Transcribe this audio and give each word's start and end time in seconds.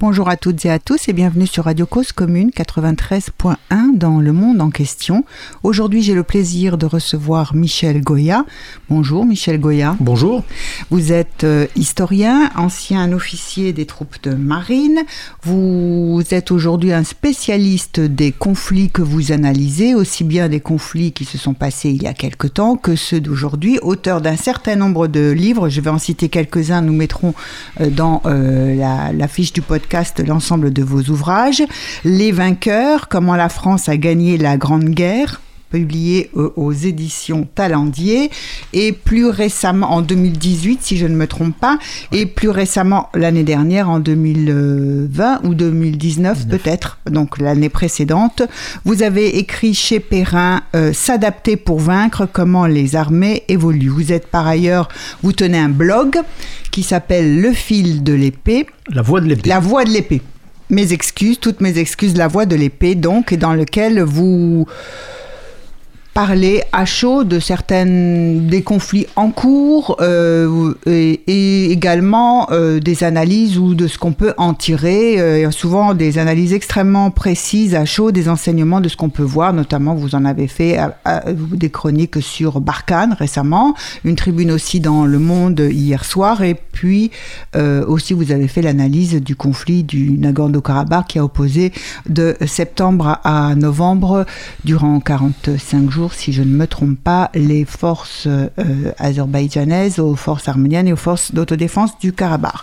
Bonjour 0.00 0.28
à 0.28 0.36
toutes 0.36 0.64
et 0.64 0.70
à 0.70 0.78
tous 0.78 1.08
et 1.08 1.12
bienvenue 1.12 1.48
sur 1.48 1.64
Radio 1.64 1.84
Cause 1.84 2.12
Commune 2.12 2.50
93.1 2.50 3.56
dans 3.96 4.20
le 4.20 4.32
monde 4.32 4.60
en 4.60 4.70
question. 4.70 5.24
Aujourd'hui, 5.64 6.02
j'ai 6.02 6.14
le 6.14 6.22
plaisir 6.22 6.78
de 6.78 6.86
recevoir 6.86 7.52
Michel 7.56 8.00
Goya. 8.00 8.44
Bonjour 8.88 9.26
Michel 9.26 9.58
Goya. 9.58 9.96
Bonjour. 9.98 10.44
Vous 10.90 11.12
êtes 11.12 11.42
euh, 11.42 11.66
historien, 11.74 12.48
ancien 12.54 13.12
officier 13.12 13.72
des 13.72 13.86
troupes 13.86 14.22
de 14.22 14.34
marine. 14.34 15.00
Vous 15.42 16.22
êtes 16.30 16.52
aujourd'hui 16.52 16.92
un 16.92 17.02
spécialiste 17.02 17.98
des 17.98 18.30
conflits 18.30 18.90
que 18.90 19.02
vous 19.02 19.32
analysez, 19.32 19.96
aussi 19.96 20.22
bien 20.22 20.48
des 20.48 20.60
conflits 20.60 21.10
qui 21.10 21.24
se 21.24 21.38
sont 21.38 21.54
passés 21.54 21.90
il 21.90 22.04
y 22.04 22.06
a 22.06 22.14
quelque 22.14 22.46
temps 22.46 22.76
que 22.76 22.94
ceux 22.94 23.20
d'aujourd'hui. 23.20 23.80
Auteur 23.82 24.20
d'un 24.20 24.36
certain 24.36 24.76
nombre 24.76 25.08
de 25.08 25.32
livres, 25.32 25.68
je 25.68 25.80
vais 25.80 25.90
en 25.90 25.98
citer 25.98 26.28
quelques-uns, 26.28 26.82
nous 26.82 26.92
mettrons 26.92 27.34
euh, 27.80 27.90
dans 27.90 28.22
euh, 28.26 28.76
la, 28.76 29.12
la 29.12 29.26
fiche 29.26 29.52
du 29.52 29.60
podcast 29.60 29.87
l'ensemble 30.26 30.72
de 30.72 30.82
vos 30.82 31.02
ouvrages. 31.02 31.62
Les 32.04 32.32
vainqueurs, 32.32 33.08
comment 33.08 33.36
la 33.36 33.48
France 33.48 33.88
a 33.88 33.96
gagné 33.96 34.38
la 34.38 34.56
Grande 34.56 34.90
Guerre, 34.90 35.40
publié 35.70 36.30
aux 36.34 36.72
éditions 36.72 37.48
Talendier. 37.54 38.30
Et 38.72 38.92
plus 38.92 39.26
récemment 39.26 39.92
en 39.92 40.02
2018 40.02 40.82
si 40.82 40.96
je 40.96 41.06
ne 41.06 41.14
me 41.14 41.26
trompe 41.26 41.56
pas 41.56 41.78
et 42.12 42.26
plus 42.26 42.48
récemment 42.48 43.08
l'année 43.14 43.42
dernière 43.42 43.88
en 43.88 44.00
2020 44.00 45.40
ou 45.44 45.54
2019 45.54 46.48
peut-être 46.48 46.98
donc 47.10 47.38
l'année 47.38 47.68
précédente 47.68 48.42
vous 48.84 49.02
avez 49.02 49.38
écrit 49.38 49.74
chez 49.74 50.00
Perrin 50.00 50.62
euh, 50.74 50.92
s'adapter 50.92 51.56
pour 51.56 51.80
vaincre 51.80 52.28
comment 52.30 52.66
les 52.66 52.96
armées 52.96 53.44
évoluent 53.48 53.88
vous 53.88 54.12
êtes 54.12 54.26
par 54.26 54.46
ailleurs 54.46 54.88
vous 55.22 55.32
tenez 55.32 55.58
un 55.58 55.68
blog 55.68 56.18
qui 56.70 56.82
s'appelle 56.82 57.40
Le 57.40 57.52
fil 57.52 58.02
de 58.02 58.12
l'épée 58.12 58.66
la 58.90 59.02
voix 59.02 59.20
de 59.20 59.26
l'épée. 59.26 59.48
La 59.48 59.60
voix 59.60 59.84
de 59.84 59.90
l'épée. 59.90 60.22
Mes 60.70 60.92
excuses 60.92 61.40
toutes 61.40 61.60
mes 61.60 61.78
excuses 61.78 62.16
la 62.16 62.28
voix 62.28 62.46
de 62.46 62.56
l'épée 62.56 62.94
donc 62.94 63.32
et 63.32 63.36
dans 63.36 63.54
lequel 63.54 64.02
vous 64.02 64.66
parler 66.18 66.64
à 66.72 66.84
chaud 66.84 67.22
de 67.22 67.38
certaines 67.38 68.48
des 68.48 68.62
conflits 68.62 69.06
en 69.14 69.30
cours 69.30 69.98
euh, 70.00 70.74
et, 70.84 71.70
également 71.70 72.48
euh, 72.50 72.80
des 72.80 73.04
analyses 73.04 73.56
ou 73.56 73.76
de 73.76 73.86
ce 73.86 73.98
qu'on 73.98 74.10
peut 74.10 74.34
en 74.36 74.52
tirer 74.52 75.20
euh, 75.20 75.52
souvent 75.52 75.94
des 75.94 76.18
analyses 76.18 76.54
extrêmement 76.54 77.12
précises 77.12 77.76
à 77.76 77.84
chaud 77.84 78.10
des 78.10 78.28
enseignements 78.28 78.80
de 78.80 78.88
ce 78.88 78.96
qu'on 78.96 79.10
peut 79.10 79.22
voir. 79.22 79.52
Notamment 79.52 79.94
vous 79.94 80.16
en 80.16 80.24
avez 80.24 80.48
fait 80.48 80.80
des 81.52 81.70
chroniques 81.70 82.20
sur 82.20 82.60
Barkhane 82.60 83.12
récemment 83.12 83.76
une 84.02 84.16
tribune 84.16 84.50
aussi 84.50 84.80
dans 84.80 85.04
Le 85.04 85.20
Monde 85.20 85.60
hier 85.70 86.04
soir 86.04 86.42
et 86.42 86.56
puis 86.72 87.12
aussi 87.86 88.12
vous 88.12 88.32
avez 88.32 88.48
fait 88.48 88.62
l'analyse 88.62 89.22
du 89.22 89.36
conflit 89.36 89.84
du 89.84 90.18
Nagorno-Karabakh 90.18 91.06
qui 91.06 91.18
a 91.20 91.24
opposé 91.24 91.72
de 92.08 92.36
septembre 92.44 93.20
à 93.22 93.54
novembre 93.54 94.26
durant 94.64 94.98
45 94.98 95.88
jours 95.88 96.07
si 96.12 96.32
je 96.32 96.42
ne 96.42 96.54
me 96.56 96.66
trompe 96.66 96.98
pas, 96.98 97.30
les 97.34 97.64
forces 97.64 98.26
euh, 98.26 98.48
azerbaïdjanaises 98.98 99.98
aux 99.98 100.16
forces 100.16 100.48
arméniennes 100.48 100.88
et 100.88 100.92
aux 100.92 100.96
forces 100.96 101.32
d'autodéfense 101.32 101.98
du 101.98 102.12
Karabakh. 102.12 102.54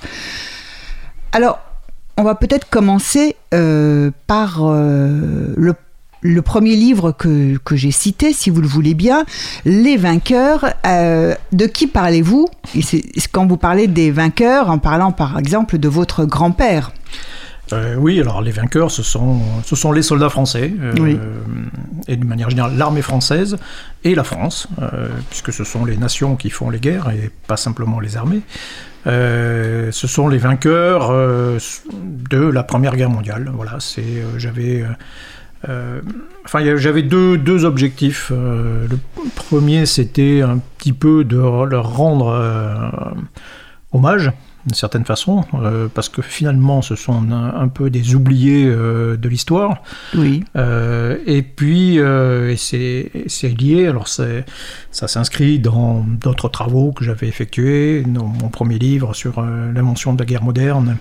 Alors, 1.32 1.60
on 2.18 2.24
va 2.24 2.36
peut-être 2.36 2.70
commencer 2.70 3.36
euh, 3.54 4.12
par 4.28 4.60
euh, 4.62 5.54
le 6.22 6.42
premier 6.42 6.76
livre 6.76 7.12
que, 7.12 7.58
que 7.58 7.76
j'ai 7.76 7.92
cité, 7.92 8.34
si 8.34 8.50
vous 8.50 8.62
le 8.62 8.68
voulez 8.68 8.94
bien, 8.94 9.26
Les 9.66 9.98
vainqueurs. 9.98 10.74
De 10.84 11.66
qui 11.66 11.88
parlez-vous? 11.88 12.48
Quand 13.32 13.46
vous 13.46 13.58
parlez 13.58 13.88
des 13.88 14.12
vainqueurs, 14.12 14.70
en 14.70 14.80
parlant 14.80 15.12
par 15.12 15.38
exemple 15.38 15.78
de 15.78 15.88
votre 15.88 16.26
grand-père. 16.26 16.92
Euh, 17.74 17.96
oui, 17.96 18.20
alors 18.20 18.42
les 18.42 18.52
vainqueurs, 18.52 18.92
ce 18.92 19.04
sont, 19.04 19.40
ce 19.64 19.76
sont 19.76 19.92
les 19.92 20.04
soldats 20.04 20.30
français, 20.30 20.72
euh, 20.80 20.94
oui. 21.00 21.18
et 22.08 22.16
d'une 22.16 22.28
manière 22.28 22.50
générale 22.50 22.78
l'armée 22.78 23.02
française 23.02 23.58
et 24.04 24.14
la 24.14 24.24
France, 24.24 24.68
euh, 24.82 25.08
puisque 25.30 25.52
ce 25.52 25.64
sont 25.64 25.86
les 25.86 25.98
nations 25.98 26.36
qui 26.36 26.50
font 26.50 26.70
les 26.70 26.80
guerres 26.80 27.10
et 27.10 27.32
pas 27.48 27.58
simplement 27.58 28.00
les 28.00 28.18
armées. 28.18 28.42
Ce 29.06 30.08
sont 30.08 30.28
les 30.28 30.40
vainqueurs 30.40 31.12
de 31.12 32.38
la 32.38 32.64
Première 32.64 32.96
Guerre 32.96 33.12
mondiale. 33.12 33.52
Voilà, 33.54 33.80
c'est 33.80 34.24
j'avais 34.38 34.84
enfin 36.44 36.76
j'avais 36.76 37.04
deux, 37.04 37.38
deux 37.38 37.66
objectifs. 37.66 38.32
le 38.32 38.98
premier, 39.36 39.86
c'était 39.86 40.42
un 40.42 40.58
petit 40.80 40.94
peu 40.94 41.24
de 41.24 41.38
leur 41.38 41.96
rendre 41.96 43.14
hommage 43.92 44.32
d'une 44.66 44.76
certaine 44.76 45.06
façon, 45.06 45.44
euh, 45.54 45.88
parce 45.94 46.10
que 46.10 46.22
finalement 46.22 46.82
ce 46.82 46.96
sont 46.96 47.32
un, 47.32 47.54
un 47.54 47.68
peu 47.68 47.92
des 47.92 48.16
oubliés 48.16 48.66
euh, 48.66 49.16
de 49.16 49.30
l'histoire. 49.30 49.84
Oui. 50.16 50.44
Euh, 50.56 51.18
et 51.28 51.44
puis 51.44 51.98
et 51.98 52.58
c'est 52.58 53.48
lié, 53.60 53.88
alors 53.88 54.08
ça 54.08 54.44
s'inscrit 54.92 55.60
dans 55.60 56.04
d'autres 56.04 56.50
travaux 56.50 56.92
que 56.92 57.04
j'avais 57.04 57.28
effectués, 57.28 58.04
dans 58.08 58.26
mon 58.26 58.50
premier 58.50 58.80
livre 58.80 59.14
sur 59.14 59.42
l'invention 59.42 60.14
de 60.14 60.20
la 60.20 60.26
guerre 60.26 60.44
moderne. 60.44 60.98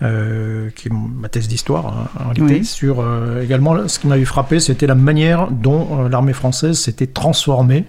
Qui 0.00 0.88
est 0.88 0.92
ma 0.92 1.30
thèse 1.30 1.48
d'histoire 1.48 1.86
hein, 1.86 2.08
en 2.20 2.24
réalité, 2.24 2.58
oui. 2.58 2.64
sur 2.64 3.02
également 3.40 3.88
ce 3.88 3.98
qui 3.98 4.06
m'avait 4.06 4.26
frappé, 4.26 4.60
c'était 4.60 4.86
la 4.86 4.94
manière 4.94 5.50
dont 5.50 6.08
l'armée 6.08 6.34
française 6.34 6.78
s'était 6.78 7.06
transformée 7.06 7.86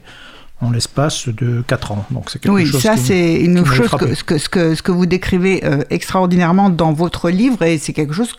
en 0.66 0.72
l'espace 0.72 1.30
de 1.30 1.64
4 1.68 1.92
ans. 1.92 2.06
Donc 2.12 2.30
c'est 2.30 2.40
quelque 2.40 2.54
oui, 2.54 2.66
chose 2.66 2.82
ça 2.82 2.98
c'est 2.98 3.36
une 3.36 3.66
chose 3.66 3.92
que 3.92 4.14
ce, 4.16 4.24
que, 4.24 4.38
ce, 4.38 4.50
que, 4.50 4.76
ce 4.76 4.82
que 4.82 4.92
vous 4.92 5.06
décrivez 5.06 5.64
euh, 5.64 5.84
extraordinairement 5.90 6.70
dans 6.70 6.94
votre 6.94 7.30
livre 7.30 7.64
et 7.64 7.78
c'est 7.78 7.94
quelque 7.94 8.14
chose 8.14 8.34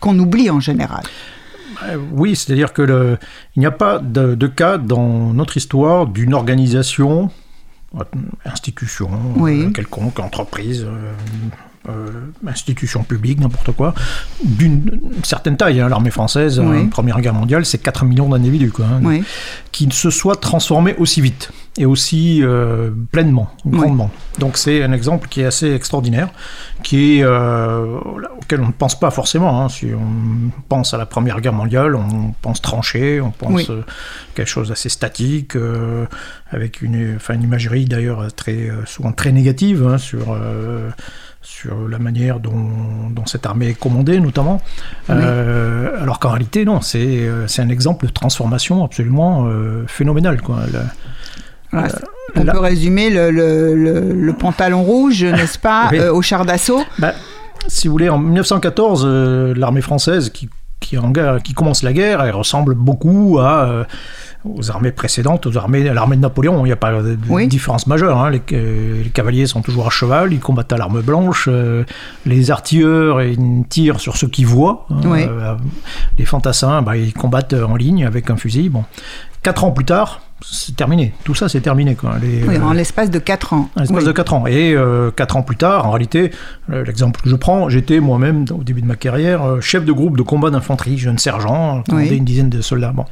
qu'on 0.00 0.18
oublie 0.18 0.50
en 0.50 0.60
général. 0.60 1.02
Oui, 2.12 2.36
c'est-à-dire 2.36 2.72
que 2.72 2.82
le, 2.82 3.18
il 3.56 3.60
n'y 3.60 3.66
a 3.66 3.70
pas 3.70 3.98
de, 3.98 4.34
de, 4.34 4.46
cas 4.46 4.76
dans 4.76 5.32
notre 5.32 5.56
histoire 5.56 6.06
d'une 6.06 6.34
organisation, 6.34 7.30
institution, 8.44 9.10
oui. 9.36 9.62
euh, 9.62 9.70
quelconque, 9.70 10.18
entreprise, 10.20 10.84
euh, 10.84 10.88
euh, 10.88 11.12
institution 12.46 13.02
publique, 13.02 13.40
n'importe 13.40 13.72
quoi, 13.72 13.94
d'une 14.44 15.00
certaine 15.22 15.56
taille. 15.56 15.80
Hein, 15.80 15.88
L'armée 15.88 16.10
française, 16.10 16.60
oui. 16.60 16.78
hein, 16.78 16.88
Première 16.90 17.20
Guerre 17.20 17.34
mondiale, 17.34 17.64
c'est 17.64 17.78
4 17.78 18.04
millions 18.04 18.28
d'individus, 18.28 18.72
hein, 18.80 19.00
oui. 19.02 19.22
qui 19.72 19.88
se 19.90 20.10
soient 20.10 20.36
transformés 20.36 20.94
aussi 20.98 21.20
vite 21.20 21.52
et 21.78 21.86
aussi 21.86 22.40
euh, 22.42 22.90
pleinement, 23.12 23.50
grandement. 23.64 24.10
Donc 24.38 24.56
c'est 24.56 24.82
un 24.82 24.92
exemple 24.92 25.28
qui 25.28 25.40
est 25.40 25.46
assez 25.46 25.72
extraordinaire, 25.72 26.28
qui 26.82 27.18
est, 27.18 27.22
euh, 27.22 27.96
auquel 28.38 28.60
on 28.60 28.66
ne 28.66 28.72
pense 28.72 28.98
pas 28.98 29.10
forcément. 29.10 29.62
Hein. 29.62 29.68
Si 29.68 29.86
on 29.94 30.50
pense 30.68 30.94
à 30.94 30.98
la 30.98 31.06
Première 31.06 31.40
Guerre 31.40 31.52
mondiale, 31.52 31.94
on 31.94 32.34
pense 32.42 32.60
tranchée, 32.60 33.20
on 33.20 33.30
pense 33.30 33.68
oui. 33.68 33.82
quelque 34.34 34.48
chose 34.48 34.68
d'assez 34.68 34.88
statique, 34.88 35.54
euh, 35.56 36.06
avec 36.50 36.82
une, 36.82 37.14
enfin, 37.16 37.34
une 37.34 37.44
imagerie 37.44 37.84
d'ailleurs 37.84 38.32
très, 38.34 38.70
souvent 38.86 39.12
très 39.12 39.30
négative 39.30 39.86
hein, 39.86 39.98
sur 39.98 40.36
sur 41.42 41.88
la 41.88 41.98
manière 41.98 42.38
dont, 42.40 42.68
dont, 43.10 43.24
cette 43.26 43.46
armée 43.46 43.68
est 43.68 43.78
commandée, 43.78 44.20
notamment. 44.20 44.60
Oui. 45.08 45.14
Euh, 45.18 46.02
alors 46.02 46.18
qu'en 46.18 46.30
réalité, 46.30 46.64
non, 46.64 46.80
c'est 46.80 47.28
un 47.58 47.68
exemple 47.68 48.06
de 48.06 48.12
transformation 48.12 48.84
absolument 48.84 49.46
euh, 49.46 49.84
phénoménal. 49.86 50.40
Quoi. 50.42 50.60
Voilà, 51.72 51.88
on 52.36 52.44
la... 52.44 52.52
peut 52.52 52.58
résumer 52.58 53.10
le, 53.10 53.30
le, 53.30 54.12
le 54.12 54.32
pantalon 54.32 54.82
rouge, 54.82 55.24
n'est-ce 55.24 55.58
pas, 55.58 55.88
oui. 55.92 55.98
euh, 55.98 56.12
au 56.12 56.22
char 56.22 56.44
d'assaut? 56.44 56.82
Bah, 56.98 57.12
Si 57.68 57.88
vous 57.88 57.92
voulez, 57.92 58.08
en 58.08 58.18
1914, 58.18 59.04
euh, 59.06 59.54
l'armée 59.56 59.80
française 59.80 60.30
qui, 60.30 60.48
qui, 60.80 60.98
en 60.98 61.10
guerre, 61.10 61.42
qui 61.42 61.54
commence 61.54 61.82
la 61.82 61.92
guerre, 61.92 62.22
elle 62.22 62.34
ressemble 62.34 62.74
beaucoup 62.74 63.38
à 63.38 63.64
euh, 63.64 63.84
aux 64.44 64.70
armées 64.70 64.90
précédentes, 64.90 65.46
aux 65.46 65.58
armées, 65.58 65.86
à 65.88 65.94
l'armée 65.94 66.16
de 66.16 66.22
Napoléon. 66.22 66.64
Il 66.64 66.68
n'y 66.68 66.72
a 66.72 66.76
pas 66.76 67.02
de 67.02 67.18
oui. 67.28 67.46
différence 67.46 67.86
majeure. 67.86 68.18
Hein. 68.18 68.30
Les, 68.30 68.42
euh, 68.52 69.02
les, 69.04 69.10
cavaliers 69.10 69.46
sont 69.46 69.60
toujours 69.60 69.86
à 69.86 69.90
cheval, 69.90 70.32
ils 70.32 70.40
combattent 70.40 70.72
à 70.72 70.78
l'arme 70.78 71.02
blanche. 71.02 71.48
Euh, 71.50 71.84
les 72.24 72.50
artilleurs 72.50 73.22
ils 73.22 73.64
tirent 73.68 74.00
sur 74.00 74.16
ceux 74.16 74.28
qui 74.28 74.44
voient. 74.44 74.86
Hein. 74.90 75.00
Oui. 75.04 75.26
Les 76.18 76.24
fantassins, 76.24 76.80
bah, 76.82 76.96
ils 76.96 77.12
combattent 77.12 77.54
en 77.54 77.76
ligne 77.76 78.06
avec 78.06 78.30
un 78.30 78.36
fusil. 78.36 78.70
Bon. 78.70 78.84
Quatre 79.42 79.64
ans 79.64 79.70
plus 79.72 79.84
tard, 79.84 80.22
c'est 80.42 80.76
terminé. 80.76 81.12
Tout 81.24 81.34
ça, 81.34 81.48
c'est 81.48 81.60
terminé. 81.60 81.94
Quoi. 81.94 82.16
Les, 82.20 82.42
oui, 82.46 82.58
en 82.58 82.72
l'espace 82.72 83.10
de 83.10 83.18
4 83.18 83.52
ans. 83.52 83.70
En 83.76 83.80
l'espace 83.80 84.02
oui. 84.02 84.06
de 84.06 84.12
4 84.12 84.34
ans. 84.34 84.46
Et 84.46 84.74
euh, 84.74 85.10
4 85.10 85.36
ans 85.36 85.42
plus 85.42 85.56
tard, 85.56 85.86
en 85.86 85.90
réalité, 85.90 86.30
l'exemple 86.68 87.20
que 87.20 87.28
je 87.28 87.36
prends, 87.36 87.68
j'étais 87.68 88.00
moi-même, 88.00 88.44
au 88.50 88.62
début 88.62 88.80
de 88.82 88.86
ma 88.86 88.96
carrière, 88.96 89.60
chef 89.60 89.84
de 89.84 89.92
groupe 89.92 90.16
de 90.16 90.22
combat 90.22 90.50
d'infanterie, 90.50 90.98
jeune 90.98 91.18
sergent, 91.18 91.82
commandé 91.88 92.10
oui. 92.10 92.16
une 92.16 92.24
dizaine 92.24 92.50
de 92.50 92.60
soldats. 92.60 92.92
Bon. 92.92 93.04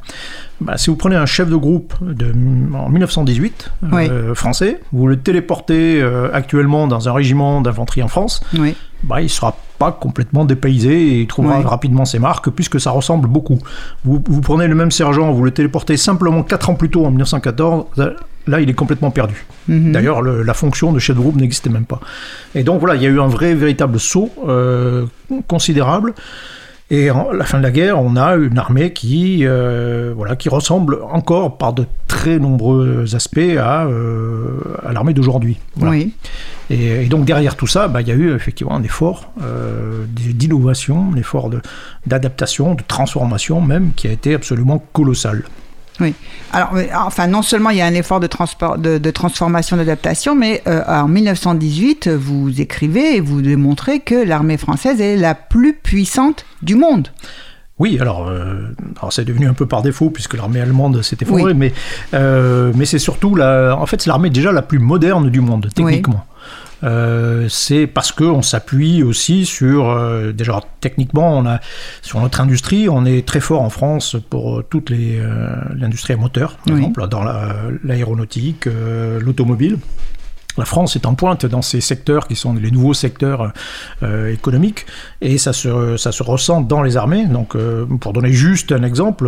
Bah, 0.61 0.77
si 0.77 0.89
vous 0.89 0.95
prenez 0.95 1.15
un 1.15 1.25
chef 1.25 1.49
de 1.49 1.55
groupe 1.55 1.93
de, 2.01 2.33
en 2.75 2.89
1918, 2.89 3.71
euh, 3.93 4.35
français, 4.35 4.81
vous 4.91 5.07
le 5.07 5.17
téléportez 5.17 6.01
euh, 6.01 6.29
actuellement 6.33 6.87
dans 6.87 7.07
un 7.07 7.13
régiment 7.13 7.61
d'infanterie 7.61 8.03
en 8.03 8.07
France, 8.07 8.41
Oui. 8.57 8.75
bah, 9.03 9.21
il 9.21 9.25
ne 9.25 9.29
sera 9.29 9.55
pas 9.77 9.91
complètement 9.93 10.43
dépaysé 10.43 10.91
et 10.91 11.21
il 11.21 11.27
trouvera 11.27 11.59
Oui. 11.59 11.65
rapidement 11.65 12.03
ses 12.03 12.19
marques 12.19 12.49
puisque 12.49 12.79
ça 12.81 12.91
ressemble 12.91 13.27
beaucoup. 13.29 13.59
Vous, 14.03 14.21
vous 14.27 14.41
prenez 14.41 14.67
le 14.67 14.75
même 14.75 14.91
sergent, 14.91 15.31
vous 15.31 15.43
le 15.43 15.51
téléportez 15.51 15.95
simplement 15.95 16.43
4 16.43 16.69
ans 16.71 16.75
plus 16.75 16.89
tôt 16.89 17.05
en 17.05 17.09
1914, 17.09 17.85
là 18.47 18.59
il 18.59 18.69
est 18.69 18.73
complètement 18.73 19.11
perdu. 19.11 19.45
Mhm. 19.69 19.93
D'ailleurs, 19.93 20.21
le- 20.21 20.41
la 20.43 20.53
fonction 20.53 20.91
de 20.91 20.99
chef 20.99 21.15
de 21.15 21.21
groupe 21.21 21.35
n'existait 21.37 21.69
même 21.69 21.85
pas. 21.85 22.01
Et 22.55 22.63
donc 22.63 22.79
voilà, 22.81 22.95
il 22.95 23.01
y 23.01 23.05
a 23.05 23.09
eu 23.09 23.21
un 23.21 23.27
vrai, 23.27 23.53
véritable 23.55 23.99
saut 23.99 24.31
euh, 24.47 25.05
considérable. 25.47 26.13
Et 26.91 27.09
à 27.09 27.27
la 27.33 27.45
fin 27.45 27.59
de 27.59 27.63
la 27.63 27.69
guerre, 27.69 27.99
on 28.01 28.15
a 28.15 28.35
une 28.35 28.57
armée 28.57 28.93
qui, 28.93 29.41
euh, 29.45 30.11
voilà, 30.15 30.35
qui 30.35 30.49
ressemble 30.49 30.97
encore 31.11 31.57
par 31.59 31.73
de 31.73 31.85
très 32.07 32.39
nombreux 32.39 33.05
aspects 33.15 33.37
à, 33.59 33.85
euh, 33.85 34.57
à 34.83 34.91
l'armée 34.91 35.13
d'aujourd'hui. 35.13 35.59
Voilà. 35.75 35.91
Oui. 35.91 36.13
Et, 36.71 37.03
et 37.03 37.07
donc 37.07 37.25
derrière 37.25 37.55
tout 37.55 37.67
ça, 37.67 37.87
bah, 37.87 38.01
il 38.01 38.07
y 38.07 38.11
a 38.11 38.15
eu 38.15 38.33
effectivement 38.33 38.75
un 38.75 38.81
effort 38.83 39.31
euh, 39.43 40.05
d'innovation, 40.15 41.11
un 41.13 41.17
effort 41.17 41.49
de- 41.51 41.61
d'adaptation, 42.07 42.73
de, 42.73 42.81
transformation 42.87 43.61
même, 43.61 43.91
qui 43.95 44.07
a 44.07 44.11
été 44.11 44.33
absolument 44.33 44.83
colossal. 44.91 45.43
Oui. 45.99 46.13
Alors, 46.53 46.75
euh, 46.75 46.83
enfin, 47.05 47.27
non 47.27 47.41
seulement 47.41 47.69
il 47.69 47.77
y 47.77 47.81
a 47.81 47.85
un 47.85 47.93
effort 47.93 48.19
de, 48.19 48.27
transport, 48.27 48.77
de, 48.77 48.97
de 48.97 49.11
transformation, 49.11 49.77
d'adaptation, 49.77 50.35
mais 50.35 50.61
euh, 50.67 50.81
en 50.87 51.07
1918, 51.07 52.07
vous 52.09 52.61
écrivez 52.61 53.17
et 53.17 53.19
vous 53.21 53.41
démontrez 53.41 53.99
que 53.99 54.15
l'armée 54.15 54.57
française 54.57 55.01
est 55.01 55.17
la 55.17 55.35
plus 55.35 55.73
puissante 55.73 56.45
du 56.61 56.75
monde. 56.75 57.09
Oui, 57.79 57.97
alors, 58.01 58.27
euh, 58.27 58.55
alors 58.99 59.13
c'est 59.13 59.23
devenu 59.23 59.47
un 59.47 59.53
peu 59.53 59.65
par 59.65 59.81
défaut 59.81 60.09
puisque 60.09 60.33
l'armée 60.35 60.59
allemande 60.59 61.01
s'est 61.01 61.17
effondrée, 61.21 61.53
Oui. 61.53 61.57
mais, 61.57 61.73
euh, 62.13 62.73
mais 62.75 62.83
c'est 62.85 62.99
surtout 62.99 63.35
la, 63.35 63.77
en 63.79 63.85
fait 63.85 64.01
c'est 64.01 64.09
l'armée 64.09 64.29
déjà 64.29 64.51
la 64.51 64.61
plus 64.61 64.79
moderne 64.79 65.29
du 65.29 65.39
monde 65.39 65.69
techniquement. 65.73 66.25
Euh, 66.83 67.47
c'est 67.49 67.87
parce 67.87 68.13
que 68.13 68.23
on 68.23 68.41
s'appuie 68.41 69.03
aussi 69.03 69.45
sur 69.45 69.89
euh, 69.89 70.31
déjà 70.31 70.61
techniquement 70.79 71.37
on 71.37 71.45
a 71.45 71.59
sur 72.01 72.21
notre 72.21 72.39
industrie 72.39 72.87
on 72.87 73.03
est 73.05 73.27
très 73.27 73.41
fort 73.41 73.61
en 73.61 73.69
France 73.69 74.15
pour 74.29 74.59
euh, 74.59 74.65
euh, 74.91 75.55
l'industrie 75.75 76.13
à 76.13 76.17
moteur 76.17 76.55
par 76.55 76.73
Oui. 76.75 76.79
exemple 76.79 77.05
dans 77.09 77.21
la- 77.23 77.53
l'aéronautique 77.83 78.67
l'automobile 79.19 79.77
la 80.57 80.65
France 80.65 80.95
est 80.95 81.05
en 81.05 81.15
pointe 81.15 81.45
dans 81.45 81.61
ces 81.61 81.79
secteurs 81.81 82.27
qui 82.27 82.35
sont 82.35 82.53
les 82.53 82.71
nouveaux 82.71 82.93
secteurs 82.93 83.53
euh, 84.03 84.31
économiques 84.33 84.85
et 85.21 85.37
ça 85.37 85.53
se, 85.53 85.95
ça 85.97 86.11
se 86.11 86.21
ressent 86.23 86.59
dans 86.61 86.81
les 86.83 86.97
armées. 86.97 87.25
Donc, 87.27 87.55
euh, 87.55 87.85
pour 88.01 88.11
donner 88.11 88.33
juste 88.33 88.73
un 88.73 88.83
exemple, 88.83 89.27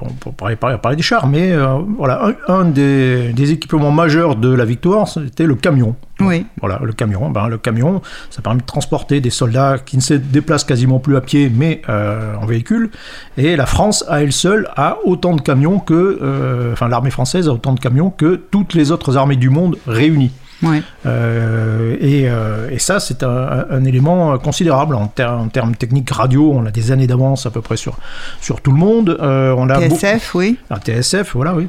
on 0.00 0.12
peut 0.12 0.30
parler, 0.32 0.96
des 0.96 1.02
chars, 1.02 1.26
mais 1.26 1.52
euh, 1.52 1.78
voilà, 1.96 2.34
un, 2.48 2.52
un 2.52 2.64
des, 2.64 3.32
des 3.32 3.52
équipements 3.52 3.90
majeurs 3.90 4.36
de 4.36 4.52
la 4.52 4.64
victoire, 4.64 5.08
c'était 5.08 5.46
le 5.46 5.54
camion. 5.54 5.96
Oui. 6.20 6.46
Voilà, 6.60 6.80
le 6.82 6.92
camion. 6.92 7.30
Ben, 7.30 7.48
le 7.48 7.58
camion, 7.58 8.02
ça 8.30 8.42
permet 8.42 8.60
de 8.60 8.66
transporter 8.66 9.20
des 9.20 9.30
soldats 9.30 9.76
qui 9.78 9.96
ne 9.96 10.02
se 10.02 10.14
déplacent 10.14 10.64
quasiment 10.64 10.98
plus 10.98 11.16
à 11.16 11.20
pied, 11.20 11.50
mais 11.54 11.82
euh, 11.88 12.34
en 12.40 12.46
véhicule. 12.46 12.90
Et 13.36 13.56
la 13.56 13.66
France, 13.66 14.04
à 14.08 14.22
elle 14.22 14.32
seule, 14.32 14.68
a 14.76 14.98
autant 15.04 15.34
de 15.34 15.40
camions 15.40 15.78
que, 15.78 16.18
euh, 16.20 16.72
enfin, 16.72 16.88
l'armée 16.88 17.10
française 17.10 17.48
a 17.48 17.52
autant 17.52 17.72
de 17.72 17.80
camions 17.80 18.10
que 18.10 18.34
toutes 18.50 18.74
les 18.74 18.90
autres 18.90 19.16
armées 19.16 19.36
du 19.36 19.50
monde 19.50 19.76
réunies. 19.86 20.32
Oui. 20.62 20.82
Euh, 21.06 21.96
et, 22.00 22.28
euh, 22.28 22.68
et 22.70 22.78
ça, 22.80 22.98
c'est 22.98 23.22
un, 23.22 23.66
un 23.70 23.84
élément 23.84 24.36
considérable 24.38 24.94
en, 24.96 25.06
ter- 25.06 25.30
en 25.32 25.48
termes 25.48 25.76
techniques 25.76 26.10
radio. 26.10 26.52
On 26.52 26.66
a 26.66 26.70
des 26.72 26.90
années 26.90 27.06
d'avance 27.06 27.46
à 27.46 27.50
peu 27.50 27.60
près 27.60 27.76
sur, 27.76 27.96
sur 28.40 28.60
tout 28.60 28.72
le 28.72 28.76
monde. 28.78 29.16
Euh, 29.20 29.54
on 29.56 29.68
a 29.70 29.78
TSF, 29.88 30.34
oui. 30.34 30.58
un 30.70 30.78
TSF, 30.80 31.34
voilà, 31.34 31.54
oui. 31.54 31.68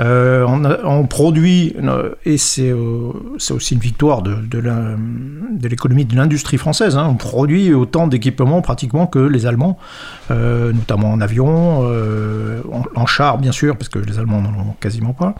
Euh, 0.00 0.44
on, 0.48 0.64
a- 0.64 0.78
on 0.84 1.06
produit, 1.06 1.76
et 2.24 2.38
c'est 2.38 2.72
aussi 2.72 3.74
une 3.74 3.80
victoire 3.80 4.22
de, 4.22 4.36
de 4.36 5.68
l'économie 5.68 6.04
de 6.06 6.16
l'industrie 6.16 6.56
française, 6.58 6.96
hein. 6.96 7.06
on 7.10 7.14
produit 7.16 7.74
autant 7.74 8.06
d'équipements 8.06 8.62
pratiquement 8.62 9.06
que 9.06 9.18
les 9.18 9.44
Allemands, 9.46 9.76
notamment 10.30 11.12
en 11.12 11.20
avion, 11.20 11.80
en, 11.80 12.82
en 12.94 13.06
char 13.06 13.38
bien 13.38 13.52
sûr, 13.52 13.76
parce 13.76 13.88
que 13.88 13.98
les 13.98 14.18
Allemands 14.18 14.40
n'en 14.40 14.50
ont 14.50 14.74
quasiment 14.80 15.12
pas. 15.12 15.34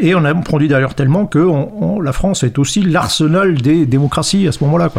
Et 0.00 0.14
on 0.14 0.24
a 0.24 0.34
produit 0.34 0.68
d'ailleurs 0.68 0.94
tellement 0.94 1.26
que 1.26 1.38
on- 1.38 1.96
on- 1.96 2.00
la 2.00 2.12
France 2.14 2.42
est 2.42 2.58
aussi 2.58 2.80
l'arsenal 2.82 3.60
des 3.60 3.86
démocraties 3.86 4.48
à 4.48 4.52
ce 4.52 4.64
moment-là. 4.64 4.90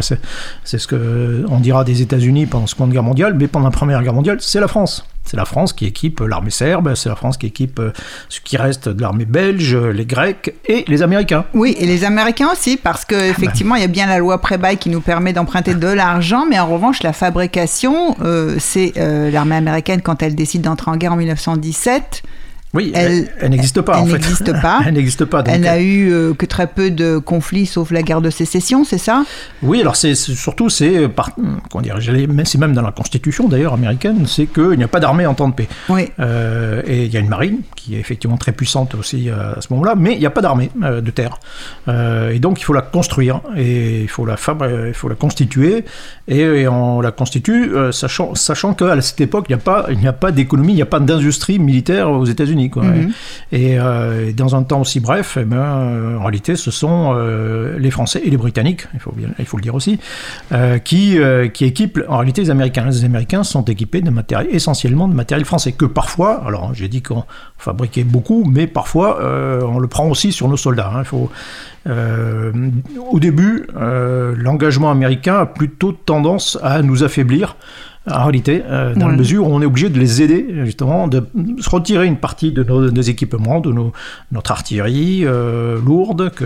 C'est 0.63 0.77
ce 0.77 0.87
que 0.87 1.45
on 1.49 1.59
dira 1.59 1.83
des 1.83 2.01
États-Unis 2.01 2.45
pendant 2.45 2.65
la 2.65 2.67
Seconde 2.67 2.91
Guerre 2.91 3.03
mondiale, 3.03 3.35
mais 3.37 3.47
pendant 3.47 3.65
la 3.65 3.71
Première 3.71 4.03
Guerre 4.03 4.13
mondiale, 4.13 4.37
c'est 4.39 4.59
la 4.59 4.67
France. 4.67 5.05
C'est 5.25 5.37
la 5.37 5.45
France 5.45 5.73
qui 5.73 5.87
équipe 5.87 6.19
l'armée 6.19 6.51
serbe, 6.51 6.93
c'est 6.93 7.09
la 7.09 7.15
France 7.15 7.37
qui 7.37 7.47
équipe 7.47 7.79
euh, 7.79 7.91
ce 8.29 8.39
qui 8.39 8.57
reste 8.57 8.89
de 8.89 9.01
l'armée 9.01 9.25
belge, 9.25 9.75
les 9.75 10.05
Grecs 10.05 10.53
et 10.67 10.85
les 10.87 11.01
Américains. 11.01 11.45
Oui, 11.55 11.75
et 11.79 11.87
les 11.87 12.03
Américains 12.03 12.49
aussi, 12.51 12.77
parce 12.77 13.05
que 13.05 13.15
effectivement, 13.15 13.73
il 13.73 13.81
y 13.81 13.85
a 13.85 13.87
bien 13.87 14.05
la 14.05 14.19
loi 14.19 14.39
Prébail 14.39 14.77
qui 14.77 14.89
nous 14.89 15.01
permet 15.01 15.33
d'emprunter 15.33 15.73
de 15.73 15.87
l'argent, 15.87 16.45
mais 16.47 16.59
en 16.59 16.67
revanche, 16.67 17.01
la 17.01 17.11
fabrication, 17.11 18.15
euh, 18.23 18.57
c'est 18.59 18.93
euh, 18.97 19.31
l'armée 19.31 19.55
américaine 19.55 20.01
quand 20.03 20.21
elle 20.21 20.35
décide 20.35 20.61
d'entrer 20.61 20.91
en 20.91 20.95
guerre 20.95 21.13
en 21.13 21.17
1917. 21.17 22.21
Oui, 22.75 22.91
Elle- 22.93 23.29
n'existe 23.49 23.81
pas 23.81 23.93
elle 23.95 24.03
en 24.03 24.05
fait. 24.05 24.11
n'existe 24.13 24.61
pas. 24.61 24.81
elle 24.85 24.93
n'existe 24.93 25.25
pas. 25.25 25.41
donc, 25.41 25.55
Elle 25.55 25.61
n'a 25.61 25.75
euh, 25.75 25.79
eu 25.81 26.11
euh, 26.11 26.33
que 26.33 26.45
très 26.45 26.67
peu 26.67 26.91
de 26.91 27.17
conflits, 27.17 27.65
sauf 27.65 27.91
la 27.91 28.03
guerre 28.03 28.21
de 28.21 28.29
sécession, 28.29 28.83
c'est 28.83 28.97
ça? 28.97 29.23
Oui, 29.63 29.81
alors 29.81 29.95
c'est 29.95 30.13
surtout 30.15 30.69
c'est 30.69 31.07
par- 31.07 31.31
j'allais- 31.97 32.27
mais 32.27 32.45
c'est 32.45 32.57
même 32.57 32.73
dans 32.73 32.81
la 32.81 32.91
Constitution 32.91 33.47
d'ailleurs 33.47 33.73
américaine, 33.73 34.25
c'est 34.27 34.45
qu'il 34.47 34.71
n'y 34.77 34.83
a 34.83 34.87
pas 34.87 34.99
d'armée 34.99 35.25
en 35.25 35.33
temps 35.33 35.47
de 35.49 35.53
paix. 35.53 35.67
Oui. 35.89 36.09
Euh, 36.19 36.81
et 36.85 37.05
il 37.05 37.13
y 37.13 37.17
a 37.17 37.19
une 37.19 37.29
marine 37.29 37.59
qui 37.75 37.95
est 37.95 37.99
effectivement 37.99 38.37
très 38.37 38.51
puissante 38.51 38.93
aussi 38.95 39.29
euh, 39.29 39.53
à 39.55 39.61
ce 39.61 39.67
moment-là, 39.71 39.95
mais 39.97 40.13
il 40.13 40.19
n'y 40.19 40.25
a 40.25 40.29
pas 40.29 40.41
d'armée 40.41 40.69
euh, 40.83 41.01
de 41.01 41.11
terre. 41.11 41.39
Euh, 41.87 42.31
et 42.31 42.39
donc 42.39 42.59
il 42.59 42.63
faut 42.63 42.73
la 42.73 42.81
construire 42.81 43.41
et 43.55 44.01
il 44.01 44.07
faut 44.09 44.25
la 44.25 44.35
il 44.87 44.93
faut 44.93 45.07
la 45.09 45.15
constituer 45.15 45.85
et, 46.27 46.39
et 46.39 46.67
on 46.67 47.01
la 47.01 47.11
constitue 47.11 47.73
euh, 47.73 47.91
sachant 47.91 48.35
sachant 48.35 48.73
qu'à 48.73 48.99
cette 49.01 49.21
époque 49.21 49.45
il 49.49 49.55
n'y 49.55 49.61
a 49.61 49.63
pas 49.63 49.85
il 49.89 49.97
n'y 49.99 50.07
a 50.07 50.13
pas 50.13 50.31
d'économie, 50.31 50.73
il 50.73 50.77
n'y 50.77 50.81
a 50.81 50.85
pas 50.87 50.99
d'industrie 50.99 51.59
militaire 51.59 52.09
aux 52.11 52.25
États-Unis 52.25 52.64
quoi. 52.69 52.83
Mhm. 52.83 53.11
Et, 53.51 53.79
euh, 53.79 54.29
et 54.29 54.33
dans 54.33 54.55
un 54.55 54.63
temps 54.63 54.81
aussi 54.81 54.99
bref, 54.99 55.37
eh 55.39 55.45
ben, 55.45 55.57
euh, 55.57 56.17
en 56.17 56.21
réalité, 56.21 56.55
ce 56.55 56.71
sont 56.71 57.13
euh, 57.15 57.77
les 57.79 57.91
Français 57.91 58.21
et 58.23 58.29
les 58.29 58.37
Britanniques, 58.37 58.87
il 58.93 58.99
faut, 58.99 59.11
bien, 59.11 59.29
il 59.39 59.45
faut 59.45 59.57
le 59.57 59.63
dire 59.63 59.75
aussi, 59.75 59.99
qui, 60.83 61.17
qui 61.53 61.65
équipent 61.65 61.99
en 62.07 62.17
réalité 62.17 62.41
les 62.41 62.49
Américains. 62.49 62.85
Les 62.85 63.05
Américains 63.05 63.43
sont 63.43 63.63
équipés 63.65 64.01
de 64.01 64.09
matériel, 64.09 64.47
essentiellement 64.53 65.07
de 65.07 65.13
matériel 65.13 65.45
français, 65.45 65.71
que 65.71 65.85
parfois, 65.85 66.43
alors 66.45 66.73
j'ai 66.73 66.87
dit 66.87 67.01
qu'on 67.01 67.23
fabriquait 67.57 68.03
beaucoup, 68.03 68.43
mais 68.49 68.67
parfois 68.67 69.19
on 69.63 69.79
le 69.79 69.87
prend 69.87 70.07
aussi 70.07 70.31
sur 70.31 70.47
nos 70.47 70.57
soldats. 70.57 70.91
hein. 70.93 70.99
il 70.99 71.05
faut, 71.05 71.29
au 73.11 73.19
début, 73.19 73.67
l'engagement 73.75 74.91
américain 74.91 75.39
a 75.39 75.45
plutôt 75.45 75.91
tendance 75.91 76.57
à 76.63 76.81
nous 76.81 77.03
affaiblir. 77.03 77.55
En 78.07 78.23
réalité, 78.23 78.61
euh, 78.67 78.93
dans 78.93 79.07
la 79.07 79.15
mesure 79.17 79.47
où 79.47 79.51
on 79.53 79.61
est 79.61 79.65
obligé 79.65 79.89
de 79.89 79.99
les 79.99 80.21
aider, 80.21 80.45
justement, 80.63 81.07
de 81.07 81.27
se 81.59 81.69
retirer 81.69 82.05
une 82.05 82.17
partie 82.17 82.51
de 82.51 82.63
nos, 82.63 82.91
nos 82.91 83.01
équipements, 83.01 83.59
de 83.61 83.71
nos, 83.71 83.93
notre 84.31 84.51
artillerie 84.51 85.21
euh, 85.25 85.79
lourde, 85.83 86.29
que, 86.35 86.45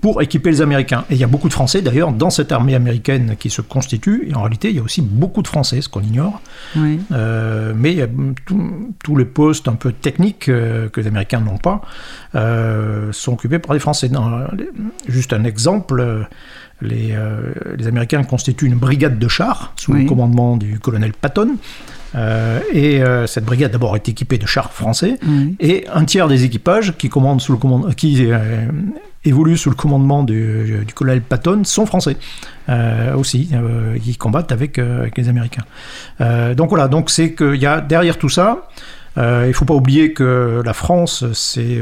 pour 0.00 0.22
équiper 0.22 0.50
les 0.50 0.60
Américains. 0.60 1.04
Et 1.10 1.14
il 1.14 1.20
y 1.20 1.24
a 1.24 1.26
beaucoup 1.26 1.48
de 1.48 1.52
Français, 1.52 1.82
d'ailleurs, 1.82 2.12
dans 2.12 2.30
cette 2.30 2.52
armée 2.52 2.74
américaine 2.74 3.34
qui 3.38 3.50
se 3.50 3.62
constitue. 3.62 4.28
Et 4.30 4.34
en 4.34 4.42
réalité, 4.42 4.70
il 4.70 4.76
y 4.76 4.78
a 4.78 4.82
aussi 4.82 5.02
beaucoup 5.02 5.42
de 5.42 5.48
Français, 5.48 5.80
ce 5.80 5.88
qu'on 5.88 6.02
ignore. 6.02 6.40
Euh, 7.10 7.72
mais 7.76 7.90
il 7.92 7.98
y 7.98 8.02
a 8.02 8.08
tout- 8.46 8.92
tous 9.02 9.16
les 9.16 9.24
postes 9.24 9.66
un 9.68 9.74
peu 9.74 9.92
techniques 9.92 10.44
que 10.46 10.90
les 11.00 11.06
Américains 11.08 11.40
n'ont 11.40 11.58
pas 11.58 11.82
sont 13.12 13.32
occupés 13.32 13.58
par 13.58 13.74
les 13.74 13.80
Français. 13.80 14.10
Juste 15.08 15.32
un 15.32 15.44
exemple, 15.44 16.28
les, 16.82 17.12
euh, 17.12 17.52
les 17.78 17.86
Américains 17.86 18.22
constituent 18.24 18.66
une 18.66 18.74
brigade 18.76 19.18
de 19.18 19.28
chars 19.28 19.72
sous 19.76 19.92
Oui. 19.92 20.02
le 20.02 20.08
commandement 20.08 20.56
du 20.56 20.78
colonel 20.78 21.12
Patton. 21.12 21.56
Euh, 22.14 22.60
et 22.74 23.02
euh, 23.02 23.26
cette 23.26 23.46
brigade 23.46 23.72
d'abord 23.72 23.96
est 23.96 24.06
équipée 24.06 24.36
de 24.36 24.44
chars 24.46 24.70
français 24.72 25.18
Oui. 25.26 25.56
et 25.60 25.86
un 25.94 26.04
tiers 26.04 26.28
des 26.28 26.44
équipages 26.44 26.94
qui 26.98 27.08
commandent 27.08 27.40
sous 27.40 27.52
le 27.52 27.58
commande, 27.58 27.94
qui 27.94 28.26
euh, 28.30 28.66
évoluent 29.24 29.56
sous 29.56 29.70
le 29.70 29.76
commandement 29.76 30.22
du, 30.22 30.84
du 30.86 30.92
colonel 30.92 31.22
Patton 31.22 31.62
sont 31.64 31.86
français 31.86 32.18
aussi, 33.16 33.50
qui 34.02 34.16
combattent 34.16 34.52
avec, 34.52 34.78
avec 34.78 35.16
les 35.16 35.28
Américains. 35.28 35.64
Donc 36.56 36.68
voilà, 36.70 36.88
donc 36.88 37.08
c'est 37.10 37.32
qu'il 37.34 37.56
y 37.56 37.66
a 37.66 37.80
derrière 37.80 38.18
tout 38.18 38.28
ça, 38.28 38.68
il 39.16 39.52
faut 39.54 39.64
pas 39.64 39.74
oublier 39.74 40.12
que 40.12 40.62
la 40.64 40.72
France, 40.74 41.24
c'est 41.34 41.78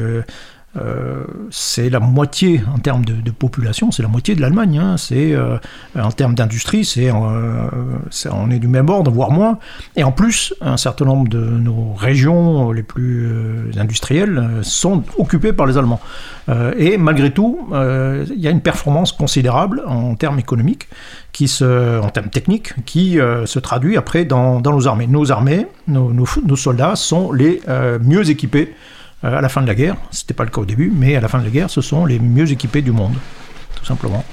euh, 0.77 0.81
euh, 0.81 1.25
c'est 1.51 1.91
la 1.91 1.99
moitié 2.01 2.63
en 2.73 2.79
termes 2.79 3.05
de, 3.05 3.31
population, 3.31 3.91
c'est 3.91 4.03
la 4.03 4.09
moitié 4.09 4.35
de 4.35 4.41
l'Allemagne. 4.41 4.79
Hein. 4.79 4.97
c'est 4.97 5.33
euh, 5.33 5.57
en 5.99 6.11
termes 6.11 6.35
d'industrie, 6.35 6.85
c'est 6.85 7.11
on 7.11 8.51
est 8.51 8.59
du 8.59 8.69
même 8.69 8.89
ordre, 8.89 9.11
voire 9.11 9.31
moins. 9.31 9.59
Et 9.97 10.05
en 10.05 10.13
plus, 10.13 10.55
un 10.61 10.77
certain 10.77 11.05
nombre 11.05 11.29
de 11.29 11.39
nos 11.39 11.95
régions 11.95 12.73
les 12.73 12.83
plus 12.83 13.71
industrielles 13.77 14.61
sont 14.63 15.03
occupées 15.19 15.53
par 15.53 15.67
les 15.67 15.79
Allemands. 15.79 16.01
et 16.77 16.99
malgré 16.99 17.31
tout, 17.31 17.69
il 17.73 18.41
y 18.41 18.47
a 18.47 18.51
une 18.51 18.61
performance 18.61 19.13
considérable 19.13 19.83
en 19.87 20.15
termes 20.15 20.39
économiques, 20.39 20.89
qui 21.33 21.51
en 21.63 22.09
termes 22.11 22.31
techniques, 22.31 22.73
qui 22.85 23.19
se 23.45 23.59
traduit 23.59 23.97
après 23.97 24.25
dans, 24.25 24.61
nos 24.61 24.89
armées. 24.89 25.07
Nos 25.07 25.33
armées, 25.33 25.67
nos, 25.89 26.57
soldats 26.57 26.97
sont 26.97 27.33
les 27.33 27.61
mieux 28.03 28.29
équipés 28.29 28.75
euh, 28.75 28.75
à 29.23 29.41
la 29.41 29.49
fin 29.49 29.63
de 29.63 29.67
la 29.67 29.75
guerre. 29.75 29.97
Ce 30.11 30.23
n'était 30.23 30.35
pas 30.35 30.45
le 30.45 30.51
cas 30.51 30.61
au 30.61 30.65
début, 30.65 30.93
mais 30.95 31.17
à 31.17 31.21
la 31.21 31.29
fin 31.29 31.39
de 31.39 31.45
la 31.45 31.51
guerre, 31.51 31.71
ce 31.71 31.81
sont 31.81 32.07
les 32.07 32.19
mieux 32.19 32.51
équipés 32.51 32.83
du 32.83 32.93
monde, 32.93 33.15
tout 33.75 33.85
simplement. 33.85 34.25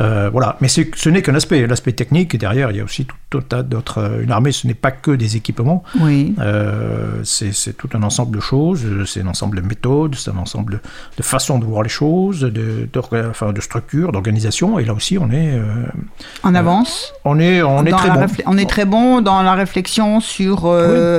Euh, 0.00 0.30
voilà, 0.30 0.56
mais 0.60 0.68
ce 0.68 1.08
n'est 1.08 1.22
qu'un 1.22 1.34
aspect. 1.34 1.66
L'aspect 1.66 1.92
technique, 1.92 2.36
derrière, 2.36 2.70
il 2.70 2.76
y 2.76 2.80
a 2.80 2.84
aussi 2.84 3.06
tout 3.06 3.38
un 3.38 3.42
tas 3.42 3.62
d'autres. 3.62 3.98
Euh, 3.98 4.22
une 4.22 4.30
armée, 4.30 4.52
ce 4.52 4.66
n'est 4.66 4.74
pas 4.74 4.90
que 4.90 5.10
des 5.10 5.36
équipements. 5.36 5.82
Oui. 6.00 6.34
Euh, 6.40 7.22
c'est 7.24 7.76
tout 7.76 7.88
un 7.94 8.02
ensemble 8.02 8.36
de 8.36 8.40
choses, 8.40 8.86
c'est 9.06 9.22
un 9.22 9.26
ensemble 9.26 9.60
de 9.60 9.66
méthodes, 9.66 10.14
c'est 10.14 10.30
un 10.30 10.36
ensemble 10.36 10.80
de 11.16 11.22
façons 11.22 11.58
de 11.58 11.64
voir 11.64 11.82
les 11.82 11.88
choses, 11.88 12.40
de, 12.40 12.88
de, 12.92 13.28
enfin, 13.28 13.52
de 13.52 13.60
structures, 13.60 14.12
d'organisation. 14.12 14.78
Et 14.78 14.84
là 14.84 14.94
aussi, 14.94 15.18
on 15.18 15.30
est. 15.30 15.60
en 16.42 16.54
avance 16.54 17.12
On 17.24 17.38
est, 17.38 17.62
on 17.62 17.84
est 17.84 17.90
très 17.90 18.10
bon. 18.10 18.26
On 18.46 18.58
est 18.58 18.68
très 18.68 18.84
bon 18.84 19.20
dans 19.20 19.42
la 19.42 19.54
réflexion 19.54 20.20
sur 20.20 20.72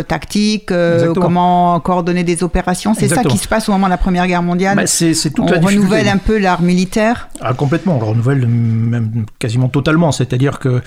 tactique, 0.08 0.72
comment 1.16 1.80
coordonner 1.80 2.24
des 2.24 2.44
opérations. 2.44 2.94
C'est 2.94 3.10
ça 3.10 3.24
qui 3.24 3.38
se 3.38 3.48
passe 3.48 3.68
au 3.70 3.74
moment 3.74 3.88
de 3.88 3.92
la 3.92 3.98
Première 3.98 4.28
Guerre 4.28 4.44
mondiale. 4.44 4.78
Bah, 4.78 4.88
c'est 4.88 5.14
on 5.40 5.46
renouvelle 5.46 6.08
un 6.08 6.18
peu 6.18 6.38
l'art 6.38 6.62
militaire. 6.62 7.30
Ah, 7.42 7.54
complètement, 7.54 7.98
on 8.02 8.06
renouvelle 8.06 8.48
même 8.70 9.26
quasiment 9.40 9.70
totalement. 9.70 10.12
C'est-à-dire 10.12 10.60
que 10.60 10.82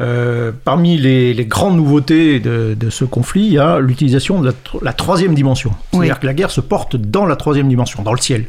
euh, 0.00 0.52
parmi 0.64 0.96
les, 0.96 1.44
grandes 1.44 1.76
nouveautés 1.76 2.40
de, 2.40 2.76
ce 2.90 3.04
conflit, 3.04 3.42
il 3.42 3.52
y 3.52 3.58
a 3.58 3.78
l'utilisation 3.78 4.40
de 4.40 4.52
la, 4.80 4.92
troisième 4.92 5.34
dimension. 5.34 5.72
C'est-à-dire 5.92 6.18
que 6.18 6.26
la 6.26 6.34
guerre 6.34 6.50
se 6.50 6.60
porte 6.60 6.96
dans 6.96 7.26
la 7.26 7.36
troisième 7.36 7.68
dimension, 7.68 8.02
dans 8.02 8.12
le 8.12 8.18
ciel, 8.18 8.46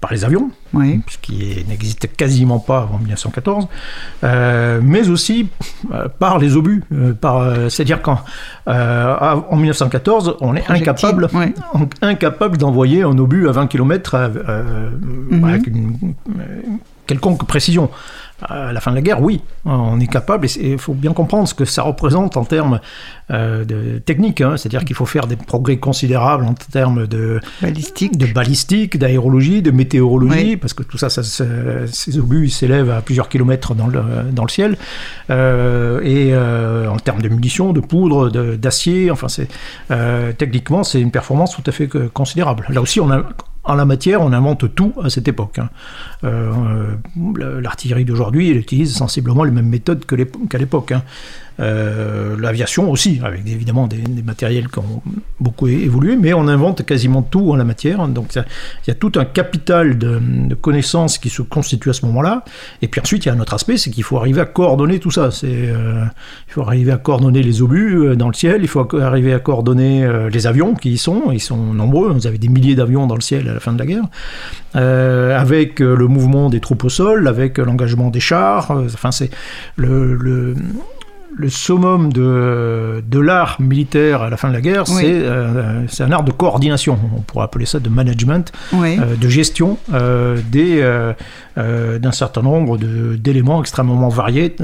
par 0.00 0.12
les 0.12 0.24
avions, 0.24 0.50
ce 0.74 1.18
qui 1.20 1.64
n'existe 1.68 2.08
quasiment 2.16 2.58
pas 2.58 2.82
avant 2.82 2.98
1914, 2.98 3.68
euh, 4.24 4.80
mais 4.82 5.08
aussi 5.08 5.50
euh, 5.92 6.08
par 6.18 6.38
les 6.38 6.56
obus. 6.56 6.82
c'est-à-dire 7.68 8.02
qu'en 8.02 8.20
en 8.66 9.56
1914, 9.56 10.36
on 10.40 10.56
est 10.56 10.68
incapable, 10.70 11.28
incapable 12.02 12.56
d'envoyer 12.56 13.02
un 13.02 13.16
obus 13.18 13.48
à 13.48 13.52
20 13.52 13.66
km 13.66 14.30
mhm. 15.30 15.44
avec 15.44 15.66
une 15.66 16.14
quelconque 17.08 17.44
précision 17.46 17.90
à 18.42 18.72
la 18.72 18.80
fin 18.80 18.92
de 18.92 18.96
la 18.96 19.02
guerre, 19.02 19.20
oui, 19.20 19.40
on 19.64 19.98
est 19.98 20.06
capable, 20.06 20.46
et 20.46 20.72
il 20.72 20.78
faut 20.78 20.94
bien 20.94 21.12
comprendre 21.12 21.48
ce 21.48 21.54
que 21.54 21.64
ça 21.64 21.82
représente 21.82 22.36
en 22.36 22.44
termes 22.44 22.78
euh, 23.32 23.64
de 23.64 23.98
technique, 23.98 24.40
hein. 24.40 24.56
c'est-à-dire 24.56 24.84
qu'il 24.84 24.94
faut 24.94 25.06
faire 25.06 25.26
des 25.26 25.34
progrès 25.34 25.78
considérables 25.78 26.44
en 26.44 26.54
termes 26.54 27.08
de 27.08 27.40
balistique, 27.60 28.16
de 28.16 28.26
balistique, 28.26 28.96
d'aérologie, 28.96 29.60
de 29.60 29.72
météorologie, 29.72 30.56
parce 30.56 30.72
que 30.72 30.84
tout 30.84 30.98
ça, 30.98 31.10
ça, 31.10 31.22
ces 31.24 32.18
obus 32.18 32.50
s'élèvent 32.50 32.90
à 32.90 33.00
plusieurs 33.00 33.28
kilomètres 33.28 33.74
dans 33.74 33.88
le, 33.88 34.02
dans 34.30 34.44
le 34.44 34.50
ciel, 34.50 34.78
euh, 35.30 36.00
et 36.04 36.30
euh, 36.32 36.88
en 36.88 36.96
termes 36.98 37.22
de 37.22 37.28
munitions, 37.28 37.72
de 37.72 37.80
poudre, 37.80 38.28
d'acier, 38.30 39.10
enfin, 39.10 39.26
c'est 39.28 39.48
techniquement, 40.38 40.84
c'est 40.84 41.00
une 41.00 41.10
performance 41.10 41.56
tout 41.56 41.64
à 41.66 41.72
fait 41.72 41.88
considérable. 42.12 42.66
Là 42.68 42.80
aussi, 42.80 43.00
on 43.00 43.10
a 43.10 43.24
en 43.68 43.74
la 43.74 43.84
matière, 43.84 44.22
on 44.22 44.32
invente 44.32 44.74
tout 44.74 44.94
à 45.02 45.10
cette 45.10 45.28
époque. 45.28 45.58
Hein. 45.58 45.68
Euh, 46.24 46.96
l'artillerie 47.60 48.06
d'aujourd'hui, 48.06 48.50
elle 48.50 48.56
utilise 48.56 48.94
sensiblement 48.94 49.44
les 49.44 49.50
mêmes 49.50 49.68
méthodes 49.68 50.04
qu'à 50.06 50.58
l'époque. 50.58 50.94
Euh, 51.60 52.36
l'aviation 52.38 52.88
aussi, 52.90 53.20
avec 53.24 53.40
évidemment 53.46 53.88
des, 53.88 53.98
matériels 54.24 54.68
qui 54.68 54.78
ont 54.78 55.02
beaucoup 55.40 55.66
évolué, 55.66 56.16
mais 56.16 56.32
on 56.32 56.46
invente 56.46 56.84
quasiment 56.84 57.22
tout 57.22 57.50
en 57.50 57.56
la 57.56 57.64
matière. 57.64 58.06
Donc 58.08 58.34
il 58.36 58.88
y 58.88 58.90
a 58.90 58.94
tout 58.94 59.12
un 59.16 59.24
capital 59.24 59.98
de, 59.98 60.20
connaissances 60.60 61.18
qui 61.18 61.30
se 61.30 61.42
constitue 61.42 61.90
à 61.90 61.92
ce 61.92 62.06
moment-là. 62.06 62.44
Et 62.82 62.88
puis 62.88 63.00
ensuite, 63.00 63.24
il 63.24 63.28
y 63.28 63.30
a 63.32 63.34
un 63.34 63.40
autre 63.40 63.54
aspect, 63.54 63.76
c'est 63.76 63.90
qu'il 63.90 64.04
faut 64.04 64.18
arriver 64.18 64.40
à 64.40 64.44
coordonner 64.44 65.00
tout 65.00 65.10
ça. 65.10 65.30
Euh, 65.44 66.04
il 66.48 66.52
faut 66.52 66.62
arriver 66.62 66.92
à 66.92 66.96
coordonner 66.96 67.42
les 67.42 67.60
obus 67.62 67.96
euh, 67.96 68.14
dans 68.14 68.28
le 68.28 68.34
ciel, 68.34 68.60
il 68.62 68.68
faut 68.68 68.86
arriver 68.96 69.32
à 69.32 69.38
coordonner 69.38 70.08
les 70.32 70.46
avions 70.46 70.74
qui 70.74 70.90
y 70.90 70.98
sont. 70.98 71.32
Ils 71.32 71.40
sont 71.40 71.56
nombreux, 71.56 72.12
vous 72.12 72.26
avez 72.26 72.38
des 72.38 72.48
milliers 72.48 72.76
d'avions 72.76 73.06
dans 73.06 73.14
le 73.16 73.20
ciel 73.20 73.48
à 73.48 73.54
la 73.54 73.60
fin 73.60 73.72
de 73.72 73.78
la 73.78 73.86
guerre. 73.86 74.04
avec 74.74 75.80
le 75.80 76.06
mouvement 76.06 76.50
des 76.50 76.60
troupes 76.60 76.84
au 76.84 76.88
sol, 76.88 77.26
avec 77.26 77.58
l'engagement 77.58 78.10
des 78.10 78.20
chars. 78.20 78.70
enfin, 78.70 79.10
c'est 79.10 79.30
le 79.76 80.54
summum 81.46 82.12
de, 82.12 83.02
de 83.06 83.18
l'art 83.20 83.60
militaire 83.60 84.22
à 84.22 84.30
la 84.30 84.36
fin 84.36 84.48
de 84.48 84.54
la 84.54 84.60
guerre, 84.60 84.84
euh, 85.02 85.84
c'est 85.88 86.02
un 86.02 86.10
art 86.12 86.24
de 86.24 86.32
coordination, 86.32 86.98
on 87.16 87.20
pourrait 87.20 87.44
appeler 87.44 87.66
ça 87.66 87.78
de 87.78 87.88
management, 87.88 88.52
euh, 88.74 89.16
de 89.16 89.28
gestion 89.28 89.78
euh, 89.92 90.36
d'un 91.54 92.12
certain 92.12 92.42
nombre 92.42 92.76
d'éléments 92.76 93.60
extrêmement 93.60 94.08
variés, 94.08 94.56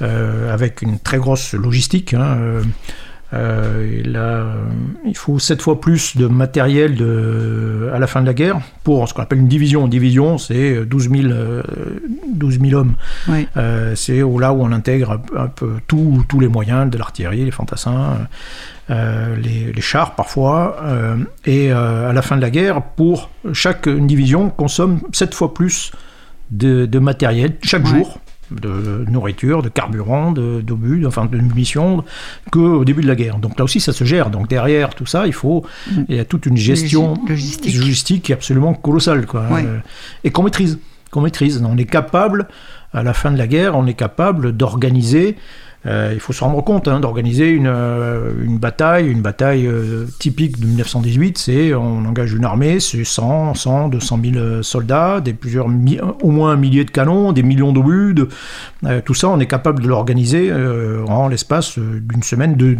avec 0.00 0.82
une 0.82 0.98
très 0.98 1.18
grosse 1.18 1.54
logistique. 1.54 2.14
Hein, 2.14 2.62
euh, 3.34 4.02
il, 4.04 4.20
il, 5.08 5.16
faut 5.16 5.38
sept 5.38 5.62
fois 5.62 5.80
plus 5.80 6.16
de 6.16 6.26
matériel 6.26 6.96
de, 6.96 7.90
à 7.92 7.98
la 7.98 8.06
fin 8.06 8.20
de 8.20 8.26
la 8.26 8.34
guerre 8.34 8.60
pour 8.84 9.08
ce 9.08 9.14
qu'on 9.14 9.22
appelle 9.22 9.38
une 9.38 9.48
division. 9.48 9.84
Une 9.84 9.90
division, 9.90 10.38
c'est 10.38 10.84
12 10.84 11.10
000, 11.10 11.32
12 12.34 12.60
000 12.60 12.74
hommes. 12.78 12.94
Euh, 13.56 13.94
c'est 13.94 14.18
là 14.18 14.52
où 14.52 14.62
on 14.62 14.72
intègre 14.72 15.20
un, 15.36 15.48
peu 15.48 15.76
tous 15.86 16.40
les 16.40 16.48
moyens, 16.48 16.90
de 16.90 16.98
l'artillerie, 16.98 17.44
les 17.44 17.50
fantassins, 17.50 18.28
euh, 18.90 19.36
les, 19.36 19.80
chars 19.80 20.14
parfois. 20.14 20.76
et 21.46 21.70
à 21.70 22.12
la 22.12 22.22
fin 22.22 22.36
de 22.36 22.42
la 22.42 22.50
guerre, 22.50 22.82
pour 22.82 23.30
chaque 23.52 23.88
division, 23.88 24.50
consomme 24.50 25.00
sept 25.12 25.34
fois 25.34 25.54
plus 25.54 25.92
de, 26.50 26.98
matériel 26.98 27.56
chaque 27.62 27.86
jour 27.86 28.18
de 28.60 29.04
nourriture, 29.10 29.62
de 29.62 29.68
carburant, 29.68 30.32
d'obus, 30.32 31.00
de, 31.00 31.06
enfin 31.06 31.26
de 31.26 31.36
munitions, 31.36 32.04
qu'au 32.50 32.84
début 32.84 33.02
de 33.02 33.08
la 33.08 33.14
guerre. 33.14 33.38
Donc 33.38 33.58
là 33.58 33.64
aussi, 33.64 33.80
ça 33.80 33.92
se 33.92 34.04
gère. 34.04 34.30
Donc 34.30 34.48
derrière 34.48 34.94
tout 34.94 35.06
ça, 35.06 35.26
il 35.26 35.32
faut, 35.32 35.64
mm. 35.90 36.02
il 36.08 36.16
y 36.16 36.20
a 36.20 36.24
toute 36.24 36.46
une 36.46 36.56
gestion 36.56 37.14
logistique, 37.28 38.24
qui 38.24 38.32
est 38.32 38.34
absolument 38.34 38.74
colossale, 38.74 39.26
quoi, 39.26 39.42
euh, 39.52 39.78
et 40.24 40.30
qu'on 40.30 40.42
maîtrise, 40.42 40.78
qu'on 41.10 41.20
maîtrise. 41.20 41.62
On 41.64 41.76
est 41.76 41.84
capable, 41.84 42.48
à 42.92 43.02
la 43.02 43.14
fin 43.14 43.30
de 43.30 43.38
la 43.38 43.46
guerre, 43.46 43.76
on 43.76 43.86
est 43.86 43.94
capable 43.94 44.52
d'organiser 44.52 45.36
euh, 45.86 46.12
il 46.14 46.20
faut 46.20 46.32
se 46.32 46.44
rendre 46.44 46.62
compte 46.62 46.86
hein, 46.86 47.00
d'organiser 47.00 47.50
une, 47.50 47.66
euh, 47.66 48.30
une, 48.44 48.58
bataille, 48.58 49.10
une 49.10 49.20
bataille 49.20 49.66
euh, 49.66 50.06
typique 50.20 50.60
de 50.60 50.66
1918, 50.66 51.38
c'est 51.38 51.74
on 51.74 52.04
engage 52.04 52.32
une 52.34 52.44
armée, 52.44 52.78
c'est 52.78 53.02
100, 53.02 53.54
100, 53.54 53.88
200 53.88 54.20
000 54.32 54.62
soldats, 54.62 55.20
des 55.20 55.32
plusieurs, 55.32 55.66
au 55.66 56.30
moins 56.30 56.52
un 56.52 56.56
millier 56.56 56.84
de 56.84 56.90
canons, 56.90 57.32
des 57.32 57.42
millions 57.42 57.72
d'obus, 57.72 58.14
de, 58.14 58.28
tout 59.00 59.14
ça 59.14 59.28
on 59.28 59.40
est 59.40 59.46
capable 59.46 59.82
de 59.82 59.88
l'organiser 59.88 60.52
en 61.08 61.28
l'espace 61.28 61.78
d'une 61.78 62.22
semaine, 62.22 62.54
de, 62.54 62.76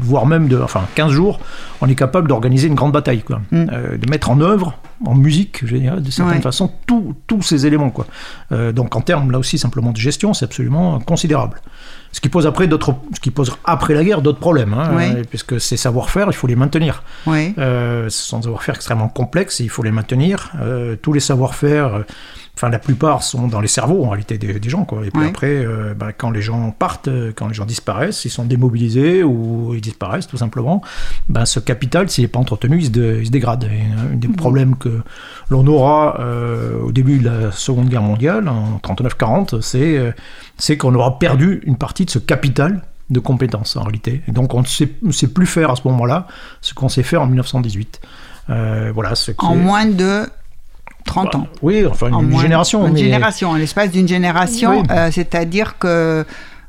voire 0.00 0.26
même 0.26 0.48
de, 0.48 0.58
enfin 0.58 0.82
15 0.94 1.10
jours, 1.10 1.40
on 1.80 1.88
est 1.88 1.94
capable 1.94 2.28
d'organiser 2.28 2.68
une 2.68 2.74
grande 2.74 2.92
bataille, 2.92 3.22
quoi, 3.22 3.40
mm. 3.50 3.64
de 4.00 4.10
mettre 4.10 4.30
en 4.30 4.40
œuvre 4.40 4.78
en 5.04 5.14
musique, 5.14 5.66
je 5.66 5.76
de 5.76 6.10
certaine 6.10 6.40
façon, 6.40 6.70
tous 7.26 7.42
ces 7.42 7.66
éléments. 7.66 7.90
Quoi. 7.90 8.06
donc 8.72 8.94
en 8.96 9.00
termes, 9.00 9.30
là 9.30 9.38
aussi, 9.38 9.58
simplement 9.58 9.90
de 9.90 9.96
gestion, 9.96 10.34
c'est 10.34 10.44
absolument 10.44 10.98
considérable. 11.00 11.60
Ce 12.14 12.20
qui 12.20 12.28
pose 12.28 12.46
après 12.46 12.68
d'autres, 12.68 12.94
ce 13.12 13.18
qui 13.18 13.32
pose 13.32 13.50
après 13.64 13.92
la 13.92 14.04
guerre 14.04 14.22
d'autres 14.22 14.38
problèmes, 14.38 14.72
hein, 14.72 15.22
puisque 15.28 15.60
ces 15.60 15.76
savoir-faire, 15.76 16.28
il 16.28 16.32
faut 16.32 16.46
les 16.46 16.54
maintenir. 16.54 17.02
Euh, 17.58 18.08
ce 18.08 18.28
sont 18.28 18.38
des 18.38 18.44
savoir-faire 18.44 18.76
extrêmement 18.76 19.08
complexes 19.08 19.60
et 19.60 19.64
il 19.64 19.68
faut 19.68 19.82
les 19.82 19.90
maintenir. 19.90 20.52
Euh, 20.60 20.94
tous 20.94 21.12
les 21.12 21.18
savoir-faire 21.18 22.04
enfin 22.56 22.68
la 22.68 22.78
plupart 22.78 23.22
sont 23.22 23.48
dans 23.48 23.60
les 23.60 23.68
cerveaux 23.68 24.04
en 24.04 24.10
réalité 24.10 24.38
des, 24.38 24.68
gens 24.68 24.84
quoi. 24.84 25.04
Et 25.04 25.10
puis 25.10 25.26
après, 25.26 25.48
euh, 25.48 25.92
bah, 25.94 26.12
quand 26.12 26.30
les 26.30 26.42
gens 26.42 26.70
partent, 26.70 27.08
euh, 27.08 27.32
quand 27.34 27.48
les 27.48 27.54
gens 27.54 27.64
disparaissent, 27.64 28.24
ils 28.24 28.30
sont 28.30 28.44
démobilisés 28.44 29.24
ou 29.24 29.72
ils 29.74 29.80
disparaissent 29.80 30.26
tout 30.26 30.36
simplement. 30.36 30.80
Ben, 31.28 31.46
ce 31.46 31.58
capital, 31.58 32.08
s'il 32.08 32.24
n'est 32.24 32.28
pas 32.28 32.38
entretenu, 32.38 32.78
il 32.78 32.86
se, 32.86 33.30
dégrade. 33.30 33.64
un 33.64 34.14
des 34.14 34.28
mmh. 34.28 34.36
problèmes 34.36 34.76
que 34.76 35.02
l'on 35.50 35.66
aura 35.66 36.20
euh, 36.20 36.80
au 36.80 36.92
début 36.92 37.18
de 37.18 37.28
la 37.28 37.52
Seconde 37.52 37.88
Guerre 37.88 38.02
mondiale, 38.02 38.48
en 38.48 38.78
39-40, 38.78 39.60
c'est 39.60 40.14
c'est 40.56 40.76
qu'on 40.76 40.94
aura 40.94 41.18
perdu 41.18 41.60
une 41.64 41.76
partie 41.76 42.04
de 42.04 42.10
ce 42.10 42.20
capital 42.20 42.82
de 43.10 43.18
compétences 43.18 43.76
en 43.76 43.82
réalité. 43.82 44.22
Et 44.28 44.32
donc 44.32 44.54
on 44.54 44.60
ne 44.60 44.66
sait, 44.66 44.90
sait, 45.10 45.28
plus 45.28 45.46
faire 45.46 45.70
à 45.70 45.76
ce 45.76 45.82
moment-là 45.86 46.28
ce 46.60 46.74
qu'on 46.74 46.88
sait 46.88 47.02
faire 47.02 47.22
en 47.22 47.26
1918. 47.26 48.00
voilà, 48.48 49.14
ce 49.16 49.32
en 49.38 49.56
moins 49.56 49.86
de 49.86 50.26
30 51.04 51.34
ans. 51.34 51.46
Oui, 51.62 51.84
enfin 51.86 52.08
une, 52.08 52.38
génération. 52.38 52.86
Une 52.86 52.96
génération, 52.96 53.54
l'espace 53.54 53.90
d'une 53.90 54.08
génération, 54.08 54.82
euh, 54.90 55.10
c'est-à-dire 55.12 55.78
qu'il 55.78 56.24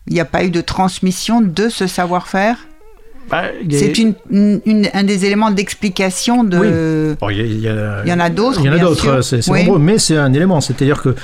n'y 0.09 0.19
a 0.19 0.25
pas 0.25 0.43
eu 0.43 0.51
de 0.51 0.61
transmission 0.61 1.41
de 1.41 1.69
ce 1.69 1.87
savoir-faire 1.87 2.57
Bah, 3.29 3.43
C'est 3.71 3.97
une, 3.97 4.13
une- 4.31 4.87
un 4.93 5.03
des 5.03 5.25
éléments 5.25 5.49
d'explication 5.51 6.43
de. 6.43 7.15
Bon, 7.19 7.29
il 7.29 7.37
y, 7.37 7.41
a- 7.41 7.43
il 7.43 7.59
y 7.59 7.67
a- 7.67 8.01
Il 8.05 8.09
y 8.09 8.13
en 8.13 8.19
a 8.19 8.29
d'autres, 8.29 8.59
Il 8.61 8.65
y 8.65 8.69
en 8.69 8.73
a 8.73 8.77
d'autres, 8.77 9.21
c'est 9.21 9.49
Oui. 9.49 9.61
nombreux, 9.63 9.79
mais 9.79 9.97
c'est 9.97 10.15
un 10.17 10.31
élément. 10.33 10.61
C'est-à-dire 10.61 11.01
que 11.01 11.15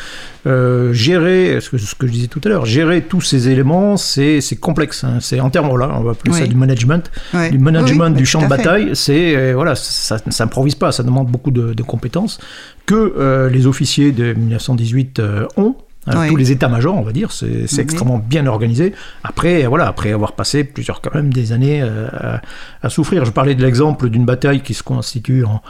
euh, 0.47 0.91
gérer, 0.93 1.59
ce 1.61 1.69
que, 1.69 1.77
ce 1.77 1.93
que 1.93 2.07
je 2.07 2.11
disais 2.11 2.27
tout 2.27 2.41
à 2.43 2.49
l'heure, 2.49 2.65
gérer 2.65 3.01
tous 3.03 3.21
ces 3.21 3.49
éléments, 3.49 3.97
c'est 3.97 4.39
complexe. 4.59 5.03
hein. 5.03 5.17
C'est 5.21 5.39
en 5.39 5.51
termes, 5.51 5.69
on 5.69 5.77
va 5.77 6.11
appeler 6.11 6.33
ça 6.33 6.41
Oui. 6.41 6.49
du 6.49 6.55
management. 6.55 7.11
Du 7.51 7.59
management 7.59 8.09
du 8.09 8.25
champ 8.25 8.41
de 8.41 8.47
bataille, 8.47 8.91
c'est 8.93 9.35
euh, 9.35 9.51
voilà, 9.53 9.75
ça 9.75 10.17
ça 10.17 10.31
s'improvise 10.31 10.75
pas, 10.75 10.91
ça 10.91 11.03
demande 11.03 11.27
beaucoup 11.27 11.51
de, 11.51 11.73
de 11.73 11.83
compétences 11.83 12.39
que 12.87 12.95
euh, 13.17 13.49
les 13.49 13.67
officiers 13.67 14.11
de 14.11 14.33
1918 14.33 15.19
euh, 15.19 15.45
ont. 15.57 15.75
Hein, 16.07 16.13
Oui. 16.21 16.29
Tous 16.29 16.35
les 16.35 16.51
états-majors, 16.51 16.95
on 16.97 17.01
va 17.01 17.11
dire, 17.11 17.31
c'est 17.31 17.79
extrêmement 17.79 18.17
bien 18.19 18.45
organisé. 18.47 18.93
Après, 19.23 19.65
voilà, 19.65 19.87
après 19.87 20.11
avoir 20.11 20.33
passé 20.33 20.63
plusieurs 20.63 21.01
quand 21.01 21.13
même 21.13 21.31
des 21.33 21.51
années 21.51 21.81
euh, 21.81 22.07
à, 22.11 22.41
à 22.81 22.89
souffrir. 22.89 23.25
Je 23.25 23.31
parlais 23.31 23.55
de 23.55 23.61
l'exemple 23.61 24.09
d'une 24.09 24.25
bataille 24.25 24.61
qui 24.61 24.73
se 24.73 24.83
constitue 24.83 25.43
en, 25.45 25.61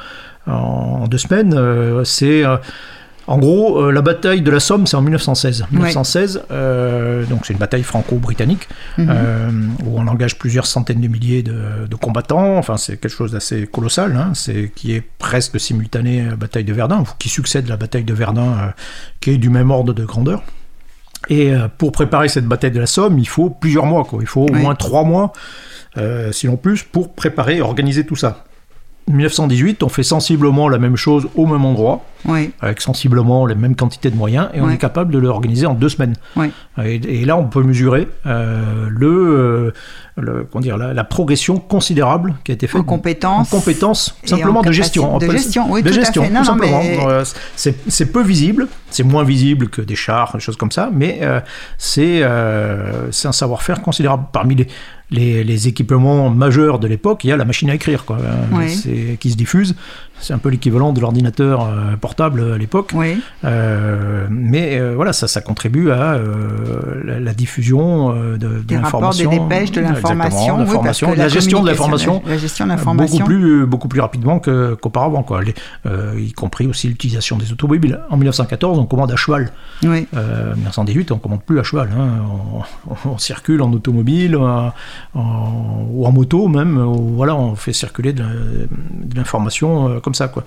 en 0.51 1.07
deux 1.07 1.17
semaines. 1.17 1.53
euh, 1.55 2.03
c'est 2.03 2.43
euh, 2.45 2.57
en 3.31 3.37
gros, 3.37 3.81
euh, 3.81 3.91
la 3.93 4.01
bataille 4.01 4.41
de 4.41 4.51
la 4.51 4.59
Somme, 4.59 4.85
c'est 4.85 4.97
en 4.97 5.01
1916. 5.01 5.65
1916, 5.71 6.43
euh, 6.51 7.25
donc 7.25 7.45
c'est 7.45 7.53
une 7.53 7.59
bataille 7.59 7.83
franco-britannique 7.83 8.67
Mhm. 8.97 9.07
euh, 9.09 9.49
où 9.85 9.97
on 9.99 10.07
engage 10.07 10.37
plusieurs 10.37 10.65
centaines 10.65 10.99
de 10.99 11.07
milliers 11.07 11.41
de, 11.41 11.87
de 11.89 11.95
combattants. 11.95 12.57
Enfin, 12.57 12.75
c'est 12.75 12.97
quelque 12.97 13.15
chose 13.15 13.31
d'assez 13.31 13.67
colossal, 13.67 14.17
hein, 14.17 14.31
c'est 14.33 14.69
qui 14.75 14.91
est 14.93 15.03
presque 15.17 15.57
simultané 15.61 16.21
à 16.21 16.31
la 16.31 16.35
bataille 16.35 16.65
de 16.65 16.73
Verdun, 16.73 16.99
ou 16.99 17.05
qui 17.19 17.29
succède 17.29 17.67
à 17.67 17.69
la 17.69 17.77
bataille 17.77 18.03
de 18.03 18.13
Verdun, 18.13 18.73
qui 19.21 19.29
est 19.31 19.37
du 19.37 19.49
même 19.49 19.71
ordre 19.71 19.93
de 19.93 20.03
grandeur. 20.03 20.43
Et 21.29 21.53
pour 21.77 21.93
préparer 21.93 22.27
cette 22.27 22.47
bataille 22.47 22.71
de 22.71 22.79
la 22.81 22.85
Somme, 22.87 23.17
il 23.17 23.27
faut 23.27 23.49
plusieurs 23.49 23.85
mois, 23.85 24.03
quoi. 24.03 24.19
Il 24.21 24.27
faut 24.27 24.41
au 24.41 24.53
moins 24.53 24.75
trois 24.75 25.03
mois, 25.05 25.31
sinon 26.31 26.57
plus, 26.57 26.83
pour 26.83 27.13
préparer 27.13 27.57
et 27.57 27.61
organiser 27.61 28.05
tout 28.05 28.17
ça. 28.17 28.43
1918, 29.07 29.83
on 29.83 29.89
fait 29.89 30.03
sensiblement 30.03 30.69
la 30.69 30.77
même 30.77 30.95
chose 30.95 31.27
au 31.35 31.45
même 31.45 31.65
endroit, 31.65 32.03
Oui, 32.25 32.51
avec 32.61 32.81
sensiblement 32.81 33.45
les 33.45 33.55
mêmes 33.55 33.75
quantités 33.75 34.09
de 34.11 34.15
moyens, 34.15 34.49
et 34.53 34.61
on 34.61 34.69
est 34.69 34.77
capable 34.77 35.11
de 35.11 35.17
l'organiser 35.19 35.65
en 35.65 35.73
deux 35.73 35.89
semaines. 35.89 36.15
oui. 36.35 36.51
Et, 36.83 37.21
et 37.21 37.25
là, 37.25 37.35
on 37.37 37.45
peut 37.47 37.63
mesurer 37.63 38.07
euh, 38.25 38.87
le, 38.89 39.07
euh, 39.07 39.71
le- 40.21 40.47
comment 40.49 40.61
dire, 40.61 40.77
la, 40.77 40.93
la 40.93 41.03
progression 41.03 41.57
considérable 41.57 42.35
qui 42.43 42.51
a 42.51 42.53
été 42.53 42.67
faite 42.67 42.81
En 42.81 42.83
compétences. 42.83 43.51
en 43.53 43.57
compétences, 43.57 44.15
simplement 44.23 44.59
en 44.59 44.63
de 44.63 44.71
gestion. 44.71 45.17
de 45.17 45.29
gestion, 45.31 45.65
oui, 45.71 45.81
de 45.83 45.89
tout 45.89 45.95
à 45.95 45.99
gestion, 45.99 46.23
fait. 46.23 46.29
Non, 46.29 46.41
tout 46.41 46.45
non, 46.45 46.51
simplement. 46.53 46.81
mais- 46.83 46.97
Euh, 47.05 47.23
c'est 47.87 48.05
peu 48.11 48.21
visible, 48.23 48.67
c'est 48.89 49.03
moins 49.03 49.23
visible 49.23 49.69
que 49.69 49.81
des 49.81 49.95
chars, 49.95 50.31
des 50.33 50.39
choses 50.39 50.55
comme 50.57 50.71
ça, 50.71 50.89
mais 50.93 51.19
euh, 51.21 51.39
c'est 51.77 52.21
euh, 52.23 53.11
c'est 53.11 53.27
un 53.27 53.31
savoir-faire 53.31 53.81
considérable. 53.81 54.25
Parmi 54.31 54.55
les, 54.55 54.67
les, 55.09 55.43
les 55.43 55.67
équipements 55.67 56.29
majeurs 56.29 56.79
de 56.79 56.87
l'époque, 56.87 57.23
il 57.23 57.27
y 57.29 57.31
a 57.31 57.37
la 57.37 57.45
machine 57.45 57.69
à 57.69 57.75
écrire, 57.75 58.05
quoi, 58.05 58.17
Oui. 58.53 59.17
qui 59.19 59.31
se 59.31 59.35
diffuse. 59.37 59.75
C'est 60.21 60.33
un 60.33 60.37
peu 60.37 60.49
l'équivalent 60.49 60.93
de 60.93 61.01
l'ordinateur 61.01 61.63
euh, 61.65 61.95
portable 61.99 62.53
à 62.53 62.57
l'époque. 62.57 62.91
Oui, 62.93 63.19
Euh, 63.43 64.27
mais 64.29 64.79
euh, 64.79 64.93
voilà, 64.95 65.13
ça, 65.13 65.27
ça 65.27 65.41
contribue 65.41 65.91
à 65.91 66.13
euh, 66.13 67.01
la, 67.03 67.19
la 67.19 67.33
diffusion 67.33 68.11
euh, 68.15 68.37
de, 68.37 68.47
de 68.47 68.59
des 68.59 68.77
rapports, 68.77 69.13
des 69.13 69.23
l'information. 69.23 69.47
dépêches, 69.47 69.71
de 69.71 69.81
l'information. 69.81 70.53
oui, 70.57 70.59
l'information, 70.65 71.13
la, 71.15 71.27
gestion 71.27 71.61
de 71.63 71.67
l'information. 71.69 72.21
La, 72.25 72.37
gestion 72.37 72.65
de 72.65 72.71
euh, 72.71 72.75
l'information. 72.75 73.17
Beaucoup 73.17 73.25
plus, 73.29 73.65
beaucoup 73.65 73.87
plus 73.87 73.99
rapidement 74.01 74.39
qu'auparavant, 74.39 75.23
quoi. 75.23 75.41
Les- 75.43 75.55
euh, 75.87 76.13
y 76.19 76.31
compris 76.33 76.67
aussi 76.67 76.87
l'utilisation 76.87 77.37
des 77.37 77.51
automobiles. 77.51 77.99
En 78.09 78.17
1914, 78.17 78.77
on 78.79 78.85
commande 78.85 79.11
à 79.11 79.15
cheval. 79.15 79.51
Oui, 79.83 80.07
Euh, 80.15 80.51
en 80.53 80.55
1918, 80.55 81.11
on 81.11 81.17
commande 81.17 81.41
plus 81.43 81.59
à 81.59 81.63
cheval. 81.63 81.89
hein. 81.97 82.09
On, 83.05 83.09
on 83.11 83.17
circule 83.17 83.61
en 83.61 83.71
automobile 83.73 84.35
en- 84.37 84.71
en- 85.15 85.85
ou 85.89 86.05
en 86.05 86.11
moto 86.11 86.47
même. 86.47 86.77
voilà, 86.79 87.35
on 87.35 87.55
fait 87.55 87.73
circuler 87.73 88.13
de, 88.13 88.23
de 88.23 89.15
l'information 89.15 89.89
euh, 89.89 89.99
comme 90.11 90.15
ça, 90.15 90.27
quoi. 90.27 90.43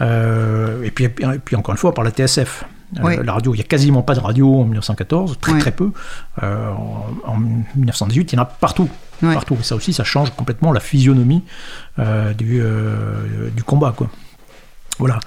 Euh, 0.00 0.82
et, 0.84 0.90
puis, 0.90 1.04
et 1.04 1.10
puis 1.44 1.56
encore 1.56 1.72
une 1.74 1.78
fois, 1.78 1.92
par 1.94 2.04
la 2.04 2.10
TSF. 2.10 2.64
Euh. 3.02 3.22
La 3.22 3.32
radio, 3.32 3.54
il 3.54 3.56
n'y 3.56 3.62
a 3.62 3.66
quasiment 3.66 4.02
pas 4.02 4.14
de 4.14 4.20
radio 4.20 4.60
en 4.60 4.64
1914, 4.64 5.38
très 5.40 5.52
Oui. 5.52 5.58
très 5.60 5.72
peu. 5.72 5.92
Euh, 6.42 6.70
en, 6.72 7.06
en 7.32 7.36
1918, 7.38 8.32
il 8.32 8.36
y 8.36 8.38
en 8.38 8.42
a 8.42 8.44
partout. 8.46 8.88
Oui. 9.22 9.32
partout. 9.32 9.56
Et 9.58 9.62
ça 9.62 9.76
aussi, 9.76 9.92
ça 9.94 10.04
change 10.04 10.30
complètement 10.36 10.72
la 10.72 10.80
physionomie 10.80 11.42
du, 12.38 12.60
du 13.56 13.62
combat, 13.64 13.94
quoi. 13.96 14.08
Voilà. 14.98 15.20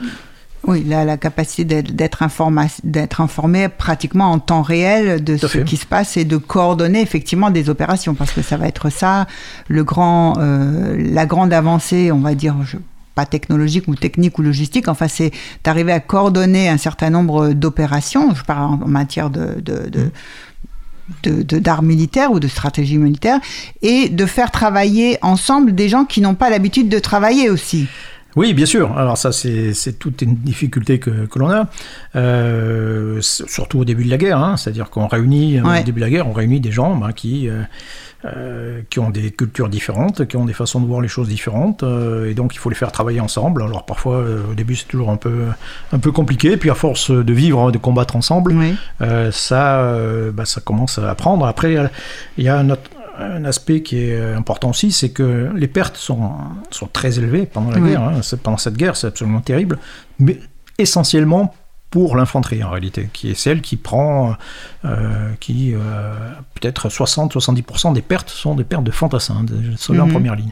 oui 0.68 0.84
la, 0.84 1.06
la 1.06 1.18
capacité 1.18 1.82
d'être- 1.82 2.22
informé 2.22 3.68
pratiquement 3.70 4.32
en 4.32 4.38
temps 4.40 4.62
réel 4.62 5.24
de 5.24 5.36
Tout 5.38 5.48
ce 5.48 5.58
fait. 5.60 5.64
qui 5.64 5.78
se 5.78 5.86
passe 5.88 6.18
et 6.18 6.26
de 6.26 6.38
coordonner 6.38 7.02
effectivement 7.02 7.50
des 7.50 7.70
opérations, 7.70 8.14
parce 8.16 8.32
que 8.32 8.42
ça 8.44 8.58
va 8.58 8.68
être 8.68 8.90
ça, 8.92 9.26
le 9.70 9.84
grand, 9.84 10.38
euh, 10.38 10.96
la 11.14 11.26
grande 11.26 11.52
avancée, 11.54 12.12
on 12.12 12.20
va 12.20 12.36
dire, 12.36 12.56
je- 12.64 12.78
pas 13.16 13.26
technologique 13.26 13.88
ou 13.88 13.96
technique 13.96 14.38
ou 14.38 14.42
logistique, 14.44 14.88
enfin 14.88 15.08
c'est 15.08 15.32
d'arriver 15.64 15.94
à 15.94 16.00
coordonner 16.02 16.68
un 16.70 16.78
certain 16.78 17.10
nombre 17.10 17.54
d'opérations, 17.54 18.36
je 18.36 18.44
parle 18.44 18.74
en, 18.74 18.78
matière 18.88 19.30
de, 19.30 19.56
de, 19.62 19.90
de 19.90 20.12
de- 21.24 21.44
de- 21.44 21.60
d'art 21.60 21.84
militaire 21.84 22.32
ou 22.32 22.40
de 22.40 22.48
stratégie 22.48 22.98
militaire 22.98 23.40
et 23.84 24.10
de 24.10 24.26
faire 24.26 24.50
travailler 24.50 25.18
ensemble 25.22 25.76
des 25.76 25.88
gens 25.88 26.04
qui 26.04 26.20
n'ont 26.20 26.34
pas 26.34 26.50
l'habitude 26.50 26.90
de 26.90 26.98
travailler 26.98 27.50
aussi. 27.52 27.86
Oui, 28.36 28.54
bien 28.54 28.66
sûr. 28.66 28.98
Alors 28.98 29.18
ça, 29.18 29.32
c'est 29.32 29.74
c'est 29.74 29.94
toute 30.00 30.22
une 30.24 30.36
difficulté 30.36 30.98
que, 31.00 31.26
que 31.28 31.40
l'on 31.40 31.50
a, 31.52 31.70
Euh, 32.16 33.20
surtout 33.22 33.80
au 33.80 33.86
début 33.86 34.04
de 34.04 34.10
la 34.10 34.18
guerre. 34.18 34.40
hein. 34.40 34.58
C'est-à-dire 34.58 34.90
qu'on 34.90 35.08
réunit, 35.08 35.62
Ouais. 35.62 35.82
au 35.82 35.84
début 35.84 36.00
de 36.02 36.06
la 36.06 36.10
guerre, 36.12 36.28
on 36.28 36.34
réunit 36.34 36.60
des 36.60 36.72
gens 36.72 36.96
ben, 36.96 37.12
qui, 37.14 37.48
euh, 37.48 37.62
euh, 38.26 38.82
qui 38.90 39.00
ont 39.00 39.10
des 39.12 39.32
cultures 39.32 39.70
différentes, 39.70 40.26
qui 40.28 40.36
ont 40.38 40.46
des 40.46 40.54
façons 40.54 40.82
de 40.82 40.88
voir 40.88 41.00
les 41.02 41.08
choses 41.08 41.28
différentes, 41.28 41.84
euh, 41.84 42.30
et 42.30 42.34
donc 42.34 42.56
il 42.56 42.58
faut 42.58 42.70
les 42.70 42.76
faire 42.76 42.92
travailler 42.92 43.20
ensemble. 43.20 43.62
Alors 43.64 43.86
parfois, 43.86 44.16
euh, 44.18 44.42
au 44.52 44.54
début, 44.56 44.76
c'est 44.76 44.88
toujours 44.88 45.10
un 45.12 45.18
peu, 45.18 45.44
un 45.92 46.00
peu 46.00 46.12
compliqué, 46.12 46.58
puis 46.58 46.70
à 46.70 46.76
force 46.76 47.12
de 47.12 47.34
vivre, 47.34 47.72
de 47.72 47.78
combattre 47.78 48.16
ensemble, 48.16 48.54
Oui. 48.54 48.76
ça, 49.32 49.98
bah, 50.34 50.46
ça 50.46 50.62
commence 50.62 50.98
à 51.00 51.14
prendre. 51.16 51.46
Après, 51.46 51.76
il 52.38 52.44
y 52.44 52.48
a- 52.50 52.58
un, 52.58 52.70
autre- 52.70 52.90
un 53.20 53.46
aspect 53.46 53.82
qui 53.82 53.98
est 54.00 54.34
important 54.34 54.72
aussi, 54.72 54.92
c'est 54.92 55.10
que 55.10 55.50
les 55.56 55.68
pertes 55.68 55.96
sont, 55.98 56.32
sont 56.72 56.88
très 56.88 57.18
élevées 57.20 57.46
pendant 57.46 57.72
la 57.72 57.80
Oui. 57.80 57.90
guerre. 57.92 58.02
hein. 58.04 58.22
Pendant 58.44 58.58
cette 58.58 58.76
guerre, 58.78 58.96
c'est 58.98 59.08
absolument 59.08 59.42
terrible, 59.42 59.78
mais 60.20 60.40
essentiellement 60.78 61.54
pour 61.96 62.18
l'infanterie 62.18 62.62
en 62.62 62.72
réalité, 62.72 63.08
qui 63.14 63.32
est 63.32 63.36
celle 63.36 63.62
qui 63.62 63.78
prend, 63.78 64.36
euh, 64.84 65.32
qui 65.40 65.74
euh, 65.74 65.80
peut-être 66.56 66.90
60-70% 66.90 67.94
des 67.94 68.02
pertes 68.02 68.30
sont 68.30 68.54
des 68.54 68.66
pertes 68.66 68.84
de 68.84 68.92
fantassins, 68.92 69.46
des 69.46 69.78
soldats 69.78 70.04
en 70.04 70.08
Mhm. 70.08 70.12
première 70.12 70.36
ligne. 70.36 70.52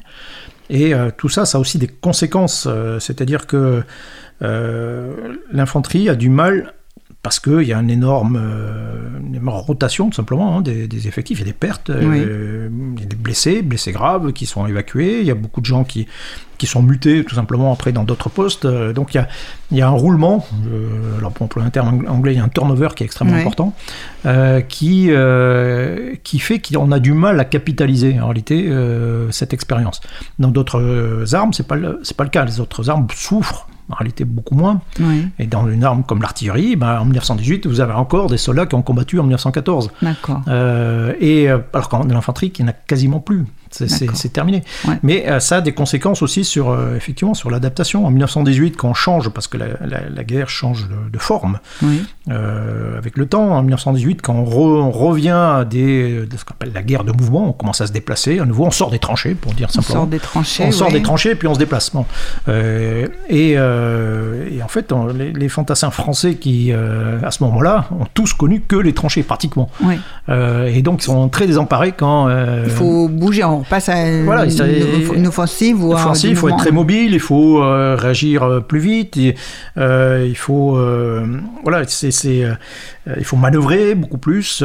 Et 0.69 0.93
euh, 0.93 1.09
tout 1.17 1.27
ça, 1.27 1.45
ça 1.45 1.57
a 1.57 1.61
aussi 1.61 1.79
des 1.79 1.89
conséquences, 1.89 2.65
c'est-à-dire 3.01 3.45
que 3.45 3.83
l'infanterie 4.39 6.07
a 6.07 6.15
du 6.15 6.29
mal 6.29 6.73
parce 7.23 7.39
qu'il 7.39 7.61
y 7.63 7.71
a 7.71 7.79
une 7.79 7.89
énorme, 7.89 8.37
euh, 8.39 9.07
une 9.25 9.35
énorme 9.35 9.47
rotation 9.61 10.09
tout 10.09 10.15
simplement 10.15 10.57
hein, 10.57 10.61
des, 10.61 10.87
des 10.89 11.07
effectifs, 11.07 11.39
il 11.39 11.41
y 11.45 11.49
a 11.49 11.51
des 11.53 11.57
pertes, 11.57 11.89
euh, 11.89 12.69
il 12.97 13.01
y 13.01 13.03
a 13.03 13.07
des 13.07 13.15
blessés, 13.15 13.61
blessés 13.61 13.93
graves 13.93 14.33
qui 14.33 14.45
sont 14.45 14.67
évacués, 14.67 15.21
il 15.21 15.25
y 15.25 15.31
a 15.31 15.35
beaucoup 15.35 15.61
de 15.61 15.65
gens 15.65 15.85
qui, 15.85 16.05
qui 16.57 16.67
sont 16.67 16.81
mutés 16.83 17.23
tout 17.23 17.33
simplement 17.35 17.71
après 17.71 17.93
dans 17.93 18.03
d'autres 18.03 18.27
postes, 18.29 18.65
Euh, 18.65 18.91
donc 18.91 19.13
il 19.13 19.17
y 19.17 19.19
a, 19.21 19.27
il 19.71 19.77
y 19.77 19.81
a 19.81 19.87
un 19.87 19.91
roulement, 19.91 20.45
euh, 20.67 21.17
alors 21.17 21.31
pour 21.31 21.45
employer 21.45 21.65
un 21.65 21.71
terme 21.71 22.03
anglais, 22.09 22.33
il 22.33 22.37
y 22.37 22.41
a 22.41 22.43
un 22.43 22.49
turnover 22.49 22.89
qui 22.93 23.03
est 23.03 23.05
extrêmement 23.05 23.35
Oui. 23.35 23.41
important, 23.41 23.73
euh, 24.25 24.59
qui, 24.59 25.09
qui 26.23 26.39
fait 26.39 26.59
qu'on 26.59 26.91
a 26.91 26.99
du 26.99 27.13
mal 27.13 27.39
à 27.39 27.45
capitaliser 27.45 28.19
en 28.19 28.27
réalité 28.27 28.69
cette 29.31 29.53
expérience. 29.53 30.01
Dans 30.39 30.49
d'autres 30.49 31.33
armes, 31.35 31.53
c'est 31.53 31.67
pas 31.67 31.75
le- 31.77 31.99
c'est 32.03 32.17
pas 32.17 32.25
le 32.25 32.29
cas, 32.29 32.43
les 32.43 32.59
autres 32.59 32.89
armes 32.89 33.07
souffrent 33.15 33.67
en 33.89 33.95
réalité 33.95 34.25
beaucoup 34.25 34.55
moins. 34.55 34.81
Oui, 34.99 35.27
Et 35.39 35.47
dans 35.47 35.67
une 35.67 35.83
arme 35.83 36.03
comme 36.03 36.21
l'artillerie, 36.21 36.75
ben, 36.75 36.99
en 36.99 37.05
1918, 37.05 37.67
vous 37.67 37.79
avez 37.79 37.93
encore 37.93 38.27
des 38.27 38.37
soldats 38.37 38.65
qui 38.65 38.75
ont 38.75 38.81
combattu 38.81 39.19
en 39.19 39.23
1914. 39.23 39.91
d'accord. 40.01 40.41
Euh, 40.47 41.13
et 41.19 41.49
euh, 41.49 41.59
alors 41.73 41.89
qu'en 41.89 42.03
l'infanterie, 42.03 42.51
qui 42.51 42.63
n'a 42.63 42.73
quasiment 42.73 43.19
plus. 43.19 43.45
C'est- 43.73 44.29
terminé. 44.33 44.63
Ouais. 44.87 44.95
Mais 45.03 45.27
euh, 45.29 45.39
ça 45.39 45.57
a 45.57 45.61
des 45.61 45.73
conséquences 45.73 46.21
aussi 46.21 46.43
sur, 46.43 46.69
euh, 46.69 46.95
effectivement, 46.95 47.33
sur 47.33 47.49
l'adaptation. 47.51 48.05
En 48.05 48.09
1918, 48.11 48.77
quand 48.77 48.89
on 48.89 48.93
change, 48.93 49.29
parce 49.29 49.47
que 49.47 49.57
la, 49.57 49.65
la- 49.85 50.09
la 50.13 50.23
guerre 50.23 50.49
change 50.49 50.87
de, 50.89 51.09
de 51.11 51.17
forme 51.19 51.59
Oui, 51.81 52.03
euh, 52.29 52.97
avec 52.97 53.17
le 53.17 53.25
temps, 53.25 53.49
en 53.51 53.61
1918, 53.61 54.21
quand 54.21 54.33
on, 54.33 54.45
re- 54.45 54.81
on 54.81 54.91
revient 54.91 55.29
à 55.31 55.65
des, 55.65 56.25
de 56.25 56.37
ce 56.37 56.45
qu'on 56.45 56.53
appelle 56.53 56.71
la 56.73 56.81
guerre 56.83 57.03
de 57.03 57.11
mouvement, 57.11 57.49
on 57.49 57.51
commence 57.53 57.81
à 57.81 57.87
se 57.87 57.91
déplacer. 57.91 58.39
À 58.39 58.45
nouveau, 58.45 58.65
on 58.65 58.71
sort 58.71 58.89
des 58.91 58.99
tranchées, 58.99 59.35
pour 59.35 59.53
dire 59.53 59.67
on 59.69 59.73
simplement. 59.73 59.99
sort 60.01 60.07
des 60.07 60.19
tranchées. 60.19 60.63
On 60.67 60.71
sort 60.71 60.91
des 60.91 61.01
tranchées 61.01 61.35
puis 61.35 61.47
on 61.47 61.53
se 61.53 61.59
déplace. 61.59 61.91
Bon. 61.93 62.05
Et, 63.29 63.51
et 63.53 63.59
en 64.63 64.67
fait, 64.67 64.91
on- 64.91 65.07
les, 65.07 65.31
les 65.33 65.49
fantassins 65.49 65.91
français 65.91 66.35
qui, 66.35 66.71
à 66.71 67.31
ce 67.31 67.43
moment-là, 67.43 67.85
ont 67.91 68.05
tous 68.13 68.33
connu 68.33 68.61
que 68.61 68.75
les 68.75 68.93
tranchées 68.93 69.23
pratiquement. 69.23 69.69
Oui. 69.83 69.95
Et 70.29 70.81
donc, 70.81 71.01
ils 71.01 71.05
sont 71.05 71.29
très 71.29 71.47
désemparés 71.47 71.91
quand. 71.91 72.29
Il 72.65 72.69
faut 72.71 73.07
bouger, 73.09 73.43
on 73.63 73.69
passe 73.69 73.87
à 73.89 74.07
une, 74.09 74.25
Voilà, 74.25 74.45
il 74.45 75.15
une- 75.15 75.27
offensive 75.27 75.83
ou 75.83 75.93
un 75.93 75.95
Offensif, 75.95 76.29
il 76.29 76.35
faut 76.35 76.49
être 76.49 76.57
très 76.57 76.71
mobile, 76.71 77.13
il 77.13 77.19
faut 77.19 77.63
euh, 77.63 77.95
réagir 77.97 78.43
euh, 78.43 78.59
plus 78.59 78.79
vite, 78.79 79.15
et, 79.17 79.35
euh, 79.77 80.25
il 80.27 80.35
faut 80.35 80.77
euh, 80.77 81.25
voilà, 81.63 81.83
c'est, 81.87 82.09
il 83.17 83.23
faut 83.23 83.37
manœuvrer 83.37 83.95
beaucoup 83.95 84.17
plus 84.17 84.61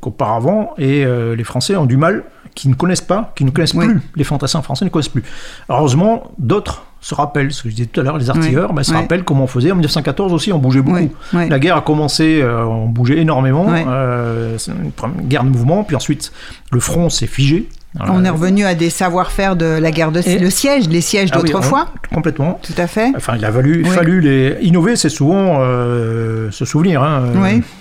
qu'auparavant, 0.00 0.74
et 0.78 1.04
les 1.36 1.44
Français 1.44 1.76
ont 1.76 1.86
du 1.86 1.96
mal 1.96 2.24
qui 2.54 2.68
ne 2.68 2.74
connaissent 2.74 3.00
pas, 3.00 3.32
qui 3.36 3.44
ne 3.44 3.50
connaissent 3.50 3.72
plus, 3.74 4.00
les 4.16 4.24
fantassins 4.24 4.62
français 4.62 4.84
ne 4.84 4.90
connaissent 4.90 5.08
plus. 5.08 5.22
Heureusement, 5.68 6.32
d'autres 6.38 6.84
se 7.00 7.14
rappellent, 7.14 7.52
ce 7.52 7.62
que 7.62 7.70
je 7.70 7.74
disais 7.74 7.88
tout 7.88 8.00
à 8.00 8.02
l'heure, 8.02 8.18
les 8.18 8.30
artilleurs 8.30 8.72
ben, 8.72 8.82
se 8.82 8.92
rappellent 8.92 9.24
comment 9.24 9.44
on 9.44 9.46
faisait. 9.46 9.72
En 9.72 9.76
1914 9.76 10.32
aussi, 10.32 10.52
on 10.52 10.58
bougeait 10.58 10.82
beaucoup. 10.82 11.10
La 11.32 11.58
guerre 11.58 11.76
a 11.76 11.82
commencé, 11.82 12.40
euh, 12.42 12.64
on 12.64 12.86
bougeait 12.86 13.18
énormément, 13.18 13.66
euh, 13.70 14.58
une 14.68 15.28
guerre 15.28 15.44
de 15.44 15.50
mouvement, 15.50 15.84
puis 15.84 15.96
ensuite 15.96 16.32
le 16.72 16.80
front 16.80 17.08
s'est 17.08 17.26
figé, 17.26 17.68
on 17.98 18.24
est 18.24 18.30
revenu 18.30 18.64
à 18.64 18.74
des 18.74 18.88
savoir-faire 18.88 19.56
de 19.56 19.66
la 19.66 19.90
guerre 19.90 20.12
de 20.12 20.20
le 20.40 20.50
siège, 20.50 20.88
les 20.88 21.00
sièges 21.00 21.30
ah 21.32 21.38
d'autrefois. 21.38 21.88
complètement. 22.14 22.60
Tout 22.62 22.80
à 22.80 22.86
fait. 22.86 23.12
Enfin, 23.16 23.34
il 23.36 23.44
a 23.44 23.50
fallu, 23.50 23.84
fallu 23.84 24.20
les 24.20 24.58
innover, 24.62 24.94
c'est 24.94 25.08
souvent 25.08 25.58
euh, 25.60 26.50
se 26.52 26.64
souvenir. 26.64 27.02
Hein, 27.02 27.32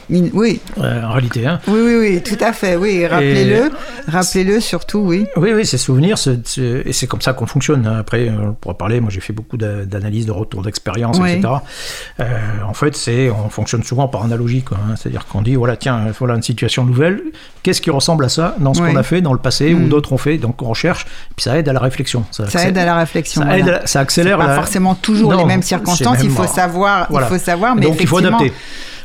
oui. 0.10 0.32
oui. 0.34 0.62
Euh, 0.80 1.04
en 1.04 1.12
réalité. 1.12 1.45
Hein. 1.45 1.60
Oui, 1.67 1.80
oui, 1.84 1.95
oui, 2.00 2.22
tout 2.24 2.43
à 2.43 2.54
fait. 2.54 2.76
Oui, 2.76 3.06
rappelez-le, 3.06 3.69
rappelez-le 4.08 4.60
surtout, 4.60 5.00
oui. 5.00 5.28
Oui, 5.36 5.52
oui, 5.54 5.65
c'est 5.65 5.78
souvenir, 5.78 6.17
et 6.58 6.93
c'est 6.93 7.08
comme 7.08 7.22
ça 7.22 7.34
qu'on 7.34 7.45
fonctionne. 7.45 7.86
Après, 7.86 8.32
on 8.32 8.54
pourra 8.54 8.78
parler. 8.78 9.02
Moi, 9.02 9.12
j'ai 9.12 9.22
fait 9.22 9.34
beaucoup 9.34 9.58
d'analyses, 9.58 10.26
de 10.26 10.32
retours 10.32 10.63
d'expérience, 10.63 11.19
etc. 11.19 11.54
Euh, 12.19 12.26
en 12.67 12.74
fait, 12.74 12.95
c'est, 12.95 13.30
on 13.30 13.50
fonctionne 13.50 13.84
souvent 13.84 14.08
par 14.08 14.24
analogie, 14.24 14.63
hein. 14.72 14.95
C'est-à-dire 14.95 15.28
qu'on 15.28 15.43
dit, 15.43 15.56
voilà, 15.56 15.78
tiens, 15.78 16.08
voilà 16.17 16.36
une 16.36 16.41
situation 16.41 16.84
nouvelle. 16.84 17.22
Qu'est-ce 17.62 17.82
qui 17.82 17.91
ressemble 17.91 18.26
à 18.26 18.30
ça 18.30 18.56
dans 18.60 18.74
ce 18.74 18.82
qu'on 18.82 18.95
a 18.95 19.04
fait 19.04 19.22
dans 19.22 19.34
le 19.34 19.39
passé 19.39 19.74
ou 19.74 19.80
mm. 19.80 19.89
D'autres 19.99 20.13
ont 20.13 20.17
fait 20.17 20.38
Donc, 20.38 20.62
on 20.62 20.69
recherche. 20.69 21.05
Puis 21.35 21.43
ça 21.43 21.57
aide 21.57 21.67
à 21.67 21.73
la 21.73 21.79
réflexion. 21.79 22.23
Ça, 22.31 22.67
aide 22.67 22.77
à 22.77 22.85
la 22.85 22.95
réflexion. 22.95 23.41
Ça, 23.41 23.57
aide 23.57 23.81
ça 23.85 23.99
accélère. 23.99 24.38
Pas 24.38 24.55
forcément 24.55 24.95
toujours 24.95 25.33
les 25.33 25.45
mêmes 25.45 25.63
circonstances. 25.63 26.19
Il 26.23 26.31
faut 26.31 26.47
savoir. 26.47 27.07
Il 27.12 27.19
faut 27.21 27.38
savoir, 27.38 27.75
mais 27.75 27.81
donc 27.81 27.97
il 27.99 28.07
faut 28.07 28.17
adapter. 28.17 28.53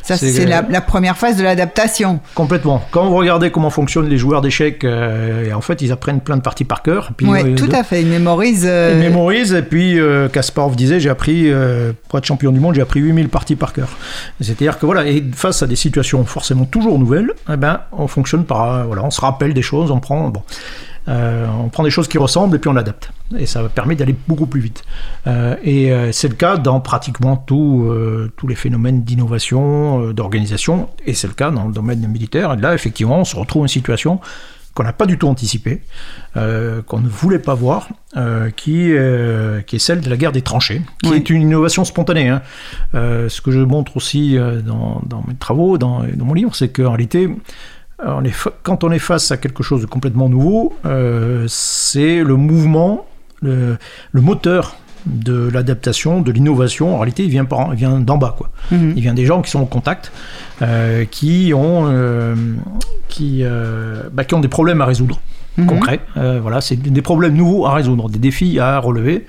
Ça, 0.04 0.18
c'est 0.18 0.44
la, 0.44 0.80
première 0.82 1.16
phase 1.16 1.38
de 1.38 1.42
l'adaptation. 1.42 2.20
Complètement. 2.34 2.84
Quand 2.90 3.08
vous 3.08 3.16
regardez 3.16 3.50
comment 3.50 3.70
fonctionnent 3.70 4.08
les 4.08 4.18
joueurs 4.18 4.42
d'échecs, 4.42 4.84
euh, 4.84 5.50
en 5.52 5.62
fait, 5.62 5.80
ils 5.80 5.92
apprennent 5.92 6.20
plein 6.20 6.36
de 6.36 6.42
parties 6.42 6.64
par 6.64 6.82
cœur. 6.82 7.12
Oui, 7.22 7.38
euh, 7.42 7.54
tout 7.54 7.70
à 7.72 7.82
fait. 7.82 8.02
Ils 8.02 8.08
mémorisent. 8.08 8.66
Euh, 8.68 8.92
ils 8.94 9.00
mémorisent. 9.00 9.54
Et 9.54 9.62
puis, 9.62 9.98
Kasparov 10.30 10.76
disait 10.76 11.00
j'ai 11.00 11.08
appris, 11.08 11.50
pour 12.08 12.18
être 12.18 12.26
champion 12.26 12.52
du 12.52 12.60
monde, 12.60 12.74
j'ai 12.74 12.82
appris 12.82 13.00
8000 13.00 13.30
parties 13.30 13.56
par 13.56 13.72
cœur. 13.72 13.88
C'est-à-dire 14.40 14.78
que 14.78 14.84
voilà, 14.84 15.06
et 15.06 15.24
face 15.34 15.62
à 15.62 15.66
des 15.66 15.76
situations 15.76 16.22
forcément 16.24 16.66
toujours 16.66 16.98
nouvelles, 16.98 17.30
eh 17.50 17.56
ben, 17.56 17.80
on 17.92 18.06
fonctionne 18.06 18.44
par. 18.44 18.86
voilà, 18.86 19.02
on 19.04 19.10
se 19.10 19.22
rappelle 19.22 19.54
des 19.54 19.62
choses, 19.62 19.90
on 19.90 20.00
prend. 20.00 20.28
Bon. 20.28 20.42
Euh, 21.08 21.46
on 21.62 21.68
prend 21.68 21.82
des 21.82 21.90
choses 21.90 22.08
qui 22.08 22.18
ressemblent 22.18 22.56
et 22.56 22.58
puis 22.58 22.68
on 22.68 22.72
l'adapte. 22.72 23.10
Et 23.36 23.46
ça 23.46 23.62
permet 23.68 23.94
d'aller 23.94 24.14
beaucoup 24.26 24.46
plus 24.46 24.60
vite. 24.60 24.84
Euh, 25.26 25.56
et 25.62 25.92
euh, 25.92 26.12
c'est 26.12 26.28
le 26.28 26.34
cas 26.34 26.56
dans 26.56 26.80
pratiquement 26.80 27.36
tous 27.36 27.90
les 28.48 28.54
phénomènes 28.54 29.02
d'innovation, 29.02 30.12
d'organisation, 30.12 30.88
et 31.06 31.14
c'est 31.14 31.26
le 31.26 31.34
cas 31.34 31.50
dans 31.50 31.66
le 31.66 31.72
domaine 31.72 32.06
militaire. 32.08 32.54
Et 32.54 32.56
là, 32.56 32.74
effectivement, 32.74 33.20
on 33.20 33.24
se 33.24 33.36
retrouve 33.36 33.62
une 33.62 33.68
situation 33.68 34.20
qu'on 34.74 34.82
n'a 34.82 34.92
pas 34.92 35.06
du 35.06 35.18
tout 35.18 35.28
anticipée, 35.28 35.82
qu'on 36.34 37.00
ne 37.00 37.08
voulait 37.08 37.38
pas 37.38 37.54
voir, 37.54 37.88
qui, 38.56 38.92
qui 39.66 39.76
est 39.76 39.78
celle 39.78 40.00
de 40.00 40.10
la 40.10 40.16
guerre 40.16 40.32
des 40.32 40.42
tranchées, 40.42 40.82
qui 41.02 41.12
est 41.12 41.30
une 41.30 41.42
innovation 41.42 41.84
spontanée. 41.84 42.28
Hein. 42.28 42.42
ce 42.92 43.40
que 43.40 43.52
je 43.52 43.60
montre 43.60 43.96
aussi 43.96 44.36
dans, 44.36 45.24
mes 45.28 45.36
travaux, 45.36 45.78
dans, 45.78 46.02
dans 46.02 46.24
mon 46.24 46.34
livre, 46.34 46.56
c'est 46.56 46.70
qu'en 46.70 46.90
réalité, 46.90 47.30
quand 48.62 48.84
on 48.84 48.90
est 48.90 48.98
face 48.98 49.30
à 49.30 49.36
quelque 49.36 49.62
chose 49.62 49.82
de 49.82 49.86
complètement 49.86 50.28
nouveau, 50.28 50.74
euh, 50.84 51.44
c'est 51.48 52.22
le 52.22 52.36
mouvement, 52.36 53.06
le, 53.42 53.78
moteur 54.14 54.76
de 55.06 55.48
l'adaptation, 55.52 56.20
de 56.20 56.32
l'innovation. 56.32 56.94
En 56.94 56.98
réalité, 56.98 57.24
il 57.24 57.30
vient, 57.30 57.46
vient 57.72 58.00
d'en 58.00 58.16
bas. 58.16 58.34
Quoi. 58.36 58.50
Mhm. 58.70 58.94
Il 58.96 59.02
vient 59.02 59.14
des 59.14 59.26
gens 59.26 59.42
qui 59.42 59.50
sont 59.50 59.60
en 59.60 59.66
contact, 59.66 60.12
euh, 60.62 61.04
qui, 61.04 61.52
ont, 61.54 61.86
euh, 61.86 62.34
qui, 63.08 63.44
bah, 64.12 64.24
qui 64.24 64.34
ont 64.34 64.40
des 64.40 64.48
problèmes 64.48 64.80
à 64.80 64.86
résoudre. 64.86 65.20
Mhm. 65.56 65.66
concrets. 65.66 66.00
voilà, 66.16 66.60
c'est 66.60 66.74
des 66.74 67.02
problèmes 67.02 67.34
nouveaux 67.34 67.64
à 67.66 67.74
résoudre, 67.74 68.08
des 68.08 68.18
défis 68.18 68.58
à 68.58 68.80
relever. 68.80 69.24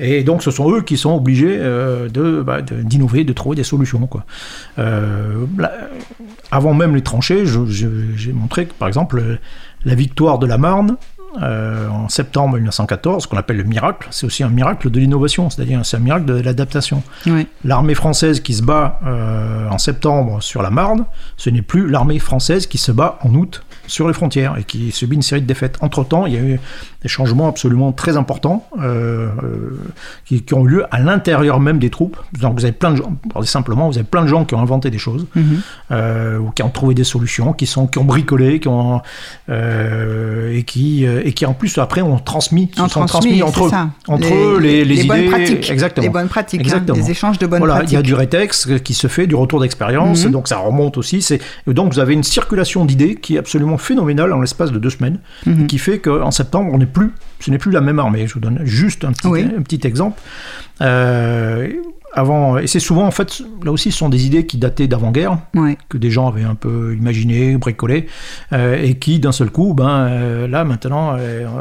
Et 0.00 0.24
donc, 0.24 0.42
ce 0.42 0.50
sont 0.50 0.70
eux 0.72 0.82
qui 0.82 0.96
sont 0.96 1.14
obligés 1.14 1.56
euh, 1.58 2.08
bah, 2.42 2.62
d'innover, 2.62 3.24
de, 3.24 3.32
trouver 3.32 3.56
des 3.56 3.64
solutions. 3.64 4.06
Quoi. 4.06 4.24
Euh, 4.78 5.44
avant 6.50 6.74
même 6.74 6.94
les 6.94 7.02
tranchées, 7.02 7.44
j'ai 7.46 8.32
montré 8.32 8.66
que, 8.66 8.74
par 8.74 8.88
exemple, 8.88 9.38
la 9.84 9.94
victoire 9.94 10.38
de 10.38 10.46
la 10.46 10.58
Marne, 10.58 10.96
euh, 11.42 11.88
en 11.88 12.08
septembre 12.08 12.56
1914, 12.56 13.24
ce 13.24 13.28
qu'on 13.28 13.36
appelle 13.36 13.56
le 13.56 13.64
miracle, 13.64 14.06
c'est 14.12 14.24
aussi 14.24 14.44
un 14.44 14.48
miracle 14.48 14.88
de 14.88 15.00
l'innovation, 15.00 15.50
c'est-à-dire 15.50 15.84
c'est 15.84 15.96
un 15.96 16.00
miracle 16.00 16.26
de 16.26 16.40
l'adaptation. 16.40 17.02
L'armée 17.64 17.94
française 17.94 18.40
qui 18.40 18.54
se 18.54 18.62
bat 18.62 19.00
en 19.70 19.78
septembre 19.78 20.42
sur 20.42 20.62
la 20.62 20.70
Marne, 20.70 21.06
ce 21.36 21.50
n'est 21.50 21.62
plus 21.62 21.88
l'armée 21.88 22.18
française 22.18 22.66
qui 22.66 22.78
se 22.78 22.92
bat 22.92 23.18
en 23.22 23.34
août 23.34 23.64
sur 23.86 24.08
les 24.08 24.14
frontières 24.14 24.56
et 24.58 24.64
qui 24.64 24.92
subit 24.92 25.16
une 25.16 25.22
série 25.22 25.42
de 25.42 25.46
défaites. 25.46 25.76
Entre-temps, 25.80 26.26
il 26.26 26.34
y 26.34 26.36
a 26.36 26.40
eu 26.40 26.60
des 27.04 27.08
changements 27.10 27.48
absolument 27.48 27.92
très 27.92 28.16
importants 28.16 28.66
euh, 28.80 29.28
euh, 29.42 29.78
qui, 30.24 30.42
ont 30.54 30.64
eu 30.64 30.68
lieu 30.68 30.84
à 30.90 31.00
l'intérieur 31.00 31.60
même 31.60 31.78
des 31.78 31.90
troupes. 31.90 32.16
Donc 32.40 32.58
vous 32.58 32.64
avez 32.64 32.72
plein 32.72 32.92
de 32.92 32.96
gens, 32.96 33.12
simplement, 33.42 33.88
vous 33.88 33.98
avez 33.98 34.06
plein 34.06 34.22
de 34.22 34.26
gens 34.26 34.46
qui 34.46 34.54
ont 34.54 34.60
inventé 34.60 34.90
des 34.90 34.96
choses 34.96 35.26
mhm. 35.34 35.60
euh, 35.92 36.38
ou 36.38 36.50
qui 36.50 36.62
ont 36.62 36.70
trouvé 36.70 36.94
des 36.94 37.04
solutions, 37.04 37.52
qui 37.52 37.66
sont 37.66 37.86
qui 37.86 37.98
ont 37.98 38.04
bricolé, 38.04 38.58
qui 38.58 38.68
ont 38.68 39.02
et 39.50 40.62
qui 40.66 41.04
et 41.04 41.32
qui 41.34 41.44
en 41.44 41.52
plus 41.52 41.76
après 41.76 42.00
ont 42.00 42.18
transmis, 42.18 42.68
transmis, 42.68 43.42
entre 43.42 43.66
eux, 43.66 43.70
entre 44.08 44.28
les, 44.28 44.32
eux 44.34 44.58
les, 44.58 44.84
les, 44.86 45.00
idées, 45.00 45.08
bonnes 45.08 45.26
pratiques, 45.26 45.70
exactement, 45.70 46.02
les 46.02 46.08
bonnes 46.08 46.28
pratiques, 46.28 46.60
hein, 46.62 46.64
exactement. 46.64 46.96
les 46.96 47.10
échanges 47.10 47.38
de 47.38 47.46
bonnes 47.46 47.58
voilà, 47.58 47.74
pratiques. 47.74 47.92
Il 47.92 47.96
y 47.96 47.98
a 47.98 48.02
du 48.02 48.14
rétex 48.14 48.68
qui 48.82 48.94
se 48.94 49.08
fait, 49.08 49.26
du 49.26 49.34
retour 49.34 49.60
d'expérience, 49.60 50.24
mhm. 50.24 50.30
donc 50.32 50.48
ça 50.48 50.56
remonte 50.56 50.96
aussi. 50.96 51.22
Donc 51.66 51.92
vous 51.92 51.98
avez 51.98 52.14
une 52.14 52.22
circulation 52.24 52.86
d'idées 52.86 53.16
qui 53.16 53.36
est 53.36 53.38
absolument 53.38 53.76
phénoménale 53.76 54.32
en 54.32 54.40
l'espace 54.40 54.72
de 54.72 54.78
deux 54.78 54.90
semaines, 54.90 55.18
mhm. 55.44 55.66
qui 55.66 55.76
fait 55.76 55.98
qu'en 55.98 56.30
septembre 56.30 56.70
on 56.72 56.80
est 56.80 56.93
plus, 56.94 57.12
ce 57.40 57.50
n'est 57.50 57.58
plus 57.58 57.70
la 57.70 57.82
même 57.82 57.98
armée. 57.98 58.26
Je 58.26 58.34
vous 58.34 58.40
donne 58.40 58.60
juste 58.64 59.04
un 59.04 59.12
petit, 59.12 59.80
exemple. 59.84 60.20
Euh, 60.80 61.70
avant, 62.14 62.58
et 62.58 62.66
c'est 62.66 62.80
souvent 62.80 63.06
en 63.06 63.10
fait, 63.10 63.42
là 63.62 63.72
aussi, 63.72 63.90
ce 63.90 63.98
sont 63.98 64.08
des 64.08 64.24
idées 64.24 64.46
qui 64.46 64.56
dataient 64.56 64.86
d'avant-guerre, 64.86 65.38
que 65.88 65.98
des 65.98 66.10
gens 66.10 66.28
avaient 66.28 66.44
un 66.44 66.54
peu 66.54 66.94
imaginé, 66.96 67.56
bricolé, 67.56 68.06
euh, 68.52 68.80
et 68.80 68.94
qui 68.94 69.18
d'un 69.18 69.32
seul 69.32 69.50
coup, 69.50 69.74
ben 69.74 70.06
euh, 70.08 70.46
là 70.46 70.64
maintenant, 70.64 71.16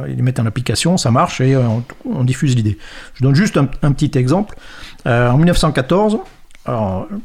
ils 0.07 0.15
les 0.15 0.21
mettent 0.21 0.39
en 0.39 0.45
application, 0.45 0.95
ça 0.95 1.11
marche 1.11 1.41
et 1.41 1.57
on, 1.57 2.23
diffuse 2.23 2.55
l'idée. 2.55 2.77
Je 3.15 3.23
donne 3.23 3.35
juste 3.35 3.57
un, 3.57 3.65
petit 3.65 4.17
exemple. 4.17 4.55
en 5.05 5.35
1914, 5.35 6.19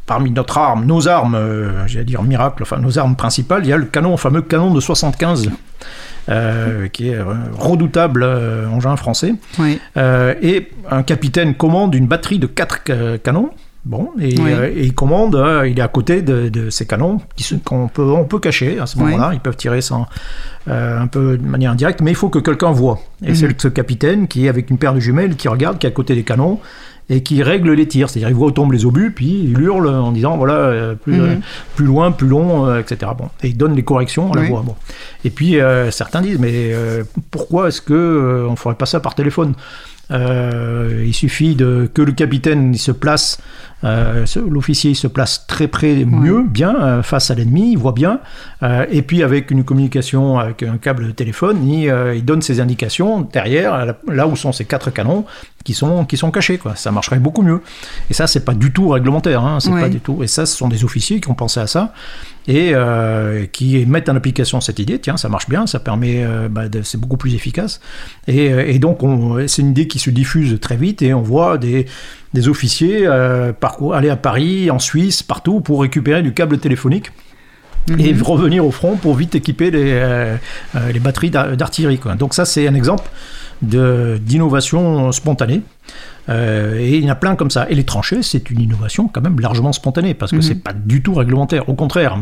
parmi 0.07 0.31
notre 0.31 0.57
arme, 0.59 0.87
nos 0.87 1.07
armes, 1.07 1.39
j'allais 1.87 2.05
dire 2.05 2.23
miracle, 2.23 2.63
enfin 2.63 2.79
nos 2.79 2.99
armes 2.99 3.15
principales, 3.15 3.63
il 3.65 3.69
y 3.69 3.73
a 3.73 3.77
le 3.77 3.85
canon, 3.85 4.13
le 4.13 4.17
fameux 4.17 4.43
canon 4.43 4.73
de 4.73 4.81
75 4.81 5.51
euh, 6.29 6.89
qui 6.89 7.09
est 7.09 7.17
un 7.17 7.49
redoutable 7.59 8.23
euh, 8.23 8.69
engin 8.69 8.97
français. 8.97 9.35
Euh, 9.97 10.35
et 10.43 10.69
un 10.91 11.03
capitaine 11.03 11.55
commande 11.55 11.95
une 11.95 12.07
batterie 12.07 12.39
de 12.39 12.47
quatre 12.47 12.83
canons. 13.23 13.51
Bon, 13.85 14.11
et, 14.21 14.35
il 14.77 14.93
commande, 14.93 15.43
il 15.67 15.79
est 15.79 15.83
à 15.83 15.89
côté 15.89 16.21
de, 16.21 16.69
ces 16.69 16.87
canons 16.87 17.23
qu'on 17.65 17.89
peut, 17.89 18.03
on 18.03 18.25
peut 18.25 18.39
cacher 18.39 18.79
à 18.79 18.85
ce 18.85 18.99
moment-là. 18.99 19.31
Ils 19.33 19.41
peuvent 19.41 19.57
tirer 19.57 19.81
sans, 19.81 20.07
un 20.67 21.07
peu 21.07 21.39
de 21.39 21.47
manière 21.47 21.71
indirecte, 21.71 22.03
mais 22.03 22.11
il 22.11 22.17
faut 22.17 22.29
que 22.29 22.41
quelqu'un 22.41 22.73
voit. 22.73 23.01
Et 23.25 23.35
c'est 23.35 23.49
mhm. 23.49 23.55
ce 23.57 23.69
capitaine 23.69 24.29
qui, 24.29 24.49
avec 24.49 24.69
une 24.69 24.77
paire 24.77 24.93
de 24.93 25.01
jumelles, 25.01 25.37
qui 25.37 25.49
regarde, 25.49 25.79
qui 25.79 25.87
est 25.87 25.91
à 25.91 25.93
côté 25.93 26.15
des 26.15 26.25
canons, 26.25 26.61
et 27.11 27.23
qui 27.23 27.43
règle 27.43 27.73
les 27.73 27.87
tirs. 27.87 28.11
C'est-à-dire, 28.11 28.29
il 28.29 28.35
voit 28.35 28.49
où 28.49 28.51
tombent 28.51 28.73
les 28.73 28.85
obus, 28.85 29.13
puis 29.13 29.45
il 29.45 29.61
hurle 29.61 29.89
en 29.89 30.13
disant 30.13 30.37
voilà, 30.37 30.55
euh, 30.55 30.95
plus, 30.95 31.15
mhm. 31.15 31.21
euh, 31.21 31.35
plus 31.75 31.87
loin, 31.87 32.11
plus 32.13 32.29
long, 32.29 32.67
euh, 32.67 32.81
etc. 32.81 33.13
Bon. 33.17 33.29
Et 33.43 33.49
il 33.49 33.57
donne 33.57 33.75
les 33.75 33.85
corrections 33.85 34.33
à 34.33 34.37
la 34.37 34.49
voix. 34.49 34.63
Bon. 34.63 34.77
Et 35.25 35.31
puis, 35.31 35.57
certains 35.91 36.21
disent 36.21 36.39
mais 36.39 36.73
pourquoi 37.31 37.69
est-ce 37.69 37.81
que 37.81 38.47
on 38.49 38.57
ferait 38.57 38.75
pas 38.75 38.87
ça 38.87 39.01
par 39.01 39.15
téléphone? 39.15 39.55
Il 40.11 41.13
suffit 41.13 41.55
de, 41.55 41.91
que 41.93 42.03
le 42.03 42.13
capitaine 42.13 42.75
se 42.75 42.93
place 42.93 43.39
l'officier 43.83 44.95
se 44.95 45.07
place 45.07 45.47
très 45.47 45.69
près, 45.69 46.05
mieux, 46.05 46.43
bien, 46.43 47.03
face 47.03 47.31
à 47.31 47.35
l'ennemi, 47.35 47.73
il 47.73 47.79
voit 47.79 47.93
bien. 47.93 48.21
Et 48.91 49.03
puis 49.03 49.23
avec 49.23 49.51
une 49.51 49.65
communication 49.65 50.39
avec 50.39 50.63
un 50.63 50.79
câble 50.79 51.07
de 51.07 51.13
téléphone, 51.13 51.69
il, 51.69 51.93
il 52.15 52.25
donne 52.25 52.43
ses 52.43 52.61
indications 52.61 53.21
derrière, 53.21 53.95
là 54.09 54.27
où 54.27 54.35
sont 54.35 54.53
ces 54.53 54.65
quatre 54.65 54.91
canons 54.91 55.25
qui 55.69 55.75
sont, 55.75 56.07
qui 56.07 56.17
sont 56.17 56.31
cachés. 56.31 56.57
Quoi. 56.57 56.77
Ça 56.77 56.91
marcherait 56.91 57.19
beaucoup 57.19 57.43
mieux. 57.43 57.61
Et 58.09 58.15
ça, 58.15 58.27
c'est 58.27 58.43
pas 58.43 58.55
du 58.55 58.73
tout 58.73 58.89
réglementaire. 58.89 59.45
Hein, 59.45 59.61
c'est 59.61 59.71
pas 59.71 59.91
du 59.91 60.01
tout. 60.01 60.23
Et 60.23 60.27
ça, 60.27 60.47
ce 60.47 60.57
sont 60.57 60.69
des 60.69 60.83
officiers 60.83 61.21
qui 61.21 61.29
ont 61.29 61.35
pensé 61.35 61.61
à 61.61 61.67
ça 61.67 61.93
et 62.47 62.73
qui 63.53 63.85
mettent 63.85 64.09
en 64.09 64.17
application 64.17 64.63
cette 64.63 64.79
idée. 64.79 64.99
Tiens, 64.99 65.19
ça 65.19 65.29
marche 65.29 65.51
bien, 65.51 65.67
ça 65.67 65.79
permet, 65.79 66.27
bah, 66.49 66.63
c'est 66.83 66.99
beaucoup 66.99 67.19
plus 67.19 67.35
efficace. 67.35 67.81
Et, 68.27 68.47
et 68.47 68.79
donc, 68.79 69.01
c'est 69.47 69.61
une 69.61 69.73
idée 69.73 69.89
qui 69.89 69.99
se 69.99 70.09
diffuse 70.09 70.59
très 70.59 70.77
vite 70.77 71.03
et 71.03 71.13
on 71.13 71.21
voit 71.21 71.59
des 71.59 71.85
des 72.35 72.49
officiers 72.49 73.07
euh, 73.07 73.53
aller 73.95 74.11
à 74.11 74.17
Paris, 74.17 74.71
en 74.71 74.79
Suisse, 74.79 75.23
partout 75.23 75.61
pour 75.61 75.81
récupérer 75.83 76.23
du 76.23 76.33
câble 76.33 76.59
téléphonique. 76.59 77.11
Et 77.99 78.13
mhm. 78.13 78.23
revenir 78.23 78.67
au 78.67 78.71
front 78.71 78.97
pour 78.97 79.15
vite 79.15 79.35
équiper 79.35 79.71
les, 79.71 79.93
euh, 79.93 80.37
euh, 80.77 80.93
les 80.93 81.01
batteries 81.01 81.31
d'artillerie. 81.31 81.99
Donc 82.19 82.35
ça, 82.35 82.45
c'est 82.45 82.69
un 82.69 82.75
exemple 82.75 83.09
d'innovation 83.63 85.13
spontanée. 85.13 85.63
Euh, 86.31 86.79
et 86.79 86.99
il 86.99 87.05
y 87.05 87.09
en 87.09 87.13
a 87.13 87.15
plein 87.15 87.37
comme 87.37 87.51
ça. 87.51 87.67
Et 87.71 87.75
les 87.75 87.85
tranchées, 87.85 88.23
c'est 88.23 88.51
une 88.51 88.61
innovation 88.61 89.09
quand 89.09 89.23
même 89.23 89.41
largement 89.41 89.73
spontanée, 89.73 90.13
parce 90.13 90.31
que 90.31 90.37
Mhm. 90.37 90.43
c'est 90.43 90.63
pas 90.63 90.75
du 90.75 91.01
tout 91.03 91.15
réglementaire. 91.15 91.67
Au 91.71 91.75
contraire, 91.75 92.19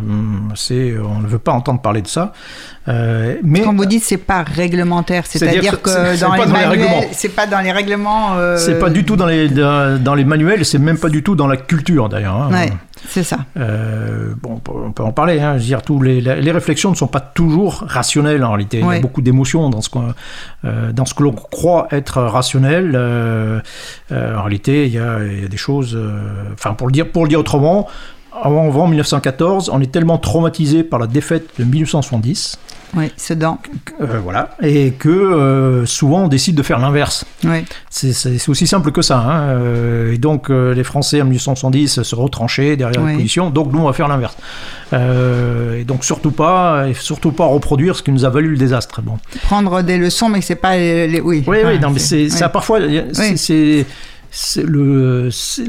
c'est, 0.55 0.95
on 0.97 1.19
ne 1.19 1.27
veut 1.27 1.41
pas 1.41 1.51
entendre 1.51 1.81
parler 1.81 2.03
de 2.03 2.07
ça. 2.07 2.33
Euh, 2.87 3.35
mais 3.43 3.63
Quand 3.63 3.75
vous 3.75 3.85
dites 3.85 4.05
c'est 4.05 4.17
pas 4.17 4.45
réglementaire, 4.45 5.25
C'est-à-dire 5.27 5.83
que 5.83 5.91
dans 6.21 6.35
les 6.35 6.39
dans 6.39 6.47
les 6.47 6.53
manuels, 6.53 6.69
règlements. 6.69 7.01
c'est 7.11 7.31
pas 7.31 7.49
dans 7.49 7.59
les 7.61 7.73
règlements. 7.73 8.37
euh, 8.37 8.57
c'est 8.59 8.79
pas 8.79 8.91
du 8.91 9.05
tout 9.05 9.17
dans 9.17 9.27
les, 9.27 9.49
dans, 9.49 10.01
dans 10.01 10.15
les 10.15 10.25
manuels, 10.25 10.65
c'est 10.65 10.79
même 10.79 10.99
pas 10.99 11.09
du 11.09 11.25
tout 11.25 11.35
dans 11.35 11.49
la 11.49 11.57
culture 11.57 12.09
d'ailleurs. 12.09 12.37
hein. 12.43 12.51
Ouais, 12.53 12.73
c'est 13.09 13.23
ça. 13.23 13.39
Euh, 13.57 14.35
bon, 14.43 14.61
on 14.75 14.91
peut- 14.93 15.03
en 15.03 15.13
parler. 15.13 15.41
Hein. 15.41 15.55
Je 15.55 15.63
veux 15.63 15.67
dire, 15.67 15.83
tous 15.83 16.01
les, 16.03 16.21
les 16.21 16.51
réflexions 16.53 16.91
ne 16.91 16.95
sont 16.97 17.07
pas 17.07 17.21
toujours 17.21 17.85
rationnelles 17.87 18.45
en 18.45 18.51
réalité. 18.53 18.79
Il 18.79 18.85
y 18.85 18.87
a 18.99 19.01
beaucoup 19.01 19.23
d'émotions 19.23 19.71
dans 19.71 19.81
ce 19.81 19.89
qu'on- 19.91 20.15
euh, 20.65 20.93
dans 20.93 21.05
ce 21.05 21.15
que 21.15 21.23
l'on 21.23 21.33
croit 21.33 21.89
être 21.91 22.21
rationnel. 22.23 22.93
Euh, 22.95 23.61
en 24.13 24.43
réalité, 24.43 24.87
il 24.87 24.93
y 24.93 24.99
a, 24.99 25.19
il 25.25 25.43
y 25.43 25.45
a 25.45 25.49
des 25.49 25.57
choses. 25.57 25.99
Enfin, 26.55 26.75
pour 26.75 26.87
le 26.89 26.93
dire, 26.93 27.11
pour 27.11 27.23
le 27.25 27.29
dire 27.29 27.41
autrement. 27.41 27.87
Avant, 28.43 28.67
avant 28.69 28.87
1914, 28.87 29.71
on 29.73 29.81
est 29.81 29.91
tellement 29.91 30.19
traumatisé 30.19 30.85
par 30.85 30.99
la 30.99 31.07
défaite 31.07 31.49
de 31.59 31.65
1970, 31.65 32.59
Oui, 32.95 33.11
Sedan. 33.17 33.59
euh, 34.01 34.21
voilà, 34.23 34.51
et 34.63 34.93
que 34.93 35.09
euh, 35.09 35.87
souvent 35.87 36.25
on 36.25 36.29
décide 36.29 36.55
de 36.55 36.63
faire 36.63 36.79
l'inverse. 36.79 37.25
Oui. 37.45 37.65
C'est- 37.91 38.49
aussi 38.49 38.67
simple 38.67 38.93
que 38.93 39.03
ça. 39.03 39.19
hein. 39.19 39.41
Euh, 39.49 40.13
Et 40.13 40.19
donc, 40.19 40.51
euh, 40.51 40.73
les 40.75 40.85
Français 40.85 41.21
en 41.21 41.25
1870 41.25 42.03
se 42.03 42.15
retranchaient 42.15 42.77
derrière 42.77 43.03
Oui. 43.03 43.11
la 43.13 43.17
position. 43.17 43.51
Donc, 43.51 43.73
nous, 43.73 43.81
on 43.81 43.87
va 43.87 43.93
faire 43.93 44.09
l'inverse. 44.09 44.37
Euh, 44.93 45.81
et 45.81 45.85
donc, 45.85 46.05
surtout 46.05 46.31
pas, 46.31 46.87
et 46.89 46.95
surtout 46.95 47.33
pas 47.33 47.45
reproduire 47.45 47.97
ce 47.97 48.03
qui 48.03 48.13
nous 48.13 48.25
a 48.25 48.31
valu 48.31 48.49
le 48.51 48.57
désastre. 48.57 49.03
Bon. 49.03 49.19
Prendre 49.43 49.83
des 49.83 49.99
leçons, 49.99 50.29
mais 50.29 50.41
c'est 50.41 50.55
pas 50.57 50.77
les. 50.77 51.09
les- 51.09 51.21
oui. 51.21 51.43
Oui, 51.47 51.59
oui, 51.65 51.79
non, 51.81 51.91
mais 51.91 51.99
c'est 51.99 52.29
ça. 52.29 52.49
Parfois, 52.49 52.79
c'est- 53.13 53.87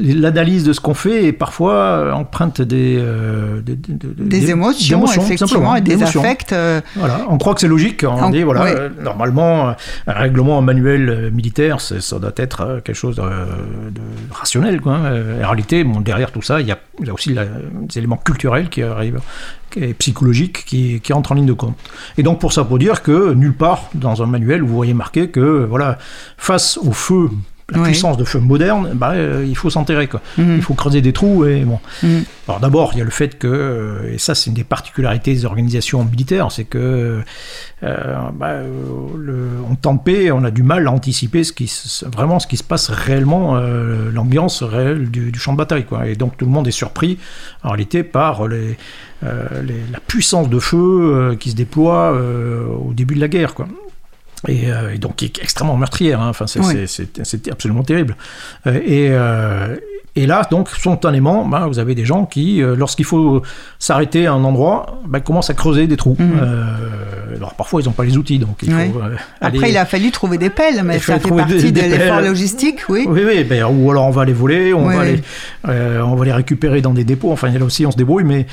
L'analyse 0.00 0.64
de 0.64 0.72
ce 0.72 0.80
qu'on 0.80 0.94
fait 0.94 1.24
est 1.26 1.32
parfois 1.32 2.12
empreinte 2.14 2.60
des 2.62 2.96
euh, 2.98 3.60
des, 3.60 3.76
des- 3.76 3.94
des- 3.94 4.40
Des 4.40 4.50
émotions, 4.98 5.22
effectivement, 5.24 5.74
et 5.76 5.80
des 5.80 5.94
affects. 6.20 6.52
euh, 6.52 6.80
Voilà, 6.96 7.20
on 7.28 7.38
croit 7.38 7.54
que 7.54 7.60
c'est 7.60 7.68
logique. 7.68 8.04
On 8.08 8.30
dit, 8.30 8.42
voilà, 8.42 8.64
euh, 8.66 8.88
normalement, 9.02 9.68
euh, 9.68 9.72
un 10.06 10.12
règlement, 10.12 10.58
un 10.58 10.62
manuel 10.62 11.08
euh, 11.08 11.30
militaire, 11.30 11.80
ça 11.80 12.18
doit 12.18 12.32
être 12.36 12.60
euh, 12.62 12.80
quelque 12.80 12.96
chose 12.96 13.16
de, 13.16 13.22
de 13.22 14.00
rationnel. 14.32 14.80
Quoi. 14.80 14.94
Euh, 14.96 15.42
En 15.42 15.48
réalité, 15.48 15.84
bon, 15.84 16.00
derrière 16.00 16.30
tout 16.32 16.42
ça, 16.42 16.60
il 16.60 16.66
y 16.66 16.72
a, 16.72 16.78
il 17.00 17.06
y 17.06 17.10
a 17.10 17.14
aussi 17.14 17.32
la- 17.34 17.44
des 17.44 17.98
éléments 17.98 18.16
culturels 18.18 18.68
qui 18.68 18.82
arrivent, 18.82 19.20
et 19.76 19.94
psychologiques 19.94 20.64
qui, 20.64 21.00
qui 21.00 21.12
entrent 21.12 21.32
en 21.32 21.34
ligne 21.34 21.46
de 21.46 21.52
compte. 21.52 21.76
Et 22.16 22.22
donc, 22.22 22.40
pour 22.40 22.52
ça, 22.52 22.64
pour 22.64 22.78
dire 22.78 23.02
que 23.02 23.32
nulle 23.34 23.54
part 23.54 23.90
dans 23.94 24.22
un 24.22 24.26
manuel, 24.26 24.62
vous 24.62 24.74
voyez 24.74 24.94
marqué 24.94 25.28
que, 25.30 25.64
voilà, 25.68 25.98
face 26.36 26.78
au 26.78 26.92
feu, 26.92 27.28
la 27.70 27.80
Oui. 27.80 27.84
puissance 27.90 28.16
de 28.16 28.24
feu 28.24 28.38
moderne, 28.38 28.92
bah, 28.94 29.10
euh, 29.12 29.44
il 29.46 29.54
faut 29.54 29.68
s'enterrer. 29.68 30.06
quoi. 30.06 30.22
mhm, 30.38 30.56
Il 30.56 30.62
faut 30.62 30.72
creuser 30.72 31.02
des 31.02 31.12
trous 31.12 31.44
et 31.44 31.64
bon. 31.64 31.78
mhm. 32.02 32.24
Alors 32.48 32.60
d'abord, 32.60 32.92
il 32.94 32.98
y 32.98 33.02
a 33.02 33.04
le 33.04 33.10
fait 33.10 33.36
que, 33.38 33.46
euh, 33.46 34.14
et 34.14 34.16
ça 34.16 34.34
c'est 34.34 34.48
une 34.48 34.54
des 34.54 34.64
particularités 34.64 35.34
des 35.34 35.44
organisations 35.44 36.02
militaires, 36.02 36.50
c'est 36.50 36.64
que 36.64 37.20
euh, 37.82 38.14
bah, 38.32 38.54
le, 39.18 39.48
de 39.94 39.98
paix, 39.98 40.30
on 40.32 40.44
a 40.44 40.50
du 40.50 40.62
mal 40.62 40.86
à 40.86 40.92
anticiper 40.92 41.44
ce 41.44 41.52
qui, 41.52 41.68
se- 41.68 42.06
vraiment 42.06 42.38
ce 42.38 42.46
qui 42.46 42.56
se 42.56 42.64
passe 42.64 42.88
réellement, 42.88 43.56
euh, 43.56 44.10
l'ambiance 44.12 44.62
réelle 44.62 45.10
du, 45.10 45.30
du 45.30 45.38
champ 45.38 45.52
de 45.52 45.58
bataille. 45.58 45.84
Quoi. 45.84 46.06
Et 46.06 46.14
donc 46.14 46.38
tout 46.38 46.46
le 46.46 46.50
monde 46.50 46.66
est 46.68 46.70
surpris 46.70 47.18
en 47.64 47.68
réalité 47.68 48.02
par 48.02 48.48
les, 48.48 48.78
les- 49.22 49.84
la 49.92 50.00
puissance 50.06 50.48
de 50.48 50.58
feu 50.58 51.36
qui 51.38 51.50
se 51.50 51.54
déploie 51.56 52.12
au 52.12 52.94
début 52.94 53.14
de 53.14 53.20
la 53.20 53.28
guerre. 53.28 53.52
Quoi. 53.54 53.68
Et, 54.46 54.70
euh, 54.70 54.94
et 54.94 54.98
donc 54.98 55.16
qui 55.16 55.24
est 55.24 55.38
extrêmement 55.42 55.76
meurtrière, 55.76 56.20
hein. 56.20 56.28
enfin, 56.28 56.46
c'est 56.46 56.60
Oui. 56.60 56.86
absolument 57.50 57.82
terrible. 57.82 58.14
Euh, 58.68 58.74
et, 58.84 59.08
euh, 59.10 59.76
et 60.14 60.26
là, 60.26 60.46
donc, 60.50 60.68
spontanément, 60.70 61.44
ben, 61.46 61.66
vous 61.66 61.78
avez 61.80 61.94
des 61.96 62.04
gens 62.04 62.24
qui, 62.24 62.60
lorsqu'il 62.76 63.04
faut 63.04 63.42
s'arrêter 63.78 64.26
à 64.26 64.32
un 64.32 64.42
endroit, 64.44 65.00
ben, 65.06 65.20
commencent 65.20 65.50
à 65.50 65.54
creuser 65.54 65.86
des 65.88 65.96
trous. 65.96 66.16
Mhm. 66.18 66.32
Alors 67.36 67.54
parfois, 67.54 67.80
ils 67.82 67.84
n'ont 67.86 67.92
pas 67.92 68.04
les 68.04 68.16
outils, 68.16 68.38
donc 68.38 68.58
il 68.62 68.70
faut 68.72 68.76
Après, 69.40 69.58
aller- 69.58 69.70
il 69.70 69.76
a 69.76 69.84
fallu 69.86 70.10
trouver 70.10 70.38
des 70.38 70.50
pelles, 70.50 70.82
mais 70.84 70.96
Il 70.96 71.02
ça 71.02 71.18
fait 71.20 71.28
partie 71.28 71.54
des- 71.54 71.70
de 71.72 71.80
des 71.80 71.88
l'effort 71.88 72.16
pelles. 72.18 72.26
logistique, 72.28 72.78
oui. 72.88 73.06
Oui, 73.08 73.22
oui, 73.26 73.44
ben, 73.44 73.64
ou 73.64 73.90
alors 73.90 74.06
on 74.06 74.10
va 74.10 74.24
les 74.24 74.32
voler, 74.32 74.72
on, 74.72 74.86
Oui, 74.88 74.94
va 74.96 75.04
les, 75.04 76.00
on 76.00 76.14
va 76.16 76.24
les 76.24 76.32
récupérer 76.32 76.80
dans 76.80 76.92
des 76.94 77.04
dépôts, 77.04 77.30
enfin 77.32 77.50
là 77.50 77.64
aussi 77.64 77.86
on 77.86 77.90
se 77.92 77.96
débrouille, 77.96 78.24
mais, 78.24 78.46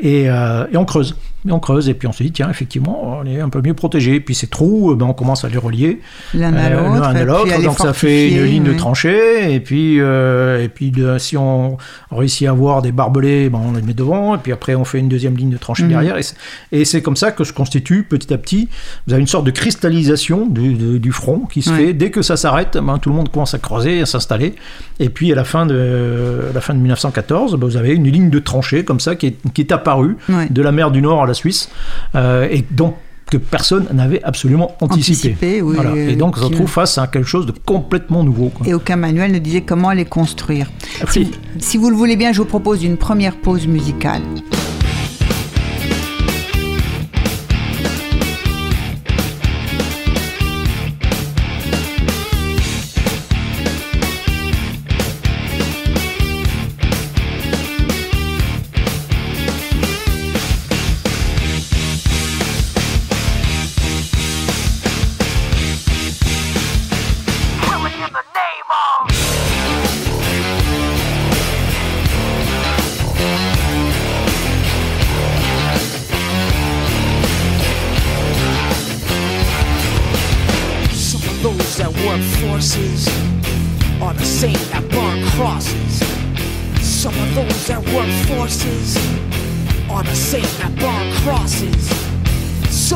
et, 0.00 0.24
et 0.24 0.76
on 0.76 0.84
creuse. 0.84 1.16
Et 1.48 1.52
on 1.52 1.58
creuse, 1.60 1.88
et 1.88 1.94
puis 1.94 2.06
on 2.08 2.12
se 2.12 2.22
dit, 2.22 2.30
tiens, 2.32 2.48
effectivement, 2.50 3.18
on 3.20 3.26
est 3.26 3.40
un 3.40 3.48
peu 3.48 3.60
mieux 3.62 3.74
protégé. 3.74 4.20
Puis 4.20 4.34
ces 4.34 4.46
trous, 4.46 4.92
euh, 4.92 4.94
ben, 4.96 5.06
on 5.06 5.14
commence 5.14 5.44
à 5.44 5.48
les 5.48 5.56
relier 5.58 6.00
L'un 6.34 6.52
à 6.54 6.66
euh, 6.70 7.24
l'autre. 7.24 7.46
et 7.58 7.62
donc 7.62 7.78
ça 7.78 7.92
fait 7.92 8.30
une 8.30 8.44
ligne 8.44 8.64
de 8.64 8.74
tranchée, 8.74 9.54
et 9.54 9.60
puis, 9.60 10.00
euh, 10.00 10.62
et 10.62 10.68
puis 10.68 10.90
de- 10.90 11.16
si 11.18 11.36
on 11.36 11.76
réussit 12.10 12.46
à 12.46 12.50
avoir 12.50 12.82
des 12.82 12.92
barbelés, 12.92 13.48
ben, 13.48 13.60
on 13.64 13.72
les 13.72 13.82
met 13.82 13.94
devant, 13.94 14.34
et 14.34 14.38
puis 14.38 14.52
après 14.52 14.74
on 14.74 14.84
fait 14.84 14.98
une 14.98 15.08
deuxième 15.08 15.36
ligne 15.36 15.50
de 15.50 15.56
tranchée 15.58 15.84
Mhm. 15.84 15.88
derrière, 15.88 16.16
et 16.18 16.22
c'est- 16.22 16.98
et 16.98 17.02
comme 17.02 17.16
ça 17.16 17.32
que 17.32 17.44
se 17.44 17.52
constitue 17.52 18.02
petit 18.02 18.32
à 18.34 18.38
petit, 18.38 18.68
vous 19.06 19.12
avez 19.14 19.20
une 19.20 19.26
sorte 19.28 19.44
de 19.46 19.50
cristallisation 19.50 20.46
du, 20.46 21.12
front 21.12 21.46
qui 21.50 21.62
se 21.62 21.70
fait, 21.70 21.92
dès 21.94 22.10
que 22.10 22.20
ça 22.22 22.36
s'arrête, 22.36 22.76
ben, 22.82 22.98
tout 22.98 23.08
le 23.08 23.14
monde 23.16 23.30
commence 23.30 23.54
à 23.54 23.58
creuser, 23.58 24.02
à 24.02 24.06
s'installer, 24.06 24.54
et 25.00 25.08
puis 25.08 25.32
à 25.32 25.34
la 25.34 25.44
fin 25.44 25.64
de, 25.66 26.40
à 26.50 26.52
la 26.52 26.60
fin 26.60 26.74
de 26.74 26.78
1914, 26.80 27.56
ben, 27.56 27.66
vous 27.66 27.76
avez 27.76 27.94
une 27.94 28.06
ligne 28.06 28.28
de 28.30 28.38
tranchée 28.38 28.84
comme 28.84 29.00
ça 29.00 29.16
qui 29.16 29.28
est, 29.28 29.52
qui 29.54 29.62
est 29.62 29.72
apparue, 29.72 30.16
de 30.50 30.62
la 30.62 30.72
mer 30.72 30.90
du 30.90 31.00
Nord 31.00 31.22
à 31.22 31.26
la 31.26 31.34
Suisse, 31.38 31.68
euh, 32.14 32.46
et 32.50 32.64
donc 32.70 32.94
que 33.30 33.36
personne 33.36 33.86
n'avait 33.92 34.22
absolument 34.24 34.74
anticipé. 34.80 35.28
Anticipé, 35.32 35.62
oui, 35.62 35.74
Voilà. 35.74 35.90
euh, 35.90 36.08
Et 36.10 36.16
donc, 36.16 36.36
on 36.38 36.40
se 36.40 36.44
retrouve 36.46 36.66
face 36.70 36.96
à 36.96 37.06
quelque 37.08 37.26
chose 37.28 37.44
de 37.44 37.52
complètement 37.52 38.24
nouveau. 38.24 38.48
quoi. 38.48 38.66
Et 38.66 38.72
aucun 38.72 38.96
manuel 38.96 39.32
ne 39.32 39.38
disait 39.38 39.60
comment 39.60 39.92
les 39.92 40.06
construire. 40.06 40.70
Si- 41.10 41.30
Si 41.58 41.76
vous 41.76 41.90
le 41.90 41.96
voulez 41.96 42.16
bien, 42.16 42.32
je 42.32 42.38
vous 42.38 42.46
propose 42.48 42.82
une 42.84 42.96
première 42.96 43.36
pause 43.36 43.66
musicale. 43.66 44.22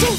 to 0.00 0.10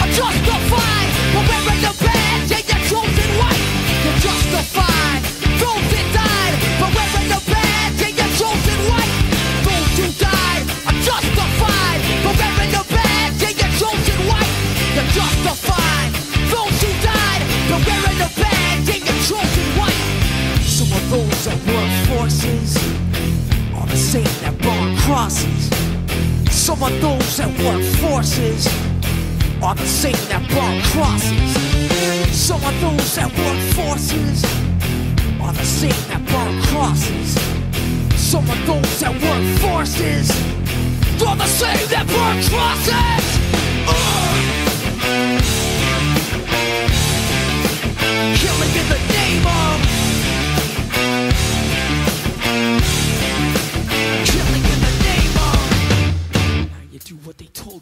are 0.00 0.08
justified. 0.08 1.08
Wearing 1.34 1.80
the 1.84 1.92
badge 2.00 2.56
chosen 2.88 3.30
white, 3.36 3.64
you're 4.04 4.20
justified. 4.24 5.20
Those 5.60 5.84
that 5.92 6.06
died 6.14 6.54
for 6.80 6.88
wearing 6.96 7.28
the 7.28 7.40
badge 7.52 8.00
chosen 8.38 8.80
white, 8.88 9.12
those 9.66 9.92
who 9.98 10.06
died 10.16 10.64
are 10.88 10.98
justified. 11.04 12.00
For 12.24 12.32
wearing 12.40 12.72
the 12.72 12.84
badge 12.88 13.44
chosen 13.80 14.18
white, 14.24 14.52
you're 14.96 15.10
justified. 15.12 16.10
Those 16.48 16.76
who 16.80 16.90
died 17.04 17.42
for 17.68 17.80
wearing 17.84 18.18
the 18.24 18.30
badge 18.40 18.88
chosen 19.28 19.68
white. 19.78 20.00
Of 20.84 21.10
those 21.10 21.44
that 21.46 21.58
work 21.66 21.92
forces. 22.08 22.76
Are 23.74 23.86
the 23.86 23.96
same 23.96 24.34
that 24.42 24.56
burn 24.58 24.96
crosses. 24.98 25.93
Some 26.64 26.82
of 26.82 26.98
those 27.02 27.36
that 27.36 27.50
work 27.62 27.82
forces 28.00 28.66
are 29.62 29.74
the 29.74 29.86
same 29.86 30.16
that 30.32 30.40
burn 30.48 30.80
crosses. 30.96 31.52
Some 32.34 32.64
of 32.64 32.80
those 32.80 33.16
that 33.16 33.28
work 33.36 33.60
forces 33.76 34.42
are 35.42 35.52
the 35.52 35.62
same 35.62 36.00
that 36.08 36.24
burn 36.24 36.62
crosses. 36.72 37.36
Some 38.16 38.48
of 38.48 38.56
those 38.66 39.00
that 39.00 39.12
work 39.12 39.44
forces 39.60 40.30
are 41.20 41.36
the 41.36 41.44
same 41.44 41.86
that 41.92 42.06
burn 42.08 42.40
crosses. 42.48 43.24
Killing 48.40 48.72
in 48.72 48.88
the 48.88 49.00
name 49.12 49.46
of 49.46 49.93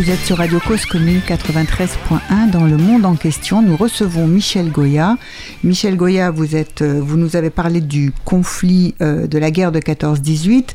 Vous 0.00 0.10
êtes 0.10 0.24
sur 0.24 0.38
Radio 0.38 0.58
Cause 0.66 0.86
Commune 0.86 1.20
93.1 1.28 2.48
dans 2.50 2.64
le 2.64 2.78
monde 2.78 3.04
en 3.04 3.16
question. 3.16 3.60
Nous 3.60 3.76
recevons 3.76 4.26
Michel 4.26 4.70
Goya. 4.70 5.18
Michel 5.62 5.94
Goya, 5.94 6.30
vous 6.30 6.56
êtes, 6.56 6.80
euh, 6.80 7.02
vous 7.04 7.18
nous 7.18 7.36
avez 7.36 7.50
parlé 7.50 7.82
du 7.82 8.10
conflit 8.24 8.94
euh, 9.02 9.26
de 9.26 9.36
la 9.36 9.50
guerre 9.50 9.72
de 9.72 9.78
14-18 9.78 10.68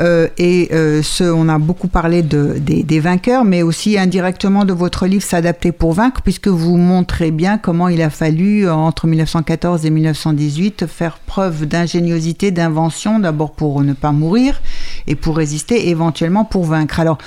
euh, 0.00 0.28
et 0.38 0.70
ce, 1.02 1.24
on 1.24 1.50
a 1.50 1.58
beaucoup 1.58 1.88
parlé 1.88 2.22
de, 2.22 2.56
des, 2.58 2.82
des 2.82 3.00
vainqueurs, 3.00 3.44
mais 3.44 3.60
aussi 3.60 3.98
indirectement 3.98 4.64
de 4.64 4.72
votre 4.72 5.06
livre 5.06 5.24
S'adapter 5.24 5.72
pour 5.72 5.92
vaincre, 5.92 6.22
puisque 6.22 6.48
vous 6.48 6.78
montrez 6.78 7.32
bien 7.32 7.58
comment 7.58 7.88
il 7.88 8.00
a 8.00 8.08
fallu 8.08 8.66
entre 8.66 9.06
1914 9.06 9.84
et 9.84 9.90
1918 9.90 10.86
faire 10.86 11.18
preuve 11.18 11.66
d'ingéniosité, 11.66 12.50
d'invention, 12.50 13.18
d'abord 13.18 13.52
pour 13.52 13.82
ne 13.82 13.92
pas 13.92 14.12
mourir 14.12 14.62
et 15.06 15.16
pour 15.16 15.36
résister, 15.36 15.90
éventuellement 15.90 16.46
pour 16.46 16.64
vaincre. 16.64 16.98
Alors 16.98 17.18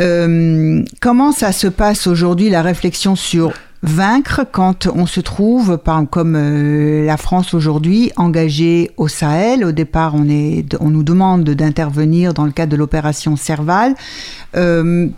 euh, 0.00 0.84
comment 1.00 1.32
ça 1.32 1.52
se 1.52 1.66
passe 1.66 2.06
aujourd'hui, 2.06 2.50
la 2.50 2.62
réflexion 2.62 3.16
sur 3.16 3.52
vaincre 3.82 4.44
quand 4.50 4.88
on 4.88 5.06
se 5.06 5.20
trouve, 5.20 5.78
comme 6.10 6.36
euh, 6.36 7.06
la 7.06 7.16
France 7.16 7.54
aujourd'hui, 7.54 8.12
engagée 8.16 8.90
au 8.96 9.08
Sahel? 9.08 9.64
Au 9.64 9.72
départ, 9.72 10.14
on, 10.14 10.28
est, 10.28 10.76
on 10.80 10.90
nous 10.90 11.02
demande 11.02 11.44
d'intervenir 11.44 12.34
dans 12.34 12.44
le 12.44 12.52
cadre 12.52 12.72
de 12.72 12.76
l'opération 12.76 13.36
Serval. 13.36 13.94
Euh, 14.56 15.08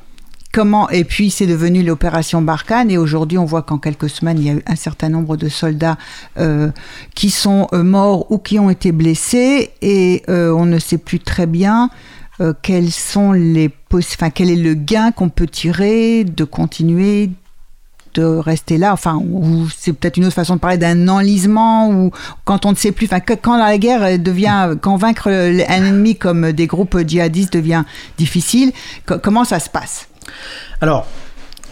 Comment 0.52 0.90
et 0.90 1.04
puis 1.04 1.30
c'est 1.30 1.46
devenu 1.46 1.84
l'opération 1.84 2.42
Barkhane 2.42 2.90
et 2.90 2.98
aujourd'hui 2.98 3.38
on 3.38 3.44
voit 3.44 3.62
qu'en 3.62 3.78
quelques 3.78 4.10
semaines 4.10 4.36
il 4.40 4.44
y 4.44 4.50
a 4.50 4.54
eu 4.54 4.62
un 4.66 4.74
certain 4.74 5.08
nombre 5.08 5.36
de 5.36 5.48
soldats 5.48 5.96
qui 7.14 7.30
sont 7.30 7.68
morts 7.72 8.32
ou 8.32 8.38
qui 8.38 8.58
ont 8.58 8.68
été 8.68 8.90
blessés 8.90 9.70
et 9.80 10.24
on 10.26 10.66
ne 10.66 10.80
sait 10.80 10.98
plus 10.98 11.20
très 11.20 11.46
bien 11.46 11.88
euh, 12.40 12.52
quels 12.62 12.90
sont 12.90 13.32
les 13.32 13.70
enfin 13.92 14.30
quel 14.30 14.50
est 14.50 14.56
le 14.56 14.74
gain 14.74 15.10
qu'on 15.12 15.28
peut 15.28 15.46
tirer 15.46 16.24
de 16.24 16.44
continuer 16.44 17.30
de 18.14 18.24
rester 18.24 18.76
là, 18.76 18.92
enfin, 18.92 19.22
ou 19.24 19.68
c'est 19.68 19.92
peut-être 19.92 20.16
une 20.16 20.24
autre 20.24 20.34
façon 20.34 20.56
de 20.56 20.60
parler 20.60 20.78
d'un 20.78 21.06
enlisement, 21.06 21.90
ou 21.90 22.10
quand 22.44 22.66
on 22.66 22.72
ne 22.72 22.76
sait 22.76 22.90
plus, 22.90 23.06
enfin, 23.06 23.20
quand 23.20 23.56
la 23.56 23.78
guerre 23.78 24.02
euh, 24.02 24.18
devient, 24.18 24.74
quand 24.80 24.96
vaincre 24.96 25.28
un 25.28 25.58
ennemi 25.58 26.16
comme 26.16 26.50
des 26.50 26.66
groupes 26.66 26.98
djihadistes 27.06 27.52
devient 27.52 27.84
difficile, 28.18 28.72
co- 29.06 29.20
comment 29.20 29.44
ça 29.44 29.60
se 29.60 29.70
passe? 29.70 30.08
Alors, 30.80 31.06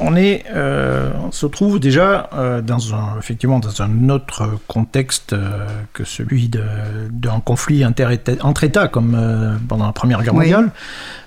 on 0.01 0.15
est, 0.17 0.45
euh, 0.55 1.11
on 1.27 1.33
se 1.33 1.47
trouve 1.47 1.81
déjà 1.81 2.31
euh, 2.35 2.61
dans 2.63 2.95
un, 2.95 3.19
effectivement 3.19 3.59
dans 3.59 3.83
un 3.83 4.09
autre 4.11 4.49
contexte 4.67 5.33
euh, 5.33 5.67
que 5.93 6.05
celui 6.05 6.49
d'un 6.49 7.41
conflit 7.45 7.83
inter- 7.85 8.07
entre 8.43 8.65
États 8.65 8.89
comme 8.89 9.17
pendant 9.69 9.87
la 9.87 9.93
Première 9.93 10.23
Guerre 10.23 10.35
mondiale. 10.35 10.71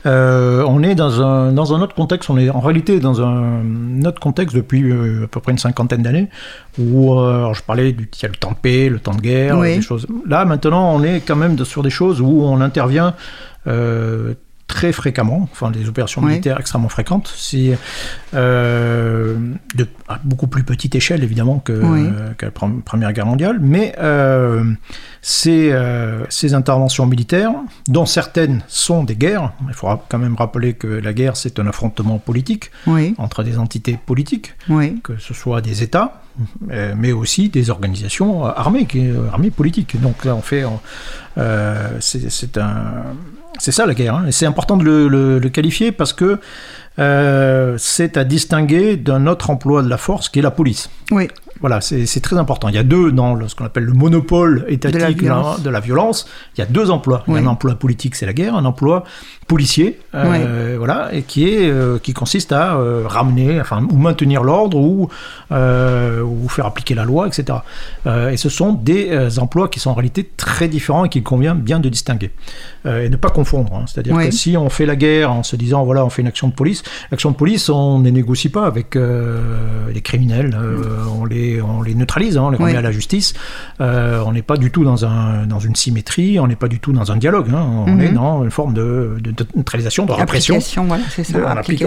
On 0.06 0.84
est 0.84 0.96
dans 0.96 1.22
un, 1.22 1.52
dans 1.52 1.74
un 1.76 1.82
autre 1.82 1.96
contexte. 1.96 2.30
On 2.30 2.38
est 2.38 2.50
en 2.50 2.60
réalité 2.60 3.00
dans 3.00 3.22
un 3.22 4.04
autre 4.06 4.20
contexte 4.20 4.56
depuis 4.56 4.92
à 4.92 5.28
peu 5.28 5.40
près 5.40 5.52
une 5.52 5.58
cinquantaine 5.58 6.02
d'années 6.02 6.30
où 6.80 7.16
je 7.54 7.62
parlais 7.62 7.92
du 7.92 8.10
il 8.14 8.24
y 8.24 8.26
a 8.26 8.30
le 8.30 8.36
temps 8.36 8.52
de 8.52 8.56
paix, 8.56 8.90
le 8.90 9.00
temps 9.00 9.14
de 9.16 9.22
guerre, 9.22 9.58
Oui. 9.60 9.76
des 9.76 9.82
choses. 9.82 10.08
Là 10.28 10.46
maintenant, 10.46 10.94
on 10.96 11.04
est 11.04 11.20
quand 11.22 11.36
même 11.36 11.58
sur 11.66 11.84
des 11.84 11.90
choses 11.90 12.22
où 12.22 12.44
on 12.44 12.62
intervient. 12.62 13.14
Très 14.72 14.92
fréquemment, 14.94 15.48
enfin 15.52 15.70
des 15.70 15.88
opérations 15.90 16.22
Oui. 16.22 16.30
militaires 16.30 16.58
extrêmement 16.60 16.90
fréquentes, 16.90 17.32
c'est 17.36 17.78
euh, 18.34 19.38
de 19.76 19.86
à 20.08 20.20
beaucoup 20.24 20.48
plus 20.48 20.64
petite 20.64 20.96
échelle 20.96 21.24
évidemment 21.24 21.60
que, 21.60 21.74
Oui. 21.74 22.10
que 22.38 22.46
la 22.46 22.52
Pre- 22.52 22.82
Première 22.82 23.12
Guerre 23.14 23.26
mondiale, 23.26 23.60
mais 23.62 23.94
euh, 24.00 24.64
ces, 25.22 25.72
euh, 25.72 26.24
ces 26.30 26.54
interventions 26.54 27.06
militaires, 27.06 27.52
dont 27.88 28.06
certaines 28.06 28.64
sont 28.68 29.04
des 29.04 29.16
guerres, 29.16 29.52
il 29.68 29.74
faudra 29.74 30.04
quand 30.10 30.18
même 30.20 30.36
rappeler 30.36 30.74
que 30.74 30.88
la 30.88 31.14
guerre 31.14 31.36
c'est 31.38 31.60
un 31.60 31.68
affrontement 31.68 32.18
politique 32.18 32.72
Oui, 32.88 33.14
entre 33.18 33.44
des 33.44 33.58
entités 33.58 34.00
politiques, 34.06 34.54
oui, 34.70 35.00
que 35.04 35.18
ce 35.18 35.34
soit 35.34 35.60
des 35.62 35.84
États, 35.84 36.22
euh, 36.72 36.94
mais 36.98 37.12
aussi 37.12 37.50
des 37.50 37.70
organisations 37.70 38.46
armées, 38.46 38.86
qui, 38.86 39.10
armées 39.32 39.52
politiques. 39.52 40.02
Donc 40.02 40.24
là, 40.24 40.34
on 40.36 40.42
fait, 40.42 40.64
c'est 42.00 42.58
un, 42.58 43.04
c'est 43.62 43.72
ça 43.72 43.86
la 43.86 43.94
guerre. 43.94 44.16
hein. 44.16 44.26
Et 44.28 44.32
c'est 44.32 44.48
important 44.48 44.76
de 44.76 44.84
le, 44.84 45.50
qualifier 45.50 45.92
parce 45.92 46.14
que 46.14 46.40
euh, 47.00 47.76
c'est 47.78 48.18
à 48.18 48.24
distinguer 48.24 48.98
d'un 48.98 49.28
autre 49.28 49.52
emploi 49.52 49.84
de 49.84 49.90
la 49.90 49.98
force 49.98 50.30
qui 50.30 50.40
est 50.40 50.42
la 50.42 50.52
police. 50.52 50.90
oui, 51.12 51.28
Voilà, 51.62 51.80
c'est 51.82 52.20
très 52.22 52.38
important. 52.38 52.68
Il 52.70 52.76
y 52.76 52.80
a 52.80 52.84
deux 52.84 53.12
dans 53.12 53.34
le- 53.36 53.48
ce 53.48 53.56
qu'on 53.56 53.66
appelle 53.66 53.84
le 53.86 53.94
monopole 53.94 54.66
étatique 54.68 54.98
de 54.98 55.04
la 55.04 55.12
violence. 55.12 55.62
de 55.62 55.70
la 55.70 55.80
violence. 55.80 56.28
Il 56.58 56.60
y 56.60 56.64
a 56.64 56.66
deux 56.68 56.90
emplois. 56.92 57.24
Il 57.28 57.32
y 57.34 57.38
a 57.38 57.40
Oui. 57.40 57.46
un 57.46 57.50
emploi 57.50 57.76
politique, 57.76 58.16
c'est 58.16 58.26
la 58.26 58.34
guerre, 58.34 58.56
un 58.56 58.66
emploi 58.66 59.04
policier, 59.48 60.00
euh, 60.16 60.76
voilà, 60.78 61.10
et 61.14 61.24
qui 61.24 61.48
est 61.50 61.70
euh, 61.70 62.00
qui 62.00 62.14
consiste 62.14 62.52
à 62.54 62.76
euh, 62.76 63.04
ramener, 63.06 63.60
enfin, 63.60 63.86
ou 63.92 63.98
maintenir 63.98 64.44
l'ordre 64.44 64.78
ou 64.78 65.10
ou 65.52 66.50
faire 66.50 66.66
appliquer 66.66 66.96
la 66.96 67.04
loi, 67.06 67.28
etc. 67.28 67.60
Et 68.32 68.38
ce 68.38 68.50
sont 68.50 68.74
des 68.74 69.40
emplois 69.40 69.68
qui 69.68 69.80
sont 69.80 69.92
en 69.92 69.94
réalité 69.94 70.30
très 70.38 70.68
différents 70.68 71.06
et 71.06 71.10
qu'il 71.10 71.24
convient 71.24 71.56
bien 71.56 71.80
de 71.80 71.90
distinguer 71.90 72.32
et 72.86 73.10
ne 73.10 73.16
pas 73.18 73.30
confondre. 73.30 73.74
hein. 73.76 73.86
C'est-à-dire 73.88 74.16
Oui. 74.16 74.26
que 74.30 74.32
si 74.34 74.56
on 74.58 74.70
fait 74.70 74.86
la 74.86 74.96
guerre 74.96 75.32
en 75.32 75.44
se 75.44 75.56
disant 75.56 75.84
voilà, 75.84 76.06
on 76.06 76.10
fait 76.10 76.22
une 76.22 76.28
action 76.28 76.48
de 76.48 76.54
police, 76.54 76.84
l'action 77.12 77.32
de 77.32 77.36
police, 77.36 77.70
on 77.70 78.00
ne 78.00 78.10
négocie 78.10 78.50
pas 78.50 78.66
avec 78.66 78.96
les 78.96 80.02
criminels, 80.02 80.58
euh, 80.60 81.04
on 81.20 81.26
les 81.26 81.51
on 81.60 81.82
les 81.82 81.96
neutralise, 81.96 82.38
hein, 82.38 82.44
on 82.46 82.50
les 82.52 82.58
remet 82.58 82.72
Oui. 82.72 82.78
à 82.78 82.82
la 82.82 82.92
justice. 82.92 83.34
Euh, 83.82 84.22
on 84.26 84.32
n'est 84.32 84.44
pas 84.44 84.58
du 84.58 84.70
tout 84.70 84.84
dans 84.84 85.06
un 85.06 85.46
dans 85.48 85.60
une 85.60 85.76
symétrie, 85.76 86.40
on 86.40 86.46
n'est 86.48 86.56
pas 86.56 86.68
du 86.68 86.80
tout 86.80 86.92
dans 86.94 87.12
un 87.12 87.18
dialogue. 87.18 87.48
hein. 87.54 87.66
On 87.88 87.92
Mhm. 87.92 88.02
est 88.02 88.10
dans 88.10 88.44
une 88.44 88.52
forme 88.52 88.74
de, 88.74 89.18
de, 89.20 89.32
de 89.32 89.46
neutralisation, 89.56 90.06
de 90.06 90.12
répression. 90.12 90.60
voilà, 90.86 91.04
c'est 91.10 91.24
ça. 91.24 91.40
De- 91.40 91.44
applique, 91.44 91.80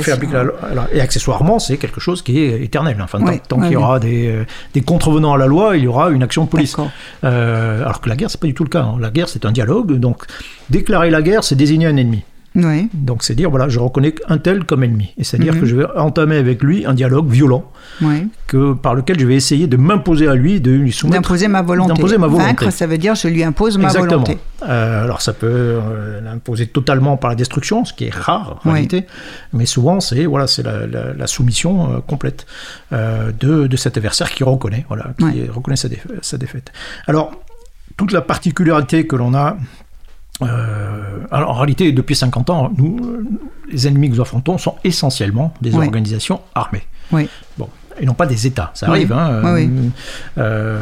la. 0.75 0.89
Et 0.93 1.01
accessoirement, 1.01 1.59
c'est 1.61 1.77
quelque 1.77 2.01
chose 2.01 2.23
qui 2.23 2.41
est 2.41 2.63
éternel. 2.65 2.97
Enfin, 3.03 3.21
tant, 3.49 3.61
qu'il 3.61 3.71
y 3.73 3.77
aura 3.77 4.01
des, 4.01 4.27
euh, 4.29 4.45
des 4.75 4.81
contrevenants 4.81 5.35
à 5.35 5.39
la 5.39 5.47
loi, 5.47 5.77
il 5.77 5.85
y 5.85 5.87
aura 5.87 6.11
une 6.11 6.23
action 6.25 6.45
de 6.45 6.49
police. 6.49 6.77
Euh, 7.23 7.83
alors 7.83 8.01
que 8.01 8.09
la 8.09 8.17
guerre, 8.17 8.31
c'est 8.31 8.41
pas 8.41 8.47
du 8.49 8.55
tout 8.55 8.65
le 8.65 8.69
cas. 8.71 8.83
hein. 8.83 8.97
La 9.01 9.11
guerre, 9.11 9.29
c'est 9.29 9.45
un 9.45 9.53
dialogue. 9.53 9.93
Donc, 9.99 10.25
déclarer 10.71 11.11
la 11.11 11.23
guerre, 11.23 11.45
c'est 11.45 11.55
désigner 11.55 11.87
un 11.87 11.97
ennemi. 11.97 12.23
Oui. 12.57 12.89
Donc 12.95 13.25
c'est 13.25 13.35
dire, 13.35 13.51
voilà, 13.51 13.69
je 13.69 13.81
reconnais 13.81 14.15
un 14.29 14.39
tel 14.39 14.65
comme 14.65 14.85
ennemi. 14.85 15.13
Et 15.19 15.25
c'est-à-dire 15.25 15.55
Mhm. 15.55 15.61
que 15.61 15.67
je 15.67 15.75
vais 15.77 15.87
entamer 15.97 16.37
avec 16.37 16.63
lui 16.63 16.87
un 16.87 16.95
dialogue 16.95 17.29
violent 17.29 17.65
Oui. 18.01 18.29
que, 18.47 18.75
par 18.75 18.95
lequel 18.95 19.19
je 19.19 19.27
vais 19.27 19.35
essayer 19.35 19.67
de 19.67 19.77
m'imposer 19.77 20.29
à 20.29 20.35
lui, 20.35 20.61
de 20.61 20.71
lui 20.71 20.93
soumettre. 20.93 21.21
D'imposer 21.23 21.49
ma 21.49 21.63
volonté. 21.63 21.93
D'imposer 21.95 22.17
ma 22.17 22.27
volonté. 22.29 22.45
Vaincre, 22.47 22.71
ça 22.71 22.87
veut 22.87 22.97
dire 22.99 23.17
je 23.17 23.27
lui 23.27 23.43
impose 23.43 23.77
ma 23.77 23.89
Exactement. 23.89 24.11
volonté. 24.23 24.39
Euh, 24.69 25.03
alors 25.05 25.21
ça 25.21 25.33
peut 25.33 25.47
euh, 25.51 26.21
l'imposer 26.21 26.69
totalement 26.69 27.17
par 27.17 27.31
la 27.31 27.37
destruction, 27.37 27.85
ce 27.85 27.93
qui 27.93 28.05
est 28.05 28.15
rare 28.15 28.61
en 28.65 28.69
Oui. 28.69 28.73
réalité, 28.75 29.07
mais 29.53 29.67
souvent 29.67 29.99
c'est 29.99 30.25
voilà, 30.25 30.47
c'est 30.47 30.63
la, 30.63 30.87
la- 30.87 31.13
la 31.13 31.27
soumission 31.27 31.93
euh, 31.93 31.99
complète 32.07 32.47
de, 32.93 33.67
de 33.67 33.77
cet 33.77 33.97
adversaire 33.97 34.31
qui 34.31 34.45
reconnaît, 34.45 34.85
voilà, 34.89 35.13
qui 35.19 35.43
reconnaît 35.49 35.77
sa, 35.77 35.89
défa- 35.89 36.19
sa 36.23 36.39
défaite. 36.39 36.73
Alors 37.09 37.33
toute 37.97 38.13
la 38.13 38.21
particularité 38.21 39.07
que 39.07 39.17
l'on 39.17 39.35
a 39.35 39.57
euh, 40.43 41.21
alors 41.31 41.51
en 41.51 41.55
réalité, 41.55 41.93
depuis 41.93 42.17
50 42.17 42.51
ans, 42.51 42.73
nous, 42.77 42.97
euh, 43.03 43.25
les 43.71 43.87
ennemis 43.87 44.11
que 44.11 44.17
nous 44.17 44.21
affrontons 44.21 44.59
sont 44.59 44.75
essentiellement 44.85 45.55
des 45.63 45.73
Oui. 45.75 45.85
organisations 45.87 46.41
armées. 46.55 46.83
Oui. 47.13 47.29
Bon, 47.59 47.69
et 48.01 48.07
non 48.07 48.15
pas 48.15 48.27
des 48.27 48.47
États. 48.47 48.71
Ça 48.75 48.87
Oui. 48.87 48.93
arrive. 48.93 49.13
Hein, 49.13 49.41
Oui, 49.55 49.71
oui. 49.73 49.91
euh, 50.39 50.81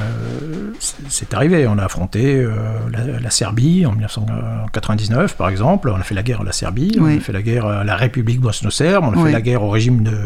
c'est- 0.79 1.35
arrivé. 1.35 1.67
On 1.67 1.77
a 1.79 1.85
affronté 1.85 2.37
euh, 2.37 2.55
la, 2.91 3.21
la 3.21 3.31
Serbie 3.31 3.85
en 3.85 3.93
1999, 3.93 5.37
par 5.37 5.49
exemple. 5.51 5.91
On 5.91 5.97
a 5.97 6.03
fait 6.03 6.15
la 6.15 6.23
guerre 6.23 6.41
à 6.41 6.45
la 6.45 6.53
Serbie. 6.53 6.97
On 7.01 7.05
a 7.07 7.21
fait 7.21 7.33
la 7.33 7.43
guerre 7.43 7.67
à 7.67 7.85
la 7.85 7.97
République 7.97 8.41
bosno-serbe. 8.41 9.05
On 9.07 9.21
a 9.21 9.25
fait 9.27 9.33
la 9.33 9.43
guerre 9.43 9.63
au 9.63 9.69
régime 9.71 10.03
de, 10.03 10.17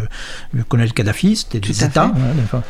du 0.54 0.64
colonel 0.64 0.92
Kadhafi. 0.92 1.36
C'était 1.36 1.60
des 1.60 1.82
États. 1.84 2.04
hein. 2.04 2.62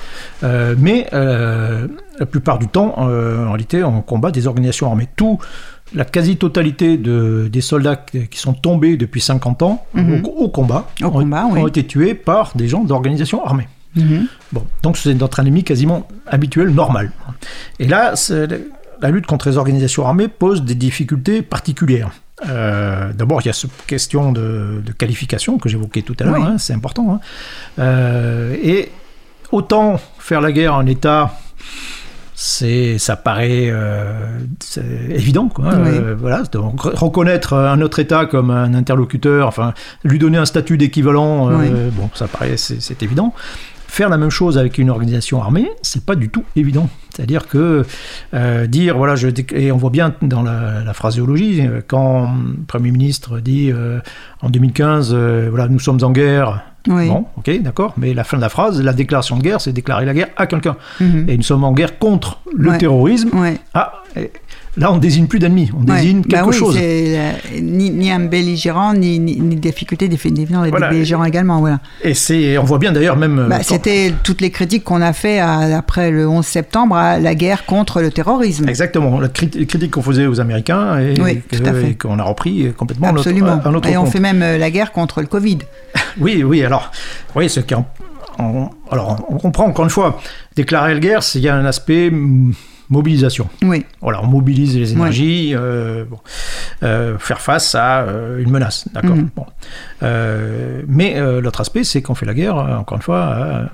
Euh, 0.44 0.74
mais 0.78 1.06
la 1.12 2.24
plupart 2.26 2.58
du 2.58 2.68
temps, 2.68 2.94
en 2.98 3.48
réalité, 3.50 3.84
on 3.84 4.00
combat 4.02 4.30
des 4.30 4.46
organisations 4.46 4.88
armées. 4.88 5.08
Tout 5.16 5.38
la 5.94 6.04
quasi-totalité 6.04 6.96
de, 6.98 7.48
des 7.50 7.60
soldats 7.60 7.96
qui 7.96 8.38
sont 8.38 8.54
tombés 8.54 8.96
depuis 8.96 9.20
50 9.20 9.62
ans 9.62 9.86
Mhm. 9.94 10.24
au, 10.24 10.28
au 10.44 10.48
combat, 10.48 10.88
Au 11.02 11.06
ont, 11.06 11.10
combat, 11.10 11.46
ont 11.46 11.52
oui. 11.62 11.68
été 11.68 11.86
tués 11.86 12.14
par 12.14 12.52
des 12.56 12.68
gens 12.68 12.82
d'organisations 12.84 13.44
armées. 13.44 13.68
Mhm. 13.94 14.26
Bon, 14.52 14.64
donc 14.82 14.96
c'est 14.98 15.14
notre 15.14 15.38
ennemi 15.40 15.64
quasiment 15.64 16.06
habituel, 16.26 16.68
normal. 16.70 17.12
Et 17.78 17.86
là, 17.86 18.14
la 19.00 19.10
lutte 19.10 19.26
contre 19.26 19.48
les 19.48 19.56
organisations 19.56 20.06
armées 20.06 20.28
pose 20.28 20.62
des 20.64 20.74
difficultés 20.74 21.40
particulières. 21.42 22.10
Euh, 22.48 23.12
D'abord, 23.14 23.40
il 23.40 23.46
y 23.46 23.48
a 23.48 23.54
cette 23.54 23.70
question 23.86 24.32
de, 24.32 24.82
de 24.84 24.92
qualification 24.92 25.56
que 25.58 25.68
j'évoquais 25.70 26.02
tout 26.02 26.16
à 26.20 26.24
l'heure, 26.24 26.34
Oui. 26.34 26.42
hein, 26.46 26.58
c'est 26.58 26.74
important. 26.74 27.14
hein. 27.14 27.20
Euh, 27.78 28.54
et 28.62 28.90
autant 29.52 29.98
faire 30.18 30.40
la 30.42 30.52
guerre 30.52 30.74
en 30.74 30.84
État, 30.84 31.38
c'est, 32.38 32.98
ça 32.98 33.16
paraît 33.16 33.70
euh, 33.70 34.12
évident, 35.08 35.48
quoi. 35.48 35.70
Oui. 35.74 35.88
Euh, 35.88 36.14
voilà, 36.18 36.42
donc 36.42 36.82
reconnaître 36.82 37.54
un 37.54 37.80
autre 37.80 37.98
État 37.98 38.26
comme 38.26 38.50
un 38.50 38.74
interlocuteur, 38.74 39.48
enfin, 39.48 39.72
lui 40.04 40.18
donner 40.18 40.36
un 40.36 40.44
statut 40.44 40.76
d'équivalent, 40.76 41.50
euh, 41.50 41.56
Oui. 41.58 41.92
bon, 41.96 42.10
ça 42.12 42.28
paraît, 42.28 42.58
c'est, 42.58 43.02
évident. 43.02 43.32
Faire 43.88 44.10
la 44.10 44.18
même 44.18 44.30
chose 44.30 44.58
avec 44.58 44.76
une 44.76 44.90
organisation 44.90 45.40
armée, 45.40 45.70
c'est 45.80 46.04
pas 46.04 46.14
du 46.14 46.28
tout 46.28 46.44
évident. 46.56 46.90
C'est-à-dire 47.14 47.48
que 47.48 47.84
dire, 48.66 48.98
voilà, 48.98 49.16
je 49.16 49.28
et 49.54 49.72
on 49.72 49.78
voit 49.78 49.88
bien 49.88 50.14
dans 50.20 50.42
la, 50.42 50.84
la 50.84 50.92
phraséologie, 50.92 51.62
quand 51.86 52.34
le 52.34 52.64
Premier 52.66 52.90
ministre 52.90 53.40
dit 53.40 53.72
en 54.42 54.50
2015, 54.50 55.10
euh, 55.12 55.46
voilà, 55.50 55.68
nous 55.68 55.78
sommes 55.78 55.98
en 56.02 56.10
guerre. 56.10 56.62
Oui. 56.88 57.08
Bon, 57.08 57.24
ok, 57.36 57.50
d'accord, 57.62 57.94
mais 57.96 58.14
la 58.14 58.24
fin 58.24 58.36
de 58.36 58.42
la 58.42 58.48
phrase, 58.48 58.80
la 58.82 58.92
déclaration 58.92 59.36
de 59.36 59.42
guerre, 59.42 59.60
c'est 59.60 59.72
déclarer 59.72 60.04
la 60.04 60.14
guerre 60.14 60.28
à 60.36 60.46
quelqu'un. 60.46 60.76
Mhm. 61.00 61.26
Et 61.28 61.36
nous 61.36 61.42
sommes 61.42 61.64
en 61.64 61.72
guerre 61.72 61.98
contre 61.98 62.40
le 62.56 62.70
Ouais. 62.70 62.78
terrorisme. 62.78 63.30
Ouais. 63.38 63.56
Ah, 63.74 64.02
là, 64.78 64.92
on 64.92 64.98
désigne 64.98 65.26
plus 65.26 65.38
d'ennemis, 65.38 65.70
on 65.74 65.80
Ouais. 65.90 65.96
désigne 66.00 66.20
Bah 66.22 66.38
quelque 66.38 66.50
oui, 66.50 66.56
chose. 66.56 66.74
c'est, 66.76 67.18
euh, 67.18 67.30
ni, 67.60 67.90
ni 67.90 68.10
un 68.10 68.20
belligérant, 68.20 68.92
ni, 68.94 69.18
ni, 69.18 69.36
ni 69.40 69.56
difficulté 69.56 70.06
définitivement 70.08 70.62
des 70.64 70.70
Voilà. 70.70 70.90
belligérants 70.90 71.24
également. 71.24 71.60
Voilà. 71.60 71.80
Et 72.02 72.14
c'est, 72.14 72.56
on 72.58 72.64
voit 72.64 72.78
bien 72.78 72.92
d'ailleurs 72.92 73.16
même. 73.16 73.38
euh, 73.38 73.48
Bah, 73.48 73.62
C'était 73.62 74.12
toutes 74.22 74.40
les 74.40 74.50
critiques 74.50 74.84
qu'on 74.84 75.00
a 75.02 75.12
fait 75.12 75.38
à- 75.38 75.76
après 75.78 76.10
le 76.10 76.28
11 76.28 76.46
septembre 76.46 76.96
à 76.96 77.18
la 77.18 77.34
guerre 77.34 77.64
contre 77.66 78.00
le 78.02 78.10
terrorisme. 78.10 78.68
Exactement, 78.68 79.18
la 79.18 79.28
crit- 79.28 79.50
les 79.54 79.66
critiques 79.66 79.90
qu'on 79.92 80.02
faisait 80.02 80.26
aux 80.26 80.40
Américains 80.40 80.98
et, 80.98 81.14
Oui, 81.20 81.40
que- 81.50 81.56
à 81.66 81.88
et 81.88 81.94
qu'on 81.94 82.18
a 82.18 82.22
repris 82.22 82.72
complètement 82.76 83.08
à 83.08 83.12
notre- 83.12 83.28
Absolument. 83.28 83.60
à 83.64 83.70
notre 83.70 83.88
Et 83.88 83.96
on 83.96 84.04
compte. 84.04 84.12
fait 84.12 84.20
même 84.20 84.42
euh, 84.42 84.58
la 84.58 84.70
guerre 84.70 84.92
contre 84.92 85.20
le 85.20 85.26
Covid. 85.26 85.58
Oui, 86.20 86.42
oui, 86.42 86.64
alors, 86.64 86.90
oui, 87.34 87.48
ce 87.48 87.60
qui 87.60 87.74
en- 87.74 87.86
en- 88.38 88.70
alors, 88.90 89.24
on 89.28 89.38
comprend 89.38 89.64
encore 89.66 89.84
une 89.84 89.90
fois, 89.90 90.18
déclarer 90.54 90.94
la 90.94 91.00
guerre, 91.00 91.22
c'est- 91.22 91.38
il 91.38 91.42
y 91.44 91.48
a 91.48 91.54
un 91.56 91.64
aspect 91.64 92.10
mm, 92.10 92.52
mobilisation. 92.88 93.48
Oui. 93.62 93.84
Voilà, 94.00 94.22
on 94.22 94.26
mobilise 94.26 94.76
les 94.76 94.92
énergies, 94.92 95.52
euh, 95.54 96.04
bon, 96.04 96.18
euh, 96.84 97.18
faire 97.18 97.40
face 97.40 97.74
à 97.74 98.02
euh, 98.02 98.38
une 98.42 98.50
menace, 98.50 98.86
d'accord. 98.92 99.16
Mhm. 99.16 99.28
Bon. 99.34 99.46
Mais 100.88 101.20
l'autre 101.40 101.60
aspect, 101.60 101.84
c'est 101.84 102.02
qu'on 102.02 102.14
fait 102.14 102.26
la 102.26 102.34
guerre, 102.34 102.56
encore 102.56 102.96
une 102.96 103.02
fois, 103.02 103.68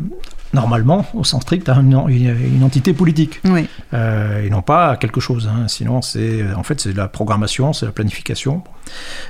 normalement, 0.54 1.04
au 1.14 1.24
sens 1.24 1.42
strict, 1.42 1.68
à 1.68 1.74
une, 1.76 1.98
une- 2.08 2.62
entité 2.64 2.92
politique, 2.92 3.40
Oui. 3.44 3.66
euh, 3.94 4.44
et 4.44 4.50
non 4.50 4.62
pas 4.62 4.90
à 4.90 4.96
quelque 4.96 5.20
chose. 5.20 5.48
hein. 5.52 5.66
Sinon, 5.68 6.02
c'est 6.02 6.44
en 6.56 6.62
fait 6.62 6.80
c'est 6.80 6.92
de 6.92 6.96
la 6.98 7.08
programmation, 7.08 7.72
c'est 7.72 7.86
la 7.86 7.92
planification. 7.92 8.62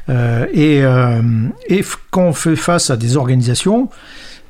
Euh, 0.08 0.46
et, 0.52 0.80
euh, 0.82 1.20
et 1.68 1.84
quand 2.10 2.22
on 2.24 2.32
fait 2.32 2.56
face 2.56 2.90
à 2.90 2.96
des 2.96 3.16
organisations, 3.16 3.88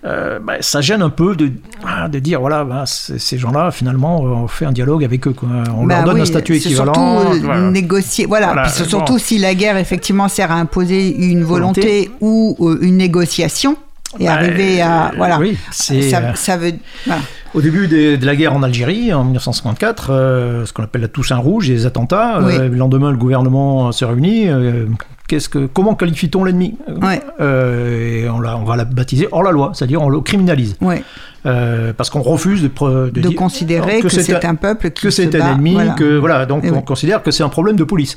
euh, 0.05 0.41
bah, 0.41 0.55
ça 0.61 0.81
gêne 0.81 1.01
un 1.01 1.11
peu 1.11 1.37
de, 1.37 1.53
ah, 1.87 2.09
de 2.09 2.19
dire 2.19 2.41
voilà, 2.41 2.65
bah, 2.65 2.85
ces 2.87 3.39
gens-là, 3.39 3.71
finalement, 3.71 4.21
on 4.21 4.49
fait 4.49 4.65
un 4.65 4.73
dialogue 4.73 5.05
avec 5.05 5.29
eux. 5.29 5.33
Quoi. 5.33 5.49
On 5.77 5.87
Bah 5.87 5.97
leur 5.97 6.05
donne 6.07 6.15
oui, 6.17 6.23
un 6.23 6.25
statut 6.25 6.57
équivalent. 6.57 7.21
Surtout 7.21 7.41
voilà. 7.45 7.71
négocier. 7.71 8.27
Voilà. 8.27 8.47
Voilà, 8.49 8.63
Puis 8.63 8.73
c'est 8.75 8.83
bon. 8.85 8.89
surtout 8.89 9.19
si 9.19 9.39
la 9.39 9.55
guerre 9.55 9.77
effectivement 9.77 10.27
sert 10.29 10.51
à 10.51 10.57
imposer 10.57 11.15
une 11.31 11.45
volonté, 11.45 12.11
Volonté. 12.11 12.11
ou 12.21 12.77
une 12.81 12.97
négociation 12.97 13.77
et 14.19 14.27
Bah, 14.27 14.33
arriver 14.35 14.81
à 14.81 15.07
euh, 15.07 15.11
voilà. 15.17 15.39
oui, 15.39 15.57
c'est, 15.71 16.03
ça, 16.03 16.19
euh, 16.19 16.35
ça 16.35 16.57
veut. 16.57 16.73
Voilà. 17.07 17.23
Au 17.55 17.61
début 17.61 17.87
de 17.89 18.25
la 18.25 18.35
guerre 18.37 18.55
en 18.55 18.63
Algérie, 18.63 19.13
en 19.13 19.25
1954, 19.25 20.09
euh, 20.11 20.65
ce 20.67 20.73
qu'on 20.73 20.83
appelle 20.85 21.03
la 21.03 21.09
Toussaint 21.09 21.37
Rouge, 21.37 21.69
et 21.69 21.75
les 21.75 21.87
attentats, 21.87 22.41
Oui. 22.43 22.55
euh, 22.59 22.69
le 22.69 22.77
lendemain, 22.77 23.11
le 23.11 23.17
gouvernement 23.19 23.93
se 23.93 24.05
réunit. 24.07 24.49
euh, 24.49 24.87
qu'est-ce 25.29 25.49
que, 25.51 25.67
comment 25.67 25.95
qualifie-t-on 25.95 26.45
l'ennemi? 26.45 26.77
Ouais. 27.01 27.21
Et 27.41 28.27
on, 28.31 28.41
l'a- 28.41 28.57
on 28.57 28.65
va 28.65 28.77
la 28.77 28.85
baptiser 28.87 29.29
hors 29.33 29.43
la 29.43 29.51
loi, 29.51 29.73
c'est-à-dire 29.75 30.01
on 30.03 30.09
le 30.09 30.21
criminalise. 30.21 30.77
Ouais. 30.81 31.03
Parce 31.45 32.09
qu'on 32.11 32.23
refuse 32.23 32.63
de, 32.63 32.69
De, 32.69 33.21
dire- 33.21 33.35
considérer 33.35 34.01
que, 34.01 34.09
c'est 34.09 34.45
un, 34.45 34.55
peuple 34.55 34.91
qui 34.91 35.03
que 35.03 35.11
se 35.11 35.23
c'est 35.23 35.29
bat, 35.39 35.47
un 35.47 35.55
ennemi, 35.55 35.75
voilà. 35.75 35.93
que 35.93 36.17
voilà, 36.19 36.47
donc 36.47 36.65
Et 36.65 36.71
on 36.71 36.77
oui. 36.77 36.85
considère 36.85 37.23
que 37.23 37.31
c'est 37.31 37.43
un 37.43 37.49
problème 37.49 37.77
de 37.77 37.85
police. 37.85 38.17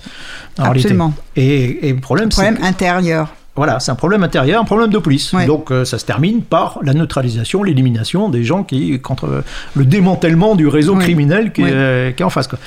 en 0.60 0.64
Absolument. 0.66 1.14
réalité. 1.36 1.82
Et, 1.86 1.90
et 1.90 1.94
le 1.94 2.00
problème, 2.00 2.32
c'est 2.32 2.42
Problème 2.44 2.64
intérieur. 2.64 3.34
Voilà, 3.56 3.80
c'est 3.80 3.92
un 3.92 3.96
problème 3.96 4.24
intérieur, 4.24 4.62
un 4.62 4.66
problème 4.66 4.90
de 4.90 4.98
police. 4.98 5.32
Ouais. 5.34 5.46
Donc 5.46 5.72
euh, 5.72 5.86
ça 5.86 5.98
se 5.98 6.06
termine 6.06 6.42
par 6.42 6.80
la 6.84 6.94
neutralisation, 6.94 7.64
l'élimination 7.64 8.30
des 8.30 8.44
gens 8.44 8.64
qui 8.64 9.00
contre 9.00 9.26
euh, 9.26 9.42
le 9.76 9.86
démantèlement 9.86 10.56
du 10.56 10.68
réseau 10.68 10.96
criminel 10.96 11.52
qui, 11.54 11.62
est- 11.62 11.66
Oui. 11.66 11.70
euh, 11.74 12.12
qui 12.12 12.22
est 12.22 12.26
en 12.26 12.30
face. 12.30 12.48
Quoi. 12.48 12.60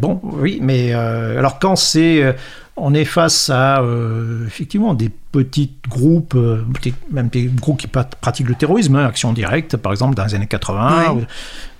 Bon, 0.00 0.20
oui, 0.24 0.58
mais 0.62 0.92
alors 0.92 1.58
quand 1.58 1.76
c'est 1.76 2.34
on 2.80 2.94
est 2.94 3.04
face 3.04 3.50
à 3.50 3.80
euh, 3.82 4.46
effectivement 4.46 4.94
des 4.94 5.10
petits 5.32 5.72
groupes, 5.88 6.34
euh, 6.36 6.64
peut-être 6.80 6.94
même 7.10 7.26
des 7.28 7.46
groupes 7.46 7.78
qui 7.80 7.88
pratiquent 7.88 8.48
le 8.48 8.54
terrorisme, 8.54 8.94
hein, 8.94 9.04
action 9.04 9.32
directe, 9.32 9.76
par 9.76 9.90
exemple 9.90 10.14
dans 10.14 10.24
les 10.24 10.34
années 10.36 10.46
80. 10.46 11.14
Oui. 11.16 11.22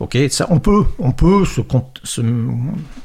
Ok, 0.01 0.17
ça, 0.31 0.47
on 0.51 0.59
peut, 0.61 0.85
on 0.99 1.13
peut 1.13 1.45
se, 1.45 1.61
con- 1.61 1.85
se, 2.05 2.21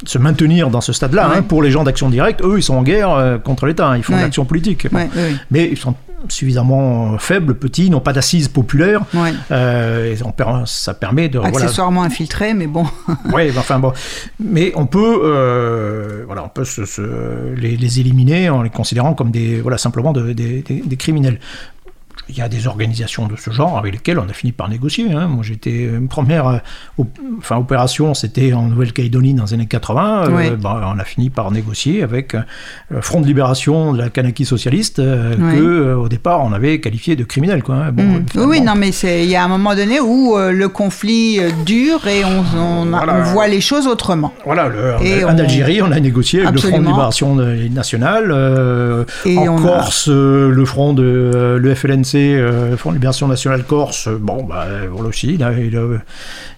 se 0.06 0.18
maintenir 0.18 0.70
dans 0.70 0.82
ce 0.82 0.94
stade-là. 0.94 1.30
Oui. 1.32 1.38
hein. 1.40 1.42
pour 1.44 1.62
les 1.64 1.72
gens 1.72 1.84
d'action 1.84 2.10
directe, 2.10 2.42
eux, 2.44 2.58
ils 2.58 2.64
sont 2.64 2.76
en 2.76 2.84
guerre 2.84 3.12
euh, 3.12 3.38
contre 3.38 3.66
l'État, 3.66 3.88
hein. 3.90 3.98
ils 3.98 4.04
font 4.04 4.14
Oui. 4.14 4.20
de 4.20 4.24
l'action 4.26 4.46
politique. 4.46 4.88
Ouais, 4.92 5.10
oui, 5.16 5.36
Mais 5.52 5.68
ils 5.70 5.78
sont 5.78 5.96
suffisamment 6.30 7.18
faibles, 7.18 7.56
petits, 7.56 7.90
n'ont 7.90 8.00
pas 8.00 8.14
d'assises 8.14 8.48
populaires. 8.48 9.02
oui. 9.14 9.20
Ouais. 9.22 9.34
Euh, 9.52 10.14
et 10.16 10.24
on 10.24 10.32
per- 10.32 10.64
ça 10.66 10.94
permet 10.94 11.28
de 11.30 11.38
voilà, 11.40 11.58
Accessoirement 11.58 12.04
infiltré, 12.04 12.54
mais 12.54 12.68
bon. 12.68 12.86
Ouais, 13.34 13.52
mais 13.52 13.58
enfin 13.58 13.80
bon, 13.80 13.92
mais 14.40 14.72
on 14.76 14.86
peut, 14.86 15.20
euh, 15.24 16.24
voilà, 16.26 16.44
on 16.46 16.50
peut 16.50 16.64
se- 16.64 17.54
les, 17.56 17.76
les 17.76 18.00
éliminer 18.00 18.50
en 18.50 18.62
les 18.62 18.70
considérant 18.70 19.14
comme 19.16 19.32
des, 19.32 19.60
voilà, 19.62 19.78
simplement 19.78 20.14
de- 20.14 20.32
des, 20.34 20.62
des- 20.62 20.82
des 20.86 20.96
criminels. 20.98 21.40
Il 22.30 22.38
y 22.38 22.42
a 22.42 22.48
des 22.48 22.68
organisations 22.68 23.28
de 23.28 23.36
ce 23.36 23.52
genre 23.52 23.78
avec 23.78 23.92
lesquelles 23.94 24.18
on 24.18 24.30
a 24.30 24.34
fini 24.34 24.52
par 24.54 24.70
négocier. 24.70 25.12
hein. 25.12 25.28
Moi, 25.28 25.44
j'étais 25.44 25.84
une 25.84 26.08
première, 26.08 26.48
euh, 26.48 26.58
op- 26.98 27.20
enfin 27.38 27.58
opération, 27.58 28.14
c'était 28.14 28.54
en 28.54 28.64
Nouvelle-Calédonie 28.68 29.34
dans 29.34 29.44
les 29.44 29.54
années 29.54 29.66
80. 29.66 30.30
euh, 30.30 30.56
bah, 30.56 30.94
on 30.96 31.00
a 31.00 31.04
fini 31.04 31.30
par 31.30 31.52
négocier 31.52 32.02
avec 32.02 32.34
euh, 32.36 32.40
le 32.90 33.02
Front 33.02 33.20
de 33.20 33.28
libération 33.28 33.92
de 33.94 33.98
la 33.98 34.10
Kanaki 34.10 34.46
socialiste 34.46 35.00
euh, 35.00 35.36
que 35.36 35.62
euh, 35.64 35.96
au 35.98 36.08
départ 36.08 36.42
on 36.46 36.54
avait 36.54 36.80
qualifié 36.80 37.16
de 37.16 37.24
criminel, 37.26 37.62
quoi. 37.62 37.76
hein. 37.76 37.92
Bon, 37.92 38.04
Mm. 38.04 38.26
euh, 38.38 38.46
Oui, 38.46 38.62
non, 38.62 38.74
mais 38.76 38.90
il 38.90 39.26
y 39.30 39.36
a 39.36 39.44
un 39.44 39.48
moment 39.50 39.76
donné 39.76 40.00
où 40.00 40.38
euh, 40.38 40.52
le 40.52 40.70
conflit 40.70 41.40
euh, 41.40 41.50
dure 41.66 42.08
et 42.08 42.24
on, 42.24 42.44
on, 42.58 42.94
a- 42.94 42.98
Voilà. 43.04 43.16
on 43.20 43.24
voit 43.34 43.48
les 43.48 43.62
choses 43.62 43.86
autrrement. 43.88 44.34
Voilà, 44.46 44.70
le- 44.70 45.06
Et 45.06 45.24
en 45.26 45.36
on- 45.36 45.40
Algérie, 45.40 45.82
on 45.82 45.92
a 45.92 46.00
négocié 46.00 46.42
avec 46.46 46.54
le 46.64 46.70
Front 46.70 46.80
de. 46.80 46.88
Libération 46.88 47.36
Nationale. 47.36 48.32
euh, 48.32 49.04
en 49.28 49.58
a- 49.58 49.62
Corse, 49.62 50.08
euh, 50.10 50.50
le 50.50 50.66
Front 50.66 50.94
de 50.94 51.04
euh, 51.04 51.58
le 51.60 51.76
FLNC 51.76 52.13
l'UNC, 52.14 52.16
euh, 52.16 52.78
Front 52.78 52.92
de 52.92 52.96
Libération 52.96 53.28
Nationale 53.28 53.64
Corse, 53.64 54.08
bon, 54.20 54.44
bah, 54.44 54.66
aussi, 55.06 55.34
il 55.34 55.44
a, 55.44 55.52
il 55.54 55.76
a- 55.78 55.82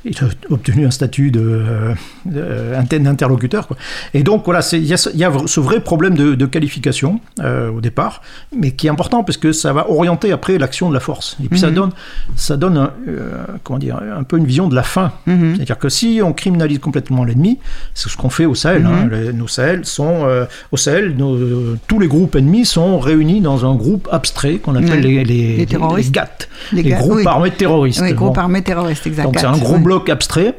il 0.05 0.17
a 0.19 0.27
obtenu 0.49 0.85
un 0.85 0.91
statut 0.91 1.31
euh, 1.35 1.93
euh, 2.33 2.81
d'interlocuteur. 2.83 3.67
quoi. 3.67 3.77
Et 4.13 4.23
donc, 4.23 4.45
voilà, 4.45 4.59
il 4.73 4.85
y, 4.85 4.93
a 4.93 4.97
ce- 4.97 5.09
il 5.09 5.17
y 5.19 5.23
a 5.23 5.31
ce 5.45 5.59
vrai 5.59 5.79
problème 5.79 6.15
de, 6.15 6.35
de 6.35 6.45
qualification 6.45 7.19
euh, 7.41 7.69
au 7.71 7.81
départ, 7.81 8.21
mais 8.55 8.71
qui 8.71 8.87
est 8.87 8.89
important 8.89 9.23
parce 9.23 9.37
que 9.37 9.51
ça 9.51 9.73
va 9.73 9.89
orienter 9.89 10.31
après 10.31 10.57
l'action 10.57 10.89
de 10.89 10.93
la 10.93 10.99
force. 10.99 11.37
Et 11.43 11.47
puis 11.49 11.59
ça 11.59 11.71
donne, 11.71 11.91
ça 12.35 12.57
donne 12.57 12.77
un, 12.77 12.91
euh, 13.07 13.31
comment 13.63 13.79
dire, 13.79 13.99
un 14.15 14.23
peu 14.23 14.37
une 14.37 14.45
vision 14.45 14.67
de 14.67 14.75
la 14.75 14.83
fin. 14.83 15.11
Mhm. 15.25 15.55
C'est-à-dire 15.55 15.77
que 15.79 15.89
si 15.89 16.19
on 16.23 16.33
criminalise 16.33 16.79
complètement 16.79 17.23
l'ennemi, 17.23 17.59
c'est 17.93 18.09
ce 18.09 18.17
qu'on 18.17 18.29
fait 18.29 18.45
au 18.45 18.55
Sahel. 18.55 18.85
hein. 18.85 19.09
Les- 19.11 19.33
nos 19.33 19.47
Sahel 19.47 19.85
sont, 19.85 20.23
euh, 20.25 20.45
au 20.71 20.77
Sahel, 20.77 21.15
nos- 21.17 21.35
euh, 21.35 21.77
tous 21.87 21.99
les 21.99 22.07
groupes 22.07 22.35
ennemis 22.35 22.65
sont 22.65 22.99
réunis 22.99 23.41
dans 23.41 23.65
un 23.69 23.75
groupe 23.75 24.07
abstrait 24.11 24.55
qu'on 24.55 24.75
appelle 24.75 25.01
les, 25.01 25.23
les, 25.47 25.57
Les 25.57 25.65
terroristes. 25.65 26.11
GAT, 26.13 26.29
Les 26.73 26.83
groupes 26.83 27.15
oui. 27.17 27.23
armés 27.25 27.51
terroristes. 27.51 28.01
Oui, 28.01 28.13
groupe 28.13 28.35
Bon. 28.35 28.41
armé 28.41 28.61
terroriste, 28.61 29.05
exact. 29.07 29.23
Donc 29.25 29.39
c'est 29.39 29.45
un 29.45 29.57
gros 29.57 29.77
bloc 29.77 30.09
abstrait. 30.09 30.55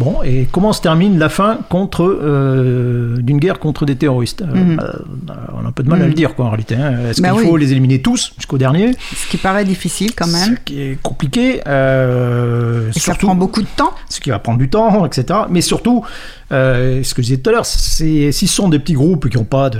Bon, 0.00 0.22
et 0.22 0.46
comment 0.52 0.72
se 0.72 0.80
termine 0.80 1.18
la 1.18 1.28
fin 1.28 1.58
contre 1.68 2.04
euh, 2.04 3.16
d'une 3.18 3.38
guerre 3.38 3.58
contre 3.58 3.84
des 3.84 3.96
terroristes? 3.96 4.42
Euh, 4.42 4.54
Mhm. 4.54 4.76
bah, 5.24 5.34
On 5.60 5.64
a 5.64 5.68
un 5.68 5.72
peu 5.72 5.82
de 5.82 5.88
mal 5.88 5.98
à 5.98 6.02
Mhm. 6.04 6.08
le 6.10 6.14
dire, 6.14 6.36
quoi, 6.36 6.44
en 6.44 6.50
réalité. 6.50 6.76
hein. 6.76 6.94
Est-ce 7.10 7.20
Bah 7.20 7.30
qu'il 7.30 7.40
oui. 7.40 7.46
faut 7.48 7.56
les 7.56 7.72
éliminer 7.72 8.00
tous 8.00 8.32
jusqu'au 8.36 8.58
dernier? 8.58 8.92
Ce 9.16 9.26
qui 9.28 9.38
paraît 9.38 9.64
difficile 9.64 10.14
quand 10.14 10.26
Ce 10.26 10.50
même. 10.50 10.58
qui 10.64 10.80
est 10.80 10.98
compliqué. 11.02 11.62
euh, 11.66 12.90
Et 12.90 12.92
ça 12.92 13.00
surtout- 13.00 13.26
prend 13.26 13.34
beaucoup 13.34 13.60
de 13.60 13.66
temps. 13.76 13.90
ce 14.08 14.20
qui 14.20 14.30
va 14.30 14.38
prendre 14.38 14.58
du 14.58 14.68
temps, 14.70 15.04
etc. 15.04 15.40
Mais 15.50 15.60
surtout, 15.62 16.04
euh, 16.50 17.02
ce 17.02 17.14
que 17.14 17.20
je 17.22 17.26
disais 17.28 17.38
tout 17.40 17.50
à 17.50 17.52
l'heure, 17.52 17.66
si 17.66 18.32
ce 18.32 18.46
sont 18.46 18.68
des 18.68 18.78
petits 18.78 18.94
groupes 18.94 19.28
qui 19.28 19.36
n'ont 19.36 19.44
pas 19.44 19.70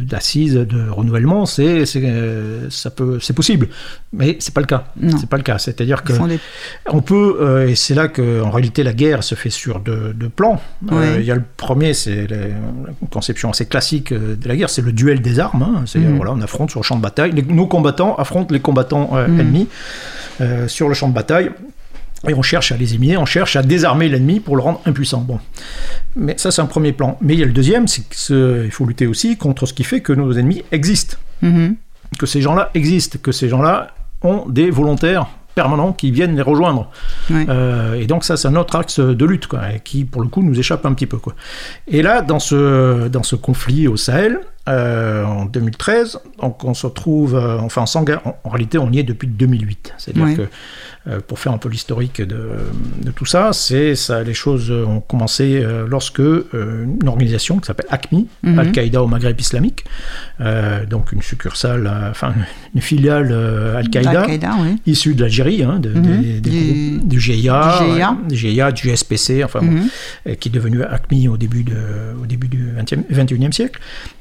d'assises, 0.00 0.54
de, 0.54 0.88
renouvellement, 0.90 1.46
c'est 1.46 1.84
euh, 1.96 2.68
ça 2.70 2.90
peut 2.90 3.18
c'est 3.20 3.32
possible, 3.32 3.68
mais 4.12 4.36
c'est 4.40 4.52
pas 4.52 4.60
le 4.60 4.66
cas. 4.66 4.84
C'est 5.18 5.28
pas 5.28 5.36
le 5.36 5.42
cas. 5.42 5.58
C'est-à-dire 5.58 6.02
que 6.02 6.12
des- 6.26 6.38
on 6.86 7.00
peut, 7.00 7.36
euh, 7.40 7.68
et 7.68 7.74
c'est 7.76 7.94
là 7.94 8.08
que 8.08 8.42
en 8.42 8.50
réalité 8.50 8.82
la 8.82 8.92
guerre 8.92 9.22
se 9.22 9.34
fait 9.34 9.50
sur 9.50 9.78
deux, 9.80 10.12
deux 10.14 10.28
plans. 10.28 10.60
Oui. 10.90 11.04
Il 11.18 11.24
y 11.24 11.30
a 11.30 11.36
le 11.36 11.44
premier, 11.56 11.94
c'est 11.94 12.26
la 12.26 12.36
conception 13.10 13.50
assez 13.50 13.66
classique 13.66 14.12
de 14.12 14.48
la 14.48 14.56
guerre, 14.56 14.70
c'est 14.70 14.82
le 14.82 14.92
duel 14.92 15.20
des 15.22 15.38
armes. 15.38 15.62
hein. 15.62 15.82
C'est-à-dire 15.86 16.10
Mhm. 16.10 16.16
voilà, 16.16 16.32
on 16.32 16.40
affronte 16.40 16.70
sur 16.70 16.80
le 16.80 16.84
champ 16.84 16.96
de 16.96 17.02
bataille, 17.02 17.32
Les- 17.32 17.42
nos 17.42 17.66
combattants 17.66 18.14
affrontent 18.16 18.52
les 18.52 18.60
combattants 18.60 19.10
Mhm. 19.14 19.40
ennemis 19.40 19.68
sur 20.66 20.88
le 20.88 20.94
champ 20.94 21.08
de 21.08 21.14
bataille. 21.14 21.50
Et 22.28 22.34
on 22.34 22.42
cherche 22.42 22.70
à 22.70 22.76
les 22.76 22.90
éliminer, 22.90 23.16
on 23.16 23.24
cherche 23.24 23.56
à 23.56 23.62
désarmer 23.62 24.08
l'ennemi 24.08 24.40
pour 24.40 24.56
le 24.56 24.62
rendre 24.62 24.80
impuissant. 24.84 25.20
Bon. 25.20 25.38
Mais 26.16 26.34
ça, 26.36 26.50
c'est 26.50 26.60
un 26.60 26.66
premier 26.66 26.92
plan. 26.92 27.16
Mais 27.22 27.34
il 27.34 27.40
y 27.40 27.42
a 27.42 27.46
le 27.46 27.52
deuxième, 27.52 27.88
c'est 27.88 28.02
qu'il 28.08 28.70
faut 28.70 28.84
lutter 28.84 29.06
aussi 29.06 29.38
contre 29.38 29.64
ce 29.64 29.72
qui 29.72 29.84
fait 29.84 30.00
que 30.00 30.12
nos 30.12 30.32
ennemis 30.32 30.62
existent. 30.70 31.16
Mhm. 31.40 31.76
Que 32.18 32.26
ces 32.26 32.42
gens-là 32.42 32.70
existent, 32.74 33.18
que 33.22 33.32
ces 33.32 33.48
gens-là 33.48 33.94
ont 34.22 34.46
des 34.48 34.70
volontaires 34.70 35.28
permanents 35.54 35.92
qui 35.92 36.10
viennent 36.10 36.36
les 36.36 36.42
rejoindre. 36.42 36.90
Euh, 37.30 37.94
et 37.94 38.06
donc 38.06 38.24
ça, 38.24 38.36
c'est 38.36 38.48
un 38.48 38.56
autre 38.56 38.76
axe 38.76 39.00
de 39.00 39.24
lutte, 39.24 39.46
quoi, 39.46 39.60
qui, 39.82 40.04
pour 40.04 40.22
le 40.22 40.28
coup, 40.28 40.42
nous 40.42 40.58
échappe 40.58 40.84
un 40.86 40.92
petit 40.92 41.06
peu. 41.06 41.18
Quoi. 41.18 41.34
Et 41.88 42.02
là, 42.02 42.22
dans 42.22 42.38
ce, 42.38 43.08
dans 43.08 43.22
ce 43.22 43.36
conflit 43.36 43.88
au 43.88 43.96
Sahel, 43.96 44.40
euh, 44.70 45.24
en 45.24 45.44
2013, 45.46 46.20
donc 46.40 46.64
on 46.64 46.74
se 46.74 46.86
retrouve, 46.86 47.34
euh, 47.34 47.58
enfin, 47.58 47.84
en, 47.94 48.04
en 48.44 48.48
réalité, 48.48 48.78
on 48.78 48.90
y 48.90 48.98
est 48.98 49.02
depuis 49.02 49.28
2008. 49.28 49.94
C'est-à-dire 49.98 50.24
Ouais. 50.24 50.34
que, 50.36 50.42
euh, 51.08 51.20
pour 51.26 51.38
faire 51.38 51.52
un 51.52 51.58
peu 51.58 51.68
l'historique 51.68 52.20
de, 52.22 52.48
de 53.02 53.10
tout 53.10 53.26
ça, 53.26 53.52
c'est 53.52 53.94
ça, 53.94 54.22
les 54.22 54.34
choses 54.34 54.70
ont 54.70 55.00
commencé 55.00 55.60
euh, 55.62 55.86
lorsque 55.88 56.18
une 56.20 57.08
organisation 57.08 57.58
qui 57.58 57.66
s'appelle 57.66 57.86
ACMI, 57.90 58.28
Mhm. 58.42 58.58
Al-Qaïda 58.58 59.02
au 59.02 59.06
Maghreb 59.06 59.38
islamique, 59.40 59.84
donc 60.88 61.12
une 61.12 61.22
succursale, 61.22 61.90
enfin, 62.10 62.34
une 62.74 62.80
filiale 62.80 63.32
Al-Qaïda, 63.76 64.20
Al-Qaïda, 64.22 64.50
oui. 64.62 64.76
issu 64.86 65.14
de 65.14 65.22
l'Algérie, 65.22 65.62
hein, 65.62 65.78
de- 65.80 65.90
Mhm. 65.90 66.02
des, 66.22 66.40
des 66.40 66.50
Du- 66.50 66.50
groupes- 66.96 67.08
du 67.08 67.20
GIA, 67.20 67.80
du 68.28 68.36
GIA. 68.36 68.72
du 68.72 68.90
SPC, 68.90 69.42
enfin, 69.44 69.60
bon, 69.60 69.66
Mhm. 70.26 70.36
qui 70.36 70.48
est 70.48 70.52
devenu 70.52 70.82
ACMI 70.82 71.28
au 71.28 71.36
début, 71.36 71.64
de, 71.64 71.76
au 72.22 72.26
début 72.26 72.48
du 72.48 72.70
20e 72.76 73.04
21e 73.10 73.52
siècle. 73.52 73.80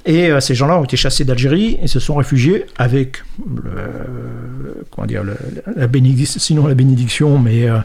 Et 0.10 0.32
euh, 0.32 0.40
ces 0.40 0.56
gens-là 0.56 0.80
ont 0.80 0.84
été 0.84 0.98
chassés 0.98 1.24
d'Algérie 1.24 1.78
et 1.84 1.88
se 1.88 2.00
sont 2.00 2.16
réfugiés 2.16 2.66
avec, 2.80 3.22
le- 3.48 4.84
comment 4.90 5.06
dire, 5.06 5.24
le- 5.24 5.38
la 5.76 5.86
bénédiction, 5.86 6.40
sinon 6.40 6.66
la 6.66 6.74
bénédiction, 6.74 7.38
mais 7.38 7.70
euh, 7.70 7.78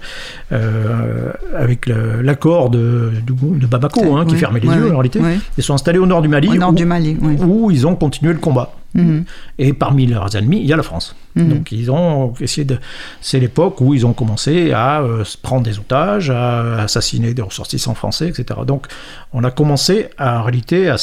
euh, 0.52 1.30
avec 1.54 1.86
l'accord 1.86 2.70
de, 2.70 3.10
de, 3.26 3.58
de 3.58 3.66
Bamako, 3.66 4.16
hein, 4.16 4.24
qui 4.24 4.36
fermait 4.36 4.60
les 4.60 4.68
yeux 4.68 4.90
en 4.94 4.98
réalité. 4.98 5.20
Ils 5.58 5.62
sont 5.62 5.74
installés 5.74 5.98
au 5.98 6.06
nord 6.06 6.22
du 6.22 6.28
Mali, 6.28 6.48
Au 6.48 6.54
nord 6.54 6.70
où, 6.70 6.74
du 6.74 6.86
Mali, 6.86 7.16
oui. 7.20 7.36
où 7.46 7.70
ils 7.70 7.86
ont 7.86 7.94
continué 7.94 8.32
le 8.32 8.38
combat. 8.38 8.72
Mhm. 8.94 9.24
Et 9.58 9.72
parmi 9.72 10.06
leurs 10.06 10.34
ennemis, 10.36 10.60
il 10.60 10.66
y 10.66 10.72
a 10.72 10.76
la 10.76 10.82
France. 10.82 11.16
Mhm. 11.34 11.48
Donc 11.48 11.72
ils 11.72 11.90
ont 11.90 12.34
essayé 12.40 12.64
de. 12.64 12.78
C'est 13.20 13.40
l'époque 13.40 13.80
où 13.80 13.94
ils 13.94 14.06
ont 14.06 14.12
commencé 14.12 14.72
à 14.72 15.00
euh, 15.02 15.24
prendre 15.42 15.64
des 15.64 15.78
otages, 15.78 16.30
à 16.30 16.82
assassiner 16.82 17.34
des 17.34 17.42
ressortissants 17.42 17.94
français, 17.94 18.28
etc. 18.28 18.60
Donc 18.66 18.86
on 19.32 19.42
a 19.44 19.50
commencé 19.50 20.08
à, 20.16 20.40
en 20.40 20.42
réalité 20.42 20.88
à, 20.88 20.96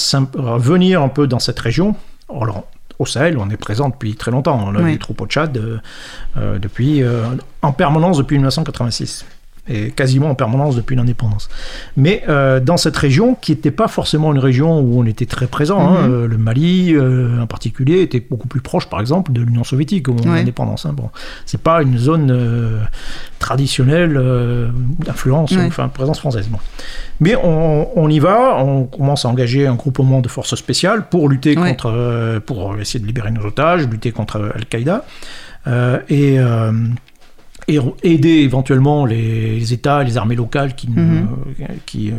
venir 0.58 1.02
un 1.02 1.10
peu 1.10 1.28
dans 1.28 1.40
cette 1.40 1.60
région. 1.60 1.96
Alors, 2.34 2.66
au 3.02 3.06
Sahel, 3.06 3.38
on 3.38 3.50
est 3.50 3.58
présent 3.58 3.90
depuis 3.90 4.16
très 4.16 4.32
longtemps. 4.32 4.64
On 4.64 4.76
a 4.76 4.82
Oui. 4.82 4.94
des 4.94 5.00
troupes 5.00 5.22
au 5.22 5.26
Tchad 5.26 5.58
euh, 5.58 5.80
euh, 6.38 6.60
depuis, 6.60 7.02
euh, 7.02 7.24
en 7.62 7.74
permanence 7.74 8.18
depuis 8.18 8.36
1986 8.38 9.26
et 9.72 9.92
quasiment 9.92 10.30
en 10.30 10.36
permanence 10.36 10.76
depuis 10.76 10.96
l'indépendance. 10.96 11.50
Mais 11.96 12.24
euh, 12.30 12.60
dans 12.60 12.78
cette 12.78 12.98
région, 12.98 13.36
qui 13.36 13.52
n'était 13.54 13.72
pas 13.72 13.88
forcément 13.88 14.32
une 14.34 14.40
région 14.40 14.80
où 14.80 15.00
on 15.00 15.06
était 15.06 15.26
très 15.26 15.48
présent, 15.48 15.80
hein, 15.80 16.08
Mhm. 16.08 16.14
euh, 16.14 16.28
le 16.28 16.38
Mali 16.38 16.94
euh, 16.94 17.42
en 17.42 17.48
particulier 17.48 18.02
était 18.02 18.20
beaucoup 18.30 18.48
plus 18.48 18.62
proche, 18.62 18.88
par 18.88 19.00
exemple, 19.00 19.32
de 19.32 19.42
l'Union 19.42 19.64
soviétique 19.64 20.10
au 20.10 20.14
moment 20.14 20.32
de 20.32 20.36
l'indépendance. 20.38 20.86
Hein. 20.86 20.94
Bon, 20.94 21.10
c'est 21.46 21.62
pas 21.62 21.82
une 21.82 21.98
zone 21.98 22.38
traditionnelle 23.40 24.20
d'influence, 25.06 25.52
Ouais. 25.52 25.66
enfin 25.66 25.88
présence 25.88 26.20
française. 26.20 26.48
Bon. 26.50 26.60
Mais 27.20 27.36
on, 27.36 27.88
on 27.96 28.10
y 28.10 28.20
va, 28.20 28.58
on 28.64 28.86
commence 28.86 29.26
à 29.26 29.30
engager 29.30 29.68
un 29.68 29.76
groupement 29.76 30.22
de 30.22 30.28
forces 30.28 30.56
spéciales 30.56 31.08
pour 31.10 31.30
lutter 31.30 31.58
Ouais. 31.58 31.70
contre, 31.70 32.40
pour 32.46 32.76
essayer 32.80 33.00
de 33.00 33.06
libérer 33.08 33.32
nos 33.32 33.46
otages, 33.46 33.88
lutter 33.88 34.12
contre 34.12 34.52
Al-Qaïda. 34.56 35.06
Et, 36.10 36.38
et 37.72 37.80
aider 38.04 38.30
éventuellement 38.30 39.06
les, 39.06 39.60
les 39.60 39.74
États, 39.74 40.04
les 40.04 40.18
armées 40.18 40.36
locales 40.36 40.76
qui, 40.76 40.90
ne- 40.90 41.02
Mhm. 41.02 41.28
qui, 41.86 42.12
euh, 42.12 42.14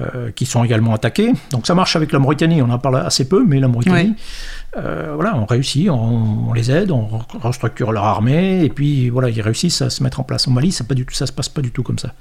euh, 0.00 0.30
qui 0.30 0.46
sont 0.46 0.62
également 0.64 0.94
attaqués. 0.94 1.32
Donc 1.50 1.66
ça 1.66 1.74
marche 1.74 1.96
avec 1.96 2.12
la 2.12 2.18
Mauritanie, 2.20 2.62
on 2.62 2.70
en 2.70 2.78
parle 2.78 2.98
assez 2.98 3.28
peu, 3.28 3.44
mais 3.46 3.58
la 3.58 3.66
Mauritanie, 3.68 4.14
euh, 4.76 5.12
voilà, 5.14 5.36
on 5.36 5.44
réussit, 5.44 5.90
on, 5.90 6.48
on 6.48 6.52
les 6.52 6.70
aide, 6.70 6.92
on 6.92 7.02
re- 7.02 7.40
restructure 7.42 7.90
leur 7.90 8.04
armée, 8.04 8.64
et 8.64 8.68
puis 8.68 9.08
voilà, 9.08 9.28
ils 9.28 9.40
réussissent 9.40 9.82
à 9.82 9.90
se 9.90 10.02
mettre 10.04 10.20
en 10.20 10.22
place. 10.22 10.46
Au 10.46 10.52
Mali, 10.52 10.70
ça 10.70 10.84
pas 10.84 10.94
du 10.94 11.04
tout, 11.04 11.14
ça 11.14 11.26
se 11.26 11.32
passe 11.32 11.48
pas 11.48 11.62
du 11.62 11.72
tout 11.72 11.82
comme 11.82 11.98
ça. 11.98 12.12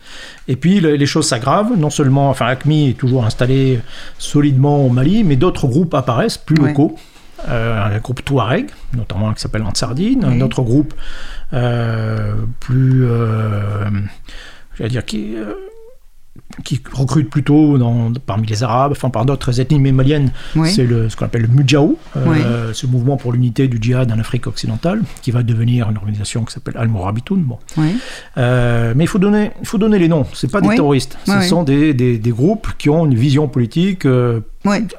Et 0.47 0.55
puis 0.55 0.79
le- 0.79 0.95
les 0.95 1.05
choses 1.05 1.27
s'aggravent, 1.27 1.77
non 1.77 1.91
seulement, 1.91 2.29
enfin 2.31 2.47
ACMI 2.47 2.89
est 2.89 2.93
toujours 2.97 3.25
installé 3.25 3.79
solidement 4.17 4.83
au 4.83 4.89
Mali, 4.89 5.23
mais 5.23 5.35
d'autres 5.35 5.67
groupes 5.67 5.93
apparaissent, 5.93 6.37
plus 6.39 6.59
Ouais. 6.59 6.69
locaux. 6.69 6.95
Euh, 7.47 7.83
un 7.95 7.99
groupe 7.99 8.25
Touareg, 8.25 8.71
notamment 8.95 9.31
qui 9.33 9.41
s'appelle 9.41 9.61
Ansardine, 9.63 10.25
Oui. 10.25 10.37
un 10.37 10.41
autre 10.41 10.63
groupe 10.63 10.93
euh, 11.53 12.33
plus, 12.59 13.05
euh, 13.05 13.85
j'allais 14.75 14.89
dire, 14.89 15.05
qui, 15.05 15.35
qui 16.63 16.81
recrute 16.91 17.29
plutôt 17.29 17.77
dans, 17.77 18.11
parmi 18.25 18.47
les 18.47 18.63
Arabes, 18.63 18.91
enfin 18.91 19.09
par 19.09 19.25
d'autres 19.25 19.59
ethnies 19.59 19.79
mais 19.79 19.91
maliennes, 19.91 20.31
Oui. 20.55 20.71
c'est 20.71 20.87
ce 20.87 21.15
qu'on 21.15 21.25
appelle 21.25 21.43
le 21.43 21.47
Mujahou, 21.49 21.97
euh, 22.15 22.71
ce 22.73 22.87
mouvement 22.87 23.15
pour 23.17 23.31
l'unité 23.33 23.67
du 23.67 23.77
djihad 23.79 24.11
en 24.11 24.19
Afrique 24.19 24.47
occidentale, 24.47 25.01
qui 25.21 25.31
va 25.31 25.43
devenir 25.43 25.89
une 25.89 25.97
organisation 25.97 26.43
qui 26.45 26.53
s'appelle 26.53 26.75
Al-Mourabitoun. 26.77 27.41
Bon. 27.41 27.57
Oui. 27.77 27.95
Euh, 28.37 28.93
mais 28.95 29.03
il 29.03 29.07
faut 29.07 29.19
donner, 29.19 29.51
il 29.61 29.67
faut 29.67 29.77
donner 29.77 29.99
les 29.99 30.07
noms. 30.07 30.25
C'est 30.33 30.51
pas 30.51 30.61
des 30.61 30.69
terroristes. 30.69 31.17
Ce 31.25 31.41
sont 31.41 31.63
des, 31.63 31.93
des, 31.93 32.17
des 32.17 32.31
groupes 32.31 32.69
qui 32.77 32.89
ont 32.89 33.05
une 33.05 33.15
vision 33.15 33.47
politique 33.47 34.05
euh, 34.05 34.39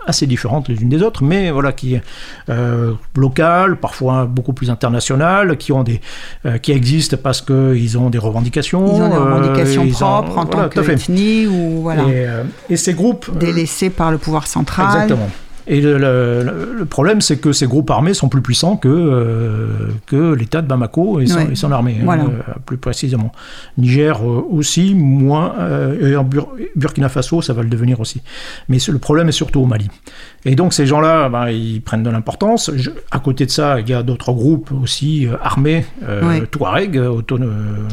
assez 0.06 0.26
différentes 0.26 0.68
les 0.68 0.80
unes 0.80 0.88
des 0.88 1.02
autres, 1.02 1.22
mais 1.22 1.50
voilà 1.50 1.72
qui 1.72 1.94
est 1.94 2.02
euh, 2.48 2.94
locales, 3.14 3.76
parfois 3.76 4.24
beaucoup 4.24 4.54
plus 4.54 4.70
internationales, 4.70 5.58
qui 5.58 5.72
ont 5.72 5.82
des, 5.82 6.00
euh, 6.46 6.56
qui 6.56 6.72
existent 6.72 7.16
parce 7.22 7.42
que 7.42 7.74
ils 7.76 7.98
ont 7.98 8.08
des 8.08 8.16
revendications. 8.18 8.86
Ils 8.86 9.02
ont 9.02 9.08
des 9.08 9.14
euh, 9.14 9.24
revendications 9.24 9.82
ont- 9.82 9.88
propres 9.90 10.38
en 10.38 10.44
voilà, 10.46 10.68
tant 10.70 10.82
qu'ethnie 10.82 11.46
ou 11.48 11.82
voilà, 11.82 12.02
Et, 12.04 12.26
euh, 12.26 12.44
et 12.70 12.76
ces 12.76 12.94
groupes, 12.94 13.28
euh, 13.34 13.38
délaissés 13.38 13.90
par 13.90 14.10
le 14.10 14.18
pouvoir 14.18 14.46
central. 14.46 14.86
Exactement. 14.86 15.30
Et 15.70 15.80
le, 15.82 15.98
le- 15.98 16.74
le 16.78 16.84
problème, 16.86 17.20
c'est 17.20 17.36
que 17.36 17.52
ces 17.52 17.66
groupes 17.66 17.90
armés 17.90 18.14
sont 18.14 18.28
plus 18.30 18.40
puissants 18.40 18.76
que, 18.76 18.88
euh, 18.88 19.68
que 20.06 20.32
l'État 20.32 20.62
de 20.62 20.66
Bamako 20.66 21.20
et 21.20 21.26
son, 21.26 21.38
Ouais. 21.38 21.48
et 21.52 21.54
son 21.56 21.70
armée, 21.72 21.96
hein, 22.00 22.04
Voilà. 22.04 22.24
euh, 22.24 22.52
plus 22.64 22.78
précisément. 22.78 23.32
Niger 23.76 24.16
euh, 24.22 24.42
aussi, 24.50 24.94
moins, 24.94 25.54
et 26.00 26.16
en 26.16 26.24
Bur- 26.24 26.48
Burkina 26.74 27.08
Faso, 27.08 27.42
ça 27.42 27.52
va 27.52 27.62
le 27.62 27.68
devenir 27.68 28.00
aussi. 28.00 28.22
Mais 28.68 28.78
le 28.88 28.98
problème 28.98 29.28
est 29.28 29.32
surtout 29.32 29.60
au 29.60 29.66
Mali. 29.66 29.88
Et 30.46 30.54
donc 30.54 30.72
ces 30.72 30.86
gens-là, 30.86 31.28
ben, 31.28 31.48
ils 31.50 31.82
prennent 31.82 32.02
de 32.02 32.10
l'importance. 32.10 32.70
À 33.10 33.18
côté 33.18 33.44
de 33.44 33.50
ça, 33.50 33.78
il 33.80 33.88
y 33.88 33.92
a 33.94 34.02
d'autres 34.02 34.32
groupes 34.32 34.70
aussi 34.82 35.28
armés, 35.42 35.84
Ouais. 36.22 36.46
Touareg, 36.50 36.96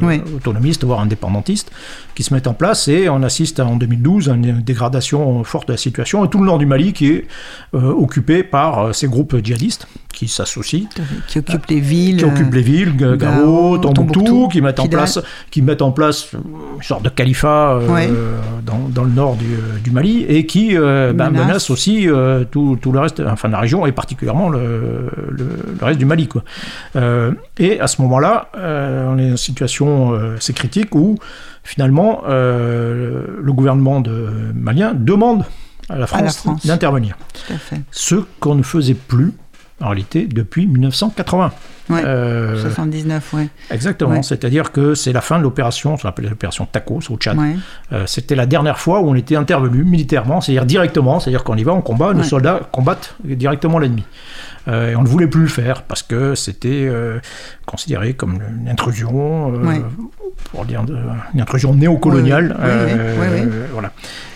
Ouais. 0.01 0.21
autonomistes, 0.35 0.83
voire 0.83 0.99
indépendantistes, 1.01 1.71
qui 2.15 2.23
se 2.23 2.33
mettent 2.33 2.47
en 2.47 2.53
place 2.53 2.87
et 2.87 3.09
on 3.09 3.21
assiste 3.23 3.59
à, 3.59 3.65
en 3.65 3.75
2012 3.75 4.29
à 4.29 4.33
une 4.35 4.61
dégradation 4.61 5.43
forte 5.43 5.67
de 5.67 5.73
la 5.73 5.77
situation 5.77 6.23
et 6.25 6.29
tout 6.29 6.39
le 6.39 6.45
nord 6.45 6.57
du 6.57 6.65
Mali 6.65 6.93
qui 6.93 7.07
est 7.07 7.27
euh, 7.73 7.91
occupé 7.91 8.43
par 8.43 8.79
euh, 8.87 8.93
ces 8.93 9.07
groupes 9.07 9.35
djihadistes 9.43 9.87
qui 10.13 10.29
s'associent, 10.29 10.87
Qui 11.27 11.39
occupe 11.39 11.65
les 11.67 11.81
villes. 11.81 12.15
qui 12.17 12.23
occupent 12.23 12.53
les 12.53 12.61
villes, 12.61 12.95
Ga- 12.95 13.17
Gao, 13.17 13.77
Tombouctou, 13.79 14.47
qui 14.47 14.61
mettent 14.61 14.79
en 14.79 14.87
place, 14.87 15.19
qui 15.51 15.61
mettent 15.61 15.81
en 15.81 15.91
place 15.91 16.31
une 16.31 16.81
sorte 16.83 17.03
de 17.03 17.09
califat 17.09 17.73
euh, 17.81 18.37
dans, 18.65 18.87
dans 18.89 19.03
le 19.03 19.09
nord 19.11 19.35
du, 19.35 19.57
du 19.83 19.91
Mali 19.91 20.23
et 20.29 20.45
qui 20.45 20.77
euh, 20.77 21.11
ben, 21.11 21.31
Menace. 21.31 21.47
menace 21.47 21.69
aussi 21.69 22.07
euh, 22.07 22.45
tout, 22.49 22.77
tout 22.81 22.93
le 22.93 22.99
reste, 22.99 23.21
enfin 23.29 23.49
la 23.49 23.59
région 23.59 23.85
et 23.85 23.91
particulièrement 23.91 24.47
le, 24.47 25.09
le, 25.31 25.47
le 25.79 25.85
reste 25.85 25.99
du 25.99 26.05
Mali, 26.05 26.29
quoi. 26.29 26.45
Euh, 26.95 27.31
et 27.57 27.81
à 27.81 27.87
ce 27.87 28.01
moment-là, 28.03 28.47
euh, 28.57 29.09
on 29.13 29.17
est 29.17 29.23
dans 29.23 29.29
une 29.31 29.37
situation 29.37 30.13
euh, 30.13 30.37
assez 30.37 30.53
critique 30.53 30.95
où 30.95 31.17
finalement 31.63 32.21
euh, 32.29 33.23
le 33.43 33.51
gouvernement 33.51 33.99
de 33.99 34.29
malien 34.53 34.93
demande 34.95 35.43
à 35.89 35.97
la 35.97 36.07
France, 36.07 36.37
France. 36.37 36.65
d'intervenir, 36.65 37.17
ce 37.91 38.15
qu'on 38.39 38.55
ne 38.55 38.63
faisait 38.63 38.93
plus 38.95 39.33
en 39.81 39.87
réalité 39.89 40.25
depuis 40.25 40.67
1980. 40.67 41.51
Ouais. 41.89 42.01
Euh, 42.03 42.59
79, 42.61 43.33
ouais. 43.33 43.47
Exactement, 43.69 44.11
Ouais. 44.15 44.23
c'est-à-dire 44.23 44.71
que 44.71 44.95
c'est 44.95 45.13
la 45.13 45.21
fin 45.21 45.37
de 45.37 45.43
l'opération, 45.43 45.95
qu'on 45.97 46.07
appelle 46.09 46.27
l'opération 46.29 46.65
Tacos 46.65 47.01
au 47.11 47.17
Tchad. 47.17 47.37
ouais. 47.37 47.55
Euh, 47.93 48.05
C'était 48.07 48.33
la 48.35 48.47
dernière 48.47 48.79
fois 48.79 49.01
où 49.01 49.09
on 49.09 49.15
était 49.15 49.35
intervenu 49.35 49.83
militairement, 49.83 50.41
c'est-à-dire 50.41 50.65
directement, 50.65 51.19
c'est-à-dire 51.19 51.43
qu'on 51.43 51.57
y 51.57 51.63
va, 51.63 51.73
on 51.73 51.81
combat, 51.81 52.13
nos 52.13 52.23
soldats 52.23 52.61
combattent 52.71 53.15
directement 53.23 53.77
l'ennemi. 53.77 54.03
Euh, 54.67 54.91
et 54.91 54.95
on 54.95 55.03
ne 55.03 55.07
voulait 55.07 55.27
plus 55.27 55.41
le 55.41 55.47
faire 55.47 55.83
parce 55.83 56.01
que 56.03 56.33
c'était 56.35 56.87
euh, 56.89 57.19
considéré 57.65 58.13
comme 58.13 58.39
une 58.61 58.67
intrusion, 58.69 59.53
euh, 59.53 59.65
Ouais. 59.65 59.81
pour 60.51 60.65
dire 60.65 60.83
de- 60.83 60.97
une 61.33 61.41
intrusion 61.41 61.73
néocoloniale. 61.75 62.55
Oui. 62.59 63.49
Voilà. 63.73 63.91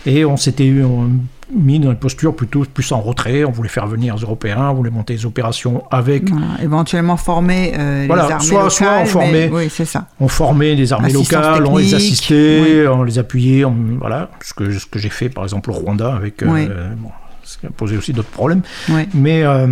Et 0.06 0.26
on 0.26 0.38
s'était 0.38 0.72
on- 0.84 1.10
mis 1.52 1.80
dans 1.80 1.90
une 1.90 1.98
posture 1.98 2.36
plutôt 2.36 2.64
plus 2.72 2.92
en 2.92 3.02
retrait, 3.02 3.44
on 3.44 3.50
voulait 3.50 3.70
faire 3.70 3.88
venir 3.88 4.16
les 4.16 4.22
Européens, 4.22 4.70
on 4.70 4.76
voulait 4.76 4.92
monter 4.92 5.16
des 5.16 5.26
opérations 5.26 5.84
avec 5.90 6.30
Voilà. 6.30 6.46
Éventuellement 6.62 7.18
former 7.18 7.74
euh, 7.76 8.04
Voilà, 8.06 8.26
les 8.28 8.32
armées 8.34 8.46
soit- 8.46 8.64
locales. 8.66 9.08
soit 9.08 9.26
mais-. 9.32 9.50
Oui, 9.52 9.68
c'est 9.72 9.86
ça. 9.86 10.06
On 10.20 10.28
formait 10.28 10.76
des 10.76 10.94
armées 10.94 11.08
Assistance 11.08 11.44
locales, 11.44 11.66
on 11.66 11.78
les 11.78 11.96
assistait, 11.96 12.86
on 12.88 13.02
les 13.02 13.18
appuyait, 13.18 13.66
on- 13.66 13.76
voilà, 14.00 14.30
ce 14.44 14.54
que, 14.54 14.72
ce 14.78 14.86
que 14.86 15.00
j'ai 15.00 15.10
fait 15.10 15.30
par 15.30 15.44
exemple 15.44 15.72
au 15.72 15.74
Rwanda 15.74 16.14
avec, 16.14 16.44
euh, 16.44 16.48
Oui. 16.50 16.68
bon, 16.98 17.10
ce 17.44 17.58
qui 17.58 17.66
a 17.66 17.72
posé 17.72 17.98
aussi 17.98 18.14
d'autres 18.14 18.30
problèmes, 18.30 18.62
Ouais. 18.90 19.08
mais 19.16 19.42
euh, 19.42 19.66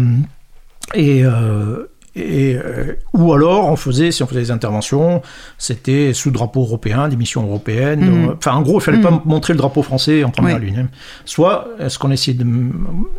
et, 0.93 1.23
euh, 1.25 1.85
et 2.15 2.55
euh, 2.55 2.93
ou 3.13 3.31
alors 3.31 3.65
on 3.69 3.75
faisait, 3.75 4.09
si 4.11 4.23
on 4.23 4.27
faisait 4.27 4.39
des 4.41 4.49
interventions, 4.51 5.21
c'était 5.59 6.13
sous 6.13 6.31
drapeau 6.31 6.61
européen, 6.61 7.09
des 7.09 7.15
missions 7.15 7.43
européennes. 7.43 7.99
Mhm. 8.01 8.25
donc, 8.27 8.35
Enfin, 8.39 8.53
en 8.53 8.61
gros, 8.63 8.79
il 8.79 8.83
fallait 8.83 9.01
pas 9.01 9.21
montrer 9.25 9.53
le 9.53 9.57
drapeau 9.57 9.83
français 9.83 10.23
en 10.23 10.29
première 10.31 10.57
Oui. 10.59 10.65
ligne. 10.67 10.79
hein. 10.79 10.87
Soit, 11.25 11.67
euh, 11.79 11.89
ce 11.89 11.99
qu'on 11.99 12.09
essayait 12.09 12.37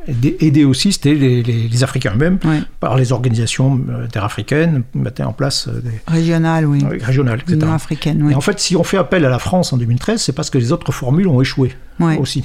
d'aider 0.09 0.37
aider 0.41 0.65
aussi, 0.65 0.93
c'était 0.93 1.15
les, 1.15 1.43
les- 1.45 1.69
les 1.69 1.85
Africains 1.85 2.13
eux-mêmes, 2.15 2.39
par 2.81 2.97
les 2.97 3.13
organisations 3.13 3.81
euh, 3.89 4.05
interafricaines, 4.07 4.83
mettaient 4.95 5.23
en 5.23 5.33
place 5.33 5.69
euh, 5.69 5.81
des 5.81 6.01
Régional, 6.09 6.67
oui. 6.67 6.83
euh, 6.85 6.99
régionales, 7.01 7.41
etc. 7.47 7.71
Africaine, 7.73 8.23
oui. 8.25 8.33
Et 8.33 8.35
en 8.35 8.41
fait, 8.41 8.59
si 8.59 8.75
on 8.77 8.83
fait 8.85 8.99
appel 8.99 9.25
à 9.25 9.29
la 9.29 9.39
France 9.39 9.73
en 9.73 9.77
2013, 9.77 10.21
c'est 10.21 10.33
parce 10.33 10.51
que 10.51 10.59
les 10.59 10.73
autres 10.73 10.91
formules 10.93 11.29
ont 11.29 11.41
échoué 11.41 11.73
Ouais. 12.01 12.17
aussi. 12.19 12.45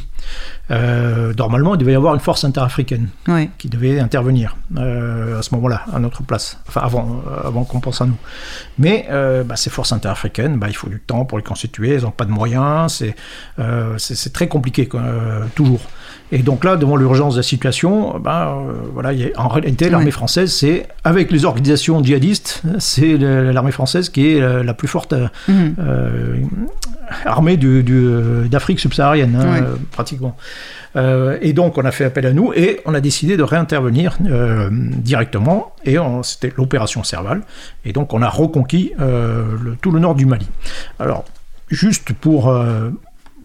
Euh, 0.71 1.33
normalement, 1.37 1.75
il 1.75 1.77
devait 1.77 1.91
y 1.91 1.95
avoir 1.95 2.13
une 2.13 2.19
force 2.21 2.43
interafricaine 2.45 3.09
Ouais. 3.27 3.49
qui 3.57 3.67
devait 3.69 3.99
intervenir 3.99 4.55
euh, 4.77 5.39
à 5.39 5.41
ce 5.41 5.53
moment-là, 5.55 5.81
à 5.93 5.99
notre 5.99 6.23
place, 6.23 6.57
enfin 6.67 6.81
avant, 6.83 7.21
euh, 7.27 7.47
avant 7.47 7.63
qu'on 7.65 7.79
pense 7.81 8.01
à 8.01 8.05
nous. 8.05 8.15
Mais 8.79 9.05
euh, 9.11 9.43
bah, 9.43 9.55
ces 9.57 9.69
forces 9.69 9.91
interafricaines, 9.91 10.57
bah, 10.57 10.67
il 10.69 10.75
faut 10.75 10.87
du 10.89 10.99
temps 10.99 11.25
pour 11.25 11.37
les 11.37 11.43
constituer, 11.43 11.93
elles 11.95 12.03
n'ont 12.03 12.11
pas 12.11 12.25
de 12.25 12.31
moyens, 12.31 13.03
c'est 13.97 14.33
très 14.33 14.47
compliqué, 14.47 14.87
quoi, 14.87 15.01
toujours. 15.55 15.81
Et 16.31 16.39
donc 16.39 16.63
là, 16.63 16.77
devant 16.77 16.95
l'urgence 16.95 17.33
de 17.35 17.39
la 17.39 17.43
situation, 17.43 18.17
bah, 18.19 18.57
voilà, 18.93 19.13
il 19.13 19.19
y 19.19 19.25
a- 19.25 19.39
en 19.39 19.49
réalité, 19.49 19.89
l'armée 19.89 20.05
Ouais. 20.05 20.11
française, 20.11 20.51
c'est 20.51 20.87
avec 21.03 21.31
les 21.31 21.45
organisations 21.45 22.01
djihadistes, 22.03 22.63
c'est 22.79 23.17
l'armée 23.17 23.71
française 23.71 24.09
qui 24.09 24.29
est 24.37 24.63
la 24.63 24.73
plus 24.73 24.87
forte 24.87 25.13
euh, 25.49 26.37
Euh, 27.03 27.29
armée 27.29 27.57
du- 27.57 27.83
du- 27.83 28.47
d'Afrique 28.49 28.79
subsaharienne, 28.79 29.35
hein, 29.35 29.63
euh, 29.63 29.75
pratiquement. 29.91 30.35
Euh, 30.95 31.37
et 31.41 31.53
donc, 31.53 31.77
on 31.77 31.85
a 31.85 31.91
fait 31.91 32.05
appel 32.05 32.25
à 32.25 32.33
nous 32.33 32.53
et 32.53 32.79
on 32.85 32.93
a 32.93 33.01
décidé 33.01 33.35
de 33.35 33.43
réintervenir 33.43 34.17
euh, 34.25 34.69
directement. 34.71 35.73
Et 35.85 35.97
c'était 36.23 36.53
l'opération 36.57 37.03
Serval. 37.03 37.41
Et 37.85 37.93
donc, 37.93 38.13
on 38.13 38.21
a 38.21 38.29
reconquis 38.29 38.91
euh, 38.99 39.43
le- 39.61 39.75
tout 39.75 39.91
le 39.91 39.99
nord 39.99 40.15
du 40.15 40.25
Mali. 40.25 40.47
Alors, 40.99 41.25
juste 41.69 42.13
pour 42.13 42.49
euh, 42.49 42.89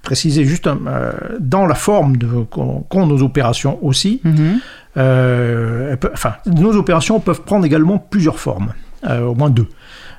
préciser, 0.02 0.44
juste 0.44 0.66
euh, 0.66 1.12
dans 1.40 1.66
la 1.66 1.74
forme 1.74 2.16
qu'ont 2.50 3.06
nos 3.06 3.22
opérations 3.22 3.78
aussi, 3.82 4.20
Mhm. 4.24 4.58
euh, 4.96 5.96
peuvent- 5.96 6.12
enfin, 6.14 6.34
nos 6.46 6.74
opérations 6.76 7.18
peuvent 7.20 7.42
prendre 7.42 7.64
également 7.64 7.98
plusieurs 7.98 8.38
formes, 8.38 8.72
euh, 9.08 9.22
au 9.22 9.34
moins 9.34 9.50
deux. 9.50 9.68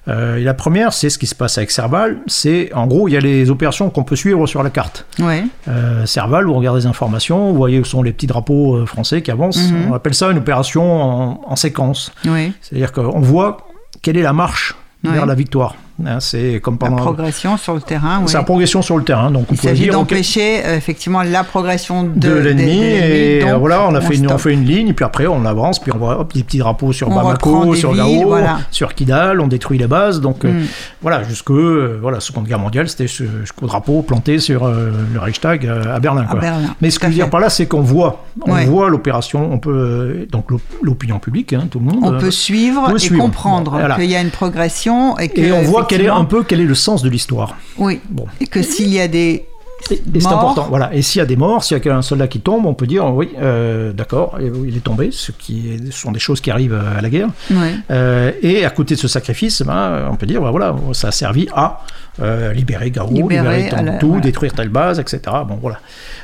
Euh, 0.07 0.37
et 0.37 0.43
la 0.43 0.53
première, 0.53 0.93
c'est 0.93 1.09
ce 1.09 1.17
qui 1.17 1.27
se 1.27 1.35
passe 1.35 1.57
avec 1.57 1.71
Serval. 1.71 2.19
C'est 2.27 2.71
en 2.73 2.87
gros, 2.87 3.07
il 3.07 3.13
y 3.13 3.17
a 3.17 3.19
les 3.19 3.49
opérations 3.49 3.89
qu'on 3.89 4.03
peut 4.03 4.15
suivre 4.15 4.47
sur 4.47 4.63
la 4.63 4.69
carte. 4.69 5.05
Ouais. 5.19 5.43
Euh, 5.67 6.05
Serval, 6.05 6.45
vous 6.45 6.53
regardez 6.53 6.81
les 6.81 6.85
informations, 6.87 7.51
vous 7.51 7.57
voyez 7.57 7.79
où 7.79 7.85
sont 7.85 8.01
les 8.01 8.11
petits 8.13 8.27
drapeaux 8.27 8.75
euh, 8.77 8.85
français 8.85 9.21
qui 9.21 9.31
avancent. 9.31 9.71
Mhm. 9.71 9.91
On 9.91 9.93
appelle 9.93 10.13
ça 10.13 10.31
une 10.31 10.37
opération 10.37 11.01
en, 11.03 11.41
en 11.45 11.55
séquence. 11.55 12.11
Ouais. 12.25 12.51
C'est-à-dire 12.61 12.91
qu'on 12.91 13.19
voit 13.19 13.57
quelle 14.01 14.17
est 14.17 14.23
la 14.23 14.33
marche 14.33 14.75
Ouais. 15.05 15.11
vers 15.13 15.25
la 15.25 15.33
victoire. 15.35 15.75
Hein, 16.05 16.19
c'est 16.19 16.59
comme 16.61 16.77
La 16.81 16.87
pendant. 16.89 16.95
progression 17.01 17.57
sur 17.57 17.73
le 17.73 17.81
terrain, 17.81 18.21
C'est 18.25 18.33
oui. 18.35 18.39
la 18.39 18.43
progression 18.43 18.81
sur 18.81 18.97
le 18.97 19.03
terrain. 19.03 19.31
Donc 19.31 19.45
on 19.49 19.53
Il 19.53 19.59
s'agit 19.59 19.87
d'empêcher 19.89 20.61
euh, 20.65 20.77
effectivement 20.77 21.21
la 21.23 21.43
progression 21.43 22.03
de, 22.03 22.09
de, 22.19 22.33
l'ennemi 22.35 22.81
et 22.81 23.39
donc 23.41 23.59
voilà 23.59 23.85
on 23.87 23.95
a 23.95 24.01
fait 24.01 24.15
une, 24.15 24.31
on 24.31 24.37
fait 24.37 24.53
une 24.53 24.63
ligne 24.65 24.93
puis 24.93 25.03
après 25.05 25.27
on 25.27 25.45
avance 25.45 25.79
puis 25.79 25.91
on 25.93 25.97
voit 25.97 26.19
hop, 26.19 26.33
des 26.33 26.43
petits 26.43 26.57
drapeaux 26.59 26.93
sur 26.93 27.09
On 27.09 27.15
Bamako 27.15 27.75
sur 27.75 27.93
Gao 27.95 28.27
voilà. 28.27 28.59
sur 28.71 28.93
Kidal 28.95 29.41
on 29.41 29.47
détruit 29.47 29.77
les 29.77 29.87
bases 29.87 30.21
donc 30.21 30.45
euh, 30.45 30.49
Mm. 30.51 30.65
voilà 31.01 31.23
jusque 31.23 31.51
euh, 31.51 31.97
voilà 32.01 32.19
Seconde 32.19 32.45
Guerre 32.47 32.59
mondiale 32.59 32.87
c'était 32.89 33.07
ce- 33.07 33.23
jusqu'au 33.41 33.67
drapeau 33.67 34.01
planté 34.01 34.39
sur 34.39 34.65
euh, 34.65 34.91
le 35.13 35.19
Reichstag 35.19 35.65
euh, 35.65 35.95
à 35.95 35.99
Berlin 35.99 36.21
À 36.23 36.25
quoi. 36.31 36.39
Berlin. 36.39 36.75
mais 36.81 36.89
ce 36.89 36.97
que 36.99 37.05
je 37.05 37.09
veux 37.11 37.15
dire 37.15 37.29
par 37.29 37.39
là 37.39 37.49
c'est 37.49 37.65
qu'on 37.67 37.81
voit 37.81 38.23
on 38.45 38.51
Ouais. 38.53 38.65
voit 38.65 38.89
l'opération 38.89 39.51
on 39.51 39.59
peut 39.59 39.69
euh, 39.71 40.25
donc 40.31 40.49
l'op- 40.51 40.61
l'opinion 40.81 41.19
publique 41.19 41.53
hein, 41.53 41.67
tout 41.69 41.79
le 41.79 41.85
monde 41.85 41.99
On 42.01 42.13
euh, 42.13 42.17
peut 42.19 42.31
suivre 42.31 42.87
peut 42.89 42.95
et 42.95 42.99
suivre. 42.99 43.21
comprendre 43.23 43.71
voilà. 43.71 43.95
qu'il 43.95 44.05
y 44.05 44.15
a 44.15 44.21
une 44.21 44.31
progression 44.31 45.17
et 45.19 45.29
que 45.29 45.41
et 45.41 45.51
on 45.51 45.61
voit 45.63 45.85
quel 45.89 46.01
est 46.01 46.07
un 46.09 46.25
peu 46.25 46.43
quel 46.43 46.59
est 46.61 46.65
le 46.65 46.75
sens 46.75 47.01
de 47.03 47.09
l'histoire 47.09 47.55
oui 47.77 47.99
bon 48.09 48.25
et 48.39 48.47
que 48.47 48.61
s'il 48.61 48.89
y 48.93 48.99
a 48.99 49.07
des 49.07 49.45
Et, 49.91 49.93
et 50.13 50.19
c'est 50.19 50.27
important. 50.27 50.67
Voilà. 50.69 50.93
Et 50.93 51.01
s'il 51.01 51.19
y 51.19 51.21
a 51.21 51.25
des 51.25 51.37
morts, 51.37 51.63
s'il 51.63 51.77
y 51.83 51.89
a 51.89 51.95
un 51.95 52.01
soldat 52.01 52.27
qui 52.27 52.41
tombe, 52.41 52.65
on 52.65 52.73
peut 52.73 52.85
dire 52.85 53.05
oui, 53.13 53.29
euh, 53.41 53.93
d'accord, 53.93 54.37
il 54.67 54.75
est 54.75 54.83
tombé, 54.83 55.07
ce 55.11 55.31
qui 55.31 55.69
est- 55.71 55.91
ce 55.91 55.97
sont 56.01 56.11
des 56.11 56.19
choses 56.19 56.41
qui 56.41 56.51
arrivent 56.51 56.77
à 56.97 56.99
la 57.01 57.09
guerre. 57.09 57.29
ouais. 57.49 57.75
Euh, 57.89 58.31
et 58.41 58.65
à 58.65 58.71
côté 58.71 58.95
de 58.95 58.99
ce 58.99 59.07
sacrifice, 59.07 59.61
ben, 59.61 60.09
on 60.11 60.15
peut 60.17 60.25
dire 60.25 60.41
ben, 60.41 60.51
voilà, 60.51 60.75
ça 60.91 61.07
a 61.07 61.11
servi 61.11 61.47
à 61.55 61.79
euh, 62.21 62.53
libérer 62.53 62.91
Gao, 62.91 63.07
Libérer 63.09 63.63
libérer 63.63 63.83
la- 63.85 63.97
voilà. 63.99 64.19
détruire 64.21 64.53
telle 64.53 64.69
base, 64.69 64.99
etc. 64.99 65.21
Bon, 65.47 65.57
voilà. 65.61 65.79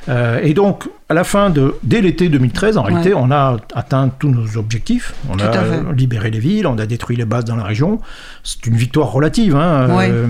Euh, 0.09 0.39
et 0.43 0.53
donc, 0.53 0.87
à 1.09 1.13
la 1.13 1.23
fin 1.23 1.49
de, 1.49 1.75
dès 1.83 2.01
l'été 2.01 2.29
2013, 2.29 2.77
en 2.77 2.83
réalité, 2.83 3.13
on 3.13 3.29
a 3.31 3.57
atteint 3.75 4.09
tous 4.19 4.29
nos 4.29 4.57
objectifs. 4.57 5.13
On 5.29 5.37
Tout 5.37 5.45
a 5.45 5.93
libéré 5.95 6.31
les 6.31 6.39
villes, 6.39 6.65
on 6.67 6.77
a 6.77 6.85
détruit 6.85 7.15
les 7.15 7.25
bases 7.25 7.45
dans 7.45 7.55
la 7.55 7.63
région. 7.63 7.99
C'est 8.43 8.65
une 8.65 8.75
victoire 8.75 9.11
relative. 9.11 9.55
Hein. 9.55 9.95
Ouais. 9.95 10.09
Euh, 10.11 10.27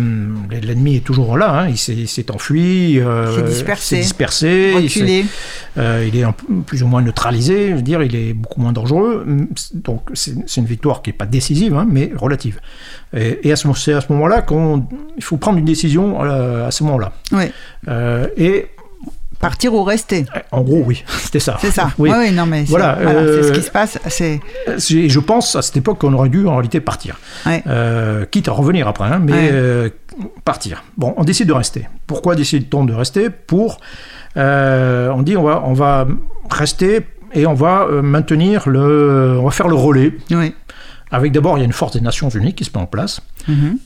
L'ennemi 0.62 0.98
est 0.98 1.06
toujours 1.06 1.38
là. 1.38 1.62
hein. 1.62 1.68
Il 1.70 1.78
s'est 1.78 2.32
enfui. 2.32 3.00
euh, 3.00 3.28
Il 3.32 3.36
s'est 3.36 3.44
dispersé. 3.54 3.98
dispersé, 3.98 4.74
il 4.78 4.84
reculé 4.84 5.26
euh, 5.78 6.08
il 6.08 6.18
est 6.18 6.24
un 6.24 6.34
plus 6.66 6.84
ou 6.84 6.88
moins 6.88 7.02
neutralisé, 7.02 7.70
je 7.72 7.76
veux 7.76 7.82
dire, 7.82 8.02
il 8.02 8.16
est 8.16 8.34
beaucoup 8.34 8.62
moins 8.62 8.72
dangereux. 8.72 9.26
Donc 9.74 10.10
c'est 10.14 10.36
une 10.58 10.66
victoire 10.66 11.02
qui 11.02 11.10
n'est 11.10 11.16
pas 11.18 11.26
décisive, 11.26 11.76
hein, 11.76 11.86
mais 11.90 12.12
relative. 12.16 12.60
Et, 13.16 13.48
et 13.48 13.52
à 13.52 13.56
ce, 13.58 13.68
c'est 13.76 13.94
à 13.94 14.02
ce 14.02 14.12
moment-là 14.14 14.42
qu'il 14.42 15.24
faut 15.24 15.38
prendre 15.38 15.55
une 15.58 15.66
décision 15.66 16.24
euh, 16.24 16.68
à 16.68 16.72
ce 16.72 16.84
moment-là. 16.84 17.12
ouais. 17.32 17.52
Euh, 17.88 18.28
et 18.38 18.68
partir 19.40 19.74
ou 19.74 19.84
rester 19.84 20.26
en 20.52 20.62
gros, 20.62 20.82
oui, 20.86 21.04
c'était 21.20 21.40
ça. 21.40 21.58
c'est 21.60 21.70
ça 21.72 21.92
Oui. 21.98 22.10
Non 22.32 22.46
mais 22.46 22.62
c'est 22.66 22.70
Voilà, 22.72 22.98
voilà, 23.02 23.20
c'est 23.22 23.44
ce 23.44 23.48
euh, 23.50 23.52
qui 23.54 23.62
se 23.62 23.70
passe 23.72 24.00
c'est 24.08 24.40
Je 24.78 25.20
pense 25.20 25.56
à 25.56 25.62
cette 25.62 25.78
époque 25.78 26.00
qu'on 26.00 26.14
aurait 26.14 26.30
dû 26.30 26.48
en 26.48 26.56
réalité 26.56 26.80
partir. 26.80 27.18
ouais. 27.46 27.62
Euh, 27.68 28.26
quitte 28.26 28.48
à 28.48 28.54
revenir 28.54 28.88
après, 28.88 29.06
hein, 29.06 29.20
mais 29.22 29.34
Ouais. 29.34 29.50
euh, 29.52 29.90
partir. 30.46 30.84
Bon, 30.98 31.14
on 31.18 31.24
décide 31.26 31.48
de 31.48 31.54
rester. 31.54 31.88
Pourquoi 32.08 32.36
décide-t-on 32.36 32.86
de 32.86 32.94
rester 32.94 33.30
Pour, 33.30 33.80
on 34.36 35.22
dit 35.24 35.36
on 35.38 35.44
va, 35.44 35.62
on 35.66 35.74
va 35.74 36.08
rester 36.50 37.02
et 37.34 37.46
on 37.46 37.54
va 37.54 37.86
maintenir 38.02 38.70
le, 38.70 39.38
on 39.40 39.44
va 39.46 39.52
faire 39.52 39.68
le 39.68 39.76
relais. 39.76 40.14
ouais. 40.32 40.54
Avec 41.12 41.32
d'abord, 41.32 41.58
il 41.58 41.62
y 41.62 41.64
a 41.64 41.66
une 41.66 41.72
force 41.74 41.94
des 41.94 42.02
Nations 42.02 42.30
Unies 42.30 42.54
qui 42.54 42.64
se 42.66 42.72
met 42.74 42.80
en 42.82 42.88
place, 42.88 43.22
Mhm. 43.48 43.78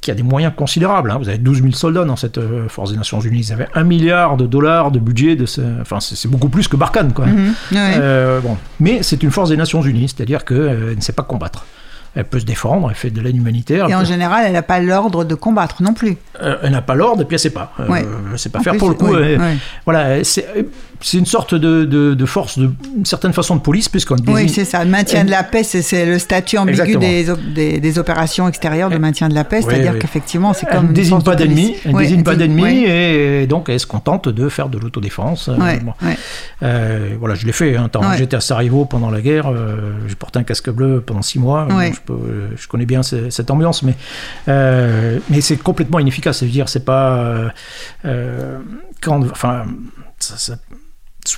Qui 0.00 0.10
a 0.10 0.14
des 0.14 0.22
moyens 0.22 0.52
considérables. 0.56 1.10
hein. 1.10 1.18
Vous 1.18 1.28
avez 1.28 1.38
12 1.38 1.60
000 1.62 1.72
soldats 1.74 2.04
dans 2.04 2.16
cette 2.16 2.38
euh, 2.38 2.68
force 2.68 2.90
des 2.92 2.96
Nations 2.96 3.20
Unies. 3.20 3.40
Ils 3.48 3.52
avaient 3.52 3.68
un 3.74 3.84
milliard 3.84 4.36
de 4.36 4.46
dollars 4.46 4.90
de 4.90 4.98
budget. 4.98 5.36
De 5.36 5.46
ce... 5.46 5.60
Enfin, 5.80 6.00
c'est 6.00 6.28
beaucoup 6.30 6.48
plus 6.48 6.66
que 6.66 6.76
Barkhane, 6.76 7.12
quoi. 7.12 7.26
Mhm. 7.26 7.54
Ouais. 7.72 7.78
Euh, 7.98 8.40
bon. 8.40 8.56
Mais 8.80 9.02
c'est 9.02 9.22
une 9.22 9.30
force 9.30 9.50
des 9.50 9.56
Nations 9.56 9.82
Unies, 9.82 10.08
c'est-à-dire 10.08 10.44
qu'elle 10.44 10.94
ne 10.96 11.00
sait 11.00 11.12
pas 11.12 11.22
combattre. 11.22 11.66
elle 12.14 12.24
peut 12.24 12.40
se 12.40 12.44
défendre, 12.44 12.88
elle 12.90 12.96
fait 12.96 13.10
de 13.10 13.20
l'aide 13.22 13.36
humanitaire. 13.36 13.88
Et 13.88 13.94
en 13.94 14.00
peut- 14.00 14.04
général, 14.06 14.44
elle 14.46 14.52
n'a 14.52 14.62
pas 14.62 14.80
l'ordre 14.80 15.24
de 15.24 15.34
combattre 15.34 15.82
non 15.82 15.94
plus. 15.94 16.16
euh, 16.42 16.56
elle 16.62 16.72
n'a 16.72 16.82
pas 16.82 16.94
l'ordre 16.94 17.22
et 17.22 17.24
puis 17.24 17.36
elle 17.36 17.40
sait 17.40 17.50
pas. 17.50 17.72
Euh, 17.80 17.88
Ouais. 17.88 18.04
Elle 18.32 18.38
sait 18.38 18.50
pas 18.50 18.58
En 18.58 18.62
faire 18.62 18.72
plus, 18.74 18.78
pour 18.80 18.88
le 18.90 18.94
coup. 18.96 19.14
oui. 19.14 19.36
Voilà, 19.86 20.22
c'est 21.02 21.18
une 21.18 21.26
sorte 21.26 21.54
de, 21.54 21.84
de, 21.84 22.14
de 22.14 22.26
force, 22.26 22.58
de, 22.58 22.70
une 22.96 23.04
certaine 23.04 23.32
façon 23.32 23.56
de 23.56 23.60
police, 23.60 23.88
puisqu'on 23.88 24.14
désigne- 24.16 24.34
Oui, 24.34 24.48
c'est 24.48 24.64
ça. 24.64 24.84
Le 24.84 24.90
maintien 24.90 25.24
de 25.24 25.30
la 25.30 25.42
paix, 25.42 25.62
c'est- 25.64 26.06
le 26.06 26.18
statut 26.18 26.58
ambigu 26.58 26.96
des, 26.96 27.26
des, 27.54 27.80
des 27.80 27.98
opérations 27.98 28.48
extérieures 28.48 28.90
de 28.90 28.98
maintien 28.98 29.28
de 29.28 29.34
la 29.34 29.44
paix. 29.44 29.62
C'est-à-dire 29.62 29.92
oui. 29.94 29.98
qu'effectivement, 29.98 30.52
c'est 30.52 30.66
Elle 30.70 30.76
comme. 30.76 30.84
ne 30.84 30.88
une 30.88 30.94
désigne 30.94 31.22
pas 31.22 31.34
de 31.34 31.44
police. 31.44 31.56
d'ennemis, 31.56 31.76
elle 31.84 31.90
ne 31.92 31.96
Oui, 31.96 32.02
désigne 32.04 32.22
pas 32.22 32.32
elle 32.34 32.50
oui. 32.50 32.84
et 32.86 33.46
donc 33.46 33.68
elle 33.68 33.80
se 33.80 33.86
contente 33.86 34.28
de 34.28 34.48
faire 34.48 34.68
de 34.68 34.78
l'autodéfense. 34.78 35.48
Euh, 35.48 35.56
bon. 35.82 35.92
Euh, 36.62 37.14
voilà, 37.18 37.34
je 37.34 37.46
l'ai 37.46 37.52
fait. 37.52 37.76
Hein, 37.76 37.88
Ouais. 37.94 38.16
J'étais 38.18 38.36
à 38.36 38.40
Sarajevo 38.40 38.84
pendant 38.84 39.10
la 39.10 39.20
guerre. 39.20 39.48
euh, 39.48 39.92
j'ai 40.08 40.14
porté 40.14 40.38
un 40.38 40.42
casque 40.44 40.70
bleu 40.70 41.00
pendant 41.04 41.22
six 41.22 41.38
mois. 41.38 41.66
Ouais. 41.72 41.86
donc 41.90 41.94
je, 41.96 42.00
peux- 42.00 42.12
euh, 42.12 42.48
je 42.56 42.68
connais 42.68 42.86
bien 42.86 43.02
ce- 43.02 43.30
cette 43.30 43.50
ambiance, 43.50 43.82
mais 43.82 43.94
mais 44.46 45.40
c'est 45.40 45.56
complètement 45.56 45.98
inefficace. 45.98 46.38
C'est-à-dire, 46.38 46.68
c'est 46.68 46.84
pas 46.84 47.52
quand, 49.00 49.22
enfin, 49.30 49.64
ça- 50.18 50.36
ça- 50.36 50.56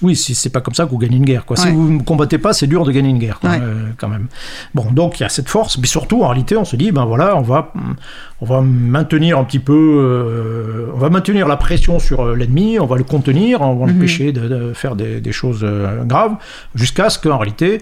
oui, 0.02 0.16
c'est 0.16 0.34
c'est 0.34 0.50
pas 0.50 0.60
comme 0.60 0.74
ça 0.74 0.84
que 0.86 0.90
vous 0.90 0.98
gagnez 0.98 1.16
une 1.16 1.24
guerre. 1.24 1.44
Quoi. 1.44 1.56
Si 1.56 1.70
vous 1.70 1.88
ne 1.90 2.02
combattez 2.02 2.38
pas, 2.38 2.52
c'est 2.52 2.66
dur 2.66 2.84
de 2.84 2.92
gagner 2.92 3.10
une 3.10 3.18
guerre, 3.18 3.38
quoi, 3.40 3.50
Ouais. 3.50 3.58
euh, 3.60 3.88
quand 3.98 4.08
même. 4.08 4.28
Bon, 4.74 4.90
donc 4.90 5.20
il 5.20 5.22
y 5.22 5.26
a 5.26 5.28
cette 5.28 5.48
force, 5.48 5.78
mais 5.78 5.86
surtout 5.86 6.22
en 6.22 6.28
réalité, 6.28 6.56
on 6.56 6.64
se 6.64 6.76
dit, 6.76 6.90
ben 6.90 7.04
voilà, 7.04 7.36
on 7.36 7.42
va, 7.42 7.72
on 8.40 8.46
va 8.46 8.60
maintenir 8.60 9.38
un 9.38 9.44
petit 9.44 9.58
peu, 9.58 9.72
euh, 9.74 10.86
on 10.94 10.98
va 10.98 11.08
maintenir 11.10 11.46
la 11.48 11.56
pression 11.56 11.98
sur 11.98 12.20
euh, 12.26 12.34
l'ennemi, 12.36 12.78
on 12.78 12.86
va 12.86 12.96
le 12.96 13.04
contenir, 13.04 13.60
on 13.62 13.74
va 13.76 13.86
l'empêcher 13.86 14.32
de, 14.32 14.48
de 14.48 14.72
faire 14.74 14.96
des, 14.96 15.20
des 15.20 15.32
choses 15.32 15.60
euh, 15.62 16.04
graves, 16.04 16.34
jusqu'à 16.74 17.10
ce 17.10 17.18
qu'en 17.18 17.38
réalité, 17.38 17.80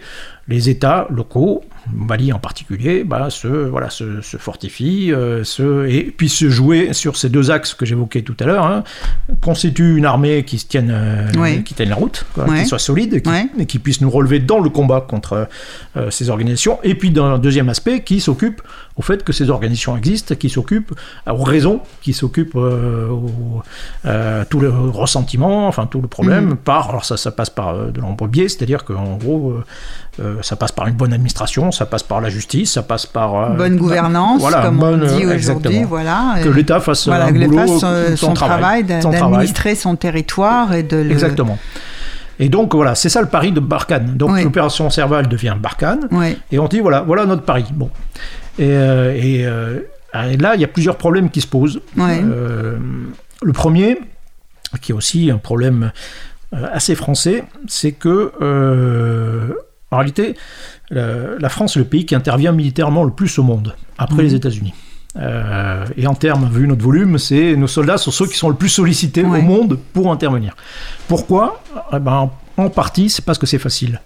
les 0.48 0.68
États 0.68 1.06
locaux, 1.08 1.62
Mali 1.92 2.32
en 2.32 2.38
particulier, 2.38 3.02
bah, 3.04 3.28
se, 3.30 3.46
voilà, 3.46 3.90
se, 3.90 4.20
se 4.20 4.36
fortifient, 4.36 5.12
euh, 5.12 5.42
se, 5.44 5.86
et 5.88 6.02
puissent 6.04 6.36
se 6.38 6.50
jouer 6.50 6.92
sur 6.92 7.16
ces 7.16 7.28
deux 7.28 7.50
axes 7.50 7.74
que 7.74 7.86
j'évoquais 7.86 8.22
tout 8.22 8.36
à 8.40 8.44
l'heure, 8.44 8.64
hein, 8.66 8.82
constituent 9.40 9.96
une 9.96 10.04
armée 10.04 10.44
qui 10.44 10.58
se 10.58 10.66
tienne, 10.66 10.90
euh, 10.92 11.28
Oui. 11.38 11.62
qui 11.64 11.74
tienne 11.74 11.88
la 11.88 11.94
route, 11.96 12.24
quoi, 12.34 12.44
qui 12.56 12.66
soit 12.66 12.78
solide, 12.80 13.14
et 13.14 13.22
qui, 13.22 13.30
Ouais. 13.30 13.46
et 13.58 13.66
qui 13.66 13.78
puisse 13.78 14.00
nous 14.00 14.10
relever 14.10 14.38
dans 14.40 14.60
le 14.60 14.68
combat 14.68 15.00
contre 15.00 15.48
euh, 15.96 16.10
ces 16.10 16.28
organisations. 16.28 16.78
Et 16.82 16.94
puis, 16.96 17.10
d'un 17.10 17.38
deuxième 17.38 17.68
aspect, 17.68 18.00
qui 18.02 18.20
s'occupe 18.20 18.62
au 18.96 19.02
fait 19.02 19.24
que 19.24 19.32
ces 19.32 19.48
organisations 19.50 19.96
existent, 19.96 20.34
qui 20.34 20.50
s'occupent 20.50 20.92
euh, 21.26 21.32
aux 21.32 21.44
raisons, 21.44 21.80
qui 22.02 22.12
s'occupent 22.12 22.56
euh, 22.56 23.08
euh, 24.06 24.44
tout 24.50 24.60
le 24.60 24.68
ressentiment, 24.70 25.66
enfin 25.68 25.86
tout 25.86 26.00
le 26.00 26.08
problème, 26.08 26.50
Mhm. 26.50 26.56
par, 26.56 26.90
alors 26.90 27.04
ça, 27.04 27.16
ça 27.16 27.30
passe 27.30 27.50
par 27.50 27.68
euh, 27.70 27.90
de 27.90 28.00
nombreux 28.00 28.28
biais, 28.28 28.48
c'est-à-dire 28.48 28.84
qu'en 28.84 29.16
gros, 29.16 29.50
euh, 29.50 29.64
euh, 30.20 30.36
ça 30.42 30.56
passe 30.56 30.72
par 30.72 30.86
une 30.88 30.94
bonne 30.94 31.12
administration, 31.12 31.72
ça 31.72 31.86
passe 31.86 32.02
par 32.02 32.20
la 32.20 32.28
justice, 32.28 32.72
ça 32.72 32.82
passe 32.82 33.06
par... 33.06 33.56
Bonne 33.56 33.76
gouvernance, 33.76 34.40
voilà, 34.40 34.62
comme 34.62 34.78
bonne, 34.78 35.02
on 35.02 35.16
dit 35.16 35.24
aujourd'hui. 35.26 35.84
Voilà. 35.84 36.34
Que 36.42 36.48
l'État 36.50 36.80
fasse 36.80 37.06
voilà, 37.06 37.26
un 37.26 37.32
que 37.32 37.38
l'État 37.38 37.64
boulot, 37.64 37.78
fasse 37.78 38.16
son, 38.20 38.26
son 38.28 38.34
travail, 38.34 38.84
d'administrer 38.84 39.74
son 39.74 39.96
territoire 39.96 40.74
et 40.74 40.82
de 40.82 40.96
le. 40.98 41.10
Exactement. 41.10 41.58
Et 42.38 42.48
donc 42.48 42.74
voilà, 42.74 42.94
c'est 42.94 43.08
ça 43.08 43.20
le 43.20 43.28
pari 43.28 43.52
de 43.52 43.60
Barkhane. 43.60 44.16
Donc 44.16 44.30
Oui. 44.32 44.42
l'opération 44.42 44.90
Serval 44.90 45.28
devient 45.28 45.54
Barkhane. 45.58 46.08
Et 46.50 46.58
on 46.58 46.66
dit 46.66 46.80
voilà, 46.80 47.02
voilà 47.02 47.24
notre 47.24 47.42
pari. 47.42 47.64
Bon. 47.72 47.88
Et, 48.58 48.64
euh, 48.70 49.14
et, 49.14 49.46
euh, 49.46 49.80
et 50.30 50.36
là, 50.36 50.54
il 50.54 50.60
y 50.60 50.64
a 50.64 50.68
plusieurs 50.68 50.96
problèmes 50.96 51.30
qui 51.30 51.40
se 51.40 51.46
posent. 51.46 51.80
Ouais. 51.96 52.20
Euh, 52.22 52.76
le 53.42 53.52
premier, 53.52 53.98
qui 54.80 54.92
est 54.92 54.94
aussi 54.94 55.30
un 55.30 55.38
problème 55.38 55.92
assez 56.52 56.94
français, 56.94 57.44
c'est 57.66 57.92
que 57.92 58.32
euh, 58.42 59.52
en 59.90 59.96
réalité, 59.98 60.34
la, 60.90 61.38
la 61.38 61.48
France 61.48 61.76
est 61.76 61.80
le 61.80 61.86
pays 61.86 62.04
qui 62.06 62.14
intervient 62.14 62.52
militairement 62.52 63.04
le 63.04 63.10
plus 63.12 63.38
au 63.38 63.42
monde, 63.42 63.74
après 63.98 64.16
Mhm. 64.18 64.22
les 64.24 64.34
États-Unis. 64.34 64.74
Euh, 65.18 65.84
et 65.96 66.06
en 66.06 66.14
termes, 66.14 66.48
vu 66.50 66.66
notre 66.66 66.82
volume, 66.82 67.18
c'est 67.18 67.54
nos 67.56 67.66
soldats 67.66 67.98
sont 67.98 68.10
ceux 68.10 68.26
qui 68.26 68.36
sont 68.36 68.48
le 68.48 68.54
plus 68.54 68.70
sollicités 68.70 69.22
Ouais. 69.24 69.38
au 69.40 69.42
monde 69.42 69.78
pour 69.92 70.10
intervenir. 70.12 70.54
Pourquoi? 71.08 71.62
Eh 71.92 71.98
ben, 71.98 72.30
En 72.58 72.68
partie, 72.68 73.08
c'est 73.08 73.24
parce 73.24 73.38
que 73.38 73.46
c'est 73.46 73.58
facile. 73.58 74.00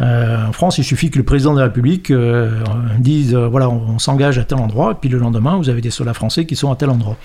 Euh, 0.00 0.46
en 0.46 0.52
France, 0.52 0.78
il 0.78 0.84
suffit 0.84 1.10
que 1.10 1.18
le 1.18 1.24
président 1.24 1.54
de 1.54 1.58
la 1.58 1.64
République 1.64 2.10
euh, 2.12 2.50
dise 2.98 3.34
euh, 3.34 3.48
voilà, 3.48 3.68
on, 3.68 3.82
on 3.94 3.98
s'engage 3.98 4.38
à 4.38 4.44
tel 4.44 4.58
endroit, 4.58 4.92
et 4.92 4.94
puis 4.94 5.08
le 5.08 5.18
lendemain, 5.18 5.56
vous 5.56 5.68
avez 5.70 5.80
des 5.80 5.90
soldats 5.90 6.14
français 6.14 6.44
qui 6.46 6.54
sont 6.54 6.70
à 6.70 6.76
tel 6.76 6.90
endroit. 6.90 7.16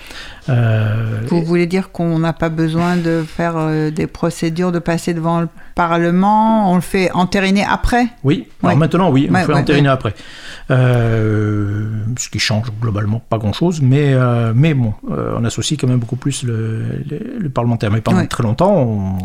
Vous 1.28 1.42
voulez 1.44 1.66
dire 1.66 1.92
qu'on 1.92 2.18
n'a 2.18 2.32
pas 2.32 2.48
besoin 2.48 2.96
de 2.96 3.22
faire 3.26 3.54
des 3.92 4.06
procédures, 4.06 4.72
de 4.72 4.78
passer 4.80 5.14
devant 5.14 5.40
le 5.40 5.48
Parlement? 5.76 6.70
On 6.72 6.74
le 6.74 6.80
fait 6.80 7.10
entériner 7.12 7.64
après? 7.64 8.06
Oui, 8.24 8.48
alors 8.62 8.76
maintenant, 8.76 9.10
oui, 9.10 9.28
on 9.30 9.34
Ouais, 9.34 9.44
fait 9.44 9.52
ouais, 9.52 9.60
entériner 9.60 9.88
après. 9.88 10.14
Ce 10.68 12.28
qui 12.30 12.38
change 12.38 12.66
globalement 12.80 13.20
pas 13.28 13.38
grand-chose, 13.38 13.80
mais, 13.82 14.14
mais 14.54 14.74
bon, 14.74 14.94
on 15.08 15.44
associe 15.44 15.78
quand 15.80 15.86
même 15.88 15.98
beaucoup 16.00 16.16
plus 16.16 16.42
le, 16.42 16.82
le- 17.08 17.38
le 17.38 17.48
parlementaire. 17.50 17.90
Mais 17.90 18.00
pendant 18.00 18.26
très 18.26 18.42
longtemps, 18.42 18.74
on, 18.74 19.18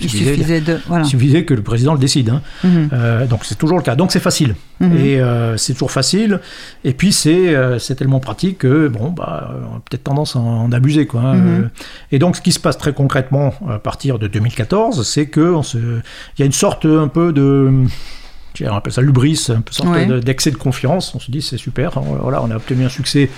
Il 0.00 0.10
suffisait 0.10 0.60
de. 0.60 0.78
Voilà. 0.86 1.04
il 1.04 1.08
suffisait 1.08 1.44
que 1.44 1.54
le 1.54 1.62
président 1.62 1.92
le 1.94 1.98
décide. 1.98 2.30
hein. 2.30 2.42
Mhm. 2.64 2.88
Euh, 2.92 3.26
donc 3.26 3.44
c'est 3.44 3.54
toujours 3.56 3.76
le 3.78 3.82
cas. 3.82 3.94
Donc 3.96 4.12
c'est 4.12 4.20
facile. 4.20 4.54
Mhm. 4.80 4.96
Et 4.96 5.20
euh, 5.20 5.56
c'est 5.56 5.72
toujours 5.74 5.90
facile. 5.90 6.40
Et 6.84 6.92
puis 6.92 7.12
c'est 7.12 7.54
euh, 7.54 7.78
tellement 7.78 8.20
pratique 8.20 8.58
que 8.58 8.88
bon 8.88 9.10
bah 9.10 9.54
on 9.72 9.76
a 9.76 9.80
peut-être 9.88 10.04
tendance 10.04 10.36
à 10.36 10.40
en 10.40 10.70
abuser 10.72 11.06
quoi. 11.06 11.20
hein. 11.22 11.34
Mhm. 11.34 11.62
Euh, 11.64 11.68
Et 12.12 12.18
donc 12.18 12.36
ce 12.36 12.40
qui 12.40 12.52
se 12.52 12.60
passe 12.60 12.78
très 12.78 12.92
concrètement 12.92 13.54
à 13.68 13.78
partir 13.78 14.18
de 14.18 14.26
2014, 14.26 15.06
c'est 15.08 15.26
que 15.26 15.40
on 15.54 15.62
se 15.62 15.78
il 15.78 16.40
y 16.40 16.42
a 16.42 16.46
une 16.46 16.52
sorte 16.52 16.84
un 16.86 17.08
peu 17.08 17.32
de 17.32 17.84
on 18.62 18.76
appelle 18.76 18.92
ça 18.92 19.02
l'ubris, 19.02 19.46
un 19.48 19.60
peu 19.62 19.72
sorte 19.72 19.88
Ouais. 19.88 20.06
de- 20.06 20.20
d'excès 20.20 20.52
de 20.52 20.56
confiance. 20.56 21.12
On 21.16 21.18
se 21.18 21.28
dit 21.30 21.42
c'est 21.42 21.56
super, 21.56 21.98
hein, 21.98 22.02
voilà, 22.22 22.40
on 22.40 22.50
a 22.52 22.56
obtenu 22.56 22.84
un 22.84 22.88
succès. 22.88 23.28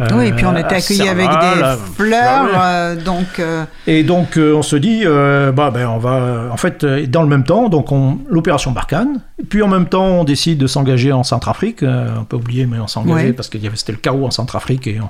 Euh, 0.00 0.06
Oui, 0.14 0.26
et 0.26 0.32
puis 0.32 0.46
on 0.46 0.56
était 0.56 0.74
à 0.74 0.78
accueillis 0.78 1.08
avec 1.08 1.28
des 1.28 1.94
fleurs, 1.96 2.20
Ah 2.22 2.44
ouais. 2.44 2.52
euh, 2.56 2.96
donc. 3.02 3.38
euh, 3.38 3.64
et 3.86 4.02
donc 4.02 4.38
on 4.38 4.62
se 4.62 4.76
dit, 4.76 5.04
bah 5.04 5.70
ben 5.72 5.86
on 5.88 5.98
va, 5.98 6.48
en 6.52 6.56
fait, 6.56 6.84
dans 6.84 7.22
le 7.22 7.28
même 7.28 7.44
temps, 7.44 7.68
donc 7.68 7.92
on 7.92 8.18
l'opération 8.28 8.70
Barkhane. 8.72 9.20
Puis 9.48 9.62
en 9.62 9.68
même 9.68 9.86
temps, 9.86 10.04
on 10.04 10.24
décide 10.24 10.58
de 10.58 10.66
s'engager 10.66 11.12
en 11.12 11.22
Centrafrique. 11.22 11.82
On 11.84 12.24
peut 12.24 12.36
oublier, 12.36 12.66
mais 12.66 12.78
on 12.78 12.86
Ouais. 13.08 13.32
parce 13.32 13.48
qu'il 13.48 13.62
y 13.62 13.66
avait 13.66 13.76
c'était 13.76 13.92
le 13.92 13.98
chaos 13.98 14.26
en 14.26 14.30
Centrafrique 14.32 14.86
et 14.88 14.98
on, 15.00 15.08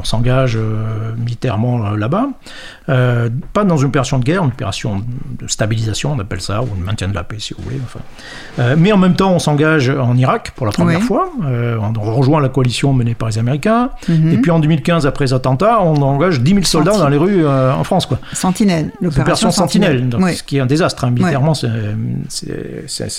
on 0.00 0.02
s'engage 0.04 0.58
militairement 1.16 1.90
là-bas. 1.90 2.28
Pas 2.86 3.64
dans 3.64 3.76
une 3.76 3.86
opération 3.88 4.18
de 4.18 4.24
guerre, 4.24 4.42
une 4.42 4.48
opération 4.50 5.02
de 5.40 5.46
stabilisation, 5.46 6.12
on 6.12 6.18
appelle 6.18 6.40
ça, 6.40 6.62
ou 6.62 6.66
de 6.66 6.82
maintien 6.84 7.08
de 7.08 7.14
la 7.14 7.24
paix 7.24 7.36
si 7.38 7.54
vous 7.54 7.62
voulez. 7.62 7.80
Enfin. 7.84 8.00
Euh, 8.58 8.74
mais 8.76 8.92
en 8.92 8.96
même 8.96 9.14
temps, 9.14 9.32
on 9.32 9.38
s'engage 9.38 9.90
en 9.90 10.16
Irak 10.16 10.52
pour 10.56 10.66
la 10.66 10.72
première 10.72 10.98
Oui. 11.00 11.04
fois. 11.04 11.28
Euh, 11.44 11.76
on 11.78 12.14
rejoint 12.16 12.40
la 12.40 12.48
coalition 12.48 12.92
menée 12.92 13.14
par 13.14 13.28
les 13.28 13.38
Américains. 13.38 13.90
Mhm. 14.28 14.34
Et 14.34 14.38
puis 14.38 14.50
en 14.50 14.58
2015, 14.58 15.06
après 15.06 15.24
les 15.26 15.32
attentats, 15.32 15.82
on 15.82 16.00
engage 16.02 16.40
10 16.40 16.50
000 16.52 16.64
soldats 16.64 16.92
dans 16.98 17.08
les 17.08 17.16
rues 17.16 17.44
euh, 17.44 17.72
en 17.72 17.84
France. 17.84 18.06
Quoi. 18.06 18.18
Sentinelle, 18.32 18.86
L'opération 19.00 19.48
l'opération 19.48 19.50
Sentinelle, 19.50 20.08
donc, 20.08 20.22
Oui. 20.22 20.34
ce 20.36 20.42
qui 20.42 20.56
est 20.56 20.60
un 20.60 20.66
désastre. 20.66 21.04
hein. 21.04 21.10
Militairement, 21.10 21.54
c'est- 21.54 21.68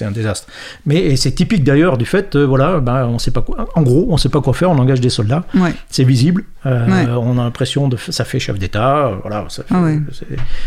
un 0.05 0.11
désastre. 0.11 0.47
Mais 0.85 1.15
c'est 1.15 1.31
typique 1.31 1.63
d'ailleurs 1.63 1.97
du 1.97 2.05
fait, 2.05 2.35
euh, 2.35 2.45
voilà, 2.45 2.79
ben, 2.79 3.05
on 3.05 3.19
sait 3.19 3.31
pas 3.31 3.41
quoi, 3.41 3.67
en 3.75 3.81
gros, 3.81 4.07
on 4.09 4.17
sait 4.17 4.29
pas 4.29 4.41
quoi 4.41 4.53
faire, 4.53 4.69
on 4.71 4.77
engage 4.77 5.01
des 5.01 5.09
soldats, 5.09 5.43
Ouais. 5.55 5.73
c'est 5.89 6.03
visible, 6.03 6.43
euh, 6.65 7.15
on 7.17 7.37
a 7.37 7.43
l'impression 7.43 7.87
de 7.87 7.97
ça 7.97 8.23
fait 8.25 8.39
chef 8.39 8.57
d'État, 8.59 9.11
voilà, 9.21 9.45
Ah 9.71 9.83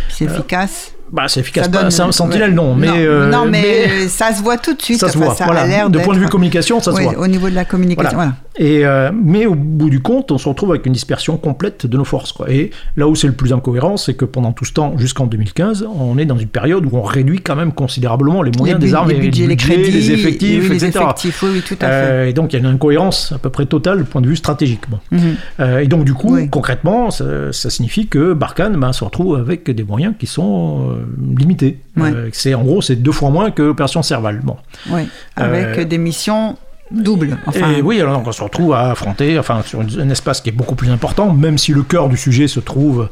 c'est 0.08 0.24
efficace. 0.24 0.92
bah, 1.10 1.24
c'est 1.28 1.40
efficace. 1.40 1.64
Ça 1.66 1.70
pas- 1.70 1.82
donne- 1.82 1.90
c'est 1.90 2.02
un 2.02 2.12
sentinelle, 2.12 2.50
ouais. 2.50 2.54
non, 2.56 2.74
mais 2.74 2.86
non, 2.88 2.94
euh, 2.96 3.30
non, 3.30 3.46
mais, 3.46 4.08
ça 4.08 4.32
se 4.32 4.42
voit 4.42 4.58
tout 4.58 4.74
de 4.74 4.82
suite. 4.82 5.00
ça 5.00 5.08
se 5.08 5.18
voit. 5.18 5.34
ça 5.34 5.44
voilà. 5.44 5.62
a 5.84 5.88
de 5.88 5.98
point 5.98 6.14
de 6.14 6.20
vue 6.20 6.28
communication, 6.28 6.80
ça 6.80 6.92
se 6.92 6.96
Oui, 6.96 7.04
voit. 7.04 7.18
au 7.18 7.26
niveau 7.26 7.48
de 7.48 7.54
la 7.54 7.64
communication. 7.64 8.16
Voilà. 8.16 8.32
Et, 8.56 8.84
euh, 8.84 9.10
mais 9.14 9.46
au 9.46 9.54
bout 9.54 9.88
du 9.88 10.00
compte, 10.00 10.30
on 10.30 10.38
se 10.38 10.48
retrouve 10.48 10.70
avec 10.70 10.84
une 10.84 10.92
dispersion 10.92 11.36
complète 11.36 11.86
de 11.86 11.96
nos 11.96 12.04
forces. 12.04 12.32
Quoi. 12.32 12.50
Et 12.50 12.70
là 12.96 13.08
où 13.08 13.14
c'est 13.14 13.26
le 13.26 13.32
plus 13.32 13.52
incohérent, 13.52 13.96
c'est 13.96 14.14
que 14.14 14.24
pendant 14.24 14.52
tout 14.52 14.64
ce 14.64 14.72
temps, 14.72 14.98
jusqu'en 14.98 15.26
2015, 15.26 15.86
on 15.98 16.18
est 16.18 16.26
dans 16.26 16.36
une 16.36 16.48
période 16.48 16.84
où 16.84 16.96
on 16.96 17.02
réduit 17.02 17.40
quand 17.40 17.56
même 17.56 17.72
considérablement 17.72 18.42
les 18.42 18.52
moyens 18.56 18.80
les, 18.80 18.88
des 18.88 18.94
armées, 18.94 19.14
les 19.14 19.20
budgets, 19.20 19.46
les 19.46 19.56
budgets, 19.56 19.74
crédits, 19.74 19.90
les 19.90 20.10
effectifs, 20.10 20.64
oui, 20.64 20.68
les 20.68 20.84
etc. 20.84 21.04
effectifs, 21.04 21.42
oui, 21.42 21.50
oui, 21.54 21.62
tout 21.66 21.78
à 21.80 21.86
fait. 21.86 21.92
Euh, 21.92 22.28
et 22.28 22.32
donc 22.32 22.52
il 22.52 22.56
y 22.56 22.64
a 22.64 22.68
une 22.68 22.74
incohérence 22.74 23.32
à 23.32 23.38
peu 23.38 23.48
près 23.48 23.64
totale 23.64 23.98
du 23.98 24.04
point 24.04 24.20
de 24.20 24.28
vue 24.28 24.36
stratégique. 24.36 24.82
Bon. 24.90 24.98
Mhm. 25.10 25.20
Euh, 25.60 25.78
et 25.78 25.86
donc 25.86 26.04
du 26.04 26.14
coup, 26.14 26.36
concrètement, 26.50 27.10
ça, 27.10 27.52
ça 27.52 27.70
signifie 27.70 28.06
que 28.06 28.34
Barkhane 28.34 28.76
ben, 28.76 28.92
se 28.92 29.04
retrouve 29.04 29.36
avec 29.36 29.70
des 29.70 29.84
moyens 29.84 30.14
qui 30.18 30.26
sont 30.26 30.90
euh, 30.90 31.36
limités. 31.38 31.78
Ouais. 31.96 32.12
C'est 32.32 32.54
en 32.54 32.62
gros 32.62 32.82
c'est 32.82 32.96
deux 32.96 33.12
fois 33.12 33.30
moins 33.30 33.50
que 33.50 33.62
l'opération 33.62 34.02
Serval. 34.02 34.40
Bon. 34.42 34.56
Oui, 34.90 35.02
avec 35.36 35.88
des 35.88 35.98
missions 35.98 36.56
doubles. 36.92 37.38
Enfin, 37.46 37.72
Et 37.72 37.82
oui, 37.82 38.00
alors 38.00 38.22
on 38.24 38.32
se 38.32 38.42
retrouve 38.42 38.74
à 38.74 38.90
affronter, 38.90 39.38
enfin, 39.38 39.62
sur 39.62 39.80
un 39.80 40.10
espace 40.10 40.40
qui 40.40 40.50
est 40.50 40.52
beaucoup 40.52 40.74
plus 40.74 40.90
important, 40.90 41.32
même 41.32 41.58
si 41.58 41.72
le 41.72 41.82
cœur 41.82 42.08
du 42.08 42.16
sujet 42.16 42.48
se 42.48 42.60
trouve 42.60 43.08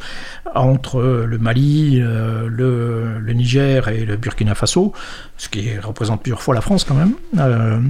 entre 0.54 1.00
le 1.26 1.38
Mali, 1.38 2.00
euh, 2.00 2.48
le, 2.48 3.18
le 3.18 3.32
Niger 3.32 3.88
et 3.88 4.04
le 4.04 4.16
Burkina 4.16 4.54
Faso, 4.54 4.92
ce 5.36 5.48
qui 5.48 5.78
représente 5.78 6.22
plusieurs 6.22 6.42
fois 6.42 6.54
la 6.54 6.60
France 6.60 6.84
quand 6.84 6.94
même. 6.94 7.14
Euh, 7.38 7.80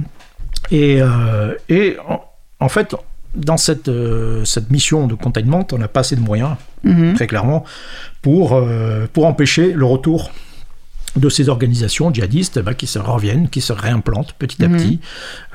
et 0.69 1.01
euh, 1.01 1.55
et 1.69 1.97
en, 2.07 2.21
en 2.59 2.69
fait, 2.69 2.95
dans 3.35 3.57
cette, 3.57 3.87
euh, 3.87 4.43
cette 4.45 4.71
mission 4.71 5.07
de 5.07 5.15
containment, 5.15 5.65
on 5.71 5.77
n'a 5.77 5.87
pas 5.87 6.01
assez 6.01 6.15
de 6.15 6.21
moyens, 6.21 6.55
mhm. 6.83 7.13
très 7.13 7.27
clairement, 7.27 7.63
pour, 8.21 8.53
euh, 8.53 9.07
pour 9.11 9.25
empêcher 9.25 9.73
le 9.73 9.85
retour 9.85 10.31
de 11.15 11.29
ces 11.29 11.49
organisations 11.49 12.13
djihadistes 12.13 12.59
bah, 12.59 12.73
qui 12.73 12.87
se 12.87 12.97
reviennent, 12.99 13.49
qui 13.49 13.59
se 13.61 13.73
réimplantent 13.73 14.33
petit 14.39 14.63
à 14.63 14.67
Mhm. 14.69 14.77
petit, 14.77 14.99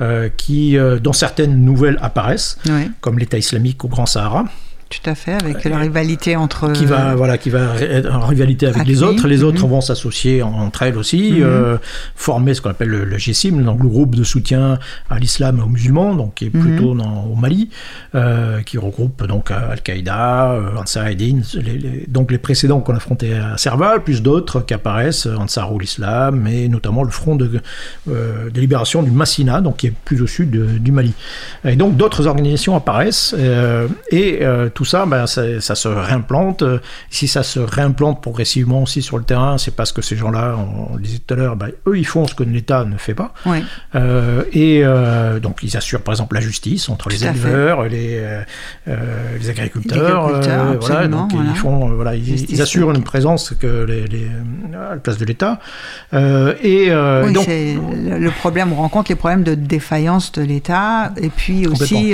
euh, 0.01 0.29
qui, 0.29 0.77
euh, 0.77 0.99
dont 0.99 1.13
certaines 1.13 1.63
nouvelles 1.63 1.97
apparaissent, 2.01 2.57
comme 3.01 3.17
l'État 3.17 3.37
islamique 3.37 3.83
au 3.83 3.87
Grand 3.87 4.05
Sahara, 4.05 4.45
tout 4.89 5.09
à 5.09 5.15
fait, 5.15 5.33
avec 5.33 5.63
la 5.65 5.79
rivalité 5.79 6.35
entre. 6.37 6.71
qui 6.71 6.85
va 6.85 7.13
voilà 7.15 7.37
qui 7.37 7.49
va 7.49 7.75
être 7.81 8.09
en 8.13 8.25
rivalité 8.25 8.67
avec 8.67 8.85
les 8.87 9.03
autres 9.03 9.27
les 9.27 9.43
autres 9.43 9.63
mhm. 9.65 9.69
vont 9.71 9.81
s'associer 9.81 10.41
en- 10.43 10.53
entre 10.53 10.83
elles 10.83 10.97
aussi 10.97 11.33
Mhm. 11.33 11.43
euh, 11.43 11.77
former 12.15 12.53
ce 12.53 12.61
qu'on 12.61 12.69
appelle 12.69 12.87
le, 12.89 13.03
le 13.03 13.17
GSIM 13.17 13.63
donc 13.63 13.81
le 13.83 13.89
groupe 13.89 14.15
de 14.15 14.23
soutien 14.23 14.79
à 15.09 15.19
l'islam 15.19 15.59
et 15.59 15.61
aux 15.61 15.67
musulmans 15.67 16.15
donc 16.15 16.35
qui 16.35 16.45
est 16.45 16.53
Mhm. 16.53 16.61
plutôt 16.61 16.93
dans, 16.95 17.25
au 17.25 17.35
Mali 17.35 17.69
euh, 18.15 18.61
qui 18.61 18.77
regroupe 18.77 19.25
donc 19.27 19.51
euh, 19.51 19.71
Al-Qaïda 19.73 20.51
euh, 20.53 20.77
Ansar 20.77 21.07
Eddin 21.07 21.41
les, 21.55 21.77
les- 21.77 22.05
donc 22.07 22.31
les 22.31 22.37
précédents 22.37 22.79
qu'on 22.79 22.95
affrontait 22.95 23.33
à 23.33 23.57
Serval 23.57 24.03
plus 24.03 24.21
d'autres 24.21 24.61
qui 24.61 24.73
apparaissent 24.73 25.27
euh, 25.27 25.35
Ansarul 25.35 25.83
Islam 25.83 26.47
et 26.47 26.69
notamment 26.69 27.03
le 27.03 27.11
front 27.11 27.35
de, 27.35 27.59
euh, 28.09 28.49
de 28.49 28.59
libération 28.61 29.03
du 29.03 29.11
Massina 29.11 29.59
donc 29.61 29.77
qui 29.77 29.87
est 29.87 29.93
plus 30.05 30.21
au 30.21 30.27
sud 30.27 30.49
de- 30.51 30.77
du 30.77 30.91
Mali 30.93 31.13
et 31.65 31.75
donc 31.75 31.97
d'autres 31.97 32.25
organisations 32.27 32.75
apparaissent 32.75 33.35
euh, 33.37 33.87
et 34.11 34.39
euh, 34.43 34.69
tout 34.77 34.85
ça, 34.85 35.07
ben, 35.07 35.25
ça, 35.25 35.41
ça 35.59 35.73
se 35.73 35.87
réimplante. 35.87 36.61
Euh, 36.61 36.77
Si 37.09 37.27
ça 37.27 37.41
se 37.41 37.59
réimplante 37.59 38.21
progressivement 38.21 38.83
aussi 38.83 39.01
sur 39.01 39.17
le 39.17 39.23
terrain, 39.23 39.57
c'est 39.57 39.75
parce 39.75 39.91
que 39.91 40.03
ces 40.03 40.15
gens-là, 40.15 40.55
on, 40.55 40.93
on 40.93 40.95
le 40.97 41.01
disait 41.01 41.17
tout 41.25 41.33
à 41.33 41.37
l'heure, 41.37 41.55
ben, 41.55 41.69
eux 41.87 41.97
ils 41.97 42.05
font 42.05 42.27
ce 42.27 42.35
que 42.35 42.43
l'État 42.43 42.85
ne 42.85 42.97
fait 42.97 43.15
pas. 43.15 43.33
Oui, 43.47 43.63
Euh, 43.95 44.43
et 44.53 44.81
euh, 44.83 45.39
donc 45.39 45.55
ils 45.63 45.75
assurent 45.77 46.01
par 46.03 46.13
exemple 46.13 46.35
la 46.35 46.41
justice 46.41 46.89
entre 46.89 47.09
les 47.09 47.17
Tout 47.17 47.25
à 47.25 47.29
éleveurs, 47.29 47.83
les, 47.85 48.19
euh, 48.87 49.37
les 49.39 49.49
agriculteurs. 49.49 49.97
Les 50.29 50.35
agriculteurs, 50.35 50.63
voilà, 50.65 50.75
absolument, 50.75 51.21
donc 51.21 51.31
voilà. 51.33 51.49
ils 51.49 51.55
font, 51.57 51.89
voilà, 51.95 52.15
ils, 52.15 52.23
Justice 52.25 52.49
ils 52.51 52.61
assurent 52.61 52.91
une 52.91 53.03
présence 53.03 53.53
que 53.59 53.83
les, 53.85 54.05
les- 54.05 54.29
à 54.75 54.91
la 54.91 54.97
place 54.97 55.17
de 55.17 55.25
l'État. 55.25 55.59
Et 56.13 56.91
oui 57.25 57.33
donc 57.33 57.45
c'est 57.45 57.75
le 58.27 58.31
problème, 58.31 58.71
on 58.73 58.75
rencontre 58.75 59.09
les 59.09 59.15
problèmes 59.15 59.43
de 59.43 59.55
défaillance 59.55 60.31
de 60.33 60.43
l'État 60.43 61.13
et 61.19 61.29
puis 61.29 61.65
aussi 61.65 62.13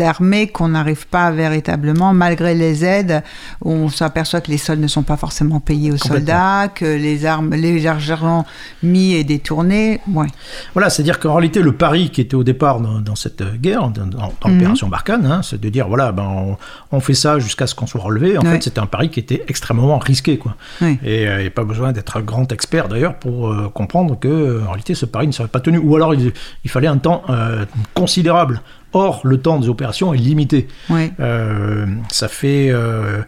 armée 0.00 0.46
qu'on 0.48 0.68
n'arrive 0.68 1.06
pas 1.08 1.30
véritablement, 1.30 1.79
malgré 2.14 2.54
les 2.54 2.84
aides, 2.84 3.22
on 3.64 3.88
s'aperçoit 3.88 4.40
que 4.40 4.50
les 4.50 4.58
soldes 4.58 4.80
ne 4.80 4.86
sont 4.88 5.02
pas 5.02 5.16
forcément 5.16 5.60
payés 5.60 5.92
aux 5.92 5.96
soldats, 5.96 6.68
que 6.74 6.84
les 6.84 7.26
armes, 7.26 7.54
les 7.54 7.86
argent 7.86 8.44
mis 8.82 9.12
et 9.14 9.24
détournés. 9.24 10.00
Ouais. 10.12 10.26
Voilà, 10.74 10.90
c'est-à-dire 10.90 11.18
qu'en 11.18 11.34
réalité, 11.34 11.62
le 11.62 11.72
pari 11.72 12.10
qui 12.10 12.20
était 12.20 12.34
au 12.34 12.44
départ 12.44 12.80
dans, 12.80 13.00
dans 13.00 13.14
cette 13.16 13.42
guerre, 13.60 13.88
dans, 13.88 14.06
dans- 14.06 14.32
Mhm. 14.46 14.54
l'opération 14.54 14.88
Barkhane, 14.88 15.26
hein, 15.26 15.40
c'est 15.42 15.60
de 15.60 15.68
dire 15.68 15.86
voilà, 15.88 16.12
ben, 16.12 16.22
on, 16.24 16.56
on 16.96 17.00
fait 17.00 17.14
ça 17.14 17.38
jusqu'à 17.38 17.66
ce 17.66 17.74
qu'on 17.74 17.86
soit 17.86 18.00
relevé. 18.00 18.36
En 18.38 18.42
Ouais. 18.42 18.52
fait, 18.52 18.62
c'était 18.64 18.80
un 18.80 18.86
pari 18.86 19.10
qui 19.10 19.20
était 19.20 19.44
extrêmement 19.48 19.98
risqué, 19.98 20.38
quoi. 20.38 20.56
Oui. 20.80 20.98
Et 21.04 21.24
il 21.24 21.38
n'y 21.40 21.46
a 21.46 21.50
pas 21.50 21.64
besoin 21.64 21.92
d'être 21.92 22.16
un 22.16 22.20
grand 22.22 22.50
expert 22.52 22.88
d'ailleurs 22.88 23.14
pour 23.16 23.50
euh, 23.52 23.68
comprendre 23.72 24.18
que 24.18 24.28
euh, 24.28 24.62
en 24.66 24.70
réalité, 24.70 24.94
ce 24.94 25.06
pari 25.06 25.26
ne 25.26 25.32
serait 25.32 25.48
pas 25.48 25.60
tenu. 25.60 25.78
Ou 25.78 25.94
alors, 25.96 26.14
il, 26.14 26.32
il 26.64 26.70
fallait 26.70 26.86
un 26.88 26.98
temps 26.98 27.22
euh, 27.30 27.64
considérable. 27.94 28.60
Or, 28.92 29.20
le 29.24 29.38
temps 29.38 29.58
des 29.58 29.68
opérations 29.68 30.12
est 30.12 30.18
limité. 30.18 30.66
Ouais. 30.88 31.12
Euh, 31.20 31.86
ça 32.10 32.28
fait 32.28 32.70
euh, 32.70 33.22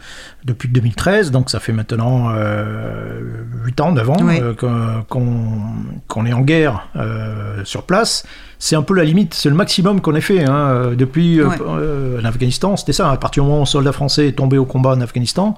depuis 0.45 0.69
2013, 0.69 1.31
donc 1.31 1.51
ça 1.51 1.61
fait 1.61 1.73
maintenant 1.73 2.31
euh, 2.35 3.21
8 3.65 3.81
ans, 3.81 3.93
9 3.93 4.11
ans 4.11 4.17
euh, 4.21 5.03
qu'on 5.09 6.27
est 6.27 6.33
en 6.33 6.41
guerre 6.41 6.89
euh, 6.97 7.65
sur 7.65 7.85
place. 7.85 8.25
C'est 8.65 8.77
un 8.77 8.83
peu 8.83 8.95
la 8.95 9.03
limite, 9.03 9.35
c'est 9.35 9.49
le 9.49 9.57
maximum 9.57 10.01
qu'on 10.01 10.15
ait 10.15 10.21
fait 10.21 10.45
hein, 10.49 10.55
euh, 10.55 10.95
depuis 10.95 11.41
euh, 11.41 11.49
Ouais. 11.49 11.57
euh, 11.67 12.21
l'Afghanistan. 12.21 12.77
C'était 12.77 12.93
ça, 12.93 13.11
à 13.11 13.17
partir 13.17 13.43
du 13.43 13.49
moment 13.49 13.59
où 13.59 13.63
un 13.63 13.67
soldat 13.67 13.91
français 13.91 14.29
est 14.29 14.33
tombé 14.39 14.57
au 14.57 14.65
combat 14.65 14.91
en 14.91 15.01
Afghanistan, 15.01 15.57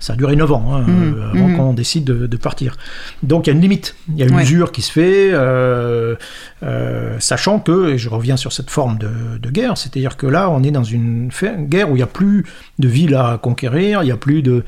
ça 0.00 0.14
a 0.14 0.16
duré 0.16 0.36
9 0.36 0.50
ans 0.52 0.64
hein, 0.72 0.86
euh, 0.88 1.30
avant 1.34 1.48
Mhm. 1.48 1.56
qu'on 1.58 1.72
décide 1.74 2.04
de, 2.04 2.26
de 2.26 2.36
partir. 2.38 2.78
Donc 3.22 3.46
il 3.46 3.50
y 3.50 3.52
a 3.52 3.56
une 3.56 3.60
limite, 3.60 3.94
il 4.08 4.16
y 4.16 4.22
a 4.22 4.26
une 4.26 4.34
Ouais. 4.36 4.42
usure 4.42 4.72
qui 4.72 4.80
se 4.80 4.90
fait, 4.90 5.28
euh, 5.32 6.14
euh, 6.62 7.16
sachant 7.18 7.58
que, 7.58 7.90
et 7.90 7.98
je 7.98 8.08
reviens 8.08 8.38
sur 8.38 8.54
cette 8.54 8.70
forme 8.70 8.96
de, 8.96 9.10
de 9.38 9.50
guerre, 9.50 9.76
c'est-à-dire 9.76 10.16
que 10.16 10.26
là 10.26 10.48
on 10.48 10.62
est 10.62 10.70
dans 10.70 10.82
une 10.82 11.28
guerre 11.68 11.90
où 11.90 11.92
il 11.92 11.98
n'y 11.98 12.02
a 12.02 12.06
plus 12.06 12.46
de 12.78 12.88
villes 12.88 13.16
à 13.16 13.38
conquérir, 13.40 14.02
il 14.02 14.06
n'y 14.06 14.12
a 14.12 14.16
plus 14.16 14.40
de, 14.40 14.64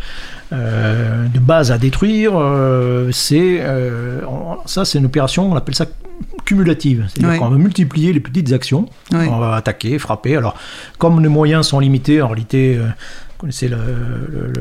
euh, 0.53 1.25
de 1.27 1.39
bases 1.39 1.73
à 1.73 1.79
détruire, 1.79 2.33
euh, 2.37 3.09
c'est, 3.13 3.61
euh, 3.63 4.21
ça 4.67 4.85
c'est 4.85 4.99
une 4.99 5.07
opération, 5.07 5.51
on 5.51 5.57
appelle 5.57 5.75
ça 5.75 5.87
cumulative, 6.49 7.07
c'est-à-dire 7.09 7.39
qu'on 7.39 7.51
va 7.51 7.59
multiplier 7.59 8.13
les 8.15 8.21
petites 8.21 8.53
actions, 8.53 8.89
on 9.13 9.39
va 9.39 9.57
attaquer, 9.57 9.99
frapper, 9.99 10.37
alors 10.37 10.57
comme 10.97 11.21
les 11.23 11.29
moyens 11.29 11.67
sont 11.67 11.79
limités, 11.79 12.23
en 12.23 12.29
réalité... 12.29 12.79
vous 13.39 13.43
connaissez 13.43 13.71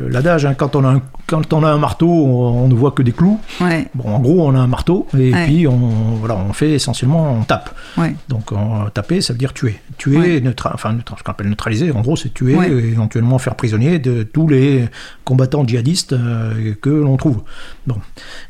l'adage, 0.09 0.45
hein, 0.45 0.53
quand, 0.53 0.75
on 0.75 0.84
a 0.84 0.89
un, 0.89 1.01
quand 1.25 1.51
on 1.51 1.63
a 1.63 1.69
un 1.69 1.80
marteau, 1.80 2.07
on, 2.07 2.65
on 2.65 2.67
ne 2.67 2.75
voit 2.75 2.91
que 2.91 3.01
des 3.01 3.11
clous. 3.11 3.39
Ouais. 3.59 3.88
Bon, 3.95 4.07
en 4.13 4.19
gros, 4.19 4.47
on 4.47 4.53
a 4.53 4.59
un 4.59 4.67
marteau 4.67 5.07
et 5.17 5.34
Ouais. 5.34 5.45
puis 5.45 5.67
on, 5.67 5.78
voilà, 6.19 6.36
on 6.36 6.53
fait 6.53 6.71
essentiellement, 6.73 7.34
on 7.39 7.43
tape. 7.43 7.73
Ouais. 7.97 8.15
Donc, 8.30 8.51
on- 8.51 8.88
taper, 8.93 9.21
ça 9.21 9.34
veut 9.34 9.39
dire 9.39 9.53
tuer. 9.53 9.80
Tuer, 9.97 10.41
neutra- 10.41 10.71
enfin, 10.75 10.93
neutra- 10.93 11.17
ce 11.17 11.23
qu'on 11.23 11.32
appelle 11.32 11.49
neutraliser, 11.49 11.91
en 11.91 12.01
gros, 12.01 12.15
c'est 12.15 12.32
tuer 12.34 12.53
et 12.53 12.71
éventuellement 12.89 13.39
faire 13.39 13.55
prisonnier 13.55 13.97
de 13.97 14.21
tous 14.21 14.47
les 14.47 14.88
combattants 15.25 15.65
djihadistes 15.67 16.13
euh, 16.13 16.73
que 16.80 16.89
l'on 16.91 17.17
trouve. 17.17 17.41
Bon. 17.88 17.95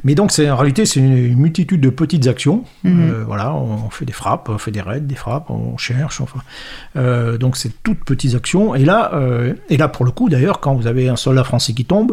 Mais 0.03 0.13
donc, 0.13 0.31
c'est, 0.33 0.49
en 0.49 0.57
réalité, 0.57 0.85
c'est 0.85 0.99
une 0.99 1.37
multitude 1.37 1.79
de 1.79 1.89
petites 1.89 2.27
actions. 2.27 2.65
Mhm. 2.83 2.99
Euh, 3.11 3.23
voilà, 3.25 3.53
on 3.55 3.89
fait 3.89 4.05
des 4.05 4.11
frappes, 4.13 4.49
on 4.49 4.57
fait 4.57 4.71
des 4.71 4.81
raids, 4.81 4.99
des 4.99 5.15
frappes, 5.15 5.49
on 5.49 5.77
cherche, 5.77 6.19
enfin. 6.19 6.41
Euh, 6.97 7.37
donc, 7.37 7.55
c'est 7.55 7.71
toutes 7.81 8.03
petites 8.03 8.35
actions. 8.35 8.75
Et 8.75 8.83
là, 8.83 9.11
et 9.69 9.77
là, 9.77 9.87
pour 9.87 10.03
le 10.03 10.11
coup, 10.17 10.29
d'ailleurs, 10.29 10.59
quand 10.59 10.73
vous 10.75 10.87
avez 10.87 11.07
un 11.09 11.15
soldat 11.15 11.43
français 11.43 11.73
qui 11.73 11.85
tombe, 11.85 12.11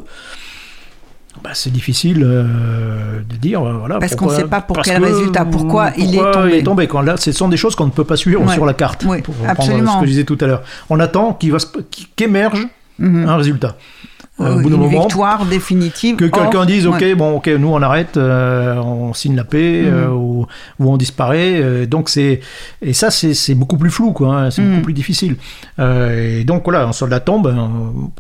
bah, 1.43 1.51
c'est 1.55 1.73
difficile 1.73 2.23
euh, 2.25 3.21
de 3.29 3.37
dire 3.37 3.61
euh, 3.63 3.73
voilà 3.73 3.99
Parce 3.99 4.13
qu'on 4.15 4.27
pourquoi- 4.27 4.37
sait 4.37 4.45
pas 4.49 4.61
pour 4.61 4.79
quel 4.83 5.01
que- 5.01 5.05
résultat, 5.07 5.45
pourquoi 5.45 5.91
il 5.97 6.15
est 6.15 6.19
tombé. 6.33 6.49
il 6.51 6.55
est 6.55 6.63
tombé 6.63 6.87
quand 6.87 7.01
là 7.03 7.17
ce 7.17 7.33
sont 7.33 7.49
des 7.49 7.57
choses 7.57 7.75
qu'on 7.75 7.87
ne 7.87 7.91
peut 7.91 8.05
pas 8.05 8.17
suivre 8.17 8.41
Ouais. 8.47 8.55
sur 8.55 8.65
la 8.65 8.73
carte 8.75 9.05
pour 9.05 9.35
absolument. 9.49 9.95
ce 9.95 10.01
que 10.01 10.05
je 10.07 10.11
disais 10.11 10.25
tout 10.25 10.39
à 10.43 10.47
l'heure 10.47 10.63
on 10.91 11.01
attend 11.01 11.33
qu'il 11.35 11.51
va 11.51 11.59
qu'émerge 12.15 12.69
Mhm. 13.01 13.29
un 13.29 13.37
résultat 13.37 13.77
Euh, 14.41 14.55
au 14.55 14.57
Oui, 14.57 14.63
bout 14.65 14.71
d'un 14.71 14.75
une 14.75 14.83
moment 14.83 15.03
victoire 15.05 15.47
définitive. 15.47 16.17
que 16.17 16.25
quelqu'un 16.25 16.65
dise 16.65 16.89
ok 16.89 16.97
ouais. 17.01 17.15
bon 17.15 17.37
ok 17.37 17.47
nous 17.57 17.69
on 17.69 17.81
arrête 17.81 18.17
euh, 18.17 18.75
on 18.79 19.15
signe 19.15 19.37
la 19.37 19.45
paix 19.45 19.83
Mhm. 19.85 19.93
euh, 19.95 20.09
ou, 20.09 20.47
ou 20.81 20.91
on 20.93 20.97
disparaît 20.97 21.53
euh, 21.63 21.87
donc 21.87 22.09
c'est 22.09 22.41
et 22.83 22.95
ça 22.95 23.13
c'est 23.13 23.55
beaucoup 23.55 23.77
plus 23.77 23.91
flou 23.91 24.11
quoi 24.13 24.35
hein, 24.37 24.51
c'est 24.51 24.61
Mhm. 24.61 24.71
beaucoup 24.73 24.85
plus 24.87 24.93
difficile 24.93 25.37
Euh, 25.79 26.41
et 26.41 26.45
donc 26.45 26.65
voilà 26.65 26.85
un 26.85 26.91
soldat 26.93 27.21
tombe 27.21 27.47
euh, 27.47 27.55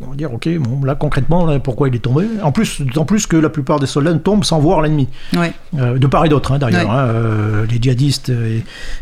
on 0.06 0.10
va 0.10 0.14
dire 0.16 0.32
ok 0.32 0.48
bon 0.58 0.84
là 0.84 0.94
concrètement 0.94 1.46
là, 1.46 1.58
pourquoi 1.58 1.88
il 1.88 1.96
est 1.96 1.98
tombé? 1.98 2.26
En 2.44 2.52
plus 2.52 2.80
d'autant 2.82 3.04
plus 3.06 3.26
que 3.26 3.36
la 3.36 3.48
plupart 3.48 3.80
des 3.80 3.86
soldats 3.86 4.14
tombent 4.14 4.44
sans 4.44 4.60
voir 4.60 4.82
l'ennemi 4.82 5.08
Ouais. 5.36 5.52
euh, 5.78 5.98
de 5.98 6.06
part 6.06 6.24
et 6.24 6.28
d'autre, 6.28 6.52
hein, 6.52 6.58
d'ailleurs. 6.58 6.82
Ouais. 6.90 6.94
hein, 6.94 7.06
euh, 7.08 7.66
les 7.68 7.78
djihadistes, 7.82 8.30
euh, 8.30 8.60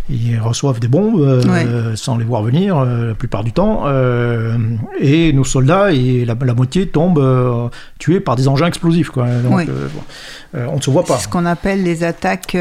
ils 0.08 0.38
reçoivent 0.40 0.80
des 0.80 0.88
bombes 0.88 1.20
euh, 1.20 1.94
sans 1.94 2.16
les 2.16 2.24
voir 2.24 2.42
venir 2.42 2.78
euh, 2.78 3.08
la 3.08 3.14
plupart 3.14 3.44
du 3.44 3.52
temps. 3.52 3.82
euh, 3.86 4.56
et 4.98 5.32
nos 5.34 5.44
soldats, 5.44 5.92
et 5.92 6.24
la, 6.24 6.34
la 6.42 6.54
moitié 6.54 6.86
tombent 6.86 7.01
euh, 7.18 7.68
tués 7.98 8.20
par 8.20 8.36
des 8.36 8.48
engins 8.48 8.66
explosifs. 8.66 9.10
Quoi. 9.10 9.26
Donc, 9.26 9.56
Oui. 9.56 9.66
euh, 9.68 9.88
bon, 9.92 10.02
euh, 10.56 10.66
on 10.72 10.76
ne 10.76 10.80
se 10.80 10.90
voit 10.90 11.04
pas. 11.04 11.16
C'est 11.16 11.24
ce 11.24 11.28
qu'on 11.28 11.46
appelle 11.46 11.82
les 11.82 12.04
attaques 12.04 12.56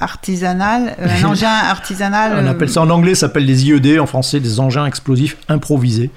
artisanales. 0.00 0.96
Un 1.00 1.24
engin 1.28 1.48
artisanal. 1.48 2.44
On 2.44 2.46
appelle 2.46 2.68
ça 2.70 2.80
en 2.80 2.90
anglais, 2.90 3.14
ça 3.14 3.22
s'appelle 3.26 3.46
des 3.46 3.66
IED, 3.66 3.98
en 3.98 4.06
français 4.06 4.40
des 4.40 4.60
engins 4.60 4.86
explosifs 4.86 5.36
improvisés. 5.48 6.10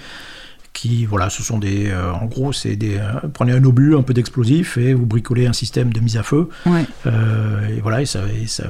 Qui, 0.78 1.06
voilà, 1.06 1.32
ce 1.32 1.42
sont 1.42 1.58
des. 1.58 1.90
euh, 1.90 2.12
en 2.14 2.26
gros, 2.26 2.54
c'est 2.54 2.76
des. 2.76 2.98
euh, 3.00 3.14
prenez 3.34 3.52
un 3.54 3.64
obus, 3.64 3.96
un 3.96 4.04
peu 4.04 4.14
d'explosif, 4.14 4.78
et 4.78 4.94
vous 4.94 5.08
bricolez 5.08 5.48
un 5.48 5.54
système 5.54 5.92
de 5.92 6.00
mise 6.00 6.18
à 6.18 6.22
feu. 6.24 6.50
Ouais. 6.68 6.86
Euh, 7.08 7.68
et 7.76 7.82
voilà, 7.82 8.04
et 8.04 8.06
ça, 8.06 8.20
et 8.40 8.46
ça 8.46 8.66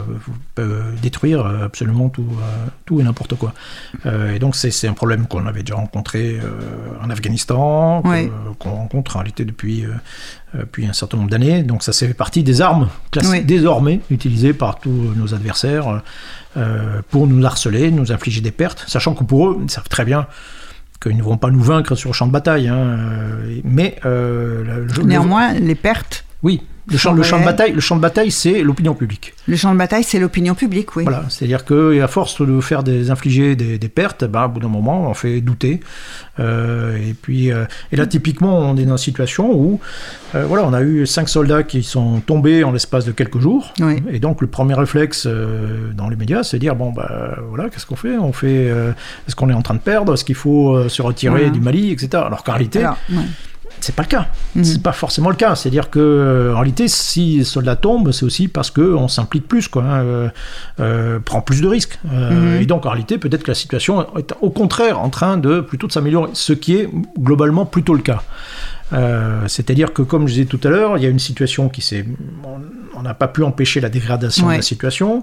peut 0.56 0.80
détruire 1.02 1.46
absolument 1.46 2.08
tout, 2.08 2.26
tout 2.86 3.02
et 3.02 3.04
n'importe 3.04 3.36
quoi. 3.36 3.54
Et 4.34 4.40
donc 4.40 4.56
c'est 4.56 4.72
c'est 4.72 4.88
un 4.88 4.94
problème 4.94 5.28
qu'on 5.28 5.46
avait 5.48 5.64
déjà 5.64 5.76
rencontré 5.76 6.40
en 7.04 7.10
Afghanistan, 7.10 8.02
Ouais. 8.06 8.32
qu'on 8.60 8.72
rencontre 8.72 9.18
en 9.18 9.20
réalité 9.20 9.44
depuis, 9.44 9.84
depuis 10.58 10.88
un 10.88 10.94
certain 10.94 11.18
nombre 11.18 11.30
d'années. 11.30 11.62
Donc 11.64 11.84
ça 11.84 11.92
fait 11.92 12.14
partie 12.14 12.42
des 12.44 12.62
armes 12.62 12.88
classées 13.12 13.30
Ouais. 13.30 13.42
désormais 13.44 14.00
utilisées 14.10 14.54
par 14.54 14.80
tous 14.80 15.12
nos 15.18 15.34
adversaires 15.34 16.02
euh, 16.56 17.02
pour 17.10 17.28
nous 17.28 17.46
harceler, 17.46 17.92
nous 17.92 18.14
infliger 18.14 18.40
des 18.40 18.52
pertes, 18.52 18.86
sachant 18.88 19.14
que 19.14 19.26
pour 19.26 19.50
eux, 19.50 19.58
ils 19.62 19.70
savent 19.70 19.90
très 19.90 20.06
bien 20.06 20.26
qu'ils 21.02 21.18
ne 21.18 21.24
vont 21.24 21.38
pas 21.38 21.50
nous 21.52 21.62
vaincre 21.62 21.96
sur 21.96 22.10
le 22.10 22.14
champ 22.14 22.28
de 22.28 22.32
bataille. 22.32 22.68
hein, 22.68 22.98
mais 23.64 23.96
euh, 24.06 24.86
le- 24.96 25.04
Néanmoins, 25.04 25.54
les 25.54 25.76
pertes. 25.76 26.26
Oui, 26.44 26.62
le 26.90 26.98
champ, 26.98 27.10
sont 27.10 27.16
le 27.16 27.24
champ 27.24 27.40
de 27.40 27.46
bataille, 27.46 27.74
le 27.74 27.82
champ 27.82 27.96
de 27.98 28.02
bataille, 28.02 28.32
c'est 28.32 28.62
l'opinion 28.64 28.94
publique. 28.94 29.34
Le 29.48 29.58
champ 29.58 29.74
de 29.74 29.78
bataille, 29.78 30.04
c'est 30.04 30.20
l'opinion 30.20 30.56
publique, 30.56 30.96
oui. 30.96 31.04
Voilà, 31.04 31.26
c'est-à-dire 31.30 31.66
que 31.66 32.00
à 32.00 32.08
force 32.08 32.42
de 32.42 32.62
faire 32.62 32.84
des 32.84 33.12
infliger 33.12 33.56
des, 33.56 33.78
des 33.78 33.90
pertes, 33.90 34.24
ben, 34.24 34.46
au 34.46 34.50
bout 34.50 34.60
d'un 34.60 34.70
moment, 34.70 35.10
on 35.10 35.14
fait 35.14 35.42
douter. 35.42 35.82
Euh, 36.40 36.96
et 36.96 37.14
puis, 37.14 37.52
euh, 37.52 37.66
et 37.92 37.98
là, 37.98 38.06
typiquement, 38.06 38.60
on 38.60 38.78
est 38.78 38.86
dans 38.86 38.92
une 38.92 38.98
situation 38.98 39.52
où, 39.52 39.82
euh, 40.36 40.46
voilà, 40.46 40.64
on 40.66 40.74
a 40.74 40.82
eu 40.82 41.06
cinq 41.06 41.28
soldats 41.28 41.64
qui 41.64 41.84
sont 41.84 42.22
tombés 42.22 42.64
en 42.64 42.72
l'espace 42.72 43.04
de 43.04 43.12
quelques 43.12 43.40
jours. 43.40 43.74
Oui. 43.82 44.02
Et 44.10 44.20
donc, 44.20 44.40
le 44.40 44.48
premier 44.48 44.76
réflexe 44.76 45.28
dans 45.28 46.08
les 46.08 46.16
médias, 46.16 46.44
c'est 46.44 46.58
de 46.58 46.62
dire 46.62 46.76
bon, 46.76 46.92
bah, 46.92 47.38
voilà, 47.50 47.70
qu'est-ce 47.70 47.86
qu'on 47.86 47.96
fait? 47.96 48.18
On 48.18 48.32
fait, 48.32 48.68
est-ce 49.28 49.36
qu'on 49.36 49.50
est 49.50 49.54
en 49.54 49.62
train 49.62 49.76
de 49.76 49.80
perdre? 49.80 50.14
Est-ce 50.14 50.24
qu'il 50.24 50.36
faut 50.36 50.88
se 50.88 51.02
retirer 51.02 51.36
Voilà. 51.36 51.50
du 51.50 51.60
Mali, 51.60 51.92
etc. 51.92 52.24
Alors 52.26 52.44
qu'en 52.44 52.54
réalité, 52.54 52.80
Alors, 52.80 52.98
ouais. 53.12 53.18
C'est 53.80 53.96
pas 53.96 54.04
le 54.04 54.08
cas. 54.08 54.28
Mhm. 54.56 54.64
C'est 54.64 54.82
pas 54.82 54.92
forcément 54.92 55.30
le 55.30 55.36
cas. 55.36 55.56
C'est-à-dire 55.56 55.90
que 55.90 56.00
euh, 56.00 56.54
en 56.54 56.58
réalité, 56.60 56.88
si 56.88 57.38
les 57.38 57.44
soldats 57.44 57.76
tombent, 57.76 58.12
c'est 58.12 58.26
aussi 58.26 58.48
parce 58.48 58.72
que 58.72 58.82
on 58.82 59.08
s'implique 59.08 59.48
plus, 59.48 59.68
quoi, 59.68 59.84
hein, 59.84 60.02
euh, 60.04 60.30
euh, 60.80 61.20
prend 61.20 61.42
plus 61.42 61.62
de 61.62 61.68
risques. 61.68 62.00
Euh, 62.12 62.56
Mhm. 62.56 62.62
Et 62.62 62.66
donc 62.66 62.86
en 62.86 62.90
réalité, 62.90 63.18
peut-être 63.18 63.44
que 63.44 63.52
la 63.52 63.56
situation 63.56 64.06
est 64.18 64.34
au 64.42 64.50
contraire 64.50 65.00
en 65.00 65.10
train 65.10 65.38
de 65.38 65.62
plutôt 65.62 65.88
de 65.88 65.92
s'améliorer, 65.92 66.30
ce 66.34 66.54
qui 66.54 66.76
est 66.76 66.90
globalement 67.20 67.66
plutôt 67.66 67.94
le 67.94 68.02
cas. 68.02 68.22
C'est-à-dire 69.48 69.94
que, 69.94 70.02
comme 70.02 70.28
je 70.28 70.34
disais 70.34 70.46
tout 70.46 70.60
à 70.64 70.70
l'heure, 70.70 70.98
il 70.98 71.04
y 71.04 71.06
a 71.06 71.10
une 71.10 71.20
situation 71.20 71.70
qui 71.70 71.82
s'est. 71.82 72.06
on- 72.44 73.02
n'a 73.04 73.14
pas 73.14 73.28
pu 73.28 73.44
empêcher 73.44 73.80
la 73.80 73.90
dégradation 73.90 74.48
Ouais. 74.48 74.54
de 74.54 74.58
la 74.58 74.64
situation. 74.64 75.22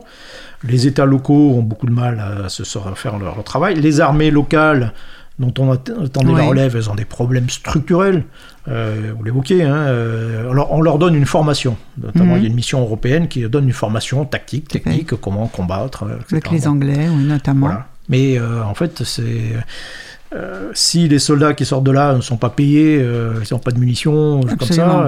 Les 0.62 0.86
États 0.86 1.06
locaux 1.06 1.54
ont 1.58 1.62
beaucoup 1.62 1.86
de 1.86 1.92
mal 1.92 2.20
à 2.44 2.48
se 2.48 2.62
se 2.62 2.78
faire 2.94 3.18
leur, 3.18 3.34
leur 3.34 3.42
travail. 3.44 3.74
Les 3.74 4.00
armées 4.00 4.30
locales, 4.30 4.92
dont 5.38 5.52
on 5.58 5.72
att- 5.72 5.90
attendait 6.04 6.32
la 6.32 6.44
relève, 6.44 6.76
elles 6.76 6.90
ont 6.90 6.94
des 6.94 7.04
problèmes 7.04 7.50
structurels. 7.50 8.24
Euh, 8.68 9.12
vous 9.16 9.24
l'évoquez. 9.24 9.62
Hein, 9.64 9.74
euh, 9.74 10.50
alors, 10.50 10.72
on 10.72 10.80
leur 10.80 10.98
donne 10.98 11.14
une 11.14 11.26
formation. 11.26 11.76
Notamment, 12.02 12.34
Mhm. 12.34 12.38
il 12.38 12.42
y 12.42 12.46
a 12.46 12.48
une 12.50 12.54
mission 12.54 12.80
européenne 12.80 13.28
qui 13.28 13.42
donne 13.48 13.64
une 13.64 13.72
formation 13.72 14.24
tactique, 14.24 14.68
technique, 14.68 15.14
comment 15.20 15.46
combattre. 15.48 16.04
euh, 16.04 16.16
Avec 16.30 16.46
etc. 16.46 16.54
les 16.54 16.68
Anglais, 16.68 17.08
oui, 17.10 17.24
notamment. 17.24 17.66
Voilà. 17.66 17.86
Mais 18.08 18.38
euh, 18.38 18.62
en 18.64 18.74
fait, 18.74 19.02
c'est. 19.04 19.52
euh, 20.34 20.70
si 20.74 21.08
les 21.08 21.18
soldats 21.20 21.54
qui 21.54 21.64
sortent 21.64 21.84
de 21.84 21.90
là 21.92 22.14
ne 22.14 22.20
sont 22.20 22.36
pas 22.36 22.50
payés, 22.50 22.96
ils 23.00 23.52
n'ont 23.52 23.58
pas 23.60 23.70
de 23.70 23.78
munitions, 23.78 24.40
comme 24.40 24.68
ça, 24.68 25.06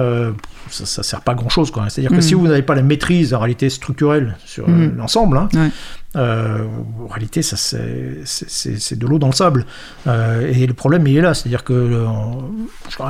ça, 0.69 1.01
ne 1.01 1.03
sert 1.03 1.21
pas 1.21 1.33
à 1.33 1.35
grand 1.35 1.49
chose. 1.49 1.71
C'est-à-dire 1.89 2.11
que 2.11 2.15
Mhm. 2.15 2.21
si 2.21 2.33
vous 2.33 2.47
n'avez 2.47 2.61
pas 2.61 2.75
la 2.75 2.81
maîtrise 2.81 3.33
en 3.33 3.39
réalité 3.39 3.69
structurelle 3.69 4.35
sur 4.45 4.67
Mhm. 4.69 4.95
l'ensemble, 4.97 5.37
hein, 5.37 5.49
Ouais. 5.53 5.69
Euh, 6.17 6.65
en 7.03 7.07
réalité, 7.07 7.41
ça, 7.41 7.55
c'est- 7.55 8.21
c'est 8.25 8.49
c'est- 8.49 8.79
c'est 8.79 8.97
de 8.99 9.05
l'eau 9.07 9.19
dans 9.19 9.27
le 9.27 9.33
sable. 9.33 9.65
Euh, 10.07 10.51
et 10.53 10.65
le 10.67 10.73
problème, 10.73 11.05
il 11.07 11.15
est 11.17 11.21
là. 11.21 11.33
C'est-à-dire 11.33 11.63
que 11.63 11.73
euh, 11.73 12.05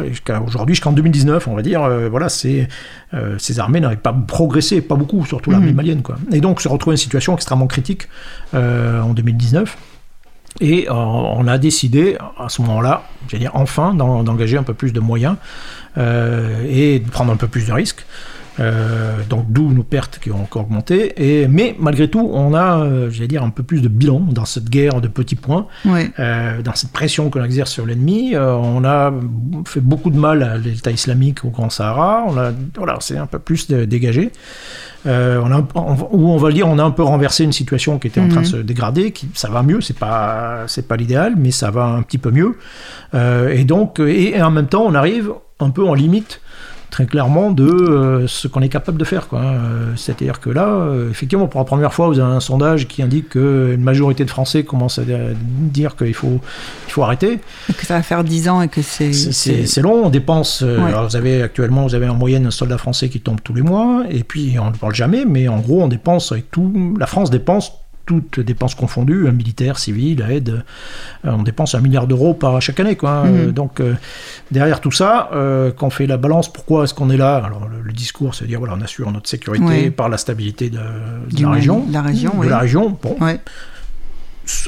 jusqu'à 0.09 0.41
aujourd'hui, 0.41 0.75
jusqu'en 0.75 0.91
2019, 0.91 1.47
on 1.47 1.55
va 1.55 1.61
dire, 1.61 1.83
euh, 1.83 2.09
voilà, 2.09 2.29
c'est, 2.29 2.67
ces 3.37 3.59
armées 3.59 3.79
n'avaient 3.79 3.95
pas 3.95 4.13
progressé, 4.13 4.81
pas 4.81 4.95
beaucoup, 4.95 5.25
surtout 5.25 5.49
l'armée 5.51 5.69
Mhm. 5.69 5.75
malienne. 5.75 6.01
Quoi. 6.01 6.17
Et 6.31 6.41
donc, 6.41 6.61
se 6.61 6.67
retrouver 6.67 6.93
une 6.95 6.97
situation 6.97 7.33
extrêmement 7.33 7.67
critique 7.67 8.07
en 8.53 9.13
2019. 9.13 9.77
Et 10.59 10.87
on 10.89 11.47
a 11.47 11.57
décidé 11.59 12.17
à 12.37 12.49
ce 12.49 12.61
moment-là, 12.63 13.03
j'allais 13.27 13.41
dire 13.43 13.51
enfin, 13.53 13.93
d'en- 13.93 14.23
d'engager 14.23 14.57
un 14.57 14.63
peu 14.63 14.73
plus 14.73 14.91
de 14.91 14.99
moyens 14.99 15.35
et 15.97 16.99
de 16.99 17.09
prendre 17.09 17.31
un 17.31 17.37
peu 17.37 17.47
plus 17.47 17.67
de 17.67 17.73
risques. 17.73 18.05
Euh, 18.59 19.17
donc 19.29 19.45
d'où 19.49 19.71
nos 19.71 19.83
pertes 19.83 20.17
qui 20.19 20.31
ont 20.31 20.41
encore 20.41 20.63
augmenté. 20.63 21.13
Et, 21.17 21.47
mais 21.47 21.75
malgré 21.79 22.09
tout, 22.09 22.27
on 22.33 22.53
a, 22.55 22.79
euh, 22.79 23.09
j'allais 23.11 23.27
dire, 23.27 23.43
un 23.43 23.51
peu 23.51 23.61
plus 23.63 23.81
de 23.81 23.87
bilan 23.87 24.19
dans 24.19 24.45
cette 24.45 24.69
guerre 24.69 24.99
de 24.99 25.07
petits 25.07 25.35
points, 25.35 25.67
Ouais. 25.85 26.09
euh, 26.19 26.61
dans 26.63 26.73
cette 26.73 26.91
pression 26.91 27.29
qu'on 27.29 27.43
exerce 27.43 27.71
sur 27.71 27.85
l'ennemi. 27.85 28.35
On 28.35 28.83
a 28.83 29.13
fait 29.65 29.79
beaucoup 29.81 30.09
de 30.09 30.17
mal 30.17 30.41
à 30.43 30.57
l'État 30.57 30.89
islamique 30.91 31.45
au 31.45 31.49
Grand 31.49 31.69
Sahara. 31.69 32.23
On 32.27 32.37
a, 32.37 32.51
voilà, 32.75 32.97
c'est 32.99 33.17
un 33.17 33.27
peu 33.27 33.39
plus 33.39 33.67
de- 33.67 33.85
dégagé. 33.85 34.31
Euh, 35.05 35.39
on 35.43 35.51
a, 35.51 35.63
on- 35.75 36.07
ou 36.11 36.29
on 36.29 36.37
va 36.37 36.47
le 36.49 36.53
dire, 36.55 36.67
on 36.67 36.79
a 36.79 36.83
un 36.83 36.91
peu 36.91 37.03
renversé 37.03 37.43
une 37.43 37.53
situation 37.53 37.99
qui 37.99 38.07
était 38.07 38.19
en 38.19 38.27
train 38.27 38.41
de 38.41 38.45
Mhm. 38.47 38.51
se 38.51 38.57
dégrader. 38.57 39.11
Qui, 39.11 39.29
ça 39.35 39.49
va 39.49 39.61
mieux, 39.63 39.81
c'est 39.81 39.97
pas, 39.97 40.63
c'est 40.67 40.87
pas 40.87 40.97
l'idéal, 40.97 41.35
mais 41.37 41.51
ça 41.51 41.69
va 41.71 41.85
un 41.85 42.01
petit 42.01 42.17
peu 42.17 42.31
mieux. 42.31 42.57
Euh, 43.13 43.49
et 43.49 43.63
donc, 43.63 43.99
et, 43.99 44.35
et 44.35 44.41
en 44.41 44.51
même 44.51 44.67
temps, 44.67 44.83
on 44.85 44.95
arrive 44.95 45.31
un 45.59 45.69
peu 45.69 45.87
en 45.87 45.93
limite 45.93 46.41
très 46.89 47.05
clairement 47.05 47.51
de 47.51 47.65
euh, 47.67 48.27
ce 48.27 48.47
qu'on 48.47 48.61
est 48.61 48.69
capable 48.69 48.97
de 48.97 49.03
faire. 49.03 49.27
quoi. 49.27 49.41
Euh, 49.41 49.91
C'est-à-dire 49.95 50.39
que 50.39 50.49
là, 50.49 50.67
euh, 50.67 51.09
effectivement, 51.11 51.47
pour 51.47 51.59
la 51.59 51.65
première 51.65 51.93
fois, 51.93 52.07
vous 52.07 52.19
avez 52.19 52.33
un 52.33 52.39
sondage 52.39 52.87
qui 52.87 53.01
indique 53.01 53.29
qu'une 53.29 53.81
majorité 53.83 54.23
de 54.25 54.29
Français 54.29 54.63
commencent 54.63 54.99
à 54.99 55.03
dire 55.35 55.95
qu'il 55.95 56.13
faut, 56.13 56.39
il 56.87 56.91
faut 56.91 57.03
arrêter. 57.03 57.39
Et 57.69 57.73
que 57.73 57.85
ça 57.85 57.95
va 57.95 58.03
faire 58.03 58.23
10 58.23 58.49
ans 58.49 58.61
et 58.61 58.67
que 58.67 58.81
c'est. 58.81 59.13
C'est- 59.13 59.81
long, 59.81 60.05
on 60.05 60.09
dépense. 60.09 60.61
Ouais. 60.61 60.81
alors 60.81 61.07
vous 61.07 61.15
avez 61.15 61.41
actuellement, 61.43 61.83
vous 61.83 61.93
avez 61.93 62.09
en 62.09 62.15
moyenne 62.15 62.45
un 62.47 62.51
soldat 62.51 62.77
français 62.77 63.09
qui 63.09 63.19
tombe 63.19 63.39
tous 63.43 63.53
les 63.53 63.61
mois, 63.61 64.03
et 64.09 64.23
puis 64.23 64.57
on 64.59 64.71
ne 64.71 64.75
parle 64.75 64.95
jamais, 64.95 65.23
mais 65.25 65.47
en 65.47 65.59
gros, 65.59 65.83
on 65.83 65.87
dépense 65.87 66.31
avec 66.31 66.49
tout. 66.49 66.95
La 66.99 67.05
France 67.05 67.29
dépense 67.29 67.73
toutes 68.07 68.39
dépenses 68.39 68.73
confondues, 68.73 69.31
militaire, 69.31 69.77
civil, 69.77 70.25
aide, 70.27 70.63
euh, 71.25 71.31
on 71.31 71.43
dépense 71.43 71.75
un 71.75 71.81
milliard 71.81 72.07
d'euros 72.07 72.33
par 72.33 72.59
chaque 72.61 72.79
année, 72.79 72.95
quoi. 72.95 73.25
Mhm. 73.25 73.35
Euh, 73.35 73.51
donc 73.51 73.79
euh, 73.79 73.93
derrière 74.49 74.81
tout 74.81 74.91
ça, 74.91 75.29
euh, 75.33 75.71
quand 75.77 75.87
on 75.87 75.89
fait 75.91 76.07
la 76.07 76.17
balance, 76.17 76.51
pourquoi 76.51 76.85
est-ce 76.85 76.95
qu'on 76.95 77.11
est 77.11 77.17
là? 77.17 77.35
Alors 77.35 77.67
le, 77.69 77.81
le 77.83 77.93
discours, 77.93 78.33
c'est 78.33 78.45
de 78.45 78.49
dire 78.49 78.59
voilà, 78.59 78.73
on 78.75 78.81
assure 78.81 79.11
notre 79.11 79.29
sécurité 79.29 79.91
par 79.91 80.09
la 80.09 80.17
stabilité 80.17 80.71
de, 80.71 80.79
de 80.79 81.35
Du 81.35 81.43
la 81.43 81.51
région, 81.51 81.85
la 81.91 82.01
région, 82.01 82.31
de 82.33 82.39
oui. 82.39 82.49
la 82.49 82.59
région. 82.59 82.97
Bon, 83.03 83.15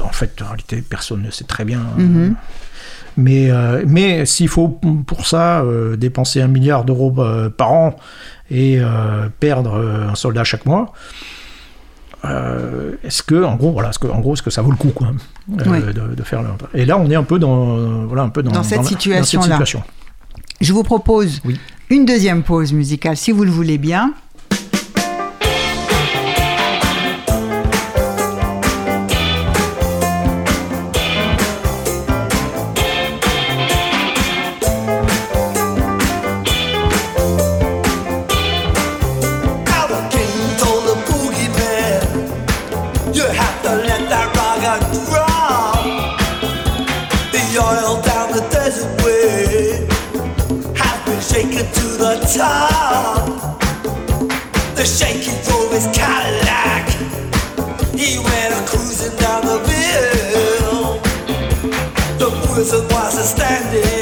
en 0.04 0.12
fait, 0.12 0.42
en 0.42 0.48
réalité, 0.48 0.84
personne 0.88 1.24
ne 1.24 1.32
sait 1.32 1.46
très 1.46 1.66
bien. 1.66 1.82
Mhm. 1.98 2.36
Mais, 3.18 3.52
euh, 3.52 3.84
mais 3.88 4.26
s'il 4.26 4.48
faut 4.48 4.70
pour 4.70 5.26
ça 5.26 5.62
euh, 5.62 5.98
dépenser 5.98 6.42
un 6.42 6.48
milliard 6.48 6.86
d'euros 6.86 7.14
euh, 7.20 7.50
par 7.50 7.74
an 7.74 7.98
et 8.52 8.80
perdre 9.40 9.76
un 10.10 10.16
soldat 10.16 10.44
chaque 10.44 10.66
mois, 10.66 10.92
euh, 12.26 12.96
est-ce 13.04 13.24
que, 13.24 13.44
en 13.44 13.56
gros, 13.56 13.72
voilà, 13.72 13.90
est-ce 13.90 14.00
que, 14.00 14.08
en 14.08 14.20
gros, 14.20 14.34
est-ce 14.34 14.42
que 14.44 14.50
ça 14.50 14.62
vaut 14.62 14.72
le 14.72 14.78
coup, 14.78 14.90
quoi, 14.90 15.08
euh, 15.08 15.70
Ouais. 15.70 15.82
de, 15.82 16.16
de 16.16 16.24
faire 16.24 16.42
le... 16.42 16.50
Et 16.74 16.86
là, 16.86 16.98
on 16.98 17.10
est 17.10 17.16
un 17.16 17.24
peu 17.24 17.40
dans, 17.40 18.06
voilà, 18.06 18.24
un 18.24 18.30
peu 18.30 18.44
dans, 18.44 18.52
Dans 18.52 18.64
cette 18.64 18.80
la- 18.80 18.84
situation-là. 18.84 19.44
situation. 19.44 19.84
Je 20.62 20.74
vous 20.74 20.84
propose 20.84 21.42
Oui. 21.46 21.58
une 21.90 22.06
deuxième 22.06 22.44
pause 22.44 22.74
musicale, 22.74 23.16
si 23.16 23.32
vous 23.32 23.44
le 23.46 23.52
voulez 23.52 23.78
bien. 23.78 24.14
The 54.76 54.86
shaky 54.86 55.32
drove 55.46 55.72
his 55.72 55.88
Cadillac. 55.88 56.88
He 57.96 58.20
went 58.20 58.68
cruising 58.68 59.18
down 59.18 59.42
the 59.46 59.58
hill. 59.68 61.00
The 62.20 62.30
was 62.94 63.30
standing 63.32 63.99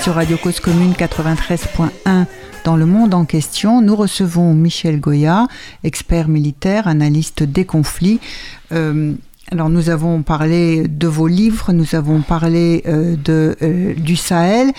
sur 0.00 0.14
Radio 0.14 0.36
Cause 0.36 0.60
Commune 0.60 0.92
93.1 0.92 2.26
dans 2.64 2.76
le 2.76 2.86
monde 2.86 3.14
en 3.14 3.24
question. 3.24 3.80
Nous 3.80 3.96
recevons 3.96 4.54
Michel 4.54 5.00
Goya, 5.00 5.48
expert 5.84 6.28
militaire, 6.28 6.88
analyste 6.88 7.42
des 7.42 7.64
conflits. 7.64 8.20
Euh, 8.72 9.12
alors 9.50 9.68
nous 9.68 9.90
avons 9.90 10.22
parlé 10.22 10.86
de 10.88 11.06
vos 11.06 11.26
livres, 11.26 11.72
nous 11.72 11.94
avons 11.94 12.22
parlé 12.22 12.82
euh, 12.86 13.16
de, 13.16 13.56
euh, 13.62 13.94
du 13.94 14.16
Sahel. 14.16 14.72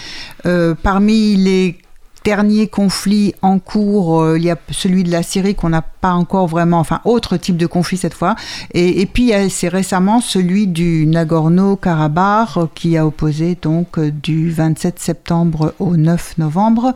Parmi 0.82 1.36
les 1.36 1.78
derniers 2.24 2.68
conflits 2.68 3.36
en 3.42 3.60
cours, 3.60 4.22
euh, 4.22 4.38
il 4.38 4.44
y 4.44 4.50
a 4.50 4.58
celui 4.72 5.04
de 5.04 5.12
la 5.12 5.24
Syrie 5.24 5.56
qu'on 5.56 5.70
n'a 5.70 5.82
pas 5.82 6.14
encore 6.14 6.48
vraiment, 6.48 6.80
enfin 6.80 7.02
autre 7.06 7.38
type 7.38 7.58
de 7.58 7.66
conflit 7.66 7.98
cette 7.98 8.14
fois. 8.14 8.36
Et, 8.74 9.06
puis 9.06 9.32
c'est 9.50 9.68
récemment 9.68 10.22
celui 10.22 10.68
du 10.68 11.06
Nagorno-Karabakh 11.06 12.58
euh, 12.58 12.66
qui 12.74 12.98
a 12.98 13.06
opposé 13.06 13.58
donc 13.62 13.98
euh, 13.98 14.12
du 14.12 14.52
27 14.52 15.00
septembre 15.00 15.74
au 15.80 15.98
9 15.98 16.38
novembre 16.38 16.94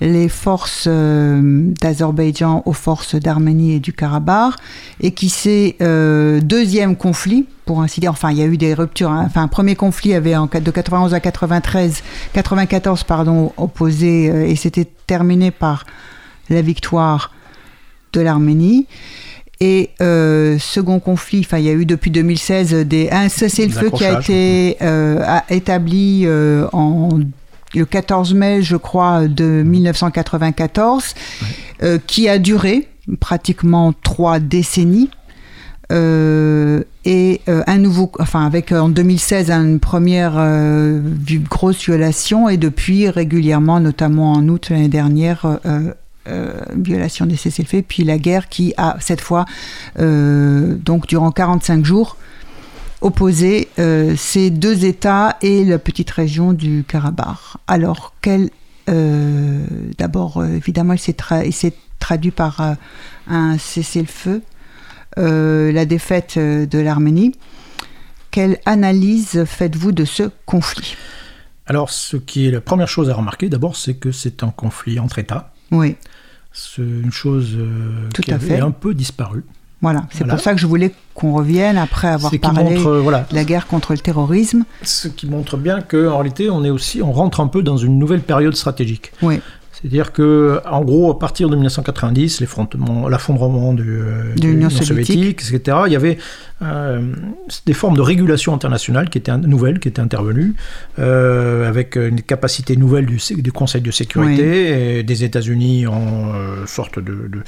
les 0.00 0.28
forces 0.28 0.88
d'Azerbaïdjan 0.88 2.62
aux 2.64 2.72
forces 2.72 3.14
d'Arménie 3.14 3.74
et 3.74 3.80
du 3.80 3.92
Karabakh 3.92 4.54
et 5.00 5.12
qui 5.12 5.28
c'est 5.28 5.76
deuxième 6.42 6.96
conflit 6.96 7.46
pour 7.70 7.82
ainsi 7.82 8.00
dire. 8.00 8.10
Enfin, 8.10 8.32
il 8.32 8.38
y 8.38 8.42
a 8.42 8.46
eu 8.46 8.56
des 8.56 8.74
ruptures. 8.74 9.12
hein. 9.12 9.22
Enfin, 9.26 9.42
un 9.42 9.48
premier 9.48 9.76
conflit 9.76 10.12
avait 10.12 10.34
en, 10.34 10.46
de 10.46 10.70
91 10.72 11.14
à 11.14 11.20
93, 11.20 12.02
94 12.32 13.04
pardon, 13.04 13.52
opposé 13.56 14.28
euh, 14.28 14.44
et 14.48 14.56
c'était 14.56 14.88
terminé 15.06 15.52
par 15.52 15.86
la 16.48 16.62
victoire 16.62 17.30
de 18.12 18.22
l'Arménie. 18.22 18.88
Et 19.60 19.90
euh, 20.02 20.58
second 20.58 20.98
conflit, 20.98 21.40
enfin 21.46 21.58
il 21.58 21.66
y 21.66 21.68
a 21.68 21.72
eu 21.74 21.86
depuis 21.86 22.10
2016 22.10 22.74
des, 22.88 23.08
un 23.12 23.28
cessez-le-feu 23.28 23.90
qui 23.98 24.04
a 24.04 24.08
été 24.20 24.76
euh, 24.82 25.22
a- 25.24 25.44
établi 25.50 26.22
euh, 26.24 26.66
en 26.72 27.10
le 27.72 27.84
14 27.84 28.34
mai, 28.34 28.62
je 28.62 28.74
crois, 28.76 29.28
de 29.28 29.62
1994, 29.62 31.14
euh, 31.84 31.98
qui 32.04 32.28
a 32.28 32.40
duré 32.40 32.88
pratiquement 33.20 33.92
trois 34.02 34.40
décennies. 34.40 35.08
Euh, 35.90 36.84
et 37.04 37.40
euh, 37.48 37.62
un 37.66 37.78
nouveau, 37.78 38.12
enfin 38.20 38.46
avec 38.46 38.70
euh, 38.70 38.80
en 38.80 38.88
2016 38.88 39.50
une 39.50 39.80
première 39.80 40.34
grosse 41.48 41.84
violation. 41.84 42.48
Et 42.48 42.56
depuis 42.56 43.08
régulièrement, 43.08 43.80
notamment 43.80 44.32
en 44.32 44.48
août 44.48 44.70
l'année 44.70 44.88
dernière, 44.88 45.58
violation 46.76 47.26
des 47.26 47.36
cessez-le-feu, 47.36 47.82
puis 47.86 48.04
la 48.04 48.18
guerre 48.18 48.48
qui 48.48 48.72
a 48.76 48.96
cette 49.00 49.20
fois 49.20 49.46
donc 49.98 51.06
durant 51.06 51.32
45 51.32 51.84
jours 51.84 52.16
opposé 53.00 53.68
ces 54.16 54.50
deux 54.50 54.84
États 54.84 55.36
et 55.42 55.64
la 55.64 55.78
petite 55.78 56.10
région 56.10 56.52
du 56.52 56.84
Karabakh. 56.86 57.38
Alors 57.66 58.12
quel 58.20 58.50
euh, 58.88 59.64
d'abord 59.98 60.44
évidemment 60.44 60.94
il 60.94 60.98
s'est 61.52 61.74
traduit 61.98 62.30
par 62.30 62.76
un 63.28 63.58
cessez-le-feu 63.58 64.42
la 65.16 65.84
défaite 65.86 66.34
euh, 66.36 66.66
de 66.66 66.78
l'Arménie. 66.78 67.34
Quelle 68.30 68.58
analyse 68.66 69.44
faites-vous 69.44 69.92
de 69.92 70.04
ce 70.04 70.30
conflit? 70.46 70.96
Alors, 71.66 71.90
ce 71.90 72.16
qui 72.16 72.46
est 72.46 72.50
la 72.50 72.60
première 72.60 72.88
chose 72.88 73.10
à 73.10 73.14
remarquer, 73.14 73.48
d'abord, 73.48 73.76
c'est 73.76 73.94
que 73.94 74.12
c'est 74.12 74.42
un 74.42 74.50
conflit 74.50 74.98
entre 75.00 75.18
États. 75.18 75.52
Oui, 75.72 75.96
C'est 76.52 76.82
une 76.82 77.12
chose 77.12 77.54
euh, 77.56 78.08
Tout 78.14 78.22
qui 78.22 78.32
à 78.32 78.36
avait 78.36 78.56
fait. 78.56 78.60
un 78.60 78.70
peu 78.72 78.92
disparu. 78.94 79.44
voilà. 79.80 80.06
C'est 80.10 80.18
Voilà. 80.18 80.34
pour 80.34 80.42
ça 80.42 80.52
que 80.52 80.58
je 80.60 80.66
voulais 80.66 80.92
qu'on 81.14 81.32
revienne 81.32 81.78
après 81.78 82.08
avoir 82.08 82.32
parlé 82.40 82.64
montre, 82.76 82.86
euh, 82.88 83.00
voilà, 83.00 83.24
de 83.30 83.34
la 83.36 83.44
guerre 83.44 83.66
contre 83.68 83.92
le 83.92 83.98
terrorisme. 83.98 84.64
ce 84.82 85.06
qui 85.08 85.26
montre 85.28 85.56
bien 85.56 85.80
qu'en 85.80 86.16
réalité, 86.18 86.50
on 86.50 86.64
est 86.64 86.70
aussi, 86.70 87.02
on 87.02 87.12
rentre 87.12 87.38
un 87.40 87.46
peu 87.46 87.62
dans 87.62 87.76
une 87.76 87.98
nouvelle 88.00 88.22
période 88.22 88.56
stratégique. 88.56 89.12
Oui, 89.22 89.40
C'est-à-dire 89.80 90.12
que, 90.12 90.60
en 90.66 90.82
gros, 90.82 91.10
à 91.10 91.18
partir 91.18 91.48
de 91.48 91.54
1990, 91.54 92.40
l'effondrement 92.40 93.08
l'effondrement 93.08 93.72
du, 93.72 94.00
euh, 94.00 94.34
De 94.34 94.48
l'Union 94.48 94.68
soviétique. 94.68 95.40
etc., 95.40 95.78
il 95.86 95.92
y 95.92 95.96
avait 95.96 96.18
euh, 96.60 97.00
des 97.64 97.72
formes 97.72 97.96
de 97.96 98.02
régulation 98.02 98.52
internationale 98.52 99.08
qui 99.08 99.16
étaient 99.16 99.34
nouvelles, 99.38 99.80
qui 99.80 99.88
étaient 99.88 100.02
intervenues, 100.02 100.54
euh, 100.98 101.66
avec 101.66 101.96
une 101.96 102.20
capacité 102.20 102.76
nouvelle 102.76 103.06
du, 103.06 103.52
Conseil 103.52 103.80
de 103.80 103.90
sécurité 103.90 104.98
et 104.98 105.02
des 105.02 105.24
États-Unis 105.24 105.86
en 105.86 106.32
sorte 106.66 106.98
de, 106.98 107.12
de, 107.12 107.42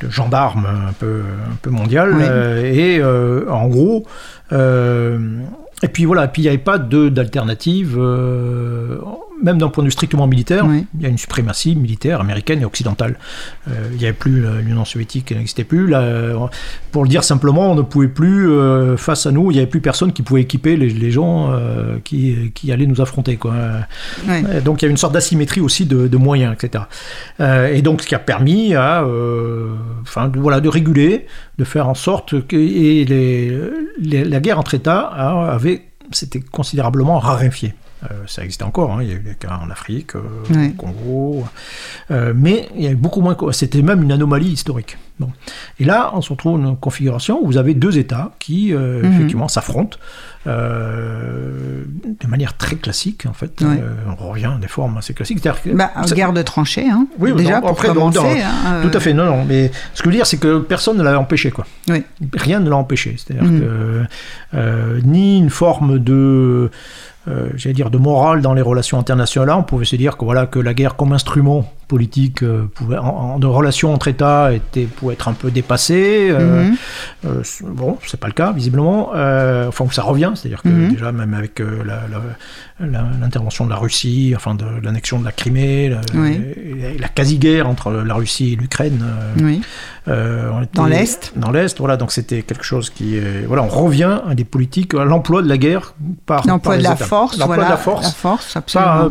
de 0.00 0.10
gendarme 0.10 0.66
un 0.66 0.92
peu, 0.92 1.22
un 1.50 1.56
peu 1.62 1.70
mondial. 1.70 2.14
Oui. 2.14 2.24
et 2.66 3.02
en 3.04 3.68
gros, 3.68 4.06
et 4.50 5.88
puis 5.88 6.04
voilà, 6.04 6.24
et 6.24 6.28
puis 6.28 6.42
il 6.42 6.44
n'y 6.46 6.48
avait 6.48 6.58
pas 6.58 6.78
d'alternative, 6.78 7.98
même 9.42 9.58
d'un 9.58 9.68
point 9.68 9.82
de 9.82 9.88
vue 9.88 9.92
strictement 9.92 10.26
militaire. 10.26 10.64
Oui. 10.66 10.86
Il 10.96 11.02
y 11.02 11.06
a 11.06 11.08
une 11.08 11.18
suprématie 11.18 11.74
militaire 11.76 12.20
américaine 12.20 12.60
et 12.62 12.64
occidentale. 12.64 13.18
Euh, 13.68 13.88
il 13.92 13.98
n'y 13.98 14.04
avait 14.04 14.12
plus 14.12 14.40
la- 14.40 14.60
l'Union 14.60 14.84
soviétique, 14.84 15.30
elle 15.32 15.38
n'existait 15.38 15.64
plus. 15.64 15.86
Là, 15.88 16.02
pour 16.92 17.02
le 17.02 17.08
dire 17.08 17.24
simplement, 17.24 17.70
on 17.72 17.74
ne 17.74 17.82
pouvait 17.82 18.08
plus, 18.08 18.50
euh, 18.50 18.96
face 18.96 19.26
à 19.26 19.32
nous, 19.32 19.50
il 19.50 19.54
n'y 19.54 19.58
avait 19.60 19.66
plus 19.70 19.80
personne 19.80 20.12
qui 20.12 20.22
pouvait 20.22 20.42
équiper 20.42 20.76
les, 20.76 20.88
les 20.90 21.10
gens 21.10 21.50
euh, 21.52 21.98
qui, 22.04 22.52
qui 22.54 22.70
allaient 22.72 22.86
nous 22.86 23.00
affronter. 23.00 23.36
Quoi. 23.36 23.54
oui. 24.28 24.42
Euh, 24.48 24.60
Donc 24.60 24.82
il 24.82 24.86
y 24.86 24.88
a 24.88 24.90
une 24.90 24.96
sorte 24.96 25.12
d'asymétrie 25.14 25.60
aussi 25.60 25.84
de, 25.86 26.06
de 26.08 26.16
moyens, 26.16 26.54
etc. 26.54 26.84
Euh, 27.40 27.72
et 27.74 27.82
donc 27.82 28.02
ce 28.02 28.06
qui 28.06 28.14
a 28.14 28.18
permis 28.18 28.74
à, 28.74 29.02
euh, 29.02 29.74
enfin, 30.02 30.28
de, 30.28 30.38
voilà, 30.38 30.60
de 30.60 30.68
réguler, 30.68 31.26
de 31.58 31.64
faire 31.64 31.88
en 31.88 31.94
sorte 31.94 32.46
que 32.46 32.56
et 32.56 33.04
les, 33.04 33.58
les- 34.00 34.24
la 34.24 34.40
guerre 34.40 34.58
entre 34.58 34.74
États 34.74 35.00
avait, 35.00 35.82
s'était 36.12 36.40
considérablement 36.40 37.18
raréfiée. 37.18 37.74
Euh, 38.10 38.14
ça 38.26 38.42
existait 38.42 38.64
encore, 38.64 38.92
hein, 38.92 38.98
il 39.02 39.08
y 39.08 39.12
a 39.12 39.14
eu 39.14 39.20
des 39.20 39.34
cas 39.34 39.58
en 39.64 39.70
Afrique, 39.70 40.14
euh, 40.16 40.20
Ouais. 40.54 40.68
au 40.76 40.82
Congo, 40.82 41.44
euh, 42.10 42.32
mais 42.36 42.68
il 42.76 42.82
y 42.82 42.86
avait 42.86 42.94
beaucoup 42.94 43.20
moins. 43.22 43.36
C'était 43.52 43.82
même 43.82 44.02
une 44.02 44.12
anomalie 44.12 44.48
historique. 44.50 44.98
Bon. 45.20 45.30
Et 45.78 45.84
là, 45.84 46.10
on 46.14 46.20
se 46.20 46.30
retrouve 46.30 46.60
dans 46.60 46.70
une 46.70 46.76
configuration 46.76 47.38
où 47.40 47.46
vous 47.46 47.56
avez 47.56 47.72
deux 47.74 47.98
États 47.98 48.32
qui, 48.40 48.74
euh, 48.74 49.02
Mhm. 49.02 49.12
effectivement, 49.12 49.48
s'affrontent 49.48 49.96
euh, 50.46 51.84
de 52.20 52.26
manière 52.26 52.56
très 52.56 52.76
classique, 52.76 53.24
en 53.26 53.32
fait. 53.32 53.62
Euh, 53.62 53.76
on 54.20 54.28
revient 54.30 54.50
à 54.54 54.58
des 54.58 54.68
formes 54.68 54.96
assez 54.98 55.14
classiques. 55.14 55.42
Bah, 55.72 55.90
ça- 56.04 56.14
guerre 56.14 56.32
de 56.32 56.42
tranchées, 56.42 56.88
hein. 56.90 57.06
Oui, 57.18 57.32
déjà 57.32 57.54
non, 57.54 57.60
pour 57.60 57.70
après, 57.70 57.88
commencer. 57.88 58.18
non, 58.18 58.26
hein, 58.66 58.82
Tout 58.82 58.96
à 58.96 59.00
fait, 59.00 59.14
non, 59.14 59.24
non. 59.24 59.44
Mais 59.44 59.70
ce 59.94 60.02
que 60.02 60.10
je 60.10 60.10
veux 60.10 60.16
dire, 60.16 60.26
c'est 60.26 60.36
que 60.36 60.58
personne 60.58 60.98
ne 60.98 61.02
l'a 61.02 61.18
empêché, 61.18 61.50
quoi. 61.50 61.64
Oui. 61.88 62.02
Rien 62.34 62.60
ne 62.60 62.68
l'a 62.68 62.76
empêché. 62.76 63.16
C'est-à-dire 63.16 63.44
Mhm. 63.50 63.60
que 64.52 65.00
ni 65.04 65.38
une 65.38 65.50
forme 65.50 65.98
de, 65.98 66.70
euh, 67.28 67.48
j'allais 67.56 67.74
dire, 67.74 67.90
de 67.90 67.98
morale 67.98 68.42
dans 68.42 68.52
les 68.54 68.62
relations 68.62 68.98
internationales. 68.98 69.56
On 69.58 69.62
pouvait 69.62 69.84
se 69.86 69.96
dire 69.96 70.16
que 70.16 70.24
voilà 70.24 70.46
que 70.46 70.58
la 70.58 70.74
guerre 70.74 70.94
comme 70.96 71.12
instrument 71.12 71.70
politique 71.88 72.42
euh, 72.42 72.64
pouvait, 72.74 72.96
en, 72.98 73.06
en- 73.06 73.38
de 73.38 73.46
relations 73.46 73.92
entre 73.92 74.08
États 74.08 74.52
était, 74.52 74.84
pouvait 74.84 75.14
être 75.14 75.28
un 75.28 75.32
peu 75.34 75.50
dépassée. 75.50 76.28
euh, 76.30 76.70
c- 77.42 77.64
bon, 77.68 77.98
c'est 78.06 78.18
pas 78.20 78.26
le 78.26 78.32
cas, 78.32 78.52
visiblement. 78.52 79.10
Enfin, 79.68 79.84
ça 79.90 80.02
revient, 80.02 80.32
c'est-à-dire 80.34 80.62
que 80.62 80.68
Mhm. 80.68 80.92
déjà, 80.92 81.12
même 81.12 81.34
avec 81.34 81.60
l'intervention 82.80 83.64
de 83.64 83.70
la 83.70 83.76
Russie, 83.76 84.32
enfin 84.36 84.54
de 84.54 84.64
l'annexion 84.82 85.18
de 85.20 85.24
la 85.24 85.32
Crimée, 85.32 85.88
la, 85.88 86.00
Oui. 86.14 86.40
la 86.98 87.08
quasi-guerre 87.08 87.68
entre 87.68 87.90
la 87.92 88.14
Russie 88.14 88.54
et 88.54 88.56
l'Ukraine. 88.56 89.04
Oui. 89.40 89.62
Euh, 90.08 90.60
était- 90.62 90.76
Dans 90.76 90.86
l'Est. 90.86 91.32
Dans 91.36 91.50
l'Est, 91.50 91.78
voilà. 91.78 91.96
Donc 91.96 92.12
c'était 92.12 92.42
quelque 92.42 92.64
chose 92.64 92.90
qui, 92.90 93.18
voilà, 93.46 93.62
on 93.62 93.68
revient 93.68 94.18
à 94.28 94.34
des 94.34 94.44
politiques, 94.44 94.94
à 94.94 95.04
l'emploi 95.04 95.42
de 95.42 95.48
la 95.48 95.56
guerre 95.58 95.94
par 96.26 96.46
L'emploi 96.46 96.74
de 96.76 96.82
les 96.82 96.88
la 96.88 96.94
États. 96.94 97.04
force, 97.06 97.38
l'emploi 97.38 97.56
voilà. 97.56 97.70
de 97.70 97.74
la 97.74 97.76
force 97.78 98.14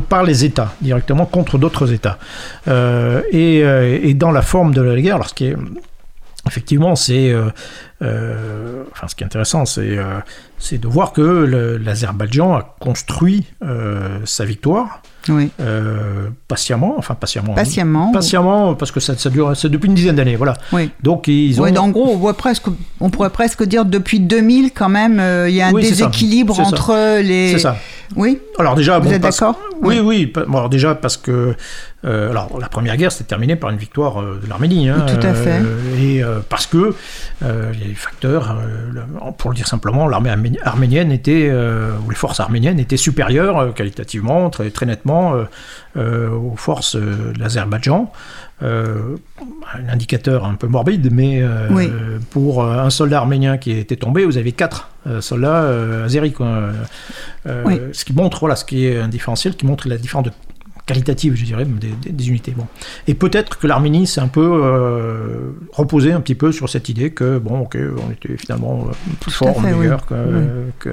par, 0.10 0.24
les 0.24 0.45
États, 0.45 0.74
directement 0.82 1.26
contre 1.26 1.57
d'autres 1.57 1.91
États. 1.91 2.18
Euh, 2.68 3.22
et, 3.32 3.64
euh, 3.64 3.99
et 4.02 4.14
dans 4.14 4.32
la 4.32 4.41
forme 4.41 4.74
de 4.74 4.82
la 4.82 4.99
guerre, 5.02 5.15
alors 5.15 5.30
ce 5.30 5.34
qui 5.34 5.45
est 5.45 5.56
effectivement, 6.48 6.95
c'est 6.95 7.34
enfin 8.02 9.07
ce 9.07 9.15
qui 9.15 9.24
est 9.24 9.26
intéressant, 9.26 9.65
c'est 9.65 9.98
c'est 10.57 10.78
de 10.78 10.88
voir 10.88 11.14
que 11.14 11.22
l'Azerbaïdjan 11.84 12.53
a 12.56 12.76
construit 12.80 13.45
sa 14.26 14.45
victoire 14.45 15.02
Oui. 15.30 15.50
euh, 15.60 16.30
patiemment, 16.48 16.95
enfin 16.98 17.16
patiemment. 17.16 17.54
Patiemment. 17.54 18.12
Patiemment, 18.12 18.76
parce 18.76 18.91
que 18.91 19.00
ça, 19.00 19.18
ça 19.18 19.30
dure, 19.30 19.56
c'est 19.56 19.70
depuis 19.70 19.88
une 19.88 19.94
dizaine 19.95 20.16
d'années, 20.16 20.36
voilà. 20.36 20.56
Oui. 20.72 20.90
Donc 21.02 21.28
ils 21.28 21.60
ont. 21.60 21.64
Ouais, 21.64 21.78
en 21.78 21.90
gros, 21.90 22.10
on, 22.12 22.18
voit 22.18 22.36
presque, 22.36 22.66
on 23.00 23.10
pourrait 23.10 23.30
presque 23.30 23.64
dire 23.64 23.86
depuis 23.86 24.20
2000 24.20 24.72
quand 24.72 24.90
même, 24.90 25.20
euh, 25.20 25.50
il 25.50 25.56
y 25.56 25.62
a 25.62 25.68
un 25.68 25.74
Oui, 25.74 25.84
ça. 25.84 25.90
déséquilibre 25.90 26.56
ça. 26.56 26.64
entre 26.64 27.22
les. 27.22 27.52
C'est 27.54 27.60
ça. 27.60 27.78
Oui. 28.15 28.40
Alors 28.60 28.76
déjà, 28.76 28.99
Vous 28.99 29.06
bon, 29.10 29.14
êtes 29.14 29.22
parce- 29.22 29.40
d'accord 29.40 29.60
Oui, 29.81 29.99
oui. 30.03 30.31
bon, 30.34 30.57
alors 30.57 30.69
déjà 30.69 30.95
parce 30.95 31.18
que 31.18 31.56
euh, 32.06 32.30
alors 32.31 32.60
la 32.60 32.68
première 32.68 32.98
guerre 32.98 33.11
s'est 33.11 33.23
terminée 33.23 33.56
par 33.56 33.69
une 33.69 33.77
victoire 33.77 34.22
euh, 34.22 34.40
de 34.44 34.49
l'Arménie. 34.49 34.90
hein, 34.90 35.06
Tout 35.07 35.26
à 35.26 35.34
fait. 35.34 35.61
euh, 35.61 35.98
et 35.99 36.23
parce 36.49 36.65
que 36.68 36.94
il 37.41 37.80
y 37.80 37.84
a 37.84 37.88
des 37.88 37.94
facteurs, 37.95 38.56
pour 39.38 39.49
le 39.49 39.56
dire 39.56 39.68
simplement, 39.68 40.07
l'armée 40.07 40.30
armé- 40.30 40.60
arménienne 40.64 41.11
était 41.11 41.52
ou 41.52 42.10
les 42.10 42.15
forces 42.15 42.40
arméniennes 42.40 42.80
étaient 42.80 42.98
supérieures 42.98 43.73
qualitativement, 43.73 44.49
très 44.49 44.69
très 44.69 44.85
nettement 44.85 45.34
aux 45.98 46.56
forces 46.56 46.95
de 46.95 47.34
l'Azerbaïdjan. 47.40 48.11
Euh, 48.62 49.18
un 49.74 49.90
indicateur 49.90 50.46
un 50.46 50.54
peu 50.56 50.68
morbide, 50.68 51.10
mais 51.12 51.42
euh, 51.42 51.68
Oui. 51.72 51.90
pour 52.30 52.64
euh, 52.64 52.78
un 52.78 52.90
soldat 52.90 53.18
arménien 53.18 53.58
qui 53.58 53.72
était 53.72 53.96
tombé, 53.98 54.24
vous 54.26 54.38
avez 54.38 54.52
quatre 54.52 54.90
soldats 55.20 55.68
azéris. 56.06 56.32
quoi. 56.32 56.70
Oui. 57.66 57.82
Ce 57.92 58.06
qui 58.06 58.14
montre, 58.14 58.40
voilà, 58.40 58.56
ce 58.56 58.64
qui 58.64 58.86
est 58.86 59.00
un 59.00 59.10
différentiel, 59.10 59.56
qui 59.56 59.66
montre 59.66 59.90
la 59.90 59.98
différence 59.98 60.26
de 60.26 60.32
qualitative, 60.86 61.36
je 61.36 61.46
dirais, 61.46 61.66
des, 61.66 61.90
des- 62.02 62.12
des 62.12 62.30
unités. 62.30 62.54
Bon. 62.56 62.66
Et 63.08 63.14
peut-être 63.14 63.58
que 63.58 63.68
l'Arménie 63.68 64.06
s'est 64.06 64.20
un 64.22 64.28
peu 64.28 64.42
euh, 64.64 65.52
reposée 65.72 66.12
un 66.12 66.20
petit 66.20 66.36
peu 66.36 66.52
sur 66.52 66.68
cette 66.70 66.90
idée 66.90 67.12
que, 67.12 67.38
bon, 67.38 67.60
ok, 67.62 67.78
on 68.06 68.12
était 68.12 68.36
finalement 68.38 68.86
euh, 68.90 68.94
plus 69.22 69.32
à 69.32 69.36
fort, 69.36 69.62
fait, 69.62 69.74
meilleur 69.74 70.06
oui. 70.12 70.18
que, 70.80 70.90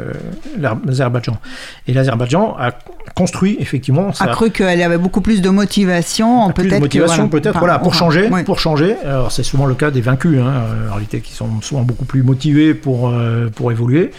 l'Azerbaïdjan. 0.58 1.38
Et 1.86 1.92
l'Azerbaïdjan 1.92 2.56
a 2.58 2.70
construit, 3.14 3.56
effectivement, 3.58 4.10
A 4.20 4.28
cru 4.28 4.50
qu'elle 4.50 4.82
avait 4.82 4.98
beaucoup 4.98 5.20
plus 5.20 5.40
de 5.42 5.48
motivation, 5.50 6.50
plus 6.52 6.64
peut-être. 6.64 6.76
de 6.76 6.80
motivation 6.84 7.28
peut-être 7.28 7.50
Enfin, 7.50 7.58
voilà 7.60 7.78
pour 7.78 7.88
enfin, 7.88 7.98
changer 7.98 8.28
oui. 8.30 8.42
pour 8.44 8.58
changer 8.60 8.94
alors 9.04 9.32
c'est 9.32 9.42
souvent 9.42 9.66
le 9.66 9.74
cas 9.74 9.90
des 9.90 10.00
vaincus 10.00 10.38
hein, 10.40 10.46
euh, 10.46 10.88
en 10.90 10.92
réalité 10.94 11.20
qui 11.20 11.32
sont 11.32 11.60
souvent 11.62 11.82
beaucoup 11.82 12.04
plus 12.04 12.22
motivés 12.22 12.74
pour 12.74 13.08
euh, 13.08 13.48
pour 13.48 13.72
évoluer 13.72 14.10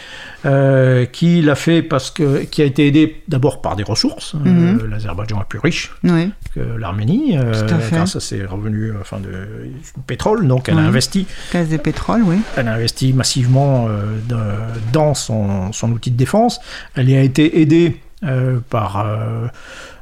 euh, 0.45 1.06
qui 1.06 1.41
l'a 1.41 1.56
fait 1.56 1.81
parce 1.81 2.10
que 2.11 2.43
qui 2.43 2.61
a 2.61 2.65
été 2.65 2.88
aidé 2.88 3.22
d'abord 3.27 3.61
par 3.61 3.76
des 3.76 3.84
ressources 3.84 4.35
Euh, 4.35 4.39
Mhm. 4.49 4.89
l'Azerbaïdjan 4.89 5.39
est 5.41 5.45
plus 5.48 5.60
riche 5.63 5.91
Oui. 6.03 6.31
que 6.55 6.59
l'Arménie 6.59 7.38
euh, 7.38 7.67
grâce 7.91 8.15
à 8.15 8.19
ses 8.19 8.45
revenus 8.45 8.93
enfin 8.99 9.19
de 9.19 9.29
du 9.65 10.01
pétrole 10.07 10.47
donc 10.47 10.69
elle 10.69 10.77
a 10.79 10.81
investi 10.81 11.27
Gaz 11.53 11.71
et 11.73 11.77
pétrole, 11.77 12.21
oui. 12.23 12.38
elle 12.57 12.67
a 12.67 12.73
investi 12.73 13.13
massivement 13.13 13.88
euh, 13.89 14.17
de- 14.27 14.91
dans 14.91 15.13
son, 15.13 15.71
son 15.71 15.91
outil 15.91 16.11
de 16.11 16.17
défense. 16.17 16.59
Elle 16.95 17.09
y 17.09 17.15
a 17.15 17.21
été 17.21 17.61
aidée 17.61 17.99
euh, 18.23 18.59
par 18.69 18.99
euh, 18.99 19.47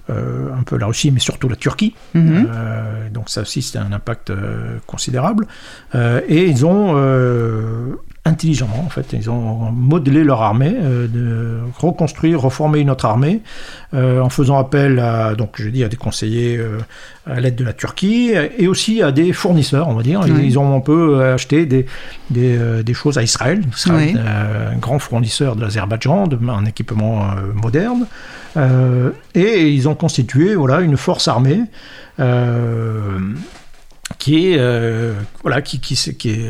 euh, 0.09 0.47
un 0.59 0.63
peu 0.63 0.77
la 0.77 0.87
Russie, 0.87 1.11
mais 1.11 1.19
surtout 1.19 1.47
la 1.49 1.55
Turquie. 1.55 1.93
Mhm. 2.15 2.47
Euh, 2.53 3.09
donc 3.09 3.29
ça 3.29 3.41
aussi, 3.41 3.61
c'est 3.61 3.77
un 3.77 3.91
impact 3.91 4.31
euh, 4.31 4.77
considérable. 4.87 5.45
Euh, 5.95 6.21
et 6.27 6.45
ils 6.47 6.65
ont 6.65 6.93
euh, 6.95 7.95
intelligemment, 8.25 8.83
en 8.85 8.89
fait, 8.89 9.13
ils 9.13 9.29
ont 9.29 9.71
modelé 9.71 10.23
leur 10.23 10.41
armée, 10.41 10.75
euh, 10.77 11.07
de 11.07 11.59
reconstruire, 11.79 12.41
reformer 12.41 12.79
une 12.79 12.89
autre 12.89 13.05
armée, 13.05 13.41
euh, 13.93 14.19
en 14.21 14.29
faisant 14.29 14.57
appel 14.57 14.99
à, 14.99 15.35
donc 15.35 15.51
je 15.55 15.69
dis, 15.69 15.83
à 15.83 15.87
des 15.87 15.95
conseillers 15.95 16.57
euh, 16.57 16.77
à 17.25 17.39
l'aide 17.39 17.55
de 17.55 17.63
la 17.63 17.73
Turquie, 17.73 18.31
et 18.57 18.67
aussi 18.67 19.01
à 19.01 19.11
des 19.11 19.31
fournisseurs, 19.33 19.87
on 19.87 19.93
va 19.93 20.03
dire. 20.03 20.21
Ils, 20.27 20.33
Oui. 20.33 20.41
ils 20.45 20.59
ont 20.59 20.75
un 20.75 20.79
peu 20.81 21.23
acheté 21.23 21.65
des, 21.65 21.85
des, 22.29 22.57
euh, 22.57 22.83
des 22.83 22.93
choses 22.93 23.17
à 23.17 23.23
Israël, 23.23 23.61
Israël 23.75 24.11
Oui. 24.13 24.19
euh, 24.19 24.73
un 24.73 24.77
grand 24.77 24.99
fournisseur 24.99 25.55
de 25.55 25.61
l'Azerbaïdjan, 25.61 26.27
un 26.49 26.65
équipement 26.65 27.21
euh, 27.31 27.53
moderne. 27.53 28.05
Euh, 28.57 29.11
et 29.33 29.69
ils 29.69 29.87
ont 29.87 29.95
constitué 29.95 30.55
voilà, 30.55 30.81
une 30.81 30.97
force 30.97 31.27
armée 31.27 31.61
euh, 32.19 33.17
qui 34.17 34.51
est, 34.51 34.57
euh, 34.59 35.13
voilà, 35.41 35.61
qui, 35.61 35.79
qui, 35.79 35.95
qui 36.17 36.29
est 36.31 36.49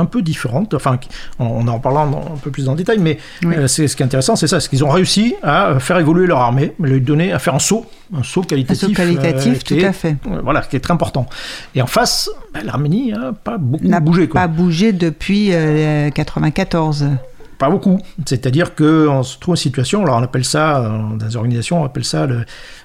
un 0.00 0.04
peu 0.04 0.22
différente. 0.22 0.74
Enfin, 0.74 0.98
on, 1.38 1.66
en 1.66 1.78
parlera 1.80 2.04
un 2.04 2.36
peu 2.42 2.50
plus 2.50 2.64
dans 2.66 2.72
le 2.72 2.78
détail, 2.78 2.98
mais 2.98 3.18
Oui. 3.44 3.54
euh, 3.56 3.66
c'est, 3.66 3.88
ce 3.88 3.96
qui 3.96 4.02
est 4.02 4.06
intéressant, 4.06 4.36
c'est 4.36 4.46
ça, 4.46 4.60
c'est 4.60 4.68
qu'ils 4.68 4.84
ont 4.84 4.88
réussi 4.90 5.34
à 5.42 5.78
faire 5.80 5.98
évoluer 5.98 6.26
leur 6.26 6.38
armée, 6.38 6.72
lui 6.80 7.00
donner, 7.00 7.32
à 7.32 7.38
faire 7.38 7.54
un 7.54 7.58
saut, 7.58 7.84
un 8.16 8.22
saut 8.22 8.42
Un 8.42 8.44
qualitatif. 8.44 8.88
saut 8.88 8.94
qualitatif, 8.94 9.54
euh, 9.58 9.60
tout 9.66 9.74
est- 9.74 9.84
à 9.84 9.92
fait. 9.92 10.16
euh, 10.30 10.40
Voilà, 10.42 10.60
qui 10.62 10.76
est 10.76 10.80
très 10.80 10.94
important. 10.94 11.26
Et 11.74 11.82
en 11.82 11.86
face, 11.86 12.30
ben, 12.54 12.64
l'Arménie 12.64 13.10
n'a 13.12 13.32
pas 13.32 13.58
beaucoup 13.58 13.86
N'a 13.86 14.00
bougé. 14.00 14.28
Quoi. 14.28 14.40
pas 14.42 14.46
bougé 14.48 14.92
depuis 14.92 15.48
euh, 15.52 16.10
94. 16.10 17.06
Pas 17.58 17.68
beaucoup. 17.70 17.98
C'est-à-dire 18.24 18.76
qu'on 18.76 19.24
se 19.24 19.36
trouve 19.38 19.54
en 19.54 19.56
situation, 19.56 20.02
alors 20.04 20.18
on 20.18 20.22
appelle 20.22 20.44
ça, 20.44 20.80
dans 21.18 21.26
les 21.26 21.34
organisations, 21.36 21.82
on 21.82 21.84
appelle 21.84 22.04
ça 22.04 22.26
le- 22.26 22.44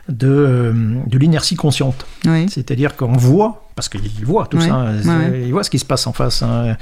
de, 0.09 0.73
de 1.05 1.17
l'inertie 1.19 1.55
consciente. 1.55 2.05
Oui. 2.25 2.47
C'est-à-dire 2.49 2.95
qu'on 2.95 3.13
voit, 3.13 3.62
parce 3.75 3.89
qu'ils 3.89 4.25
voient 4.25 4.47
tout 4.47 4.57
Ouais, 4.57 4.67
ça, 4.67 4.85
ouais. 4.85 5.43
ils 5.45 5.51
voient 5.51 5.63
ce 5.63 5.69
qui 5.69 5.79
se 5.79 5.85
passe 5.85 6.05
en 6.07 6.13
face, 6.13 6.43
hein. 6.43 6.77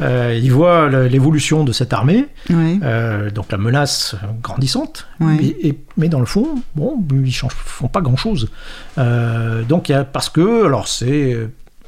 Euh, 0.00 0.38
ils 0.40 0.52
voient 0.52 0.88
l'évolution 1.08 1.64
de 1.64 1.72
cette 1.72 1.92
armée, 1.92 2.26
euh, 2.50 3.30
donc 3.30 3.50
la 3.52 3.58
menace 3.58 4.14
grandissante, 4.42 5.08
mais, 5.20 5.36
et- 5.44 5.78
mais 5.96 6.08
dans 6.08 6.20
le 6.20 6.26
fond, 6.26 6.62
bon, 6.76 6.96
ils 7.12 7.16
ne 7.22 7.48
font 7.50 7.88
pas 7.88 8.00
grand-chose. 8.00 8.50
Euh, 8.98 9.62
donc 9.64 9.88
il 9.88 9.92
y 9.92 9.94
a, 9.94 10.04
parce 10.04 10.28
que, 10.30 10.64
alors 10.66 10.88
c'est... 10.88 11.36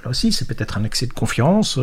Là 0.02 0.08
aussi, 0.10 0.32
c'est 0.32 0.46
peut-être 0.48 0.78
un 0.78 0.84
excès 0.84 1.06
de 1.06 1.12
confiance. 1.12 1.78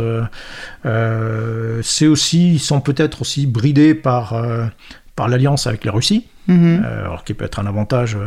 c'est 1.84 2.08
aussi, 2.08 2.54
ils 2.56 2.60
sont 2.60 2.82
peut-être 2.82 3.22
aussi 3.22 3.46
bridés 3.48 3.94
par, 3.94 4.34
par 5.16 5.28
l'alliance 5.28 5.68
avec 5.68 5.86
la 5.86 5.92
Russie. 5.92 6.26
Mhm. 6.48 6.82
Euh, 6.86 7.02
alors 7.06 7.24
qui 7.26 7.34
peut 7.34 7.44
être 7.44 7.60
un 7.60 7.66
avantage 7.66 8.18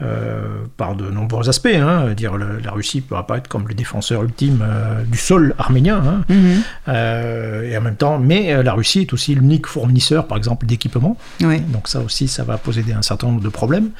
euh, 0.00 0.42
par 0.76 0.94
de 0.94 1.10
nombreux 1.10 1.48
aspects. 1.48 1.68
Hein. 1.74 2.14
Dire 2.16 2.36
le- 2.36 2.58
la 2.64 2.70
Russie 2.70 3.00
peut 3.00 3.16
apparaître 3.16 3.48
comme 3.48 3.66
le 3.66 3.74
défenseur 3.74 4.22
ultime 4.22 4.60
euh, 4.62 5.02
du 5.04 5.18
sol 5.18 5.54
arménien, 5.58 6.00
hein. 6.06 6.24
Mhm. 6.28 6.62
Euh, 6.88 7.70
et 7.70 7.76
en 7.76 7.80
même 7.80 7.96
temps, 7.96 8.18
mais 8.18 8.62
la 8.62 8.72
Russie 8.74 9.00
est 9.00 9.12
aussi 9.12 9.34
l'unique 9.34 9.66
fournisseur, 9.66 10.26
par 10.26 10.38
exemple, 10.38 10.66
d'équipements. 10.66 11.16
Oui. 11.42 11.60
Donc 11.68 11.88
ça 11.88 12.00
aussi, 12.00 12.28
ça 12.28 12.44
va 12.44 12.58
poser 12.58 12.82
des- 12.82 12.92
un 12.92 13.02
certain 13.02 13.26
nombre 13.28 13.40
de 13.42 13.48
problèmes. 13.48 13.90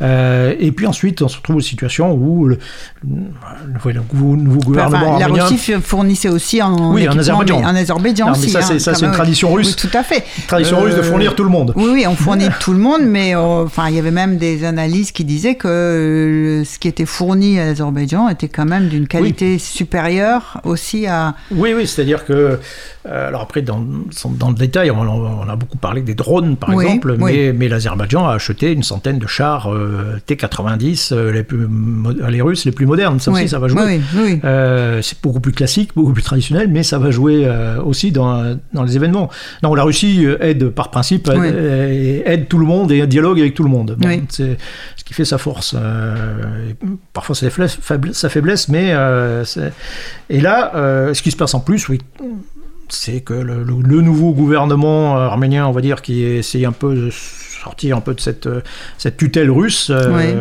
Et 0.00 0.72
puis 0.72 0.86
ensuite, 0.86 1.22
on 1.22 1.28
se 1.28 1.36
retrouve 1.36 1.56
une 1.56 1.62
situation 1.62 2.12
où 2.12 2.46
le, 2.46 2.58
le- 3.08 3.92
le 3.92 4.36
nouveau, 4.36 4.60
gouvernement 4.60 4.96
Enfin, 5.10 5.18
la 5.18 5.24
arménien, 5.26 5.46
Russie 5.46 5.72
fournissait 5.82 6.28
aussi 6.28 6.60
en, 6.62 6.92
Oui, 6.92 7.08
en 7.08 7.16
Azerbaïdjan. 7.18 7.60
mais 7.60 7.66
En 7.66 7.74
Azerbaïdjan 7.76 8.26
Non, 8.26 8.32
mais 8.32 8.38
aussi. 8.38 8.50
ça, 8.50 8.62
c'est- 8.62 8.74
hein, 8.74 8.78
ça, 8.78 8.94
c'est 8.94 9.00
une 9.00 9.06
même. 9.08 9.14
tradition 9.14 9.52
russe. 9.52 9.76
Oui, 9.82 9.88
tout 9.90 9.96
à 9.96 10.02
fait. 10.02 10.24
tradition 10.46 10.80
russe 10.80 10.96
de 10.96 11.02
fournir 11.02 11.34
tout 11.34 11.44
le 11.44 11.50
monde. 11.50 11.72
Oui, 11.76 11.90
oui, 11.92 12.04
on 12.08 12.14
fournit 12.16 12.48
tout 12.60 12.72
le 12.72 12.78
monde, 12.78 13.02
mais 13.04 13.34
enfin, 13.34 13.88
il 13.88 13.94
y 13.94 13.98
avait 13.98 14.10
même 14.10 14.36
des 14.36 14.64
analyses 14.64 15.12
qui 15.12 15.24
disaient 15.24 15.43
que 15.52 15.68
euh, 15.68 16.64
ce 16.64 16.78
qui 16.78 16.88
était 16.88 17.04
fourni 17.04 17.58
à 17.60 17.66
l'Azerbaïdjan 17.66 18.30
était 18.30 18.48
quand 18.48 18.64
même 18.64 18.88
d'une 18.88 19.06
qualité 19.06 19.58
supérieure 19.58 20.62
aussi 20.64 21.06
à. 21.06 21.34
Oui, 21.50 21.74
oui, 21.76 21.86
c'est-à-dire 21.86 22.24
que, 22.24 22.58
euh, 23.06 23.28
alors 23.28 23.42
après, 23.42 23.60
dans, 23.60 23.84
dans 24.30 24.48
le 24.48 24.54
détail, 24.54 24.90
on, 24.90 25.00
on 25.00 25.46
a 25.48 25.56
beaucoup 25.56 25.76
parlé 25.76 26.00
des 26.00 26.14
drones, 26.14 26.56
par 26.56 26.70
Oui, 26.70 26.86
exemple, 26.86 27.16
oui. 27.20 27.32
mais, 27.32 27.52
mais 27.52 27.68
l'Azerbaïdjan 27.68 28.26
a 28.26 28.32
acheté 28.34 28.72
une 28.72 28.82
centaine 28.82 29.18
de 29.18 29.26
chars 29.26 29.70
euh, 29.70 30.18
T-90, 30.24 31.12
euh, 31.12 31.32
les, 31.32 31.42
plus 31.42 31.68
les 32.28 32.40
Russes 32.40 32.64
les 32.64 32.72
plus 32.72 32.86
modernes, 32.86 33.20
ça 33.20 33.30
aussi, 33.30 33.48
ça 33.48 33.58
va 33.58 33.68
jouer. 33.68 33.82
Oui, 33.84 34.00
oui, 34.14 34.22
oui. 34.24 34.40
Euh, 34.44 35.02
c'est 35.02 35.20
beaucoup 35.22 35.40
plus 35.40 35.52
classique, 35.52 35.90
beaucoup 35.94 36.14
plus 36.14 36.22
traditionnel, 36.22 36.68
mais 36.68 36.82
ça 36.82 36.98
va 36.98 37.10
jouer 37.10 37.46
aussi 37.84 38.12
dans, 38.12 38.56
dans 38.72 38.84
les 38.84 38.96
événements. 38.96 39.28
Non, 39.62 39.74
la 39.74 39.82
Russie 39.82 40.26
aide 40.40 40.70
par 40.70 40.90
principe, 40.90 41.28
aide, 41.28 42.48
tout 42.48 42.58
le 42.58 42.66
monde 42.66 42.92
et 42.92 43.06
dialogue 43.06 43.40
avec 43.40 43.54
tout 43.54 43.64
le 43.64 43.70
monde. 43.70 43.96
Bon. 43.98 44.22
C'est 44.28 44.56
ce 44.96 45.04
qui 45.04 45.12
fait 45.12 45.24
sa 45.34 45.38
force. 45.38 45.74
Euh, 45.76 46.72
parfois 47.12 47.34
sa 47.34 47.50
faiblesse, 47.50 47.78
faible- 47.80 48.14
sa 48.14 48.28
faiblesse, 48.28 48.68
mais 48.68 48.92
euh, 48.92 49.44
c'est- 49.44 49.72
et 50.30 50.40
là, 50.40 50.72
euh, 50.76 51.12
ce 51.14 51.22
qui 51.22 51.30
se 51.30 51.36
passe 51.36 51.54
en 51.54 51.60
plus, 51.60 51.88
oui, 51.88 51.98
c'est 52.88 53.20
que 53.20 53.34
le, 53.34 53.64
le- 53.64 53.82
le 53.82 54.00
nouveau 54.00 54.32
gouvernement 54.32 55.16
arménien, 55.16 55.66
on 55.66 55.72
va 55.72 55.80
dire, 55.80 56.02
qui 56.02 56.22
essaye 56.22 56.64
un 56.66 56.72
peu 56.72 56.94
de 56.94 57.10
sortir 57.10 57.96
un 57.96 58.00
peu 58.00 58.12
de 58.14 58.20
cette, 58.20 58.48
cette 58.98 59.16
tutelle 59.16 59.50
russe, 59.50 59.90
Oui. 59.90 60.34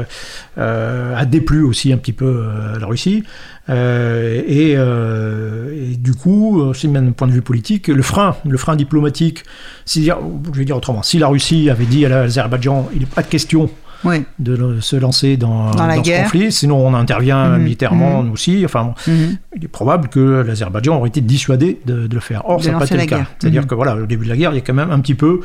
euh, 0.58 1.16
a 1.16 1.26
déplu 1.26 1.64
aussi 1.64 1.94
un 1.94 1.98
petit 1.98 2.12
peu 2.14 2.44
la 2.80 2.86
Russie. 2.86 3.24
Euh, 3.70 4.42
et, 4.46 4.72
et 4.74 5.96
du 5.96 6.14
coup, 6.14 6.60
aussi 6.60 6.90
même 6.90 7.06
d'un 7.06 7.12
point 7.14 7.28
de 7.30 7.32
vue 7.32 7.42
politique, 7.42 7.88
le 7.88 8.02
frein, 8.04 8.36
le 8.46 8.58
frein 8.58 8.76
diplomatique, 8.76 9.44
c'est-à-dire, 9.86 10.18
je 10.52 10.58
vais 10.60 10.66
dire 10.66 10.76
autrement, 10.76 11.02
si 11.02 11.18
la 11.18 11.28
Russie 11.30 11.70
avait 11.70 11.86
dit 11.86 12.06
à 12.06 12.10
l'Azerbaïdjan, 12.10 12.90
il 12.94 13.00
n'est 13.00 13.06
pas 13.06 13.22
de 13.24 13.28
question 13.28 13.70
oui. 14.06 14.24
de 14.40 14.80
se 14.82 14.96
lancer 14.96 15.38
dans, 15.38 15.72
Dans 15.72 15.86
la 15.88 15.96
ce 15.98 16.02
guerre. 16.02 16.24
conflit, 16.24 16.52
sinon 16.52 16.86
on 16.88 16.94
intervient 16.94 17.50
Mhm, 17.58 17.64
militairement 17.64 18.22
mhm. 18.22 18.28
nous 18.28 18.34
aussi. 18.34 18.62
Enfin, 18.66 18.94
Mhm. 19.08 19.38
il 19.58 19.64
est 19.66 19.68
probable 19.68 20.08
que 20.10 20.44
l'Azerbaïdjan 20.46 20.98
aurait 20.98 21.10
été 21.10 21.22
dissuadé 21.22 21.80
de, 21.86 22.08
de 22.08 22.14
le 22.16 22.22
faire. 22.22 22.44
Or, 22.50 22.58
De 22.60 22.64
ça 22.64 22.72
n'a 22.72 22.80
pas 22.80 22.86
été 22.86 22.98
le 22.98 23.06
cas. 23.06 23.26
C'est-à-dire 23.40 23.68
que 23.68 23.76
voilà, 23.76 23.96
au 23.96 24.06
début 24.06 24.26
de 24.26 24.30
la 24.30 24.38
guerre, 24.38 24.52
il 24.52 24.56
y 24.56 24.60
a 24.60 24.62
quand 24.62 24.74
même 24.74 24.92
un 24.92 25.00
petit 25.00 25.16
peu, 25.16 25.42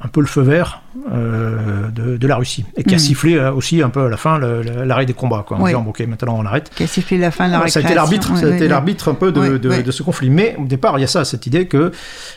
un 0.00 0.06
peu 0.06 0.20
le 0.20 0.26
feu 0.28 0.42
vert 0.42 0.82
euh, 1.12 1.88
de, 1.90 2.16
de 2.16 2.26
la 2.28 2.36
Russie 2.36 2.64
et 2.76 2.84
qui 2.84 2.94
a 2.94 2.98
Mhm. 2.98 3.02
sifflé 3.02 3.34
euh, 3.34 3.52
aussi 3.52 3.82
un 3.82 3.88
peu 3.88 4.06
à 4.06 4.08
la 4.08 4.16
fin 4.16 4.38
l'arrêt 4.38 5.06
des 5.06 5.12
combats, 5.12 5.44
quoi, 5.46 5.56
en 5.56 5.62
Oui. 5.62 5.70
disant 5.70 5.82
bon, 5.82 5.90
ok, 5.90 6.00
maintenant 6.06 6.36
on 6.38 6.46
arrête. 6.46 6.70
Qui 6.72 6.84
a 6.84 6.86
sifflé 6.86 7.18
la 7.18 7.32
fin 7.32 7.48
de 7.48 7.52
la 7.52 7.66
ça 7.66 7.80
a 7.80 7.82
été 7.82 7.94
l'arbitre, 7.94 8.30
Oui, 8.32 8.38
ça 8.38 8.46
a 8.46 8.48
oui, 8.50 8.54
été 8.54 8.64
oui. 8.64 8.70
l'arbitre 8.70 9.08
un 9.10 9.14
peu 9.14 9.32
de, 9.32 9.90
ce 9.90 10.02
conflit. 10.04 10.30
Mais 10.30 10.54
au 10.56 10.66
départ, 10.66 10.98
il 10.98 11.00
y 11.00 11.04
a 11.04 11.08
ça, 11.08 11.24
cette 11.24 11.46
idée 11.48 11.66
que, 11.66 11.90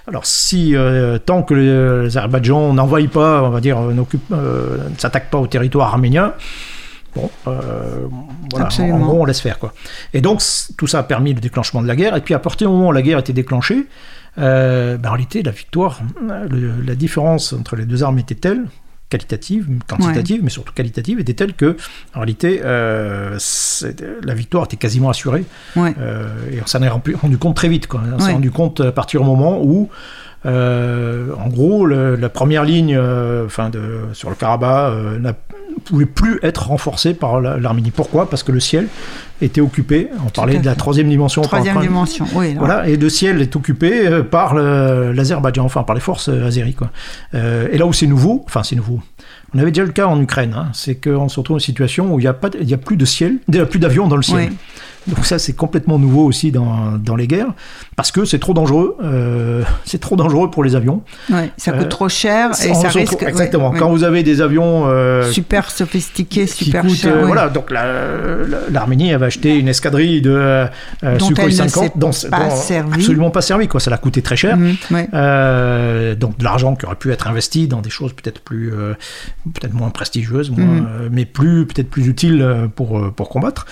alors 0.08 0.26
si 0.26 0.76
euh, 0.76 1.20
tant 1.20 1.44
que 1.44 1.54
l'Azerbaïdjan 1.54 2.74
n'envahit 2.74 3.12
pas, 3.12 3.44
on 3.44 3.50
va 3.52 3.62
dire, 3.62 3.78
euh, 3.80 3.94
n'occupe, 3.94 4.24
euh, 4.32 4.78
ne 4.90 4.98
s'attaque 4.98 5.30
pas 5.30 5.38
au 5.38 5.46
territoire 5.48 5.90
arménien, 5.90 6.34
Bon, 7.14 7.30
euh, 7.46 8.08
voilà, 8.52 8.70
en, 8.80 9.00
gros, 9.00 9.22
on 9.24 9.26
laisse 9.26 9.42
faire 9.42 9.60
quoi. 9.60 9.74
Et 10.14 10.22
donc 10.22 10.42
tout 10.78 10.88
ça 10.88 11.00
a 11.00 11.04
permis 11.04 11.34
le 11.34 11.42
déclenchement 11.42 11.82
de 11.82 11.88
la 11.88 11.98
guerre. 11.98 12.16
Et 12.16 12.22
puis 12.22 12.34
à 12.34 12.40
partir 12.40 12.70
du 12.70 12.74
moment 12.74 12.88
où 12.88 12.92
la 12.94 13.02
guerre 13.02 13.20
était 13.20 13.34
déclenchée, 13.34 13.86
euh, 14.38 14.98
ben, 14.98 15.10
en 15.10 15.12
réalité 15.14 15.44
la 15.44 15.52
victoire, 15.52 16.02
le- 16.22 16.82
la 16.86 16.96
différence 16.96 17.54
entre 17.54 17.76
les 17.76 17.86
deux 17.86 18.04
armes 18.04 18.20
était 18.20 18.36
telle 18.36 18.66
qualitative, 19.10 19.68
quantitative, 19.90 20.40
mais 20.42 20.50
surtout 20.50 20.72
qualitative, 20.74 21.20
était 21.20 21.34
telle 21.34 21.54
que, 21.54 21.76
en 22.16 22.20
réalité, 22.20 22.62
euh, 22.64 23.38
la 24.24 24.34
victoire 24.34 24.64
était 24.64 24.78
quasiment 24.78 25.10
assurée. 25.10 25.44
Ouais. 25.76 25.94
Euh, 26.00 26.30
et 26.54 26.62
on 26.64 26.66
s'en 26.66 26.82
est 26.82 26.88
rendu, 26.88 27.16
rendu 27.16 27.38
compte 27.38 27.58
très 27.58 27.68
vite. 27.68 27.88
Quoi. 27.88 28.02
On 28.14 28.20
s'est 28.20 28.28
Ouais. 28.28 28.32
rendu 28.32 28.52
compte 28.52 28.80
à 28.80 28.94
partir 28.94 29.20
du 29.20 29.28
moment 29.28 29.62
où, 29.62 29.90
euh, 30.46 31.34
en 31.38 31.50
gros, 31.50 31.86
le- 31.86 32.16
la 32.16 32.30
première 32.30 32.64
ligne 32.64 32.98
enfin 33.46 33.70
de, 33.70 34.00
sur 34.14 34.30
le 34.30 34.36
Karabakh 34.36 34.94
pouvait 35.80 36.06
plus 36.06 36.40
être 36.44 36.68
renforcée 36.68 37.14
par 37.14 37.40
la- 37.42 37.58
l'Arménie. 37.58 37.92
Pourquoi? 37.92 38.30
Parce 38.30 38.44
que 38.44 38.52
le 38.52 38.60
ciel 38.60 38.88
était 39.42 39.62
occupé. 39.62 40.10
On 40.26 40.30
parlait 40.30 40.60
de 40.60 40.66
la 40.66 40.76
troisième 40.76 41.10
dimension. 41.10 41.42
Troisième 41.42 41.74
par- 41.76 41.84
dimension, 41.84 42.26
oui. 42.36 42.56
voilà, 42.58 42.88
et 42.88 42.96
le 42.98 43.10
ciel 43.10 43.42
est 43.42 43.56
occupé 43.56 44.06
euh, 44.08 44.24
par 44.24 44.54
l'Azerbaïdjan, 44.54 45.64
enfin 45.66 45.84
par 45.84 45.96
les 45.96 46.02
forces 46.02 46.30
euh, 46.30 46.46
azéries. 46.46 46.74
Quoi. 46.74 46.92
Euh, 47.34 47.68
et 47.72 47.78
là 47.78 47.86
où 47.86 47.94
c'est 47.94 48.08
nouveau, 48.08 48.44
enfin 48.46 48.64
c'est 48.64 48.76
nouveau, 48.76 49.00
on 49.54 49.60
avait 49.60 49.72
déjà 49.72 49.84
le 49.86 49.92
cas 49.92 50.08
en 50.08 50.20
Ukraine, 50.22 50.54
hein, 50.58 50.70
c'est 50.74 50.96
qu'on 50.96 51.28
se 51.30 51.40
retrouve 51.40 51.56
dans 51.56 51.60
une 51.60 51.66
situation 51.66 52.14
où 52.14 52.20
il 52.20 52.24
n'y 52.24 52.28
a, 52.28 52.32
a 52.32 52.78
plus 52.78 52.98
de 52.98 53.06
ciel, 53.06 53.38
il 53.48 53.56
n'y 53.56 53.60
a 53.60 53.66
plus 53.66 53.80
d'avions 53.80 54.08
dans 54.08 54.16
le 54.16 54.22
ciel. 54.24 54.50
Oui. 54.50 54.56
Donc 55.08 55.26
ça 55.26 55.40
c'est 55.40 55.54
complètement 55.54 55.98
nouveau 55.98 56.26
aussi 56.26 56.52
dans, 56.52 56.92
dans 57.04 57.16
les 57.16 57.26
guerres, 57.28 57.52
parce 57.96 58.12
que 58.12 58.24
c'est 58.24 58.38
trop 58.38 58.54
dangereux, 58.54 58.96
euh, 59.04 59.64
c'est 59.86 60.00
trop 60.00 60.16
dangereux 60.16 60.52
pour 60.52 60.64
les 60.64 60.76
avions. 60.76 61.02
Ouais, 61.32 61.50
ça 61.58 61.72
coûte 61.72 61.82
Euh, 61.86 61.88
trop 61.90 62.08
cher 62.10 62.52
et 62.52 62.74
ça 62.76 62.90
risque. 62.90 63.20
ouais, 63.22 63.28
exactement, 63.30 63.72
ouais. 63.72 63.80
quand 63.80 63.90
vous 63.90 64.04
avez 64.04 64.22
des 64.22 64.42
avions... 64.42 64.84
euh, 64.88 65.24
Super 65.32 65.72
sophistiqué, 65.72 66.46
qui 66.46 66.66
super 66.66 66.84
coûtent, 66.84 67.06
voilà, 67.26 67.50
donc 67.50 67.72
la- 67.72 67.86
la- 68.48 68.70
l'Arménie 68.70 69.12
avait 69.12 69.26
acheté 69.26 69.56
une 69.58 69.68
escadrille 69.70 70.22
de 70.22 70.66
Sukhoi 71.20 71.46
elle 71.46 71.50
ne 71.50 71.52
50, 71.68 71.84
s'est 71.84 71.92
dont- 71.96 72.12
pas 72.30 72.50
dont- 72.50 72.94
absolument 72.94 73.32
pas 73.32 73.42
servi, 73.42 73.68
quoi. 73.68 73.80
Ça 73.80 73.90
l'a 73.90 73.98
coûté 73.98 74.22
très 74.22 74.36
cher. 74.36 74.56
Mhm, 74.56 74.76
donc 76.16 76.38
de 76.38 76.44
l'argent 76.44 76.76
qui 76.76 76.86
aurait 76.86 76.96
pu 76.96 77.12
être 77.12 77.28
investi 77.28 77.68
dans 77.68 77.82
des 77.82 77.90
choses 77.90 78.14
peut-être 78.14 78.42
plus, 78.42 78.72
peut-être 79.54 79.74
moins 79.74 79.90
prestigieuses, 79.90 80.52
moins, 80.52 80.66
Mhm. 80.66 81.10
mais 81.12 81.26
plus 81.26 81.66
peut-être 81.66 81.90
plus 81.90 82.08
utiles 82.08 82.46
pour 82.76 83.12
pour 83.16 83.30
combattre. 83.30 83.66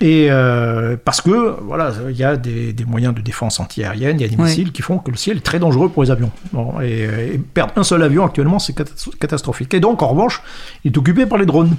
Et 0.00 0.28
euh, 0.30 0.96
parce 1.04 1.20
que 1.20 1.56
voilà, 1.60 1.90
il 2.08 2.16
y 2.16 2.22
a 2.22 2.36
des, 2.36 2.72
des 2.72 2.84
moyens 2.84 3.12
de 3.16 3.20
défense 3.20 3.58
antiaérienne, 3.58 4.16
il 4.18 4.22
y 4.22 4.24
a 4.24 4.28
des 4.28 4.36
Ouais. 4.36 4.44
missiles 4.44 4.70
qui 4.70 4.80
font 4.80 4.98
que 4.98 5.10
le 5.10 5.16
ciel 5.16 5.38
est 5.38 5.40
très 5.40 5.58
dangereux 5.58 5.88
pour 5.88 6.04
les 6.04 6.12
avions. 6.12 6.30
Bon, 6.52 6.80
et, 6.80 7.02
et 7.34 7.38
perdre 7.38 7.72
un 7.76 7.82
seul 7.82 8.02
avion 8.04 8.24
actuellement, 8.24 8.60
c'est 8.60 8.74
catas- 8.78 9.10
catastrophique. 9.18 9.74
Et 9.74 9.80
donc 9.80 10.00
en 10.02 10.08
revanche, 10.08 10.40
il 10.84 10.92
est 10.92 10.96
occupé 10.98 11.26
par 11.26 11.36
les 11.38 11.46
drones 11.46 11.74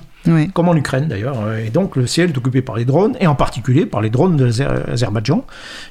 comme 0.53 0.67
en 0.67 0.75
Ukraine 0.75 1.07
d'ailleurs. 1.07 1.37
Et 1.65 1.69
donc 1.69 1.95
le 1.95 2.05
ciel 2.07 2.31
est 2.31 2.37
occupé 2.37 2.61
par 2.61 2.75
les 2.75 2.83
drones, 2.83 3.15
et 3.21 3.27
en 3.27 3.35
particulier 3.35 3.85
par 3.85 4.01
les 4.01 4.09
drones 4.09 4.35
de 4.35 4.45
l'Azerbaïdjan, 4.45 5.45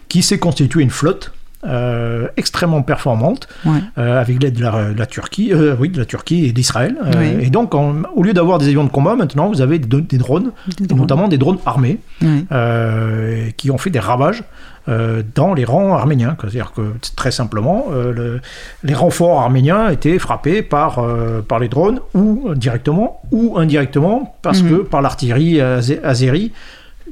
qui 0.09 0.23
s'est 0.23 0.39
constitué 0.39 0.83
une 0.83 0.91
flotte 0.91 1.33
euh, 1.67 2.29
extrêmement 2.37 2.83
performante, 2.83 3.49
Ouais. 3.67 3.81
euh, 3.99 4.21
avec 4.21 4.41
l'aide 4.43 4.55
de 4.57 4.63
la, 4.97 5.07
Turquie, 5.07 5.53
euh, 5.53 5.75
oui, 5.79 5.89
de 5.89 5.99
la 5.99 6.05
Turquie 6.05 6.45
et 6.47 6.53
d'Israël. 6.53 6.97
Oui. 7.19 7.37
Et 7.47 7.51
donc, 7.51 7.75
en- 7.75 8.03
au 8.15 8.23
lieu 8.23 8.33
d'avoir 8.33 8.59
des 8.59 8.67
avions 8.69 8.85
de 8.85 8.91
combat, 8.91 9.17
maintenant, 9.17 9.49
vous 9.49 9.61
avez 9.61 9.79
des, 9.79 10.01
des 10.01 10.19
drones, 10.19 10.53
Des 10.79 10.85
et 10.85 10.87
drones. 10.87 11.01
notamment 11.01 11.27
des 11.29 11.39
drones 11.39 11.59
armés, 11.67 11.99
qui 13.57 13.71
ont 13.71 13.79
fait 13.79 13.91
des 13.91 13.99
ravages 13.99 14.45
dans 15.35 15.53
les 15.53 15.65
rangs 15.67 15.95
arméniens. 15.95 16.35
C'est-à-dire 16.41 16.73
que 16.75 16.95
très 17.17 17.31
simplement, 17.31 17.87
le- 17.91 18.41
les 18.85 18.95
renforts 18.95 19.41
arméniens 19.41 19.91
étaient 19.91 20.19
frappés 20.19 20.63
par, 20.63 21.05
par 21.47 21.59
les 21.59 21.69
drones, 21.69 22.01
ou 22.15 22.55
directement, 22.55 23.21
ou 23.31 23.59
indirectement, 23.59 24.37
parce 24.43 24.63
Mhm. 24.63 24.71
que 24.71 24.75
par 24.77 25.03
l'artillerie 25.03 25.57
azé- 25.61 26.01
azérie, 26.03 26.53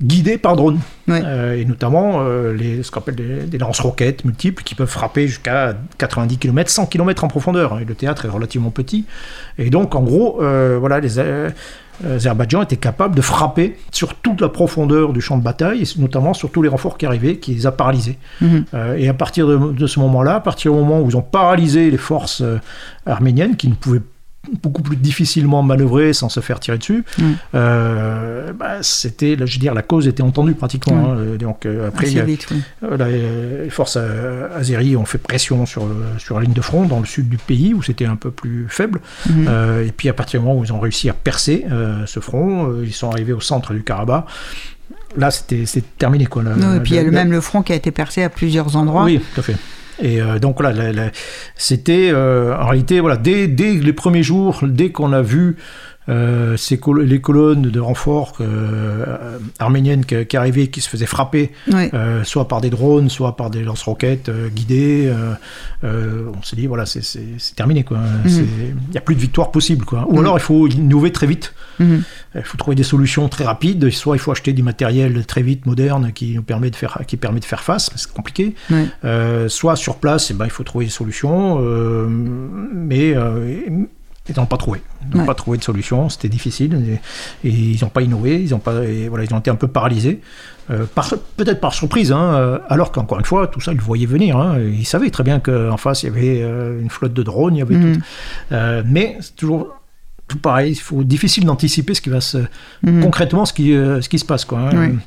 guidée 0.03 0.39
par 0.39 0.57
drone. 0.57 0.81
Ouais. 1.09 1.23
Euh, 1.25 1.57
et 1.57 1.65
notamment 1.65 2.21
euh, 2.21 2.53
les, 2.53 2.83
ce 2.83 2.91
qu'on 2.91 3.01
appelle 3.01 3.15
des, 3.15 3.43
des 3.45 3.59
lance-roquettes 3.59 4.25
multiples 4.25 4.63
qui 4.63 4.75
peuvent 4.75 4.89
frapper 4.89 5.27
jusqu'à 5.27 5.77
90 5.99 6.39
km, 6.39 6.71
100 6.71 6.87
km 6.87 7.25
en 7.25 7.29
profondeur. 7.29 7.81
Et 7.81 7.85
le 7.85 7.95
théâtre 7.95 8.27
est 8.27 8.31
relativement 8.31 8.71
petit. 8.71 9.07
Et 9.59 9.71
donc, 9.71 9.95
en 9.95 10.03
gros, 10.03 10.43
euh, 10.43 10.77
voilà, 10.79 11.01
les 11.01 11.19
Azerbaïdjan 12.05 12.63
était 12.63 12.77
capable 12.77 13.15
de 13.15 13.23
frapper 13.23 13.77
sur 13.91 14.15
toute 14.15 14.41
la 14.41 14.49
profondeur 14.49 15.13
du 15.13 15.21
champ 15.21 15.39
de 15.39 15.43
bataille, 15.43 15.83
et 15.83 16.01
notamment 16.01 16.35
sur 16.35 16.51
tous 16.51 16.63
les 16.63 16.69
renforts 16.69 16.99
qui 16.99 17.07
arrivaient, 17.07 17.39
qui 17.39 17.55
les 17.55 17.67
a 17.67 17.73
paralysés. 17.73 18.19
Mhm. 18.41 18.65
Euh, 18.75 18.97
et 18.97 19.09
à 19.09 19.15
partir 19.15 19.47
de, 19.47 19.73
de 19.73 19.87
ce 19.87 20.01
moment-là, 20.01 20.37
à 20.37 20.41
partir 20.41 20.73
du 20.73 20.79
moment 20.79 21.01
où 21.01 21.09
ils 21.09 21.17
ont 21.17 21.23
paralysé 21.23 21.91
les 21.91 21.97
forces 21.97 22.43
euh, 22.43 22.59
arméniennes, 23.07 23.57
qui 23.57 23.69
ne 23.69 23.75
pouvaient 23.75 24.03
beaucoup 24.63 24.83
plus 24.83 24.97
difficilement 24.97 25.63
manœuvrer 25.63 26.13
sans 26.13 26.29
se 26.29 26.41
faire 26.41 26.61
tirer 26.61 26.79
dessus, 26.79 27.05
Mm. 27.19 27.23
euh, 27.55 28.53
bah, 28.53 28.77
c'était, 28.83 29.37
je 29.39 29.43
veux 29.55 29.59
dire, 29.61 29.75
la 29.75 29.83
cause 29.83 30.07
était 30.09 30.23
entendue 30.23 30.55
pratiquement. 30.55 30.97
Mm. 30.97 31.05
hein. 31.05 31.17
Euh, 31.19 31.37
Donc 31.37 31.67
euh, 31.67 31.89
après, 31.89 32.07
vite, 32.07 32.47
oui. 32.51 32.63
euh, 32.85 33.63
les 33.65 33.71
forces 33.71 33.99
azéries 34.57 34.97
ont 34.97 35.05
fait 35.05 35.19
pression 35.19 35.67
sur, 35.67 35.87
sur 36.19 36.37
la 36.39 36.45
ligne 36.45 36.55
de 36.55 36.61
front 36.61 36.85
dans 36.87 37.01
le 37.01 37.07
sud 37.07 37.29
du 37.29 37.39
pays 37.39 37.75
où 37.75 37.83
c'était 37.83 38.07
un 38.07 38.17
peu 38.17 38.31
plus 38.31 38.67
faible. 38.69 39.01
Euh, 39.49 39.87
et 39.87 39.93
puis 39.93 40.09
à 40.09 40.13
partir 40.13 40.41
du 40.41 40.47
moment 40.47 40.59
où 40.61 40.65
ils 40.65 40.73
ont 40.73 40.81
réussi 40.81 41.09
à 41.11 41.13
percer 41.15 41.65
ce 42.07 42.21
front, 42.21 42.73
ils 42.83 42.93
sont 42.95 43.11
arrivés 43.11 43.33
au 43.33 43.41
centre 43.41 43.73
du 43.75 43.83
Karabakh. 43.83 44.25
Là, 45.17 45.31
c'était 45.31 45.65
c'est 45.67 45.97
terminé. 45.97 46.27
Quoi, 46.27 46.43
La- 46.43 46.77
et 46.77 46.81
puis 46.81 46.93
il 46.93 46.97
y 46.97 46.99
a 46.99 47.03
le- 47.03 47.11
même 47.11 47.31
le 47.33 47.41
front 47.41 47.63
qui 47.63 47.73
a 47.73 47.77
été 47.77 47.91
percé 47.91 48.23
à 48.23 48.29
plusieurs 48.29 48.77
endroits. 48.77 49.05
oui, 49.05 49.21
tout 49.35 49.41
à 49.41 49.43
fait. 49.43 49.57
Et 50.03 50.21
euh, 50.21 50.39
donc 50.39 50.61
voilà, 50.61 51.11
c'était 51.57 52.11
euh, 52.13 52.57
en 52.57 52.67
réalité 52.67 53.01
voilà 53.01 53.17
dès 53.17 53.47
les 53.47 53.93
premiers 53.93 54.23
jours, 54.23 54.61
dès 54.63 54.91
qu'on 54.91 55.13
a 55.13 55.23
vu 55.23 55.57
euh, 56.09 56.57
ces 56.57 56.79
col- 56.79 57.03
les 57.03 57.21
colonnes 57.21 57.63
de 57.63 57.81
renforts 57.81 58.35
euh, 58.41 59.39
arméniennes 59.59 60.05
qui, 60.05 60.25
qui 60.27 60.37
arrivaient, 60.37 60.69
qui 60.69 60.81
se 60.81 60.89
faisaient 60.89 61.07
frapper, 61.07 61.51
Oui. 61.73 61.89
euh, 61.95 62.23
soit 62.25 62.47
par 62.49 62.61
des 62.61 62.71
drones, 62.71 63.09
soit 63.11 63.37
par 63.37 63.51
des 63.51 63.63
lance-roquettes 63.63 64.29
euh, 64.29 64.49
on 65.85 66.43
s'est 66.43 66.57
dit 66.57 66.67
voilà 66.67 66.87
c'est- 66.87 67.55
terminé. 67.55 67.85
C'est- 68.27 68.41
Il 68.41 68.91
n'y 68.93 68.99
a 68.99 69.01
plus 69.01 69.15
de 69.15 69.21
victoire 69.21 69.51
possible 69.51 69.85
quoi. 69.85 70.07
Ou 70.09 70.15
Mhm. 70.15 70.19
alors 70.21 70.37
il 70.39 70.43
faut 70.43 70.67
innover 70.67 71.13
très 71.13 71.27
vite. 71.27 71.55
Mhm. 71.79 72.03
Il 72.35 72.43
faut 72.43 72.57
trouver 72.59 72.75
des 72.77 72.83
solutions 72.83 73.29
très 73.29 73.45
rapides. 73.45 73.91
Soit 73.91 74.17
il 74.17 74.19
faut 74.19 74.31
acheter 74.33 74.53
du 74.53 74.63
matériel 74.63 75.25
très 75.27 75.43
vite 75.43 75.67
moderne 75.67 76.13
qui 76.15 76.35
nous 76.35 76.43
permet 76.43 76.71
de 76.71 76.77
faire 76.77 77.01
qui 77.07 77.17
permet 77.17 77.41
de 77.41 77.45
faire 77.45 77.63
face. 77.63 77.91
C'est 77.97 78.13
compliqué. 78.13 78.55
Soit 79.49 79.77
sur 79.77 79.97
place, 79.97 80.31
eh 80.31 80.35
ben, 80.35 80.45
il 80.45 80.51
faut 80.51 80.65
trouver 80.65 80.85
des 80.87 80.91
solutions, 80.91 81.59
mais 82.75 83.15
ils 84.29 84.35
n'ont 84.37 84.47
pas 84.47 84.57
trouvé. 84.57 84.83
Ils 85.03 85.15
n'ont 85.15 85.21
Ouais. 85.21 85.27
pas 85.27 85.35
trouvé 85.35 85.59
de 85.59 85.63
solution, 85.63 86.09
c'était 86.09 86.29
difficile, 86.29 86.99
et, 87.45 87.49
et 87.49 87.51
ils 87.51 87.79
n'ont 87.83 87.89
pas 87.89 88.03
innové, 88.03 88.43
ils 88.43 88.55
ont, 88.55 88.59
pas, 88.59 88.85
et 88.85 89.09
voilà, 89.09 89.25
ils 89.25 89.33
ont 89.35 89.39
été 89.39 89.51
un 89.51 89.55
peu 89.57 89.69
paralysés, 89.69 90.21
euh, 90.71 90.85
par- 90.95 91.13
peut-être 91.37 91.61
par 91.61 91.73
surprise, 91.75 92.11
hein, 92.13 92.35
euh, 92.35 92.59
alors 92.69 92.91
qu'encore 92.93 93.19
une 93.21 93.25
fois, 93.25 93.47
tout 93.47 93.61
ça, 93.61 93.73
ils 93.73 93.79
le 93.79 93.83
voyaient 93.85 94.07
venir. 94.07 94.37
Hein, 94.37 94.59
ils 94.61 94.85
savaient 94.87 95.11
très 95.11 95.23
bien 95.23 95.39
qu'en 95.39 95.77
face, 95.77 96.03
il 96.03 96.07
y 96.07 96.09
avait 96.11 96.43
euh, 96.43 96.81
une 96.83 96.91
flotte 96.91 97.13
de 97.15 97.23
drones, 97.23 97.55
il 97.55 97.59
y 97.61 97.63
avait 97.63 97.77
Mhm. 97.77 97.97
tout. 97.97 98.03
Euh, 98.53 98.83
mais 98.85 99.17
c'est 99.21 99.37
toujours 99.37 99.69
tout 100.29 100.39
pareil, 100.39 100.73
il 100.73 100.81
faut 100.81 101.05
difficile 101.05 101.45
d'anticiper 101.45 101.95
ce 101.95 102.01
qui 102.01 102.11
va 102.11 102.21
se 102.21 102.39
Mhm. 102.83 103.01
concrètement 103.01 103.45
ce 103.47 103.53
qui, 103.53 103.69
ce 103.75 104.09
qui 104.09 104.19
se 104.19 104.25
passe. 104.25 104.45
Quoi, 104.45 104.59
hein. 104.59 104.71
Oui. 104.75 104.99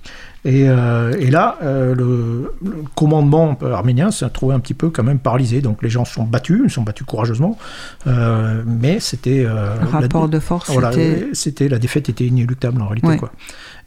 Et, 0.45 0.69
euh, 0.69 1.13
et 1.19 1.29
là, 1.29 1.57
euh, 1.63 1.93
le, 1.95 2.53
le 2.63 2.83
commandement 2.95 3.57
arménien 3.61 4.09
s'est 4.11 4.29
trouvé 4.29 4.55
un 4.55 4.59
petit 4.59 4.73
peu 4.73 4.89
quand 4.89 5.03
même 5.03 5.19
paralysé. 5.19 5.61
Donc 5.61 5.83
les 5.83 5.89
gens 5.89 6.05
se 6.05 6.13
sont 6.13 6.23
battus, 6.23 6.61
ils 6.63 6.69
se 6.69 6.75
sont 6.75 6.83
battus 6.83 7.05
courageusement, 7.05 7.57
euh, 8.07 8.63
mais 8.65 8.99
c'était... 8.99 9.43
la- 9.43 9.75
rapport 9.91 10.29
de 10.29 10.39
force, 10.39 10.69
voilà, 10.71 10.91
c'était. 11.33 11.67
la 11.67 11.79
défaite 11.79 12.09
était 12.09 12.25
inéluctable 12.25 12.81
en 12.81 12.87
réalité. 12.87 13.07
Ouais. 13.07 13.17
Quoi. 13.17 13.31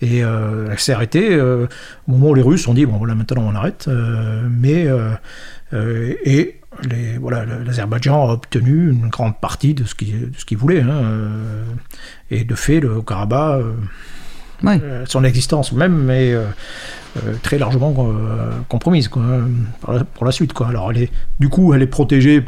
Et 0.00 0.18
elle 0.18 0.78
s'est 0.78 0.92
arrêtée 0.92 1.40
au 1.40 1.66
moment 2.06 2.30
où 2.30 2.34
les 2.34 2.42
Russes 2.42 2.66
ont 2.68 2.74
dit 2.74 2.86
bon 2.86 2.96
voilà 2.98 3.14
maintenant 3.14 3.44
on 3.46 3.54
arrête, 3.54 3.88
mais 4.50 4.86
et 5.72 6.58
les, 6.88 7.18
voilà, 7.18 7.44
l'Azerbaïdjan 7.44 8.28
a 8.28 8.32
obtenu 8.32 8.90
une 8.90 9.08
grande 9.08 9.38
partie 9.40 9.74
de 9.74 9.84
ce 9.84 9.94
qu'il 9.94 10.30
de 10.30 10.36
ce 10.38 10.44
qu'il 10.44 10.58
voulait. 10.58 10.80
hein, 10.80 11.02
et 12.30 12.44
de 12.44 12.54
fait, 12.54 12.80
le 12.80 13.00
Karabakh, 13.02 13.62
euh, 14.66 15.04
son 15.06 15.24
existence 15.24 15.72
même, 15.72 15.94
mais 15.94 16.32
euh, 16.32 16.44
euh, 17.16 17.34
très 17.42 17.58
largement 17.58 17.94
compromise 18.68 19.08
quoi, 19.08 19.22
pour, 19.80 19.92
la, 19.92 20.04
pour 20.04 20.24
la 20.24 20.32
suite. 20.32 20.52
Quoi. 20.52 20.68
Alors, 20.68 20.90
elle 20.90 21.02
est, 21.02 21.10
du 21.40 21.48
coup, 21.48 21.74
elle 21.74 21.82
est 21.82 21.86
protégée 21.86 22.44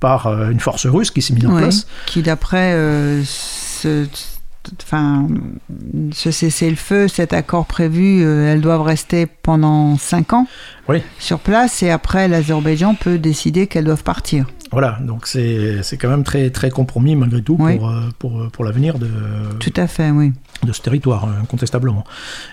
par 0.00 0.26
une 0.50 0.60
force 0.60 0.86
russe 0.86 1.10
qui 1.10 1.22
s'est 1.22 1.34
mise 1.34 1.46
en 1.46 1.56
place. 1.56 1.86
Qui, 2.06 2.22
d'après 2.22 2.72
ce, 3.24 4.06
enfin, 4.82 5.26
ce 6.12 6.30
cessez-le-feu, 6.30 7.08
cet 7.08 7.32
accord 7.32 7.66
prévu, 7.66 8.22
euh, 8.22 8.52
elles 8.52 8.60
doivent 8.60 8.82
rester 8.82 9.26
pendant 9.26 9.96
5 9.96 10.32
ans 10.32 10.46
Oui. 10.88 11.02
sur 11.18 11.38
place 11.38 11.82
et 11.82 11.90
après 11.90 12.28
l'Azerbaïdjan 12.28 12.94
peut 12.94 13.18
décider 13.18 13.66
qu'elles 13.66 13.84
doivent 13.84 14.02
partir. 14.04 14.46
Voilà, 14.72 14.98
donc 15.00 15.26
c'est 15.26 15.80
quand 16.00 16.08
même 16.08 16.24
très, 16.24 16.50
très 16.50 16.70
compromis 16.70 17.14
malgré 17.14 17.40
tout 17.40 17.56
Oui. 17.58 17.76
pour, 17.78 17.88
euh, 17.88 18.00
pour, 18.18 18.48
pour 18.50 18.64
l'avenir 18.64 18.98
de, 18.98 19.08
Tout 19.60 19.72
à 19.76 19.86
fait, 19.86 20.10
oui. 20.10 20.32
de 20.64 20.72
ce 20.72 20.80
territoire, 20.82 21.24
euh, 21.24 21.40
incontestablement. 21.42 22.02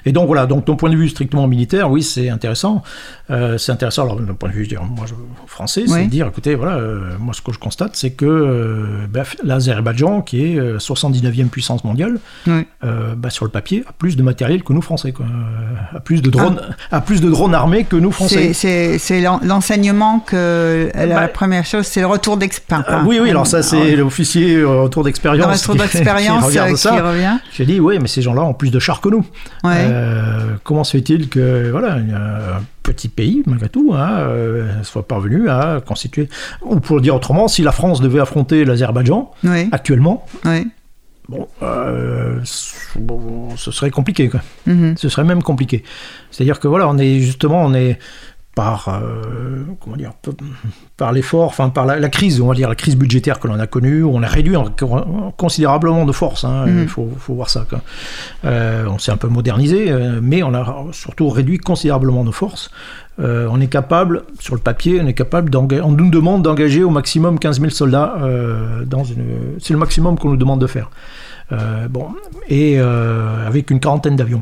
Et 0.06 0.11
donc 0.11 0.27
voilà, 0.27 0.45
donc 0.45 0.68
d'un 0.68 0.76
point 0.76 0.90
de 0.91 0.95
vue 0.95 1.10
strictement 1.10 1.48
militaire, 1.48 1.90
oui, 1.90 2.03
c'est 2.03 2.30
intéressant. 2.30 2.84
Euh, 3.31 3.57
c'est 3.57 3.72
intéressant, 3.72 4.03
alors 4.03 4.18
d'un 4.19 4.34
point 4.35 4.49
de 4.49 4.53
vue, 4.53 4.68
je 4.69 4.76
moi, 4.77 5.06
je, 5.07 5.14
français, 5.48 5.84
c'est 5.88 5.94
Oui. 5.94 6.06
de 6.06 6.10
dire, 6.11 6.27
écoutez, 6.27 6.53
voilà, 6.56 6.73
euh, 6.76 7.11
moi, 7.19 7.34
ce 7.34 7.41
que 7.41 7.52
je 7.52 7.57
constate, 7.60 7.95
c'est 7.95 8.11
que 8.11 8.26
euh, 8.26 9.07
bah, 9.11 9.23
l'Azerbaïdjan, 9.44 10.22
qui 10.22 10.45
est 10.45 10.60
euh, 10.60 10.77
79e 10.77 11.48
puissance 11.48 11.84
mondiale, 11.84 12.19
Oui. 12.48 12.68
euh, 12.84 13.15
bah, 13.15 13.30
sur 13.31 13.45
le 13.45 13.52
papier, 13.52 13.84
a 13.88 13.91
plus 13.91 14.15
de 14.18 14.23
matériel 14.23 14.64
que 14.64 14.72
nous, 14.73 14.81
Français, 14.81 15.11
quoi. 15.14 15.26
Euh, 15.26 15.98
a 15.98 15.99
plus 15.99 16.22
de 16.22 16.30
drones, 16.30 16.61
a 16.91 17.02
plus 17.02 17.22
de 17.22 17.30
drones 17.30 17.56
armés 17.56 17.85
que 17.85 17.95
nous, 17.95 18.11
Français. 18.11 18.53
C'est- 18.53 18.53
C'est 18.53 18.98
c'est 18.99 19.22
l'en- 19.22 19.40
l'enseignement 19.44 20.19
que 20.19 20.90
la 20.95 21.07
Bah, 21.07 21.27
première 21.27 21.65
chose, 21.65 21.85
c'est 21.88 22.02
le 22.03 22.07
retour 22.07 22.38
d'expérience. 22.38 22.85
Ah, 22.89 23.03
oui, 23.05 23.19
oui, 23.21 23.30
alors 23.30 23.47
ça, 23.47 23.63
c'est 23.63 23.95
l'officier 23.95 24.57
euh, 24.57 24.81
retour 24.84 25.03
le 25.03 25.07
d'expérience. 25.09 25.61
retour 25.65 25.75
qui- 25.75 25.81
d'expérience 25.97 26.51
qui 26.51 26.59
euh, 26.59 26.73
qui 26.73 26.88
revient. 26.89 27.38
J'ai 27.53 27.65
dit, 27.65 27.80
oui, 27.80 27.97
mais 28.01 28.07
ces 28.07 28.21
gens-là 28.21 28.43
ont 28.43 28.53
plus 28.53 28.71
de 28.71 28.80
chars 28.80 29.01
que 29.01 29.09
nous. 29.09 29.25
Ouais. 29.63 29.71
Euh, 29.88 30.55
comment 30.63 30.84
se 30.84 30.91
fait-il 30.97 31.30
que, 31.30 31.69
voilà, 31.71 31.93
un 31.95 32.61
petit 32.84 33.07
pays, 33.07 33.43
malgré 33.45 33.69
tout, 33.69 33.93
hein, 33.95 34.27
soit 34.84 35.07
parvenu 35.07 35.49
à 35.49 35.81
constituer. 35.85 36.27
Ou 36.61 36.80
pour 36.80 36.97
le 36.97 37.01
dire 37.01 37.15
autrement, 37.15 37.47
si 37.47 37.61
la 37.63 37.71
France 37.71 38.01
devait 38.01 38.19
affronter 38.19 38.65
l'Azerbaïdjan, 38.65 39.31
actuellement, 39.71 40.25
bon, 41.30 41.47
euh, 41.61 42.39
bon, 42.97 43.55
ce 43.55 43.71
serait 43.71 43.91
compliqué, 43.91 44.27
quoi. 44.30 44.41
Mhm. 44.67 44.95
Ce 44.97 45.07
serait 45.09 45.23
même 45.23 45.41
compliqué. 45.41 45.84
C'est-à-dire 46.31 46.59
que, 46.59 46.67
voilà, 46.67 46.88
on 46.89 46.97
est 46.97 47.19
justement, 47.19 47.63
on 47.63 47.73
est 47.73 47.97
par 48.55 48.88
euh, 48.89 49.63
comment 49.80 49.95
dire 49.95 50.11
par 50.95 51.11
l'effort 51.11 51.45
enfin 51.47 51.69
par 51.69 51.88
la, 51.88 51.99
la 51.99 52.09
crise 52.09 52.39
on 52.39 52.47
va 52.47 52.53
dire 52.53 52.69
la 52.69 52.75
crise 52.75 52.95
budgétaire 52.95 53.39
que 53.39 53.47
l'on 53.47 53.59
a 53.59 53.65
connue 53.65 54.03
on 54.03 54.21
a 54.21 54.27
réduit 54.27 54.55
en- 54.55 54.65
en- 54.81 55.31
considérablement 55.35 56.05
de 56.05 56.11
force 56.11 56.43
hein, 56.45 56.65
Mhm. 56.67 56.81
il 56.84 56.88
faut, 56.88 57.09
faut 57.17 57.34
voir 57.34 57.49
ça 57.49 57.65
quoi. 57.67 57.81
Euh, 58.45 58.85
on 58.89 58.99
s'est 58.99 59.11
un 59.11 59.17
peu 59.17 59.27
modernisé 59.27 59.89
euh, 59.91 60.19
mais 60.21 60.43
on 60.43 60.53
a 60.53 60.85
surtout 60.91 61.30
réduit 61.30 61.57
considérablement 61.57 62.23
forces 62.31 62.69
Euh, 63.19 63.47
on 63.51 63.61
est 63.61 63.67
capable 63.67 64.23
sur 64.39 64.55
le 64.55 64.61
papier 64.61 64.99
on 65.03 65.07
est 65.07 65.13
capable 65.13 65.49
d'engager 65.51 65.81
on 65.84 65.91
nous 65.91 66.09
demande 66.09 66.41
d'engager 66.43 66.84
au 66.84 66.89
maximum 66.89 67.38
15 67.39 67.59
000 67.59 67.69
soldats 67.71 68.15
dans 68.88 69.03
une 69.03 69.25
c'est 69.59 69.73
le 69.73 69.80
maximum 69.80 70.17
qu'on 70.17 70.30
nous 70.30 70.38
demande 70.45 70.61
de 70.61 70.67
faire 70.67 70.89
bon, 71.89 72.07
et 72.49 72.80
avec 72.80 73.69
une 73.69 73.80
quarantaine 73.80 74.15
d'avions. 74.15 74.41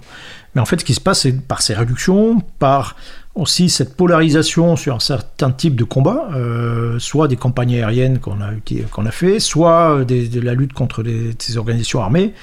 Mais 0.55 0.61
en 0.61 0.65
fait, 0.65 0.79
ce 0.81 0.85
qui 0.85 0.93
se 0.93 1.01
passe, 1.01 1.21
c'est 1.21 1.33
par 1.47 1.61
ces 1.61 1.73
réductions, 1.73 2.41
par 2.59 2.95
aussi 3.35 3.69
cette 3.69 3.95
polarisation 3.95 4.75
sur 4.75 4.95
un 4.95 4.99
certain 4.99 5.51
type 5.51 5.75
de 5.75 5.83
combat, 5.85 6.29
euh, 6.35 6.99
soit 6.99 7.27
des 7.27 7.37
campagnes 7.37 7.75
aériennes 7.75 8.19
qu'on 8.19 8.41
a, 8.41 8.49
qu'on 8.91 9.05
a 9.05 9.11
fait, 9.11 9.39
soit 9.39 10.03
des- 10.05 10.27
de 10.27 10.41
la 10.41 10.53
lutte 10.53 10.73
contre 10.73 11.01
les- 11.01 11.31
ces 11.39 11.57
organisations 11.57 12.01
armées. 12.01 12.33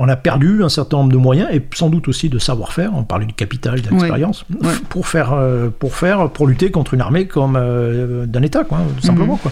On 0.00 0.06
a 0.08 0.14
perdu 0.14 0.62
un 0.62 0.68
certain 0.68 0.98
nombre 0.98 1.10
de 1.10 1.16
moyens 1.16 1.48
et 1.52 1.60
sans 1.74 1.90
doute 1.90 2.06
aussi 2.06 2.28
de 2.28 2.38
savoir-faire. 2.38 2.92
On 2.94 3.02
parlait 3.02 3.26
du 3.26 3.34
capital, 3.34 3.80
de 3.80 3.88
l'expérience, 3.90 4.44
Ouais. 4.62 4.68
pour 4.90 5.08
faire, 5.08 5.32
euh, 5.32 5.70
pour 5.76 5.96
faire, 5.96 6.30
pour 6.30 6.46
lutter 6.46 6.70
contre 6.70 6.94
une 6.94 7.00
armée 7.00 7.26
comme 7.26 7.56
euh, 7.56 8.24
d'un 8.26 8.42
État, 8.42 8.62
quoi, 8.62 8.78
tout 8.96 9.04
simplement, 9.04 9.38
quoi. 9.38 9.50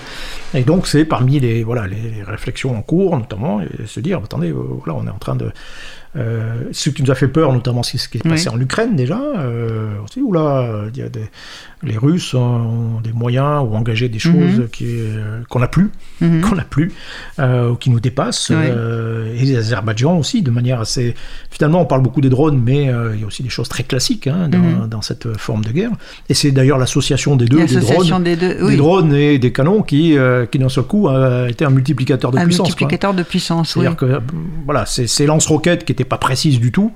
Et 0.55 0.63
donc 0.63 0.87
c'est 0.87 1.05
parmi 1.05 1.41
les 1.41 1.65
voilà 1.65 1.89
les, 1.89 2.23
réflexions 2.23 2.77
en 2.77 2.83
cours, 2.83 3.17
notamment, 3.17 3.61
et 3.61 3.87
se 3.87 3.99
dire 3.99 4.21
attendez, 4.23 4.53
voilà, 4.53 4.95
on 5.03 5.07
est 5.07 5.11
en 5.11 5.19
train 5.19 5.35
de 5.35 5.51
ce 6.73 6.91
qui 6.91 7.03
nous 7.03 7.11
a 7.11 7.15
fait 7.15 7.29
peur, 7.29 7.53
notamment 7.53 7.83
c'est 7.83 7.99
ce 7.99 8.09
qui 8.09 8.19
est 8.19 8.29
passé 8.29 8.49
Oui. 8.49 8.57
en 8.57 8.61
Ukraine 8.61 8.97
déjà, 8.97 9.21
euh, 9.21 9.99
où 10.17 10.33
là, 10.33 10.59
euh, 10.63 10.91
il 10.95 11.01
y 11.01 11.03
a 11.03 11.09
des, 11.09 11.29
les 11.83 11.99
Russes 11.99 12.33
ont 12.35 13.01
des 13.05 13.13
moyens 13.13 13.63
ou 13.63 13.75
engagé 13.77 14.09
des 14.09 14.19
choses 14.19 14.59
Mhm. 14.61 14.69
qui, 14.73 14.87
euh, 14.89 15.41
qu'on 15.51 15.59
n'a 15.61 15.69
plus, 15.69 15.91
Mhm. 16.23 16.41
qu'on 16.49 16.55
n'a 16.57 16.65
plus, 16.65 16.91
euh, 17.39 17.71
ou 17.71 17.77
qui 17.77 17.91
nous 17.91 18.01
dépassent, 18.01 18.49
Oui. 18.51 18.57
euh, 18.59 19.35
et 19.37 19.45
les 19.45 19.57
Azerbaïdjan 19.57 20.17
aussi, 20.19 20.41
de 20.43 20.51
manière 20.51 20.81
assez. 20.81 21.15
Finalement, 21.51 21.83
on 21.83 21.85
parle 21.85 22.01
beaucoup 22.03 22.21
des 22.23 22.31
drones, 22.31 22.61
mais 22.65 22.89
euh, 22.89 23.13
il 23.15 23.21
y 23.21 23.25
a 23.25 23.27
aussi 23.27 23.43
des 23.43 23.51
choses 23.51 23.69
très 23.69 23.83
classiques 23.83 24.27
hein, 24.27 24.49
dans, 24.49 24.59
Mhm. 24.59 24.89
dans 24.89 25.03
cette 25.03 25.37
forme 25.37 25.65
de 25.65 25.71
guerre. 25.71 25.91
Et 26.31 26.35
c'est 26.35 26.51
d'ailleurs 26.51 26.79
l'association 26.79 27.37
des 27.37 27.45
deux, 27.45 27.65
des 27.67 27.77
drones, 27.77 28.23
des 28.25 28.37
deux, 28.37 28.55
des 28.55 28.63
oui, 28.63 28.77
drones 28.77 29.15
et 29.15 29.39
des 29.39 29.53
canons 29.53 29.83
qui, 29.83 30.17
qui 30.51 30.59
d'un 30.59 30.69
seul 30.71 30.85
coup, 30.85 31.09
a 31.09 31.47
été 31.51 31.65
un 31.67 31.71
multiplicateur 31.71 32.31
de 32.33 32.39
un 32.39 32.45
puissance. 32.45 32.59
quoi. 32.59 32.69
multiplicateur 32.69 33.15
de 33.15 33.23
puissance, 33.23 33.77
oui. 33.77 33.83
C'est-à-dire 33.83 33.97
que 33.97 34.21
voilà, 34.65 34.87
c'est 34.87 35.07
ces 35.07 35.27
lance-roquettes 35.27 35.85
qui 35.85 35.93
n'étaient 35.93 36.05
pas 36.05 36.19
précises 36.19 36.59
du 36.59 36.73
tout. 36.73 36.93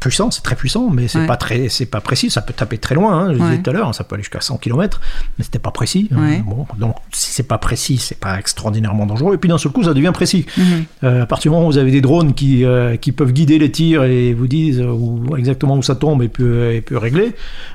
Puissant, 0.00 0.30
c'est 0.30 0.42
très 0.42 0.54
puissant, 0.56 0.88
mais 0.90 1.08
c'est 1.08 1.18
Ouais. 1.20 1.26
pas 1.26 1.36
très, 1.36 1.68
c'est 1.68 1.86
pas 1.86 2.00
précis. 2.00 2.30
Ça 2.30 2.40
peut 2.42 2.52
taper 2.54 2.78
très 2.78 2.94
loin. 2.94 3.12
hein, 3.18 3.32
je 3.34 3.38
Ouais. 3.38 3.50
disais 3.50 3.62
tout 3.62 3.70
à 3.70 3.72
l'heure, 3.72 3.94
ça 3.94 4.04
peut 4.06 4.14
aller 4.14 4.22
jusqu'à 4.22 4.40
100 4.40 4.58
km, 4.58 5.00
mais 5.38 5.44
c'était 5.44 5.58
pas 5.58 5.70
précis. 5.70 6.08
hein. 6.12 6.16
Ouais. 6.20 6.42
Bon, 6.46 6.66
donc 6.78 6.96
si 7.12 7.32
c'est 7.32 7.42
pas 7.48 7.58
précis, 7.58 7.98
c'est 7.98 8.18
pas 8.18 8.38
extraordinairement 8.38 9.06
dangereux. 9.06 9.34
Et 9.34 9.38
puis 9.38 9.48
d'un 9.48 9.58
seul 9.58 9.72
coup, 9.72 9.82
ça 9.84 9.92
devient 9.94 10.12
précis. 10.14 10.46
Mhm. 10.56 10.64
Euh, 11.04 11.22
à 11.22 11.26
partir 11.26 11.50
du 11.50 11.54
moment 11.56 11.66
où 11.68 11.72
vous 11.72 11.78
avez 11.78 11.90
des 11.90 12.00
drones 12.00 12.34
qui, 12.34 12.64
euh, 12.64 12.96
qui 12.96 13.12
peuvent 13.12 13.32
guider 13.32 13.58
les 13.58 13.70
tirs 13.70 14.04
et 14.04 14.32
vous 14.34 14.46
disent 14.48 14.80
euh, 14.80 14.86
où- 14.90 15.36
exactement 15.36 15.76
où 15.76 15.82
ça 15.82 15.94
tombe 15.96 16.22
et 16.22 16.28
peut, 16.28 16.72
et 16.72 16.82
régler. 16.92 17.34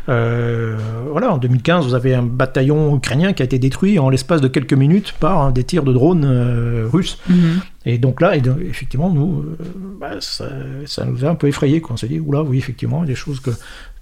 euh, 0.09 0.77
voilà, 1.11 1.31
en 1.33 1.37
2015, 1.37 1.85
vous 1.85 1.93
avez 1.93 2.15
un 2.15 2.23
bataillon 2.23 2.95
ukrainien 2.97 3.33
qui 3.33 3.41
a 3.41 3.45
été 3.45 3.59
détruit 3.59 3.99
en 3.99 4.09
l'espace 4.09 4.41
de 4.41 4.47
quelques 4.47 4.73
minutes 4.73 5.13
par 5.19 5.41
hein, 5.41 5.51
des 5.51 5.63
tirs 5.63 5.83
de 5.83 5.93
drones 5.93 6.25
russes. 6.91 7.17
Mhm. 7.29 7.61
Et 7.85 7.97
donc 7.97 8.21
là, 8.21 8.35
effectivement, 8.35 9.09
nous, 9.09 9.43
bah, 9.99 10.11
ça, 10.19 10.45
ça 10.85 11.03
nous 11.05 11.25
a 11.25 11.29
un 11.29 11.35
peu 11.35 11.47
effrayés. 11.47 11.81
Quoi. 11.81 11.93
On 11.95 11.97
s'est 11.97 12.07
dit, 12.07 12.19
oula, 12.19 12.43
oui, 12.43 12.57
effectivement, 12.59 12.99
il 12.99 13.07
y 13.07 13.09
a 13.09 13.13
des 13.13 13.15
choses 13.15 13.39
que, 13.39 13.49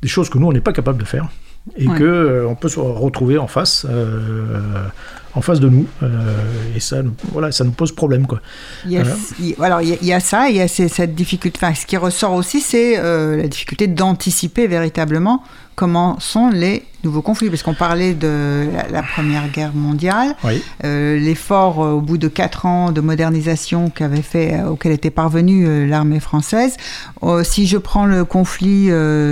des 0.02 0.08
choses 0.10 0.30
que 0.30 0.38
nous, 0.38 0.48
on 0.48 0.52
n'est 0.52 0.60
pas 0.62 0.74
capable 0.74 1.00
de 1.00 1.06
faire. 1.06 1.30
Et 1.78 1.88
Ouais. 1.88 1.98
que 1.98 2.04
euh, 2.04 2.48
on 2.48 2.56
peut 2.56 2.70
se 2.70 2.80
retrouver 2.80 3.38
en 3.38 3.48
face, 3.48 3.86
euh, 3.90 4.88
en 5.36 5.42
face 5.42 5.60
de 5.60 5.70
nous. 5.70 5.86
euh, 6.02 6.34
et 6.76 6.80
ça, 6.80 7.04
nous- 7.04 7.14
voilà, 7.32 7.52
ça 7.52 7.64
nous 7.64 7.72
pose 7.72 7.92
problème. 7.92 8.26
Quoi. 8.26 8.40
Il 8.86 8.92
y 8.94 8.98
a, 8.98 9.04
alors, 9.64 9.82
il 9.82 9.90
y, 10.02 10.06
y 10.08 10.14
a 10.14 10.20
ça, 10.20 10.50
il 10.50 10.56
y 10.56 10.62
a 10.62 10.68
cette 10.68 11.14
difficulté. 11.16 11.60
Enfin, 11.62 11.76
ce 11.76 11.86
qui 11.86 11.96
ressort 11.98 12.34
aussi, 12.34 12.60
c'est 12.62 12.98
la 13.02 13.48
difficulté 13.48 13.88
d'anticiper 13.88 14.68
véritablement 14.68 15.44
comment 15.80 16.20
sont 16.20 16.50
les 16.50 16.84
nouveaux 17.06 17.22
conflits. 17.22 17.50
Parce 17.50 17.64
qu'on 17.64 17.74
parlait 17.74 18.14
de 18.14 18.68
la, 18.74 18.90
la 18.90 19.02
Première 19.02 19.48
Guerre 19.50 19.74
mondiale, 19.74 20.36
Oui. 20.44 20.62
euh, 20.84 21.18
l'effort 21.18 21.82
euh, 21.82 21.92
au 21.94 22.02
bout 22.02 22.18
de 22.18 22.28
quatre 22.28 22.66
ans 22.66 22.92
de 22.92 23.00
modernisation 23.00 23.90
qu'avait 23.90 24.22
fait, 24.22 24.56
euh, 24.56 24.72
auquel 24.72 24.92
était 24.92 25.10
parvenue 25.10 25.66
euh, 25.66 25.88
l'armée 25.88 26.20
française. 26.20 26.76
Si 27.44 27.66
je 27.68 27.78
prends 27.78 28.06
le 28.06 28.26
conflit 28.26 28.90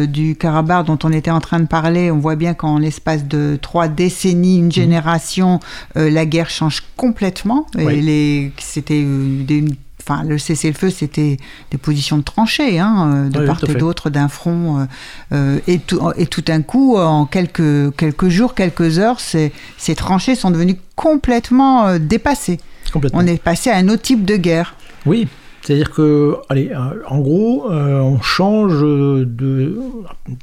du 0.08 0.36
Karabakh 0.38 0.86
dont 0.86 1.00
on 1.04 1.12
était 1.12 1.32
en 1.32 1.42
train 1.42 1.60
de 1.60 1.68
parler, 1.68 2.12
on 2.12 2.20
voit 2.20 2.36
bien 2.38 2.54
qu'en 2.54 2.78
l'espace 2.80 3.26
de 3.26 3.58
trois 3.62 3.88
décennies, 3.90 4.60
une 4.60 4.72
génération, 4.72 5.60
euh, 5.98 6.10
la 6.10 6.26
guerre 6.26 6.50
change 6.50 6.84
complètement. 6.96 7.66
Oui. 7.78 8.52
c'était 8.60 9.04
des, 9.04 9.66
enfin, 10.08 10.24
le 10.24 10.38
cessez-le-feu, 10.38 10.90
c'était 10.90 11.38
des 11.72 11.78
positions 11.78 12.18
de 12.18 12.24
tranchées, 12.24 12.80
hein, 12.80 13.12
euh, 13.14 13.30
de 13.30 13.40
Oui, 13.40 13.46
part 13.46 13.60
et 13.68 13.76
d'autre 13.76 14.10
d'un 14.10 14.28
front. 14.28 14.80
euh, 14.80 14.86
euh, 15.34 15.60
et, 15.68 15.80
tout, 15.80 16.00
et 16.18 16.26
tout 16.26 16.42
d'un 16.42 16.62
coup, 16.62 16.98
en 16.98 17.26
quelques, 17.26 17.96
quelques 17.96 18.30
jours, 18.30 18.54
quelques 18.56 19.00
heures, 19.00 19.20
ces, 19.20 19.52
ces 19.78 19.96
tranchées 19.96 20.36
sont 20.36 20.52
devenues 20.52 20.78
complètement 20.96 21.98
dépassées. 22.00 22.60
Complètement. 22.92 23.20
On 23.22 23.28
est 23.28 23.42
passé 23.42 23.70
à 23.70 23.76
un 23.76 23.90
autre 23.90 24.02
type 24.04 24.24
de 24.24 24.38
guerre. 24.38 24.76
Oui, 25.06 25.28
c'est-à-dire 25.62 25.92
que, 25.92 26.36
allez, 26.50 26.72
euh, 26.72 27.02
en 27.08 27.20
gros, 27.20 27.70
euh, 27.72 28.00
on 28.00 28.22
change 28.22 28.80
de 28.82 29.78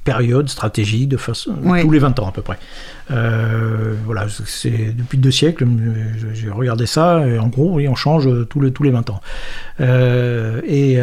période 0.04 0.48
stratégique 0.48 1.08
de 1.08 1.16
façon 1.16 1.54
tous 1.80 1.90
les 1.90 1.98
20 1.98 2.18
ans 2.20 2.28
à 2.28 2.32
peu 2.32 2.42
près. 2.42 2.58
Euh, 3.10 3.94
voilà, 4.06 4.26
c'est 4.46 4.94
depuis 4.96 5.18
deux 5.18 5.30
siècles, 5.30 5.66
j'ai 6.32 6.48
regardé 6.50 6.86
ça, 6.86 7.26
et 7.26 7.38
en 7.38 7.48
gros, 7.48 7.74
oui, 7.74 7.86
on 7.88 7.94
change 7.94 8.28
tous 8.48 8.60
les, 8.60 8.70
tous 8.72 8.82
les 8.82 8.90
20 8.90 9.10
ans. 9.10 9.20
Euh, 9.80 10.60
et, 10.66 10.98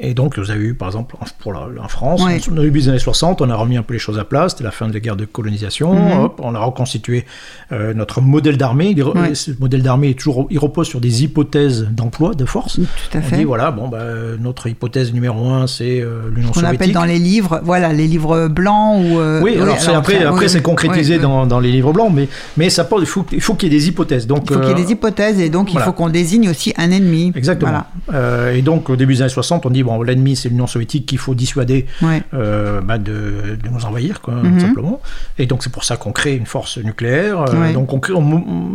et 0.00 0.12
donc, 0.14 0.38
vous 0.38 0.50
avez 0.50 0.64
eu, 0.64 0.74
par 0.74 0.88
exemple, 0.88 1.16
en- 1.20 1.24
pour 1.38 1.52
la, 1.54 1.66
en 1.82 1.88
France, 1.88 2.22
Oui. 2.24 2.38
au 2.50 2.60
début 2.62 2.80
des 2.80 2.88
années 2.90 2.98
60, 2.98 3.40
on 3.40 3.48
a 3.48 3.54
remis 3.56 3.76
un 3.78 3.82
peu 3.82 3.94
les 3.94 3.98
choses 4.00 4.18
à 4.18 4.24
plat, 4.24 4.48
c'était 4.50 4.64
la 4.64 4.70
fin 4.72 4.88
de 4.88 4.92
la 4.92 5.00
guerre 5.00 5.16
de 5.16 5.24
colonisation, 5.24 5.94
Mhm. 5.94 6.20
hop, 6.24 6.40
on 6.42 6.54
a 6.54 6.58
reconstitué 6.58 7.24
notre 7.70 8.20
modèle 8.20 8.56
d'armée. 8.58 8.94
Ce 9.34 9.50
modèle 9.58 9.82
d'armée 9.82 10.14
toujours, 10.14 10.46
il 10.50 10.58
repose 10.58 10.86
sur 10.86 11.00
des 11.00 11.24
hypothèses 11.24 11.88
d'emploi, 11.90 12.34
de 12.34 12.44
force. 12.44 12.74
Tout 12.76 13.16
à 13.16 13.20
On 13.20 13.22
fait. 13.22 13.41
Dit 13.42 13.46
voilà, 13.46 13.70
bon, 13.70 13.88
bah, 13.88 13.98
notre 14.40 14.66
hypothèse 14.66 15.12
numéro 15.12 15.48
un, 15.50 15.66
c'est 15.66 16.00
euh, 16.00 16.22
l'Union 16.34 16.50
qu'on 16.50 16.60
appelle 16.60 16.72
soviétique. 16.78 16.94
dans 16.94 17.04
les 17.04 17.18
livres, 17.18 17.60
voilà, 17.64 17.92
les 17.92 18.06
livres 18.06 18.48
blancs 18.48 19.00
ou. 19.04 19.18
euh, 19.20 19.40
Oui, 19.42 19.56
alors, 19.60 19.76
après, 19.94 20.24
après 20.24 20.48
c'est 20.48 20.62
concrétisé. 20.62 21.18
Dans, 21.18 21.46
dans 21.46 21.60
les 21.60 21.70
livres 21.72 21.92
blancs, 21.92 22.10
mais, 22.14 22.28
mais 22.56 22.70
ça 22.70 22.88
il 22.98 23.06
faut, 23.06 23.24
il 23.32 23.40
faut 23.40 23.54
qu'il 23.54 23.72
y 23.72 23.76
ait 23.76 23.78
des 23.78 23.88
hypothèses. 23.88 24.26
Donc, 24.26 24.44
Il 24.50 24.54
faut 24.54 24.60
qu'il 24.60 24.68
y 24.68 24.72
ait 24.72 24.74
euh, 24.74 24.84
des 24.86 24.92
hypothèses 24.92 25.40
et 25.40 25.48
donc 25.50 25.72
il 25.72 25.78
faut 25.80 25.92
qu'on 25.92 26.08
désigne 26.08 26.48
aussi 26.48 26.72
un 26.76 26.90
ennemi. 26.90 27.32
Exactement. 27.34 27.70
Voilà. 28.06 28.18
Euh, 28.18 28.54
et 28.54 28.62
donc, 28.62 28.90
au 28.90 28.96
début 28.96 29.14
des 29.14 29.22
années 29.22 29.28
60, 29.30 29.66
on 29.66 29.70
dit 29.70 29.82
bon, 29.82 30.02
l'ennemi, 30.02 30.36
c'est 30.36 30.48
l'Union 30.48 30.66
soviétique 30.66 31.06
qu'il 31.06 31.18
faut 31.18 31.34
dissuader 31.34 31.86
euh, 32.34 32.80
bah, 32.80 32.98
de, 32.98 33.56
de 33.62 33.68
nous 33.70 33.84
envahir, 33.84 34.20
quoi, 34.20 34.34
Mhm. 34.34 34.54
tout 34.54 34.60
simplement. 34.60 35.00
Et 35.38 35.46
donc, 35.46 35.62
c'est 35.62 35.72
pour 35.72 35.84
ça 35.84 35.96
qu'on 35.96 36.12
crée 36.12 36.34
une 36.36 36.46
force 36.46 36.78
nucléaire. 36.78 37.40
Euh, 37.42 37.60
Ouais. 37.62 37.72
Donc, 37.72 37.92
on 37.92 38.00
crée 38.00 38.14
on- 38.14 38.22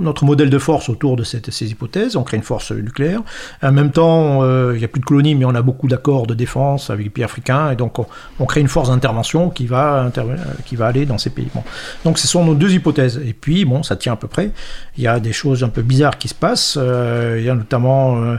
notre 0.01 0.23
modèle 0.25 0.49
de 0.49 0.57
force 0.59 0.87
autour 0.89 1.15
de 1.15 1.23
cette- 1.23 1.51
ces 1.51 1.69
hypothèses. 1.71 2.15
On 2.15 2.23
crée 2.23 2.37
une 2.37 2.43
force 2.43 2.71
nucléaire. 2.71 3.21
En 3.61 3.71
même 3.71 3.91
temps, 3.91 4.43
euh, 4.47 4.71
il 4.75 4.79
n'y 4.79 4.85
a 4.85 4.87
plus 4.87 4.99
de 5.01 5.05
colonies, 5.05 5.35
mais 5.35 5.45
on 5.45 5.55
a 5.55 5.61
beaucoup 5.61 5.87
d'accords 5.87 6.27
de 6.27 6.33
défense 6.33 6.89
avec 6.89 7.03
les 7.05 7.09
pays 7.09 7.23
africains. 7.23 7.71
Et 7.71 7.75
donc, 7.75 7.99
on, 7.99 8.05
on 8.39 8.45
crée 8.45 8.61
une 8.61 8.67
force 8.67 8.89
d'intervention 8.89 9.49
qui 9.49 9.65
va, 9.67 10.11
qui 10.65 10.75
va 10.75 10.87
aller 10.87 11.05
dans 11.05 11.17
ces 11.17 11.29
pays. 11.29 11.49
Bon. 11.53 11.63
Donc, 12.05 12.17
ce 12.17 12.27
sont 12.27 12.43
nos 12.45 12.55
deux 12.55 12.71
hypothèses. 12.73 13.21
Et 13.25 13.33
puis, 13.33 13.65
bon, 13.65 13.83
ça 13.83 13.95
tient 13.95 14.13
à 14.13 14.17
peu 14.17 14.27
près. 14.27 14.51
Il 14.97 15.03
y 15.03 15.07
a 15.07 15.19
des 15.19 15.33
choses 15.33 15.63
un 15.63 15.69
peu 15.69 15.81
bizarres 15.81 16.17
qui 16.17 16.27
se 16.27 16.35
passent. 16.35 16.77
Euh, 16.79 17.37
il 17.39 17.45
y 17.45 17.49
a 17.49 17.55
notamment. 17.55 18.17
euh, 18.23 18.37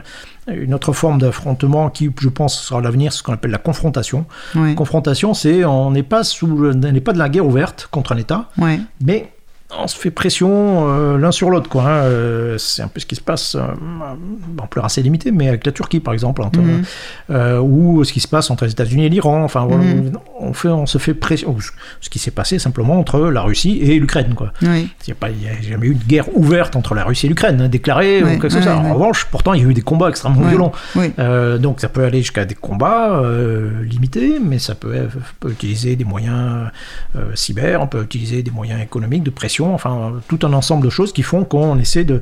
une 0.51 0.73
autre 0.73 0.93
forme 0.93 1.19
d'affrontement 1.19 1.91
qui, 1.91 2.09
je 2.19 2.27
pense, 2.29 2.59
sera 2.59 2.79
à 2.79 2.81
l'avenir, 2.81 3.13
ce 3.13 3.21
qu'on 3.21 3.33
appelle 3.33 3.51
la 3.51 3.59
confrontation. 3.59 4.25
Ouais. 4.55 4.73
Confrontation, 4.73 5.35
c'est 5.35 5.63
on 5.63 5.91
n'est 5.91 6.01
pas 6.01 6.23
sous, 6.23 6.73
n'est 6.73 7.01
pas 7.01 7.13
de 7.13 7.19
la 7.19 7.29
guerre 7.29 7.45
ouverte 7.45 7.87
contre 7.91 8.13
un 8.13 8.17
État, 8.17 8.49
mais 8.99 9.31
on 9.77 9.87
se 9.87 9.95
fait 9.97 10.09
pression 10.11 10.87
euh, 10.89 11.17
l'un 11.17 11.31
sur 11.31 11.49
l'autre, 11.51 11.69
quoi. 11.69 11.83
hein. 11.83 12.01
Euh, 12.03 12.57
c'est 12.57 12.81
un 12.81 12.87
peu 12.87 12.99
ce 12.99 13.05
qui 13.05 13.15
se 13.15 13.21
passe, 13.21 13.55
euh, 13.55 13.61
en 14.61 14.67
plus 14.67 14.81
assez 14.81 15.01
limité, 15.03 15.31
mais 15.31 15.47
avec 15.47 15.65
la 15.65 15.71
Turquie, 15.71 15.99
par 15.99 16.13
exemple, 16.13 16.41
Mhm. 16.41 16.81
euh, 17.29 17.59
ou 17.59 18.03
ce 18.03 18.11
qui 18.11 18.19
se 18.19 18.27
passe 18.27 18.49
entre 18.49 18.65
les 18.65 18.71
États-Unis 18.71 19.05
et 19.05 19.09
l'Iran. 19.09 19.43
Enfin, 19.43 19.65
Mhm. 19.67 20.13
on 20.39 20.53
fait, 20.53 20.69
on 20.69 20.85
se 20.87 20.97
fait 20.97 21.13
pression. 21.13 21.55
Ce 22.01 22.09
qui 22.09 22.17
s'est 22.17 22.31
passé 22.31 22.57
simplement 22.57 22.97
entre 22.99 23.19
la 23.29 23.41
Russie 23.41 23.79
et 23.81 23.99
l'Ukraine, 23.99 24.33
quoi. 24.35 24.51
Oui. 24.63 24.89
Il 25.07 25.13
n'y 25.39 25.47
a, 25.47 25.51
a 25.51 25.61
jamais 25.61 25.87
eu 25.87 25.95
de 25.95 26.03
guerre 26.03 26.25
ouverte 26.35 26.75
entre 26.75 26.95
la 26.95 27.03
Russie 27.03 27.27
et 27.27 27.29
l'Ukraine, 27.29 27.61
hein, 27.61 27.67
déclarée 27.69 28.23
ou 28.23 28.27
quelque 28.27 28.49
chose 28.49 28.65
ouais. 28.65 28.71
En 28.71 28.93
revanche, 28.93 29.25
pourtant, 29.29 29.53
il 29.53 29.61
y 29.61 29.65
a 29.65 29.69
eu 29.69 29.73
des 29.73 29.81
combats 29.81 30.09
extrêmement 30.09 30.47
violents. 30.47 30.71
Oui. 30.95 31.11
Euh, 31.19 31.57
donc 31.59 31.79
ça 31.81 31.89
peut 31.89 32.03
aller 32.05 32.19
jusqu'à 32.19 32.45
des 32.45 32.55
combats 32.55 33.19
euh, 33.19 33.83
limités, 33.83 34.39
mais 34.43 34.57
ça 34.57 34.73
peut, 34.75 34.95
peut 35.39 35.51
utiliser 35.51 35.95
des 35.95 36.05
moyens 36.05 36.69
euh, 37.15 37.35
cyber, 37.35 37.81
on 37.81 37.87
peut 37.87 38.01
utiliser 38.01 38.41
des 38.41 38.51
moyens 38.51 38.81
économiques 38.81 39.23
de 39.23 39.29
pression, 39.29 39.58
enfin 39.67 40.13
tout 40.27 40.39
un 40.43 40.53
ensemble 40.53 40.83
de 40.85 40.89
choses 40.89 41.13
qui 41.13 41.21
font 41.23 41.43
qu'on 41.43 41.77
essaie 41.77 42.03
de- 42.03 42.21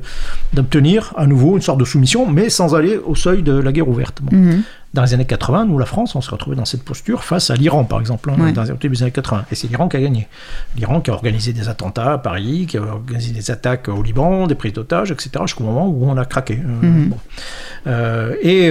d'obtenir 0.52 1.12
à 1.16 1.26
nouveau 1.26 1.56
une 1.56 1.62
sorte 1.62 1.78
de 1.78 1.84
soumission, 1.84 2.26
mais 2.30 2.48
sans 2.50 2.74
aller 2.74 2.96
au 2.98 3.14
seuil 3.14 3.42
de 3.42 3.52
la 3.52 3.72
guerre 3.72 3.88
ouverte. 3.88 4.20
Bon. 4.22 4.36
Mhm. 4.36 4.62
Dans 4.94 5.02
les 5.02 5.12
années 5.12 5.26
80, 5.26 5.66
nous, 5.66 5.78
la 5.78 5.84
France, 5.84 6.16
on 6.16 6.22
s'est 6.22 6.30
retrouvé 6.30 6.56
dans 6.56 6.64
cette 6.64 6.82
posture 6.82 7.22
face 7.22 7.50
à 7.50 7.54
l'Iran, 7.56 7.84
par 7.84 8.00
exemple, 8.00 8.30
hein, 8.30 8.36
Ouais. 8.42 8.52
dans 8.52 8.62
les 8.62 9.02
années 9.02 9.10
80. 9.10 9.44
Et 9.52 9.54
c'est 9.54 9.68
l'Iran 9.68 9.86
qui 9.88 9.98
a 9.98 10.00
gagné. 10.00 10.28
L'Iran 10.78 11.02
qui 11.02 11.10
a 11.10 11.14
organisé 11.14 11.52
des 11.52 11.68
attentats 11.68 12.14
à 12.14 12.18
Paris, 12.18 12.64
qui 12.66 12.78
a 12.78 12.82
organisé 12.82 13.32
des 13.32 13.50
attaques 13.50 13.88
au 13.88 14.02
Liban, 14.02 14.46
des 14.46 14.54
prises 14.54 14.72
d'otages, 14.72 15.10
etc., 15.10 15.30
jusqu'au 15.42 15.64
moment 15.64 15.86
où 15.86 16.08
on 16.08 16.16
a 16.16 16.24
craqué. 16.24 16.54
Euh, 16.58 16.86
Mhm. 16.86 17.08
bon. 17.10 17.16
Euh, 17.86 18.34
et. 18.42 18.70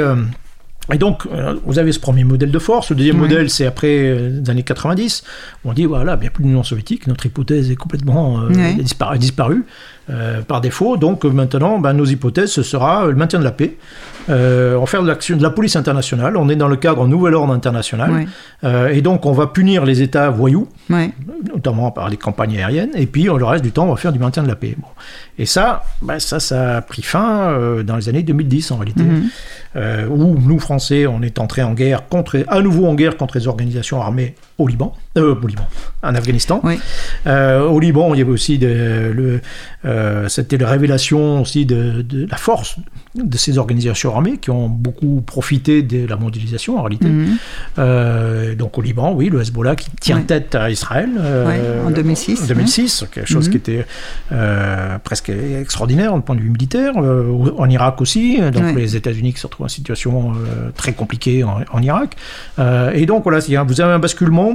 Et 0.94 0.98
donc, 0.98 1.26
euh, 1.26 1.56
vous 1.66 1.80
avez 1.80 1.92
ce 1.92 2.00
premier 2.00 2.24
modèle 2.24 2.52
de 2.52 2.60
force. 2.60 2.92
Le 2.92 2.96
deuxième 2.96 3.18
modèle, 3.18 3.50
c'est 3.50 3.66
après 3.66 3.98
euh, 3.98 4.40
les 4.42 4.50
années 4.50 4.64
90. 4.64 5.24
où 5.64 5.70
On 5.70 5.74
dit, 5.74 5.86
voilà, 5.86 6.16
il 6.16 6.22
n'y 6.22 6.28
a 6.28 6.30
plus 6.30 6.44
d'Union 6.44 6.64
soviétique. 6.64 7.08
Notre 7.08 7.26
hypothèse 7.26 7.70
est 7.70 7.76
complètement 7.76 8.42
euh, 8.42 8.74
disparue 9.18 9.66
euh, 10.10 10.42
par 10.42 10.62
défaut. 10.62 10.98
Donc, 10.98 11.24
maintenant, 11.26 11.80
ben, 11.80 11.94
nos 11.94 12.06
hypothèses, 12.06 12.52
ce 12.52 12.64
sera 12.64 13.08
le 13.08 13.16
maintien 13.16 13.40
de 13.40 13.44
la 13.44 13.52
paix. 13.52 13.76
Euh, 14.30 14.76
on 14.76 14.82
va 14.82 14.86
faire 14.86 15.04
de, 15.04 15.08
l'action, 15.08 15.38
de 15.38 15.44
la 15.44 15.50
police 15.50 15.76
internationale. 15.76 16.38
On 16.38 16.50
est 16.50 16.56
dans 16.56 16.68
le 16.68 16.76
cadre 16.76 17.08
nouvel 17.08 17.34
ordre 17.34 17.54
international. 17.54 18.28
Euh, 18.64 18.90
et 18.90 19.02
donc, 19.02 19.26
on 19.26 19.32
va 19.32 19.48
punir 19.48 19.86
les 19.86 20.02
États 20.02 20.30
voyous, 20.30 20.68
notamment 21.54 21.92
par 21.92 22.10
les 22.10 22.18
campagnes 22.18 22.58
aériennes. 22.58 22.92
Et 22.96 23.06
puis, 23.06 23.24
le 23.24 23.44
reste 23.44 23.64
du 23.64 23.72
temps, 23.72 23.86
on 23.86 23.92
va 23.92 23.98
faire 23.98 24.12
du 24.12 24.20
maintien 24.20 24.44
de 24.44 24.48
la 24.48 24.56
paix. 24.56 24.76
Bon. 24.78 24.88
Et 25.40 25.46
ça, 25.46 25.84
ben, 26.02 26.20
ça, 26.20 26.40
ça 26.40 26.78
a 26.78 26.82
pris 26.82 27.02
fin 27.02 27.50
euh, 27.50 27.84
dans 27.84 27.96
les 27.96 28.10
années 28.10 28.24
2010, 28.24 28.72
en 28.72 28.78
réalité. 28.78 29.04
Mhm. 29.04 29.30
Où 30.10 30.38
nous, 30.40 30.60
Français, 30.60 31.06
on 31.06 31.22
est 31.22 31.38
entrés 31.40 31.62
en 31.62 31.74
guerre 31.74 32.08
contre, 32.08 32.44
à 32.48 32.62
nouveau 32.62 32.88
en 32.88 32.96
guerre 32.96 33.16
contre 33.16 33.38
les 33.38 33.48
organisations 33.48 34.02
armées 34.02 34.34
au 34.58 34.68
Liban, 34.68 34.94
euh, 35.18 35.36
au 35.42 35.48
Liban, 35.48 35.68
en 36.04 36.16
Afghanistan. 36.16 36.60
Oui. 36.64 36.80
Euh, 37.28 37.62
au 37.62 37.80
Liban, 37.80 38.14
il 38.14 38.20
y 38.20 38.22
avait 38.22 38.32
aussi 38.32 38.58
de- 38.58 39.12
le, 39.14 39.42
euh, 39.86 40.28
c'était 40.30 40.58
la 40.58 40.68
révélation 40.70 41.42
aussi 41.42 41.66
de, 41.66 42.02
de 42.02 42.28
la 42.30 42.38
force 42.38 42.78
de 43.16 43.38
ces 43.38 43.58
organisations 43.58 44.14
armées 44.16 44.38
qui 44.38 44.50
ont 44.52 44.70
beaucoup 44.70 45.22
profité 45.26 45.82
de 45.82 46.06
la 46.08 46.16
mondialisation 46.18 46.78
en 46.78 46.84
réalité. 46.84 47.08
Mhm. 47.08 47.38
Euh, 47.80 48.56
donc 48.56 48.78
au 48.78 48.82
Liban, 48.82 49.14
oui, 49.14 49.30
le 49.30 49.42
Hezbollah 49.42 49.76
qui 49.76 49.90
tient 50.00 50.18
Ouais. 50.18 50.24
tête 50.24 50.56
à 50.56 50.70
Israël. 50.70 51.10
euh, 51.20 51.48
Ouais, 51.48 51.88
en 51.88 51.92
2006, 51.92 52.44
En 52.44 52.48
2006, 52.48 53.06
quelque 53.12 53.28
chose 53.28 53.46
Mhm. 53.48 53.52
qui 53.52 53.58
était 53.58 53.86
euh, 54.32 54.98
presque 55.04 55.30
extraordinaire 55.30 56.14
du 56.16 56.22
point 56.22 56.36
de 56.36 56.42
vue 56.42 56.50
militaire. 56.50 56.94
En 56.98 57.70
Irak 57.70 58.02
aussi, 58.02 58.40
donc 58.52 58.76
les 58.76 58.96
États-Unis 58.96 59.34
qui 59.34 59.40
se 59.40 59.48
retrouvent 59.48 59.66
en 59.66 59.70
situation 59.70 60.34
très 60.76 60.94
compliquée 60.94 61.44
en, 61.44 61.60
en 61.72 61.82
Irak. 61.82 62.16
Et 62.94 63.06
donc 63.06 63.24
voilà, 63.24 63.40
vous 63.64 63.82
avez 63.82 63.94
un 63.94 64.00
basculement 64.00 64.54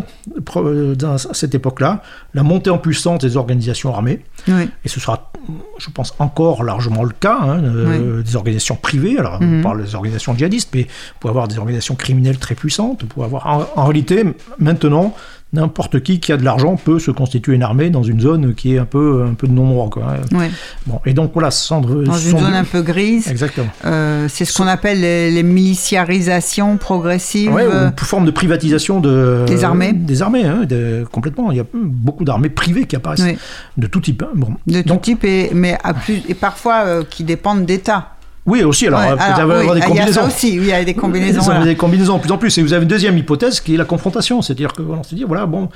dans 0.97 1.19
cette 1.19 1.55
époque-là, 1.55 2.03
la 2.35 2.43
montée 2.43 2.71
en 2.71 2.79
puissance 2.79 3.21
des 3.21 3.37
organisations 3.37 3.95
armées. 3.95 4.21
Et 4.49 4.89
ce 4.89 5.01
sera, 5.01 5.31
je 5.79 5.89
pense, 5.91 6.15
encore 6.19 6.65
largement 6.65 7.05
le 7.05 7.15
cas, 7.19 7.39
hein, 7.43 7.59
des 7.59 8.37
organisations 8.37 8.42
privées. 8.81 9.19
Alors, 9.19 9.41
Mhm. 9.41 9.61
on 9.61 9.63
parle 9.63 9.85
des 9.85 9.95
organisations 9.95 10.35
djihadistes, 10.37 10.71
mais 10.75 10.87
on 11.17 11.19
peut 11.23 11.29
avoir 11.29 11.49
des 11.49 11.59
organisations 11.59 11.95
criminelles 11.95 12.39
très 12.39 12.55
puissantes. 12.55 13.03
On 13.05 13.07
peut 13.07 13.25
avoir, 13.25 13.47
en, 13.47 13.67
en 13.81 13.85
réalité, 13.85 14.25
maintenant, 14.59 15.15
n'importe 15.55 16.03
qui 16.03 16.19
qui 16.19 16.33
a 16.33 16.39
de 16.39 16.45
l'argent 16.45 16.77
peut 16.77 16.99
se 16.99 17.11
constituer 17.11 17.55
une 17.55 17.63
armée 17.63 17.91
dans 17.91 18.03
une 18.03 18.21
zone 18.21 18.55
qui 18.55 18.75
est 18.75 18.79
un 18.79 18.87
peu, 18.87 19.23
un 19.31 19.35
peu 19.35 19.47
de 19.47 19.53
non-droit. 19.53 19.91
quoi. 19.91 20.15
Ouais. 20.33 20.51
Bon, 20.87 20.99
et 21.05 21.13
donc, 21.13 21.33
voilà, 21.35 21.51
Sandre. 21.51 22.03
Dans 22.05 22.17
une 22.17 22.39
zone 22.39 22.55
un 22.55 22.65
peu 22.65 22.81
grise. 22.81 23.29
Exactement. 23.29 23.69
Euh, 23.85 24.29
c'est 24.31 24.47
ce 24.47 24.57
qu'on 24.57 24.67
appelle 24.67 25.03
les, 25.03 25.31
les 25.31 25.43
miliciarisations 25.43 26.79
progressives. 26.79 27.53
Ouais, 27.53 27.65
euh, 27.65 27.89
ou 27.89 27.91
une 27.91 27.99
forme 27.99 28.25
de 28.25 28.31
privatisation 28.31 29.01
de, 29.01 29.45
Des 29.47 29.63
armées. 29.63 29.93
Des 29.93 30.23
armées, 30.23 30.45
hein, 30.45 30.65
de- 30.67 31.05
complètement. 31.13 31.51
Il 31.51 31.59
y 31.59 31.61
a 31.61 31.65
beaucoup 31.75 32.25
d'armées 32.25 32.49
privées 32.49 32.87
qui 32.87 32.97
apparaissent, 32.97 33.21
Oui. 33.23 33.37
de 33.77 33.87
tout 33.87 34.01
type. 34.01 34.23
hein. 34.23 34.31
Bon. 34.35 34.55
de 34.67 34.81
tout 34.81 34.89
Donc, 34.89 35.03
type, 35.03 35.23
et, 35.25 35.51
mais 35.53 35.77
à 35.85 35.93
plus, 35.93 36.23
et 36.31 36.35
parfois 36.35 36.85
euh, 36.87 37.03
qui 37.09 37.25
dépendent 37.25 37.67
d'États. 37.67 38.09
Oui, 38.45 38.63
aussi, 38.65 38.89
alors, 38.89 39.01
Ouais, 39.01 39.07
avoir 39.07 39.61
oui, 39.61 39.67
des 39.67 39.73
il 39.73 39.79
y 39.79 39.83
a 39.83 39.87
combinaisons. 39.87 40.13
ça 40.23 40.27
aussi, 40.27 40.59
oui, 40.59 40.65
il 40.67 40.71
y 40.71 40.73
a 40.73 40.83
des 40.85 40.95
combinaisons. 40.95 41.43
Vous 41.43 41.51
avez 41.51 41.65
des 41.65 41.77
combinaisons 41.77 42.17
de 42.17 42.23
plus 42.23 42.33
en 42.33 42.39
plus. 42.39 42.59
Et 42.59 42.63
vous 42.63 42.73
avez 42.73 42.83
une 42.83 42.89
deuxième 42.89 43.17
hypothèse 43.17 43.61
qui 43.61 43.75
est 43.75 43.79
la 43.79 43.85
confrontation. 43.85 44.43
C'est-à-dire 44.43 44.73
que 44.73 44.83
voilà, 44.83 45.01
on 45.01 45.05
se 45.05 45.15
dit, 45.15 45.23
voilà, 45.23 45.47
bon, 45.47 45.69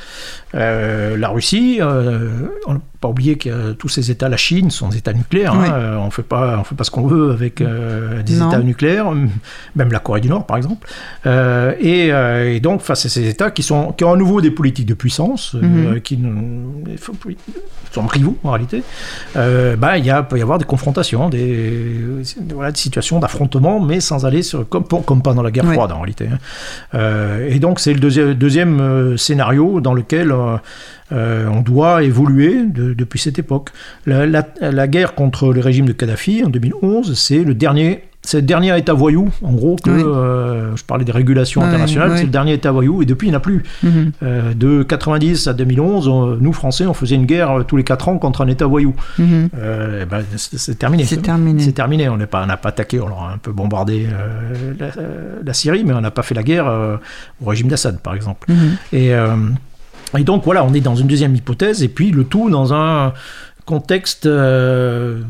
euh, 0.56 1.16
la 1.16 1.28
Russie, 1.28 1.78
euh, 1.80 2.28
pas 3.06 3.10
oublié 3.10 3.36
que 3.36 3.48
euh, 3.48 3.72
tous 3.74 3.88
ces 3.88 4.10
États, 4.10 4.28
la 4.28 4.36
Chine, 4.36 4.70
sont 4.70 4.88
des 4.88 4.98
États 4.98 5.12
nucléaires. 5.12 5.54
hein. 5.54 5.60
Oui. 5.62 5.68
Euh, 5.72 5.96
on 5.98 6.10
fait 6.10 6.22
pas, 6.22 6.58
on 6.58 6.64
fait 6.64 6.74
pas 6.74 6.82
ce 6.84 6.90
qu'on 6.90 7.06
veut 7.06 7.30
avec 7.30 7.60
euh, 7.60 8.22
des 8.22 8.34
Non. 8.36 8.48
États 8.48 8.58
nucléaires, 8.60 9.12
même 9.76 9.92
la 9.92 9.98
Corée 10.00 10.20
du 10.20 10.28
Nord, 10.28 10.44
par 10.46 10.56
exemple. 10.56 10.88
Euh, 11.26 11.72
et, 11.78 12.08
et 12.56 12.60
donc, 12.60 12.80
face 12.80 13.06
à 13.06 13.08
ces 13.08 13.28
États 13.28 13.50
qui, 13.52 13.62
sont, 13.62 13.92
qui 13.92 14.02
ont 14.04 14.12
à 14.12 14.16
nouveau 14.16 14.40
des 14.40 14.50
politiques 14.50 14.86
de 14.86 14.94
puissance, 14.94 15.54
Mhm. 15.54 16.00
qui 16.00 16.18
sont 17.92 18.06
rivaux 18.06 18.36
en 18.44 18.50
réalité, 18.52 18.82
bah, 19.34 19.98
il 19.98 20.12
peut 20.28 20.38
y 20.38 20.42
avoir 20.42 20.58
des 20.58 20.64
confrontations, 20.64 21.28
des, 21.28 22.00
voilà, 22.54 22.72
des 22.72 22.78
situations 22.78 23.18
d'affrontement, 23.20 23.80
mais 23.80 24.00
sans 24.00 24.26
aller 24.26 24.42
sur, 24.42 24.68
comme, 24.68 24.84
pour- 24.84 25.04
comme 25.04 25.22
pendant 25.22 25.42
la 25.42 25.50
guerre 25.50 25.70
froide 25.72 25.92
en 25.92 25.98
réalité. 26.00 26.28
hein. 26.92 27.38
Et 27.48 27.58
donc 27.58 27.78
c'est 27.80 27.94
le 27.94 28.00
deuxième, 28.00 28.34
deuxième 28.34 29.16
scénario 29.16 29.80
dans 29.80 29.94
lequel 29.94 30.32
euh, 31.12 31.46
on 31.48 31.60
doit 31.62 32.02
évoluer 32.02 32.64
de- 32.66 32.94
depuis 32.94 33.18
cette 33.18 33.38
époque. 33.38 33.70
La, 34.06 34.26
la- 34.26 34.46
la 34.60 34.88
guerre 34.88 35.14
contre 35.14 35.52
le 35.52 35.60
régime 35.60 35.86
de 35.86 35.92
Kadhafi 35.92 36.42
en 36.44 36.48
2011, 36.48 37.14
c'est 37.18 37.44
le 37.44 37.54
dernier. 37.54 38.02
C'est 38.22 38.38
le 38.38 38.42
dernier 38.42 38.76
État 38.76 38.92
voyou, 38.92 39.28
en 39.42 39.52
gros, 39.52 39.76
que 39.76 39.88
Oui. 39.88 40.02
euh, 40.04 40.74
je 40.74 40.82
parlais 40.82 41.04
des 41.04 41.12
régulations 41.12 41.62
internationales, 41.62 42.14
c'est 42.16 42.24
le 42.24 42.28
dernier 42.30 42.54
État 42.54 42.72
voyou, 42.72 43.00
et 43.00 43.06
depuis 43.06 43.28
il 43.28 43.30
n'y 43.30 43.36
en 43.36 43.38
a 43.38 43.40
plus. 43.40 43.62
Mhm. 43.84 44.10
Euh, 44.24 44.52
de 44.52 44.82
90 44.82 45.46
à 45.46 45.52
2011, 45.54 46.08
on- 46.08 46.34
nous 46.34 46.52
Français, 46.52 46.86
on 46.86 46.92
faisait 46.94 47.14
une 47.14 47.26
guerre 47.26 47.62
tous 47.68 47.76
les 47.76 47.84
4 47.84 48.08
ans 48.08 48.18
contre 48.18 48.40
un 48.40 48.48
État 48.48 48.66
voyou. 48.66 48.96
Eh 49.20 49.22
ben, 50.10 50.24
c'est 50.34 50.76
terminé. 50.76 51.04
C'est 51.04 51.18
terminé. 51.22 51.62
C'est 51.62 51.70
terminé. 51.70 52.08
On 52.08 52.18
pas, 52.18 52.44
n'a 52.46 52.56
pas 52.56 52.70
attaqué. 52.70 52.98
On 52.98 53.06
a 53.06 53.34
un 53.34 53.38
peu 53.38 53.52
bombardé 53.52 54.08
la, 54.80 54.88
la 55.44 55.52
Syrie, 55.54 55.84
mais 55.84 55.92
on 55.92 56.00
n'a 56.00 56.10
pas 56.10 56.22
fait 56.22 56.34
la 56.34 56.42
guerre 56.42 56.66
au 57.40 57.48
régime 57.48 57.68
d'Assad, 57.68 58.00
par 58.00 58.14
exemple. 58.16 58.50
Mhm. 58.50 58.76
Et, 58.92 59.12
et 60.16 60.24
donc 60.24 60.44
voilà, 60.44 60.64
on 60.64 60.72
est 60.74 60.80
dans 60.80 60.96
une 60.96 61.06
deuxième 61.06 61.34
hypothèse, 61.34 61.82
et 61.82 61.88
puis 61.88 62.10
le 62.10 62.24
tout 62.24 62.50
dans 62.50 62.72
un 62.72 63.12
contexte 63.66 64.26
euh, 64.26 65.20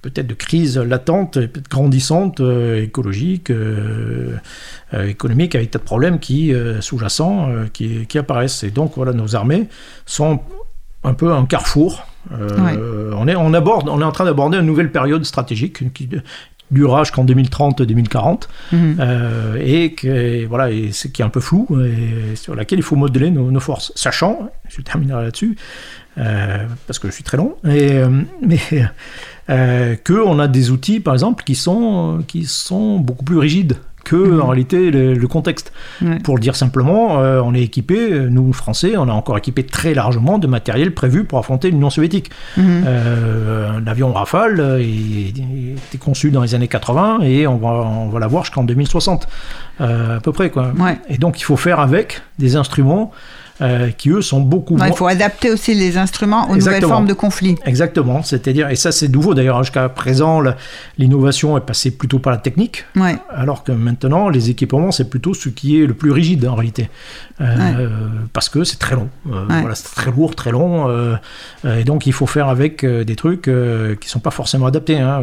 peut-être 0.00 0.26
de 0.26 0.34
crise 0.34 0.78
latente, 0.78 1.34
peut-être 1.34 1.68
grandissante, 1.68 2.40
euh, 2.40 2.82
écologique, 2.82 3.50
euh, 3.50 4.36
économique, 4.92 5.54
avec 5.54 5.72
tas 5.72 5.78
de 5.78 5.84
problèmes 5.84 6.18
qui 6.18 6.54
sous-jacents 6.80 7.50
qui, 7.72 8.06
qui 8.06 8.18
apparaissent. 8.18 8.62
Et 8.62 8.70
donc 8.70 8.92
voilà, 8.96 9.12
nos 9.12 9.34
armées 9.34 9.68
sont 10.06 10.40
un 11.02 11.14
peu 11.14 11.32
un 11.32 11.44
carrefour. 11.44 12.06
On, 12.30 13.28
est, 13.28 13.36
on, 13.36 13.52
aborde, 13.52 13.88
on 13.90 14.00
est 14.00 14.04
en 14.04 14.12
train 14.12 14.24
d'aborder 14.24 14.56
une 14.56 14.64
nouvelle 14.64 14.90
période 14.90 15.24
stratégique 15.24 15.92
qui 15.92 16.08
durera 16.70 17.04
jusqu'en 17.04 17.24
2030-2040 17.24 18.48
Mhm. 18.72 18.96
euh, 19.00 19.56
et 19.60 19.92
que, 19.92 20.44
voilà, 20.46 20.70
et 20.70 20.90
qui 20.90 21.22
est 21.22 21.24
un 21.24 21.28
peu 21.28 21.40
flou 21.40 21.66
et 21.84 22.36
sur 22.36 22.54
laquelle 22.54 22.78
il 22.78 22.82
faut 22.82 22.96
modeler 22.96 23.30
nos, 23.30 23.50
nos 23.50 23.60
forces. 23.60 23.92
Sachant, 23.94 24.48
je 24.68 24.80
terminerai 24.80 25.24
là-dessus, 25.24 25.56
euh, 26.18 26.66
parce 26.86 26.98
que 26.98 27.08
je 27.08 27.12
suis 27.12 27.24
très 27.24 27.36
long, 27.36 27.54
et, 27.64 27.92
euh, 27.92 28.08
mais 28.42 28.58
euh, 29.50 29.94
qu'on 30.06 30.38
a 30.38 30.48
des 30.48 30.70
outils, 30.70 31.00
par 31.00 31.14
exemple, 31.14 31.44
qui 31.44 31.54
sont, 31.54 32.24
qui 32.26 32.44
sont 32.44 32.98
beaucoup 32.98 33.24
plus 33.24 33.38
rigides 33.38 33.76
que 34.04 34.14
Mhm. 34.16 34.40
en 34.42 34.46
réalité 34.48 34.90
le, 34.90 35.14
le 35.14 35.28
contexte. 35.28 35.72
Ouais. 36.02 36.18
Pour 36.20 36.36
le 36.36 36.40
dire 36.40 36.54
simplement, 36.56 37.20
euh, 37.20 37.40
on 37.44 37.54
est 37.54 37.62
équipé, 37.62 38.10
nous 38.30 38.52
Français, 38.52 38.96
on 38.96 39.08
a 39.08 39.12
encore 39.12 39.36
équipé 39.38 39.64
très 39.64 39.94
largement 39.94 40.38
de 40.38 40.46
matériel 40.46 40.94
prévu 40.94 41.24
pour 41.24 41.38
affronter 41.38 41.70
l'Union 41.70 41.90
soviétique. 41.90 42.30
Mhm. 42.56 42.84
Euh, 42.86 43.80
Rafale, 44.14 44.60
euh, 44.60 44.78
était 44.80 45.98
conçu 45.98 46.30
dans 46.30 46.42
les 46.42 46.54
années 46.54 46.68
80 46.68 47.20
et 47.22 47.46
on 47.46 47.56
va, 47.56 47.68
on 47.68 48.08
va 48.08 48.18
l'avoir 48.20 48.44
jusqu'en 48.44 48.64
2060, 48.64 49.26
euh, 49.80 50.18
à 50.18 50.20
peu 50.20 50.32
près. 50.32 50.50
Quoi. 50.50 50.72
Ouais. 50.78 50.98
Et 51.08 51.18
donc 51.18 51.40
il 51.40 51.44
faut 51.44 51.56
faire 51.56 51.80
avec 51.80 52.20
des 52.38 52.56
instruments 52.56 53.10
euh, 53.60 53.90
qui 53.90 54.10
eux 54.10 54.22
sont 54.22 54.40
beaucoup 54.40 54.76
moins. 54.76 54.88
il 54.88 54.94
faut 54.94 55.06
adapter 55.06 55.50
aussi 55.50 55.74
les 55.74 55.96
instruments 55.96 56.50
aux 56.50 56.56
nouvelles 56.56 56.82
formes 56.82 57.06
de 57.06 57.12
conflit. 57.14 57.54
Exactement, 57.64 58.22
c'est-à-dire, 58.22 58.68
et 58.70 58.76
ça 58.76 58.90
c'est 58.92 59.08
nouveau 59.08 59.34
d'ailleurs, 59.34 59.62
jusqu'à 59.62 59.88
présent, 59.88 60.42
l'innovation 60.98 61.56
est 61.56 61.60
passée 61.60 61.90
plutôt 61.90 62.18
par 62.18 62.32
la 62.32 62.38
technique, 62.38 62.84
Ouais. 62.96 63.16
alors 63.30 63.64
que 63.64 63.72
maintenant, 63.72 64.28
les 64.28 64.50
équipements, 64.50 64.90
c'est 64.90 65.08
plutôt 65.08 65.34
ce 65.34 65.48
qui 65.48 65.80
est 65.80 65.86
le 65.86 65.94
plus 65.94 66.10
rigide 66.10 66.46
en 66.46 66.54
réalité. 66.54 66.88
Euh, 67.40 67.88
Parce 68.32 68.48
que 68.48 68.62
c'est 68.64 68.78
très 68.78 68.94
long. 68.94 69.08
Euh, 69.30 69.46
Ouais. 69.48 69.60
Voilà, 69.60 69.74
c'est 69.74 69.94
très 69.94 70.10
lourd, 70.10 70.34
très 70.36 70.52
long. 70.52 70.88
euh, 70.88 71.16
et 71.64 71.84
donc, 71.84 72.06
il 72.06 72.12
faut 72.12 72.26
faire 72.26 72.48
avec 72.48 72.84
des 72.86 73.16
trucs 73.16 73.50
qui 74.00 74.08
sont 74.08 74.20
pas 74.20 74.30
forcément 74.30 74.66
adaptés. 74.66 74.98
hein, 75.00 75.20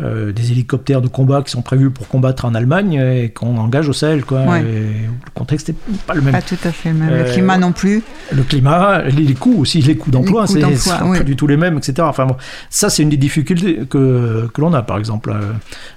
des 0.00 0.50
hélicoptères 0.50 1.00
de 1.00 1.08
combat 1.08 1.42
qui 1.42 1.50
sont 1.50 1.62
prévus 1.62 1.90
pour 1.90 2.08
combattre 2.08 2.44
en 2.44 2.54
Allemagne 2.54 2.94
et 2.94 3.28
qu'on 3.30 3.56
engage 3.58 3.88
au 3.88 3.92
Sahel. 3.92 4.24
Quoi, 4.24 4.40
Ouais. 4.42 4.60
Et 4.62 4.64
le 4.64 5.30
contexte 5.34 5.68
n'est 5.68 5.74
pas 6.06 6.14
le 6.14 6.22
même. 6.22 6.32
Pas 6.32 6.42
tout 6.42 6.56
à 6.64 6.72
fait 6.72 6.90
le 6.90 6.96
même. 6.96 7.10
Le 7.10 7.24
climat 7.32 7.58
non 7.58 7.72
plus. 7.72 8.02
Le 8.32 8.42
climat, 8.42 9.02
les, 9.02 9.22
les 9.24 9.34
coûts 9.34 9.60
aussi, 9.60 9.80
les 9.82 9.96
coûts 9.96 10.10
d'emploi, 10.10 10.46
c'est 10.46 10.64
oui. 10.64 11.18
pas 11.18 11.24
du 11.24 11.36
tout 11.36 11.46
les 11.46 11.56
mêmes, 11.56 11.76
etc. 11.78 11.94
Enfin 12.02 12.26
bon, 12.26 12.36
ça 12.70 12.90
c'est 12.90 13.02
une 13.02 13.10
des 13.10 13.16
difficultés 13.16 13.80
que, 13.88 14.48
que 14.52 14.60
l'on 14.60 14.72
a 14.74 14.82
par 14.82 14.98
exemple. 14.98 15.34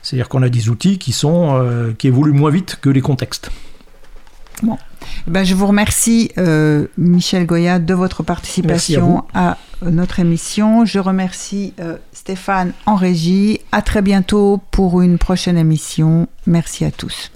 C'est-à-dire 0.02 0.30
qu'on 0.30 0.44
a 0.44 0.50
des 0.50 0.70
outils 0.70 0.98
qui 0.98 1.12
sont 1.12 1.94
qui 1.98 2.08
évoluent 2.08 2.34
moins 2.34 2.52
vite 2.52 2.78
que 2.82 2.90
les 2.90 3.02
contextes. 3.02 3.50
Ben, 5.28 5.44
je 5.44 5.56
vous 5.56 5.68
remercie, 5.68 6.32
euh, 6.38 6.88
Michel 6.98 7.46
Goya, 7.46 7.80
de 7.80 7.94
votre 7.94 8.24
participation 8.24 9.24
à, 9.34 9.58
notre 9.82 10.20
émission. 10.20 10.86
Je 10.86 11.00
remercie 11.00 11.74
euh, 11.80 11.98
Stéphane 12.14 12.74
en 12.86 12.96
régie. 12.96 13.60
À 13.72 13.82
très 13.82 14.02
bientôt 14.02 14.62
pour 14.72 15.02
une 15.02 15.18
prochaine 15.18 15.58
émission. 15.58 16.28
Merci 16.46 16.86
à 16.86 16.92
tous. 16.92 17.32